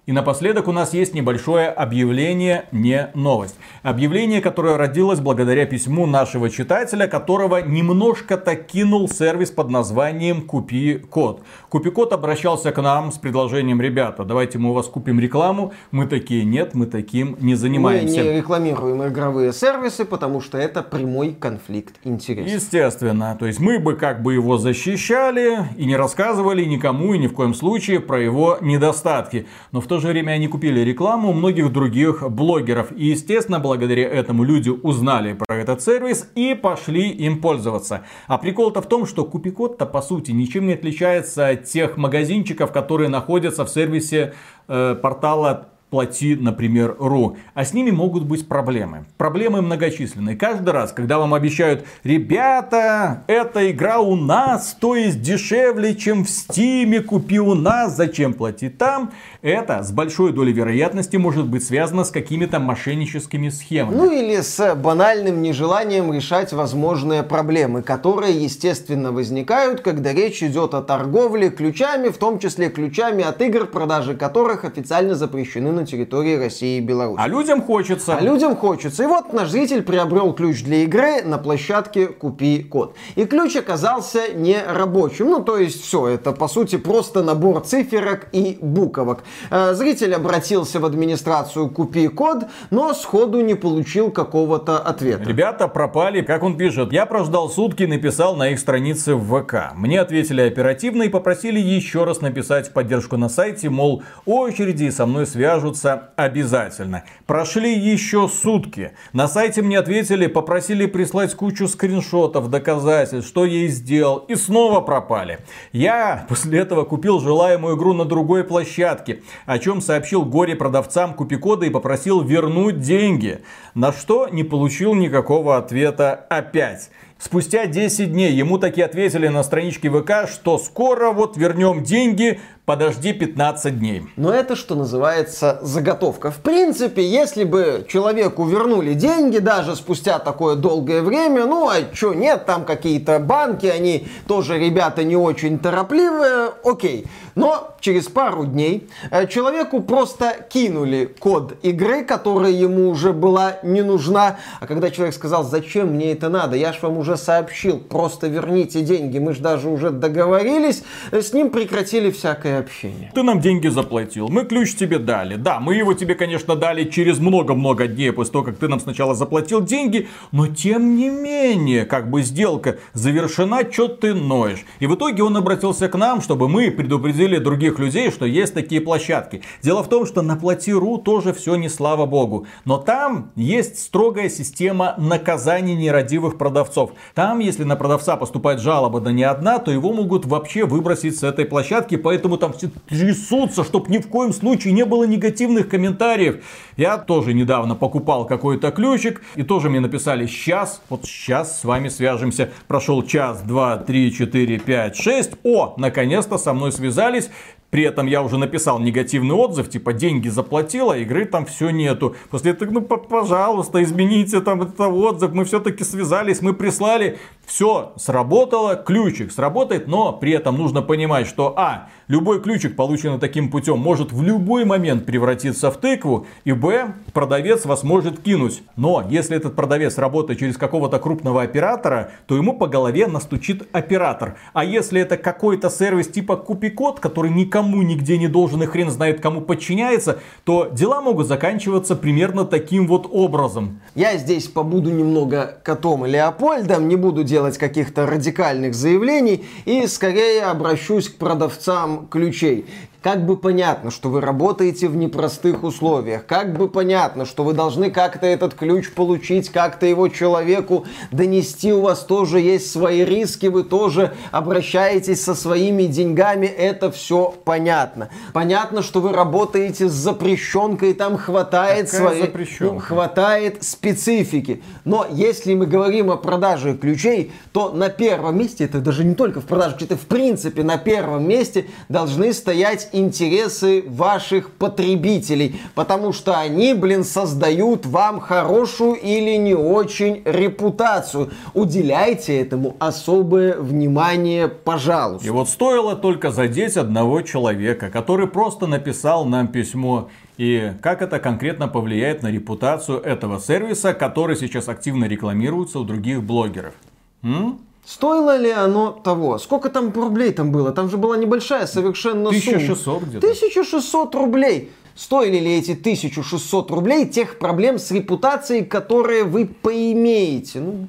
И 0.08 0.12
напоследок 0.12 0.68
у 0.68 0.72
нас 0.72 0.94
есть 0.94 1.12
небольшое 1.12 1.68
объявление, 1.68 2.64
не 2.72 3.10
новость. 3.12 3.56
Объявление, 3.82 4.40
которое 4.40 4.78
родилось 4.78 5.20
благодаря 5.20 5.66
письму 5.66 6.06
нашего 6.06 6.48
читателя, 6.48 7.06
которого 7.06 7.60
немножко 7.60 8.38
так 8.38 8.66
кинул 8.66 9.10
сервис 9.10 9.50
под 9.50 9.68
названием 9.68 10.40
Купи 10.40 10.94
Код. 10.94 11.42
Купи 11.68 11.90
Код 11.90 12.14
обращался 12.14 12.72
к 12.72 12.80
нам 12.80 13.12
с 13.12 13.18
предложением, 13.18 13.82
ребята, 13.82 14.24
давайте 14.24 14.56
мы 14.56 14.70
у 14.70 14.72
вас 14.72 14.86
купим 14.86 15.20
рекламу. 15.20 15.74
Мы 15.90 16.06
такие, 16.06 16.42
нет, 16.42 16.72
мы 16.72 16.86
таким 16.86 17.36
не 17.40 17.52
Мы 17.52 17.56
занимаемся. 17.56 18.22
не 18.22 18.38
рекламируем 18.38 19.06
игровые 19.06 19.52
сервисы, 19.52 20.06
потому 20.06 20.40
что 20.40 20.56
это 20.56 20.82
прямой 20.82 21.34
конфликт 21.34 21.96
интересов. 22.04 22.50
Естественно. 22.50 23.36
То 23.38 23.44
есть 23.44 23.60
мы 23.60 23.78
бы 23.78 23.92
как 23.92 24.22
бы 24.22 24.32
его 24.32 24.56
защищали 24.56 25.68
и 25.76 25.84
не 25.84 25.96
рассказывали 25.96 26.64
никому 26.64 27.12
и 27.12 27.18
ни 27.18 27.26
в 27.26 27.34
коем 27.34 27.52
случае 27.52 28.00
про 28.00 28.18
его 28.18 28.56
недостатки. 28.62 29.46
Но 29.70 29.82
в 29.82 29.86
то 29.86 29.97
же 29.98 30.08
время 30.08 30.32
они 30.32 30.48
купили 30.48 30.80
рекламу 30.80 31.32
многих 31.32 31.72
других 31.72 32.28
блогеров. 32.30 32.92
И 32.92 33.06
естественно, 33.06 33.60
благодаря 33.60 34.08
этому 34.08 34.44
люди 34.44 34.70
узнали 34.70 35.32
про 35.34 35.56
этот 35.56 35.82
сервис 35.82 36.30
и 36.34 36.54
пошли 36.54 37.08
им 37.10 37.40
пользоваться. 37.40 38.02
А 38.26 38.38
прикол-то 38.38 38.82
в 38.82 38.88
том, 38.88 39.06
что 39.06 39.24
Купикод-то 39.24 39.86
по 39.86 40.02
сути 40.02 40.30
ничем 40.30 40.66
не 40.66 40.74
отличается 40.74 41.48
от 41.48 41.64
тех 41.64 41.96
магазинчиков, 41.96 42.72
которые 42.72 43.08
находятся 43.08 43.64
в 43.64 43.70
сервисе 43.70 44.34
э, 44.68 44.94
портала 45.00 45.68
плати, 45.90 46.36
например, 46.36 46.96
ру. 46.98 47.36
А 47.54 47.64
с 47.64 47.72
ними 47.72 47.90
могут 47.90 48.24
быть 48.24 48.46
проблемы. 48.46 49.04
Проблемы 49.16 49.62
многочисленные. 49.62 50.36
Каждый 50.36 50.70
раз, 50.70 50.92
когда 50.92 51.18
вам 51.18 51.34
обещают, 51.34 51.84
ребята, 52.04 53.24
эта 53.26 53.70
игра 53.70 53.98
у 53.98 54.16
нас, 54.16 54.76
то 54.78 54.94
есть 54.94 55.22
дешевле, 55.22 55.94
чем 55.94 56.24
в 56.24 56.30
Стиме, 56.30 57.00
купи 57.00 57.40
у 57.40 57.54
нас, 57.54 57.96
зачем 57.96 58.34
платить 58.34 58.76
там, 58.78 59.12
это 59.42 59.82
с 59.82 59.90
большой 59.92 60.32
долей 60.32 60.52
вероятности 60.52 61.16
может 61.16 61.46
быть 61.46 61.64
связано 61.64 62.04
с 62.04 62.10
какими-то 62.10 62.58
мошенническими 62.58 63.48
схемами. 63.48 63.96
Ну 63.96 64.10
или 64.10 64.40
с 64.40 64.74
банальным 64.74 65.42
нежеланием 65.42 66.12
решать 66.12 66.52
возможные 66.52 67.22
проблемы, 67.22 67.82
которые, 67.82 68.36
естественно, 68.36 69.12
возникают, 69.12 69.80
когда 69.80 70.12
речь 70.12 70.42
идет 70.42 70.74
о 70.74 70.82
торговле 70.82 71.50
ключами, 71.50 72.08
в 72.08 72.18
том 72.18 72.38
числе 72.38 72.68
ключами 72.68 73.24
от 73.24 73.40
игр, 73.40 73.66
продажи 73.66 74.14
которых 74.14 74.64
официально 74.64 75.14
запрещены 75.14 75.77
на 75.78 75.86
территории 75.86 76.36
России 76.36 76.78
и 76.78 76.80
Беларуси. 76.80 77.20
А 77.22 77.28
людям 77.28 77.62
хочется. 77.62 78.16
А 78.16 78.20
людям 78.20 78.56
хочется. 78.56 79.04
И 79.04 79.06
вот 79.06 79.32
наш 79.32 79.50
зритель 79.50 79.82
приобрел 79.82 80.32
ключ 80.32 80.62
для 80.62 80.78
игры 80.84 81.22
на 81.22 81.38
площадке 81.38 82.06
«Купи 82.06 82.62
код». 82.62 82.94
И 83.16 83.24
ключ 83.24 83.56
оказался 83.56 84.32
не 84.34 84.56
рабочим. 84.60 85.30
Ну, 85.30 85.42
то 85.42 85.56
есть 85.56 85.82
все, 85.82 86.08
это 86.08 86.32
по 86.32 86.48
сути 86.48 86.76
просто 86.76 87.22
набор 87.22 87.62
циферок 87.62 88.28
и 88.32 88.58
буквок. 88.60 89.22
Э, 89.50 89.74
зритель 89.74 90.14
обратился 90.14 90.80
в 90.80 90.84
администрацию 90.84 91.68
«Купи 91.70 92.08
код», 92.08 92.44
но 92.70 92.94
сходу 92.94 93.40
не 93.40 93.54
получил 93.54 94.10
какого-то 94.10 94.78
ответа. 94.78 95.24
Ребята 95.24 95.68
пропали, 95.68 96.22
как 96.22 96.42
он 96.42 96.56
пишет. 96.56 96.92
Я 96.92 97.06
прождал 97.06 97.48
сутки, 97.48 97.84
написал 97.84 98.36
на 98.36 98.50
их 98.50 98.58
странице 98.58 99.14
в 99.14 99.42
ВК. 99.42 99.74
Мне 99.74 100.00
ответили 100.00 100.42
оперативно 100.42 101.04
и 101.04 101.08
попросили 101.08 101.60
еще 101.60 102.04
раз 102.04 102.20
написать 102.20 102.72
поддержку 102.72 103.16
на 103.16 103.28
сайте, 103.28 103.70
мол, 103.70 104.02
очереди 104.26 104.90
со 104.90 105.06
мной 105.06 105.26
свяжутся 105.68 106.10
обязательно. 106.16 107.04
Прошли 107.26 107.78
еще 107.78 108.28
сутки. 108.28 108.92
На 109.12 109.28
сайте 109.28 109.62
мне 109.62 109.78
ответили, 109.78 110.26
попросили 110.26 110.86
прислать 110.86 111.34
кучу 111.34 111.68
скриншотов, 111.68 112.50
доказательств, 112.50 113.28
что 113.28 113.44
я 113.44 113.64
и 113.64 113.68
сделал. 113.68 114.18
И 114.28 114.34
снова 114.34 114.80
пропали. 114.80 115.40
Я 115.72 116.26
после 116.28 116.60
этого 116.60 116.84
купил 116.84 117.20
желаемую 117.20 117.76
игру 117.76 117.92
на 117.92 118.04
другой 118.04 118.44
площадке 118.44 119.22
о 119.46 119.58
чем 119.58 119.80
сообщил 119.80 120.24
горе 120.24 120.56
продавцам 120.56 121.14
купикода 121.14 121.66
и 121.66 121.70
попросил 121.70 122.22
вернуть 122.22 122.80
деньги. 122.80 123.40
На 123.74 123.92
что 123.92 124.28
не 124.28 124.44
получил 124.44 124.94
никакого 124.94 125.56
ответа 125.56 126.14
опять. 126.28 126.90
Спустя 127.18 127.66
10 127.66 128.12
дней 128.12 128.32
ему 128.32 128.58
таки 128.58 128.80
ответили 128.80 129.26
на 129.26 129.42
страничке 129.42 129.90
ВК, 129.90 130.30
что 130.30 130.56
скоро 130.56 131.10
вот 131.10 131.36
вернем 131.36 131.82
деньги, 131.82 132.40
подожди 132.68 133.14
15 133.14 133.78
дней. 133.78 134.02
Но 134.16 134.30
это, 134.30 134.54
что 134.54 134.74
называется, 134.74 135.58
заготовка. 135.62 136.30
В 136.30 136.36
принципе, 136.40 137.02
если 137.02 137.44
бы 137.44 137.86
человеку 137.88 138.44
вернули 138.44 138.92
деньги, 138.92 139.38
даже 139.38 139.74
спустя 139.74 140.18
такое 140.18 140.54
долгое 140.54 141.00
время, 141.00 141.46
ну 141.46 141.66
а 141.66 141.76
что 141.94 142.12
нет, 142.12 142.44
там 142.44 142.66
какие-то 142.66 143.20
банки, 143.20 143.64
они 143.64 144.06
тоже 144.26 144.58
ребята 144.58 145.02
не 145.02 145.16
очень 145.16 145.58
торопливые, 145.58 146.50
окей. 146.62 147.06
Но 147.34 147.76
через 147.80 148.08
пару 148.08 148.44
дней 148.44 148.90
э, 149.10 149.26
человеку 149.28 149.80
просто 149.80 150.34
кинули 150.50 151.14
код 151.20 151.54
игры, 151.62 152.04
которая 152.04 152.50
ему 152.50 152.90
уже 152.90 153.12
была 153.12 153.58
не 153.62 153.82
нужна. 153.82 154.38
А 154.60 154.66
когда 154.66 154.90
человек 154.90 155.14
сказал, 155.14 155.44
зачем 155.44 155.94
мне 155.94 156.12
это 156.12 156.28
надо, 156.28 156.56
я 156.56 156.72
ж 156.72 156.82
вам 156.82 156.98
уже 156.98 157.16
сообщил, 157.16 157.78
просто 157.78 158.26
верните 158.26 158.80
деньги, 158.80 159.18
мы 159.18 159.34
же 159.34 159.40
даже 159.40 159.68
уже 159.68 159.90
договорились, 159.90 160.82
э, 161.12 161.22
с 161.22 161.32
ним 161.32 161.50
прекратили 161.50 162.10
всякое 162.10 162.57
общение. 162.58 163.10
Ты 163.14 163.22
нам 163.22 163.40
деньги 163.40 163.68
заплатил, 163.68 164.28
мы 164.28 164.44
ключ 164.44 164.74
тебе 164.74 164.98
дали. 164.98 165.36
Да, 165.36 165.60
мы 165.60 165.74
его 165.74 165.94
тебе, 165.94 166.14
конечно, 166.14 166.56
дали 166.56 166.84
через 166.84 167.18
много-много 167.18 167.86
дней 167.86 168.12
после 168.12 168.32
того, 168.32 168.44
как 168.44 168.58
ты 168.58 168.68
нам 168.68 168.80
сначала 168.80 169.14
заплатил 169.14 169.62
деньги, 169.62 170.08
но 170.32 170.46
тем 170.46 170.96
не 170.96 171.08
менее, 171.08 171.84
как 171.84 172.10
бы 172.10 172.22
сделка 172.22 172.78
завершена, 172.92 173.60
что 173.70 173.88
ты 173.88 174.14
ноешь. 174.14 174.64
И 174.80 174.86
в 174.86 174.94
итоге 174.94 175.22
он 175.22 175.36
обратился 175.36 175.88
к 175.88 175.96
нам, 175.96 176.20
чтобы 176.20 176.48
мы 176.48 176.70
предупредили 176.70 177.38
других 177.38 177.78
людей, 177.78 178.10
что 178.10 178.26
есть 178.26 178.54
такие 178.54 178.80
площадки. 178.80 179.42
Дело 179.62 179.82
в 179.82 179.88
том, 179.88 180.06
что 180.06 180.22
на 180.22 180.36
Плати.ру 180.36 180.98
тоже 180.98 181.32
все 181.32 181.56
не 181.56 181.68
слава 181.68 182.06
богу. 182.06 182.46
Но 182.64 182.78
там 182.78 183.32
есть 183.36 183.78
строгая 183.78 184.28
система 184.28 184.94
наказаний 184.98 185.74
нерадивых 185.74 186.38
продавцов. 186.38 186.92
Там, 187.14 187.38
если 187.38 187.64
на 187.64 187.76
продавца 187.76 188.16
поступает 188.16 188.60
жалоба, 188.60 189.00
да 189.00 189.12
не 189.12 189.24
одна, 189.24 189.58
то 189.58 189.70
его 189.70 189.92
могут 189.92 190.26
вообще 190.26 190.64
выбросить 190.64 191.18
с 191.18 191.22
этой 191.22 191.44
площадки, 191.44 191.96
поэтому 191.96 192.36
там 192.36 192.47
там 192.48 192.52
все 192.56 192.70
трясутся, 192.88 193.64
чтобы 193.64 193.90
ни 193.90 193.98
в 193.98 194.08
коем 194.08 194.32
случае 194.32 194.72
не 194.72 194.84
было 194.84 195.04
негативных 195.04 195.68
комментариев. 195.68 196.44
Я 196.76 196.98
тоже 196.98 197.34
недавно 197.34 197.74
покупал 197.74 198.26
какой-то 198.26 198.70
ключик, 198.70 199.22
и 199.36 199.42
тоже 199.42 199.68
мне 199.70 199.80
написали, 199.80 200.26
сейчас, 200.26 200.80
вот 200.88 201.04
сейчас 201.04 201.60
с 201.60 201.64
вами 201.64 201.88
свяжемся. 201.88 202.50
Прошел 202.66 203.02
час, 203.02 203.42
два, 203.42 203.76
три, 203.76 204.12
четыре, 204.12 204.58
пять, 204.58 204.96
шесть. 204.96 205.32
О, 205.44 205.74
наконец-то 205.76 206.38
со 206.38 206.52
мной 206.52 206.72
связались. 206.72 207.30
При 207.70 207.82
этом 207.82 208.06
я 208.06 208.22
уже 208.22 208.38
написал 208.38 208.78
негативный 208.78 209.34
отзыв, 209.34 209.68
типа 209.68 209.92
деньги 209.92 210.28
заплатила, 210.28 210.96
игры 210.96 211.26
там 211.26 211.44
все 211.44 211.68
нету. 211.68 212.16
После 212.30 212.52
этого, 212.52 212.70
ну 212.70 212.80
пожалуйста, 212.80 213.82
измените 213.82 214.40
там 214.40 214.62
этот 214.62 214.80
отзыв, 214.80 215.32
мы 215.34 215.44
все-таки 215.44 215.84
связались, 215.84 216.40
мы 216.40 216.54
прислали. 216.54 217.18
Все 217.44 217.92
сработало, 217.96 218.74
ключик 218.74 219.32
сработает, 219.32 219.86
но 219.86 220.14
при 220.14 220.32
этом 220.32 220.56
нужно 220.56 220.80
понимать, 220.80 221.26
что 221.26 221.54
а, 221.58 221.88
любой 222.08 222.40
ключик, 222.40 222.74
полученный 222.74 223.18
таким 223.18 223.50
путем, 223.50 223.78
может 223.78 224.12
в 224.12 224.22
любой 224.22 224.64
момент 224.64 225.06
превратиться 225.06 225.70
в 225.70 225.76
тыкву, 225.76 226.26
и 226.44 226.52
б, 226.52 226.94
продавец 227.12 227.66
вас 227.66 227.82
может 227.82 228.20
кинуть. 228.20 228.62
Но 228.76 229.06
если 229.08 229.36
этот 229.36 229.54
продавец 229.54 229.98
работает 229.98 230.40
через 230.40 230.56
какого-то 230.56 230.98
крупного 230.98 231.42
оператора, 231.42 232.10
то 232.26 232.34
ему 232.34 232.58
по 232.58 232.66
голове 232.66 233.06
настучит 233.06 233.68
оператор. 233.72 234.36
А 234.54 234.64
если 234.64 235.00
это 235.00 235.16
какой-то 235.16 235.70
сервис 235.70 236.08
типа 236.08 236.36
Купикод, 236.36 237.00
который 237.00 237.30
никому 237.30 237.82
нигде 237.82 238.18
не 238.18 238.28
должен 238.28 238.62
и 238.62 238.66
хрен 238.66 238.90
знает 238.90 239.20
кому 239.20 239.42
подчиняется, 239.42 240.20
то 240.44 240.68
дела 240.72 241.00
могут 241.02 241.28
заканчиваться 241.28 241.94
примерно 241.94 242.44
таким 242.44 242.86
вот 242.86 243.06
образом. 243.10 243.80
Я 243.94 244.16
здесь 244.16 244.48
побуду 244.48 244.90
немного 244.90 245.60
котом 245.62 246.06
и 246.06 246.08
Леопольдом, 246.08 246.88
не 246.88 246.96
буду 246.96 247.22
делать 247.22 247.58
каких-то 247.58 248.06
радикальных 248.06 248.74
заявлений 248.74 249.44
и 249.66 249.86
скорее 249.86 250.44
обращусь 250.44 251.08
к 251.10 251.16
продавцам 251.16 251.97
ключей. 252.10 252.64
Как 253.00 253.24
бы 253.24 253.36
понятно, 253.36 253.92
что 253.92 254.08
вы 254.08 254.20
работаете 254.20 254.88
в 254.88 254.96
непростых 254.96 255.62
условиях, 255.62 256.26
как 256.26 256.58
бы 256.58 256.68
понятно, 256.68 257.26
что 257.26 257.44
вы 257.44 257.52
должны 257.52 257.92
как-то 257.92 258.26
этот 258.26 258.54
ключ 258.54 258.92
получить, 258.92 259.50
как-то 259.50 259.86
его 259.86 260.08
человеку 260.08 260.84
донести, 261.12 261.72
у 261.72 261.82
вас 261.82 262.00
тоже 262.00 262.40
есть 262.40 262.72
свои 262.72 263.04
риски, 263.04 263.46
вы 263.46 263.62
тоже 263.62 264.14
обращаетесь 264.32 265.22
со 265.22 265.36
своими 265.36 265.84
деньгами, 265.84 266.46
это 266.46 266.90
все 266.90 267.32
понятно. 267.44 268.08
Понятно, 268.32 268.82
что 268.82 269.00
вы 269.00 269.12
работаете 269.12 269.88
с 269.88 269.92
запрещенкой, 269.92 270.92
там 270.94 271.18
хватает 271.18 271.88
своей, 271.88 272.32
ну, 272.58 272.80
хватает 272.80 273.62
специфики. 273.62 274.60
Но 274.84 275.06
если 275.08 275.54
мы 275.54 275.66
говорим 275.66 276.10
о 276.10 276.16
продаже 276.16 276.76
ключей, 276.76 277.30
то 277.52 277.70
на 277.70 277.90
первом 277.90 278.38
месте, 278.38 278.64
это 278.64 278.80
даже 278.80 279.04
не 279.04 279.14
только 279.14 279.40
в 279.40 279.44
продаже, 279.44 279.76
это 279.82 279.96
в 279.96 280.06
принципе 280.06 280.64
на 280.64 280.78
первом 280.78 281.28
месте 281.28 281.66
должны 281.88 282.32
стоять 282.32 282.87
интересы 282.92 283.84
ваших 283.86 284.50
потребителей, 284.50 285.60
потому 285.74 286.12
что 286.12 286.38
они, 286.38 286.74
блин, 286.74 287.04
создают 287.04 287.86
вам 287.86 288.20
хорошую 288.20 288.94
или 288.94 289.36
не 289.36 289.54
очень 289.54 290.22
репутацию. 290.24 291.30
Уделяйте 291.54 292.40
этому 292.40 292.76
особое 292.78 293.56
внимание, 293.58 294.48
пожалуйста. 294.48 295.26
И 295.26 295.30
вот 295.30 295.48
стоило 295.48 295.96
только 295.96 296.30
задеть 296.30 296.76
одного 296.76 297.22
человека, 297.22 297.90
который 297.90 298.26
просто 298.26 298.66
написал 298.66 299.24
нам 299.24 299.48
письмо 299.48 300.08
и 300.38 300.72
как 300.80 301.02
это 301.02 301.18
конкретно 301.18 301.66
повлияет 301.66 302.22
на 302.22 302.28
репутацию 302.28 303.00
этого 303.00 303.40
сервиса, 303.40 303.92
который 303.92 304.36
сейчас 304.36 304.68
активно 304.68 305.06
рекламируется 305.06 305.80
у 305.80 305.84
других 305.84 306.22
блогеров. 306.22 306.74
М? 307.22 307.58
Стоило 307.88 308.36
ли 308.36 308.50
оно 308.50 308.90
того? 308.90 309.38
Сколько 309.38 309.70
там 309.70 309.90
рублей 309.94 310.32
там 310.32 310.52
было? 310.52 310.72
Там 310.72 310.90
же 310.90 310.98
была 310.98 311.16
небольшая 311.16 311.66
совершенно 311.66 312.28
1600 312.28 312.78
сумма. 312.78 313.00
где-то. 313.06 313.26
1600 313.26 314.14
рублей. 314.14 314.70
Стоили 314.98 315.38
ли 315.38 315.56
эти 315.56 315.70
1600 315.74 316.72
рублей 316.72 317.06
тех 317.06 317.38
проблем 317.38 317.78
с 317.78 317.92
репутацией, 317.92 318.64
которые 318.64 319.22
вы 319.22 319.46
поимеете? 319.46 320.58
Ну, 320.58 320.88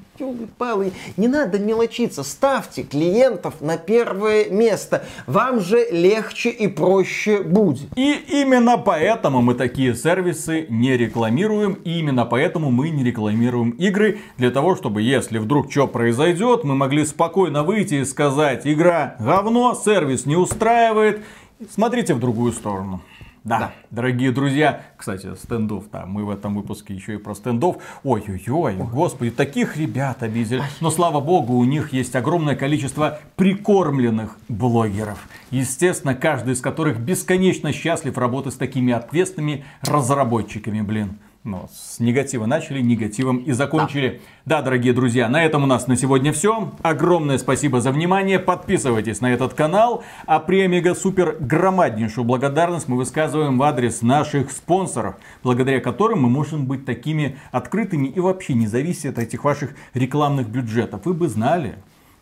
палы, 0.58 0.94
не 1.16 1.28
надо 1.28 1.60
мелочиться. 1.60 2.24
Ставьте 2.24 2.82
клиентов 2.82 3.62
на 3.62 3.78
первое 3.78 4.50
место. 4.50 5.06
Вам 5.28 5.60
же 5.60 5.88
легче 5.92 6.50
и 6.50 6.68
проще 6.68 7.44
будет. 7.44 7.96
И 7.96 8.14
именно 8.30 8.80
поэтому 8.80 9.44
мы 9.44 9.54
такие 9.54 9.94
сервисы 9.94 10.66
не 10.70 10.98
рекламируем. 10.98 11.74
И 11.74 12.00
именно 12.00 12.26
поэтому 12.26 12.72
мы 12.72 12.90
не 12.90 13.04
рекламируем 13.04 13.70
игры. 13.78 14.18
Для 14.38 14.50
того, 14.50 14.76
чтобы 14.76 15.04
если 15.04 15.38
вдруг 15.38 15.72
что 15.72 15.88
произойдет, 15.88 16.64
мы 16.64 16.74
могли 16.74 17.06
спокойно 17.06 17.62
выйти 17.62 17.96
и 17.96 18.06
сказать, 18.06 18.66
игра 18.66 19.18
говно, 19.20 19.76
сервис 19.76 20.26
не 20.26 20.36
устраивает. 20.36 21.22
Смотрите 21.70 22.16
в 22.16 22.20
другую 22.20 22.54
сторону. 22.54 23.02
Да, 23.50 23.72
дорогие 23.90 24.32
друзья, 24.32 24.84
кстати, 24.96 25.34
стендов, 25.36 25.86
да, 25.92 26.06
мы 26.06 26.24
в 26.24 26.30
этом 26.30 26.56
выпуске 26.56 26.94
еще 26.94 27.16
и 27.16 27.18
про 27.18 27.34
стендов. 27.34 27.78
Ой-ой-ой, 28.04 28.76
господи, 28.76 29.32
таких 29.32 29.76
ребят 29.76 30.22
обидели. 30.22 30.62
Но 30.82 30.92
слава 30.92 31.20
богу, 31.20 31.56
у 31.56 31.64
них 31.64 31.92
есть 31.92 32.16
огромное 32.16 32.56
количество 32.56 33.20
прикормленных 33.36 34.38
блогеров. 34.48 35.28
Естественно, 35.50 36.14
каждый 36.14 36.54
из 36.54 36.62
которых 36.62 37.00
бесконечно 37.00 37.74
счастлив 37.74 38.18
работать 38.18 38.54
с 38.54 38.58
такими 38.58 38.94
ответственными 38.94 39.66
разработчиками, 39.82 40.82
блин. 40.82 41.18
Ну, 41.46 41.70
с 41.72 42.02
негатива 42.02 42.46
начали, 42.46 42.82
негативом 42.82 43.38
и 43.38 43.54
закончили. 43.54 44.20
Да. 44.46 44.58
да, 44.58 44.62
дорогие 44.64 44.92
друзья, 44.92 45.30
на 45.30 45.42
этом 45.42 45.64
у 45.64 45.68
нас 45.68 45.88
на 45.88 45.96
сегодня 45.96 46.34
все. 46.34 46.74
Огромное 46.82 47.38
спасибо 47.38 47.80
за 47.80 47.94
внимание. 47.94 48.40
Подписывайтесь 48.40 49.22
на 49.22 49.32
этот 49.32 49.54
канал. 49.54 50.04
А 50.26 50.42
премега 50.42 50.94
супер 50.96 51.38
громаднейшую 51.40 52.26
благодарность 52.26 52.90
мы 52.90 52.98
высказываем 52.98 53.58
в 53.58 53.64
адрес 53.64 54.02
наших 54.02 54.52
спонсоров, 54.52 55.16
благодаря 55.42 55.80
которым 55.80 56.24
мы 56.24 56.30
можем 56.30 56.66
быть 56.66 56.84
такими 56.84 57.38
открытыми 57.54 58.08
и 58.08 58.20
вообще 58.20 58.54
не 58.54 58.68
зависеть 58.68 59.06
от 59.06 59.20
этих 59.20 59.46
ваших 59.46 59.76
рекламных 59.94 60.50
бюджетов. 60.50 61.06
Вы 61.06 61.14
бы 61.14 61.30
знали, 61.30 61.76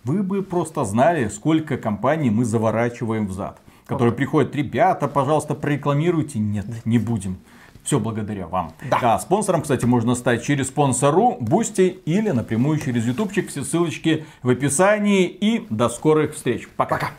вы 0.03 0.21
бы 0.21 0.43
просто 0.43 0.85
знали, 0.85 1.27
сколько 1.29 1.77
компаний 1.77 2.29
мы 2.29 2.45
заворачиваем 2.45 3.25
в 3.25 3.31
зад. 3.31 3.59
Которые 3.87 4.13
приходят, 4.13 4.55
ребята, 4.55 5.07
пожалуйста, 5.07 5.55
прорекламируйте. 5.55 6.37
Нет, 6.37 6.67
не 6.85 6.99
будем. 6.99 7.39
Все 7.87 8.01
благодаря 8.01 8.47
вам. 8.47 8.73
Да. 8.91 9.15
А 9.15 9.19
спонсором, 9.19 9.61
кстати, 9.61 9.85
можно 9.85 10.13
стать 10.13 10.43
через 10.43 10.67
Sponsr, 10.67 11.37
Boosty 11.39 11.99
или 12.03 12.31
напрямую 12.31 12.79
через 12.79 13.05
ютубчик. 13.05 13.49
Все 13.49 13.63
ссылочки 13.63 14.25
в 14.43 14.49
описании. 14.49 15.25
И 15.27 15.65
до 15.69 15.87
скорых 15.87 16.35
встреч. 16.35 16.67
Пока. 16.75 16.95
Пока. 16.95 17.11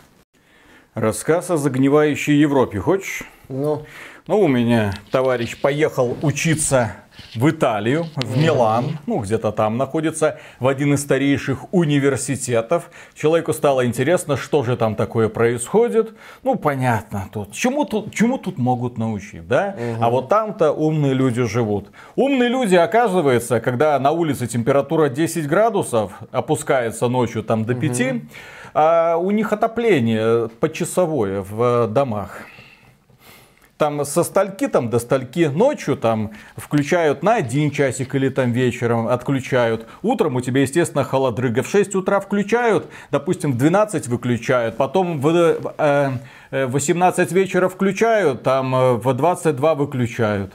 Рассказ 0.92 1.50
о 1.50 1.56
загнивающей 1.56 2.38
Европе. 2.38 2.80
Хочешь? 2.80 3.22
Ну. 3.48 3.86
Ну, 4.26 4.40
у 4.40 4.46
меня 4.46 4.92
товарищ 5.10 5.58
поехал 5.58 6.18
учиться 6.20 6.96
в 7.34 7.50
Италию, 7.50 8.06
в 8.16 8.36
Милан, 8.38 8.98
ну 9.06 9.20
где-то 9.20 9.52
там 9.52 9.76
находится, 9.76 10.38
в 10.60 10.66
один 10.66 10.94
из 10.94 11.02
старейших 11.02 11.72
университетов. 11.72 12.90
Человеку 13.14 13.52
стало 13.52 13.86
интересно, 13.86 14.36
что 14.36 14.62
же 14.62 14.76
там 14.76 14.94
такое 14.94 15.28
происходит. 15.28 16.14
Ну 16.42 16.56
понятно, 16.56 17.28
тут 17.32 17.52
чему 17.52 17.84
тут, 17.84 18.14
чему 18.14 18.38
тут 18.38 18.58
могут 18.58 18.98
научить, 18.98 19.46
да? 19.46 19.76
Угу. 19.76 20.04
А 20.04 20.10
вот 20.10 20.28
там-то 20.28 20.72
умные 20.72 21.14
люди 21.14 21.42
живут. 21.42 21.90
Умные 22.16 22.48
люди, 22.48 22.74
оказывается, 22.74 23.60
когда 23.60 23.98
на 23.98 24.10
улице 24.10 24.46
температура 24.46 25.08
10 25.08 25.46
градусов, 25.46 26.12
опускается 26.32 27.08
ночью 27.08 27.42
там 27.42 27.64
до 27.64 27.74
5, 27.74 28.00
угу. 28.00 28.20
а 28.74 29.16
у 29.16 29.30
них 29.30 29.52
отопление 29.52 30.48
почасовое 30.60 31.42
в 31.42 31.88
домах 31.88 32.42
там 33.78 34.04
со 34.04 34.24
стальки 34.24 34.66
там 34.66 34.90
до 34.90 34.98
стальки 34.98 35.46
ночью 35.46 35.96
там 35.96 36.32
включают 36.56 37.22
на 37.22 37.36
один 37.36 37.70
часик 37.70 38.14
или 38.14 38.28
там 38.28 38.52
вечером 38.52 39.06
отключают. 39.06 39.86
Утром 40.02 40.36
у 40.36 40.40
тебя, 40.40 40.62
естественно, 40.62 41.04
холодрыга. 41.04 41.62
В 41.62 41.68
6 41.68 41.94
утра 41.94 42.20
включают, 42.20 42.90
допустим, 43.10 43.52
в 43.52 43.56
12 43.56 44.08
выключают, 44.08 44.76
потом 44.76 45.20
в 45.20 45.28
э, 45.78 46.10
18 46.50 47.32
э, 47.32 47.34
вечера 47.34 47.68
включают, 47.68 48.42
там 48.42 48.74
э, 48.74 48.92
в 48.94 49.14
22 49.14 49.74
выключают. 49.76 50.52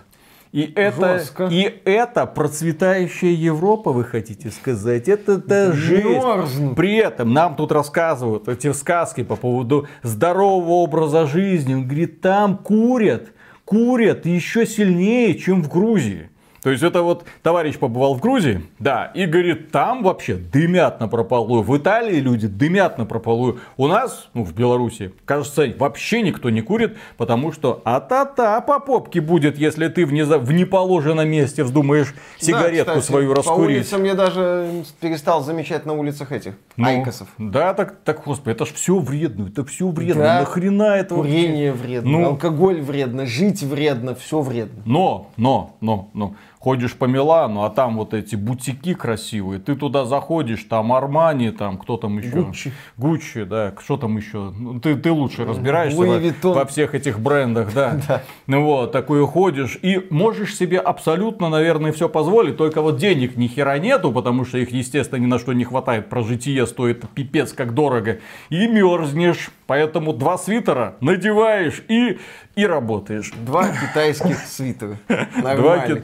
И 0.53 0.71
это, 0.75 1.19
и 1.49 1.81
это 1.83 2.27
процветающая 2.27 3.31
Европа, 3.31 3.91
вы 3.91 4.03
хотите 4.03 4.51
сказать? 4.51 5.09
Это, 5.09 5.33
это 5.33 5.73
жизнь. 5.73 6.75
При 6.75 6.97
этом 6.97 7.33
нам 7.33 7.55
тут 7.55 7.71
рассказывают 7.71 8.47
эти 8.47 8.71
сказки 8.71 9.23
по 9.23 9.35
поводу 9.35 9.87
здорового 10.03 10.73
образа 10.73 11.25
жизни. 11.25 11.73
Он 11.73 11.87
говорит, 11.87 12.21
там 12.21 12.57
курят, 12.57 13.31
курят 13.65 14.27
еще 14.27 14.67
сильнее, 14.67 15.33
чем 15.39 15.63
в 15.63 15.69
Грузии. 15.69 16.29
То 16.63 16.69
есть 16.69 16.81
это 16.81 17.01
вот 17.01 17.25
товарищ 17.41 17.77
побывал 17.77 18.15
в 18.15 18.21
Грузии, 18.21 18.61
да, 18.79 19.11
и 19.13 19.25
говорит, 19.25 19.71
там 19.71 20.01
вообще 20.01 20.35
дымят 20.35 21.01
на 21.01 21.09
прополую. 21.09 21.61
В 21.61 21.77
Италии 21.77 22.21
люди 22.21 22.47
дымят 22.47 22.97
на 22.97 23.05
прополую. 23.05 23.59
У 23.75 23.87
нас, 23.87 24.29
ну, 24.33 24.45
в 24.45 24.53
Беларуси, 24.53 25.13
кажется, 25.25 25.73
вообще 25.77 26.21
никто 26.21 26.49
не 26.49 26.61
курит, 26.61 26.97
потому 27.17 27.51
что 27.51 27.81
а-та-та 27.83 28.61
по 28.61 28.79
попке 28.79 29.19
будет, 29.19 29.57
если 29.57 29.89
ты 29.89 30.05
в, 30.05 30.13
неза... 30.13 30.37
в 30.37 30.53
неположенном 30.53 31.27
месте 31.27 31.65
вздумаешь 31.65 32.15
сигаретку 32.39 32.93
да, 32.93 32.99
кстати, 32.99 33.05
свою 33.05 33.33
раскурить. 33.33 33.57
По 33.57 33.95
улицам 33.95 34.03
я 34.05 34.13
даже 34.13 34.85
перестал 35.01 35.43
замечать 35.43 35.85
на 35.85 35.91
улицах 35.91 36.31
этих 36.31 36.53
ну, 36.77 36.87
айкосов. 36.87 37.27
Да, 37.37 37.73
так, 37.73 37.97
так, 38.05 38.23
господи, 38.23 38.55
это 38.55 38.65
ж 38.65 38.69
все 38.69 38.97
вредно, 38.99 39.49
это 39.49 39.65
все 39.65 39.89
вредно. 39.89 40.23
Да. 40.23 40.39
Нахрена 40.39 40.95
это 40.95 41.15
Курение 41.15 41.73
вредно, 41.73 42.09
ну, 42.09 42.25
алкоголь 42.27 42.81
вредно, 42.81 43.25
жить 43.25 43.63
вредно, 43.63 44.15
все 44.15 44.39
вредно. 44.39 44.81
Но, 44.85 45.29
но, 45.35 45.75
но, 45.81 46.09
но 46.13 46.35
ходишь 46.63 46.93
по 46.95 47.05
Милану, 47.05 47.63
а 47.65 47.69
там 47.69 47.97
вот 47.97 48.13
эти 48.13 48.37
бутики 48.37 48.93
красивые, 48.93 49.59
ты 49.59 49.75
туда 49.75 50.05
заходишь, 50.05 50.63
там 50.63 50.93
Армани, 50.93 51.49
там 51.49 51.77
кто 51.77 51.97
там 51.97 52.19
еще? 52.19 52.29
Гуччи. 52.29 52.71
Гуччи, 52.95 53.43
да, 53.43 53.73
что 53.83 53.97
там 53.97 54.15
еще? 54.15 54.53
Ну, 54.57 54.79
ты, 54.79 54.95
ты 54.95 55.11
лучше 55.11 55.43
разбираешься 55.43 55.99
во, 55.99 56.53
во 56.53 56.65
всех 56.65 56.95
этих 56.95 57.19
брендах, 57.19 57.73
да. 57.73 57.99
да. 58.07 58.23
Ну 58.47 58.63
вот, 58.63 58.93
такой 58.93 59.27
ходишь 59.27 59.77
и 59.81 60.07
можешь 60.09 60.55
себе 60.55 60.79
абсолютно, 60.79 61.49
наверное, 61.49 61.91
все 61.91 62.07
позволить, 62.07 62.55
только 62.55 62.81
вот 62.81 62.95
денег 62.95 63.35
ни 63.35 63.47
хера 63.47 63.77
нету, 63.77 64.13
потому 64.13 64.45
что 64.45 64.57
их, 64.57 64.71
естественно, 64.71 65.19
ни 65.19 65.25
на 65.25 65.39
что 65.39 65.51
не 65.51 65.65
хватает, 65.65 66.07
про 66.07 66.23
житие 66.23 66.65
стоит 66.65 67.03
пипец 67.13 67.51
как 67.51 67.73
дорого, 67.73 68.19
и 68.49 68.67
мерзнешь, 68.67 69.51
поэтому 69.67 70.13
два 70.13 70.37
свитера 70.37 70.95
надеваешь 71.01 71.83
и, 71.89 72.19
и 72.55 72.65
работаешь. 72.65 73.31
Два 73.45 73.67
китайских 73.69 74.37
свитера. 74.39 74.97
Нормально. 75.35 76.03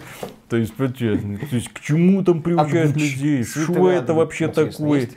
То 0.49 0.57
есть, 0.57 0.75
то 0.75 0.83
есть, 0.85 1.69
к 1.69 1.79
чему 1.79 2.23
там 2.23 2.41
приучают 2.41 2.95
людей? 2.95 3.43
Что 3.43 3.91
это 3.91 4.15
вообще 4.15 4.47
такое? 4.47 5.07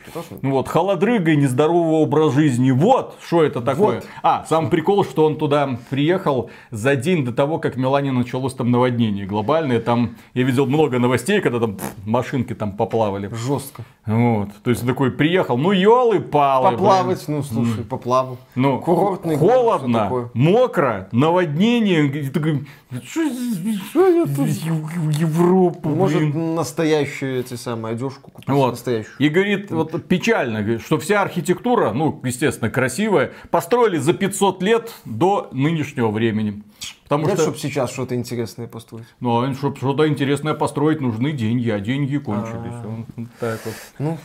Вот, 0.43 0.69
холодрыга 0.69 1.31
и 1.33 1.37
нездоровый 1.37 2.03
образ 2.03 2.35
жизни. 2.35 2.71
Вот, 2.71 3.17
что 3.27 3.43
это 3.43 3.63
такое. 3.63 3.97
Вот. 3.97 4.07
А, 4.23 4.45
сам 4.47 4.69
прикол, 4.69 5.05
что 5.05 5.25
он 5.25 5.39
туда 5.39 5.79
приехал 5.89 6.51
за 6.71 6.97
день 6.97 7.25
до 7.25 7.33
того, 7.33 7.59
как 7.59 7.77
в 7.77 7.79
Милане 7.79 8.13
началось 8.13 8.53
там 8.53 8.71
наводнение 8.71 9.25
глобальное. 9.25 9.81
Там, 9.81 10.17
я 10.35 10.43
видел 10.43 10.67
много 10.67 10.99
новостей, 10.99 11.41
когда 11.41 11.61
там 11.61 11.77
пфф, 11.77 11.93
машинки 12.05 12.55
там 12.55 12.77
поплавали. 12.77 13.31
Жестко. 13.35 13.85
Вот, 14.05 14.51
то 14.63 14.71
есть 14.71 14.87
такой 14.87 15.13
приехал, 15.13 15.57
ну 15.57 15.73
елы-палы. 15.73 16.73
Поплавать, 16.73 17.25
блин. 17.27 17.39
ну 17.39 17.43
слушай, 17.43 17.85
поплавал. 17.85 18.37
Ну, 18.55 18.81
Курортный 18.81 19.37
холодно, 19.37 20.29
мокро, 20.35 21.09
наводнение. 21.23 22.07
И 22.07 22.29
такой, 22.29 22.67
что 23.03 24.09
я 24.09 24.27
тут 24.27 24.49
Европу, 24.49 25.89
Может, 25.89 26.19
блин. 26.19 26.55
настоящую 26.55 27.41
эти 27.41 27.55
самые 27.55 27.95
одежку 27.95 28.31
купить. 28.31 28.49
Вот. 28.49 28.73
Настоящую. 28.73 29.15
И 29.19 29.29
говорит, 29.29 29.71
вот 29.71 30.07
печально, 30.07 30.79
что 30.79 30.99
вся 30.99 31.23
архитектура, 31.23 31.93
ну, 31.93 32.21
естественно, 32.25 32.71
красивая, 32.71 33.33
построили 33.51 33.99
за 33.99 34.13
500 34.13 34.63
лет 34.63 34.95
до 35.05 35.49
нынешнего 35.53 36.11
времени. 36.11 36.63
Потому 37.05 37.25
Нет, 37.27 37.35
что... 37.35 37.43
чтобы 37.43 37.59
сейчас 37.59 37.93
что-то 37.93 38.15
интересное 38.15 38.67
построить. 38.67 39.07
Ну, 39.21 39.43
а 39.43 39.55
чтобы 39.55 39.77
что-то 39.77 40.09
интересное 40.09 40.55
построить, 40.55 41.01
нужны 41.01 41.33
деньги, 41.33 41.69
а 41.69 41.79
деньги 41.79 42.17
кончились. 42.17 43.07
Вот 43.17 43.29
так 43.39 43.61
вот. 43.65 43.75
Ну, 43.99 44.19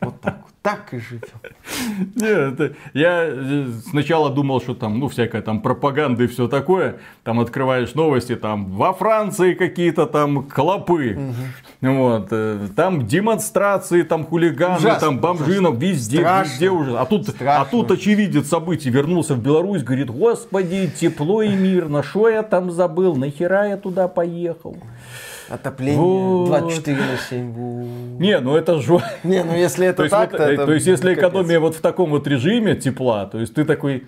вот 0.00 0.20
так 0.20 0.38
вот 0.42 0.52
так 0.62 0.92
и 0.92 0.98
живем. 0.98 1.22
Нет, 2.14 2.76
я 2.92 3.24
э, 3.24 3.66
сначала 3.88 4.30
думал, 4.30 4.60
что 4.60 4.74
там, 4.74 4.98
ну, 4.98 5.08
всякая 5.08 5.40
там 5.40 5.60
пропаганда 5.60 6.24
и 6.24 6.26
все 6.26 6.48
такое. 6.48 6.96
Там 7.24 7.40
открываешь 7.40 7.94
новости, 7.94 8.36
там 8.36 8.66
во 8.66 8.92
Франции 8.92 9.54
какие-то 9.54 10.06
там 10.06 10.42
клопы. 10.42 11.16
Угу. 11.16 11.92
Вот, 11.92 12.28
э, 12.30 12.68
там 12.76 13.06
демонстрации, 13.06 14.02
там 14.02 14.26
хулиганы, 14.26 14.76
ужасно, 14.76 15.00
там 15.00 15.18
бомжинов, 15.20 15.72
ужасно. 15.72 15.86
везде, 15.86 16.18
Страшно. 16.18 16.50
везде 16.50 16.70
уже. 16.70 16.98
А 16.98 17.06
тут, 17.06 17.28
а 17.40 17.64
тут 17.64 17.90
очевидец 17.90 18.48
событий 18.48 18.90
вернулся 18.90 19.34
в 19.34 19.42
Беларусь, 19.42 19.82
говорит, 19.82 20.10
господи, 20.10 20.90
тепло 20.94 21.42
и 21.42 21.54
мирно, 21.54 22.02
что 22.02 22.28
я 22.28 22.42
там 22.42 22.70
забыл, 22.70 23.16
нахера 23.16 23.68
я 23.68 23.76
туда 23.76 24.08
поехал. 24.08 24.76
Отопление 25.48 25.98
вот. 25.98 26.48
24 26.48 26.96
на 26.96 27.16
7. 27.30 27.52
Вот. 27.52 28.20
Не, 28.20 28.38
ну 28.40 28.56
это 28.56 28.80
же... 28.80 29.00
Не, 29.24 29.42
ну 29.44 29.54
если 29.56 29.86
это 29.86 30.04
то 30.04 30.08
так, 30.08 30.30
то 30.30 30.42
это... 30.42 30.66
То 30.66 30.72
есть 30.74 30.86
если 30.86 31.14
капец. 31.14 31.30
экономия 31.30 31.60
вот 31.60 31.74
в 31.76 31.80
таком 31.80 32.10
вот 32.10 32.26
режиме 32.26 32.76
тепла, 32.76 33.26
то 33.26 33.38
есть 33.38 33.54
ты 33.54 33.64
такой... 33.64 34.04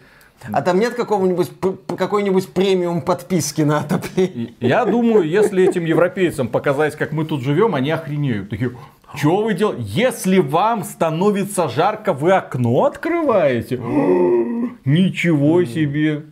А 0.53 0.63
там 0.63 0.79
нет 0.79 0.95
какого-нибудь 0.95 1.51
какой-нибудь 1.99 2.49
премиум 2.53 3.03
подписки 3.03 3.63
на 3.63 3.81
отопление? 3.81 4.55
Я 4.61 4.85
думаю, 4.85 5.29
если 5.29 5.69
этим 5.69 5.85
европейцам 5.85 6.49
показать, 6.49 6.97
как 6.97 7.13
мы 7.13 7.25
тут 7.25 7.43
живем, 7.43 7.75
они 7.75 7.91
охренеют. 7.91 8.49
Такие, 8.49 8.73
что 9.15 9.43
вы 9.43 9.55
делаете? 9.55 9.83
Если 9.83 10.39
вам 10.39 10.85
становится 10.85 11.69
жарко, 11.69 12.13
вы 12.13 12.33
окно 12.33 12.85
открываете? 12.85 13.77
Ничего 14.85 15.65
себе! 15.65 16.25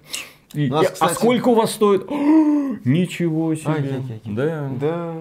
И, 0.52 0.68
нас, 0.70 0.86
а 0.86 0.90
кстати... 0.92 1.10
А 1.12 1.14
сколько 1.14 1.48
у 1.48 1.54
вас 1.54 1.72
стоит? 1.72 2.08
Ничего 2.84 3.54
себе. 3.54 4.02
Да. 4.24 4.70
да. 4.80 5.14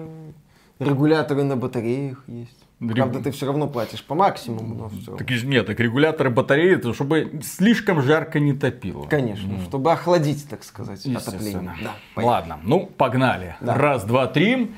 Регуляторы 0.78 1.42
на 1.42 1.56
батареях 1.56 2.22
есть. 2.26 2.56
Регу- 2.80 2.94
Правда, 2.94 3.20
ты 3.20 3.32
все 3.32 3.46
равно 3.46 3.66
платишь 3.66 4.04
по 4.04 4.14
максимуму, 4.14 4.90
но. 5.06 5.16
Так 5.16 5.28
нет, 5.42 5.66
так 5.66 5.80
регуляторы 5.80 6.30
батареи, 6.30 6.76
это 6.76 6.94
чтобы 6.94 7.40
слишком 7.42 8.00
жарко 8.02 8.38
не 8.38 8.52
топило. 8.52 9.04
Конечно, 9.06 9.60
чтобы 9.64 9.90
охладить, 9.90 10.48
так 10.48 10.62
сказать, 10.62 11.04
отопление. 11.04 11.74
Да, 11.82 11.96
поехали. 12.14 12.24
Ладно, 12.32 12.60
ну 12.62 12.86
погнали. 12.86 13.56
Да. 13.60 13.74
Раз, 13.74 14.04
два, 14.04 14.28
три. 14.28 14.70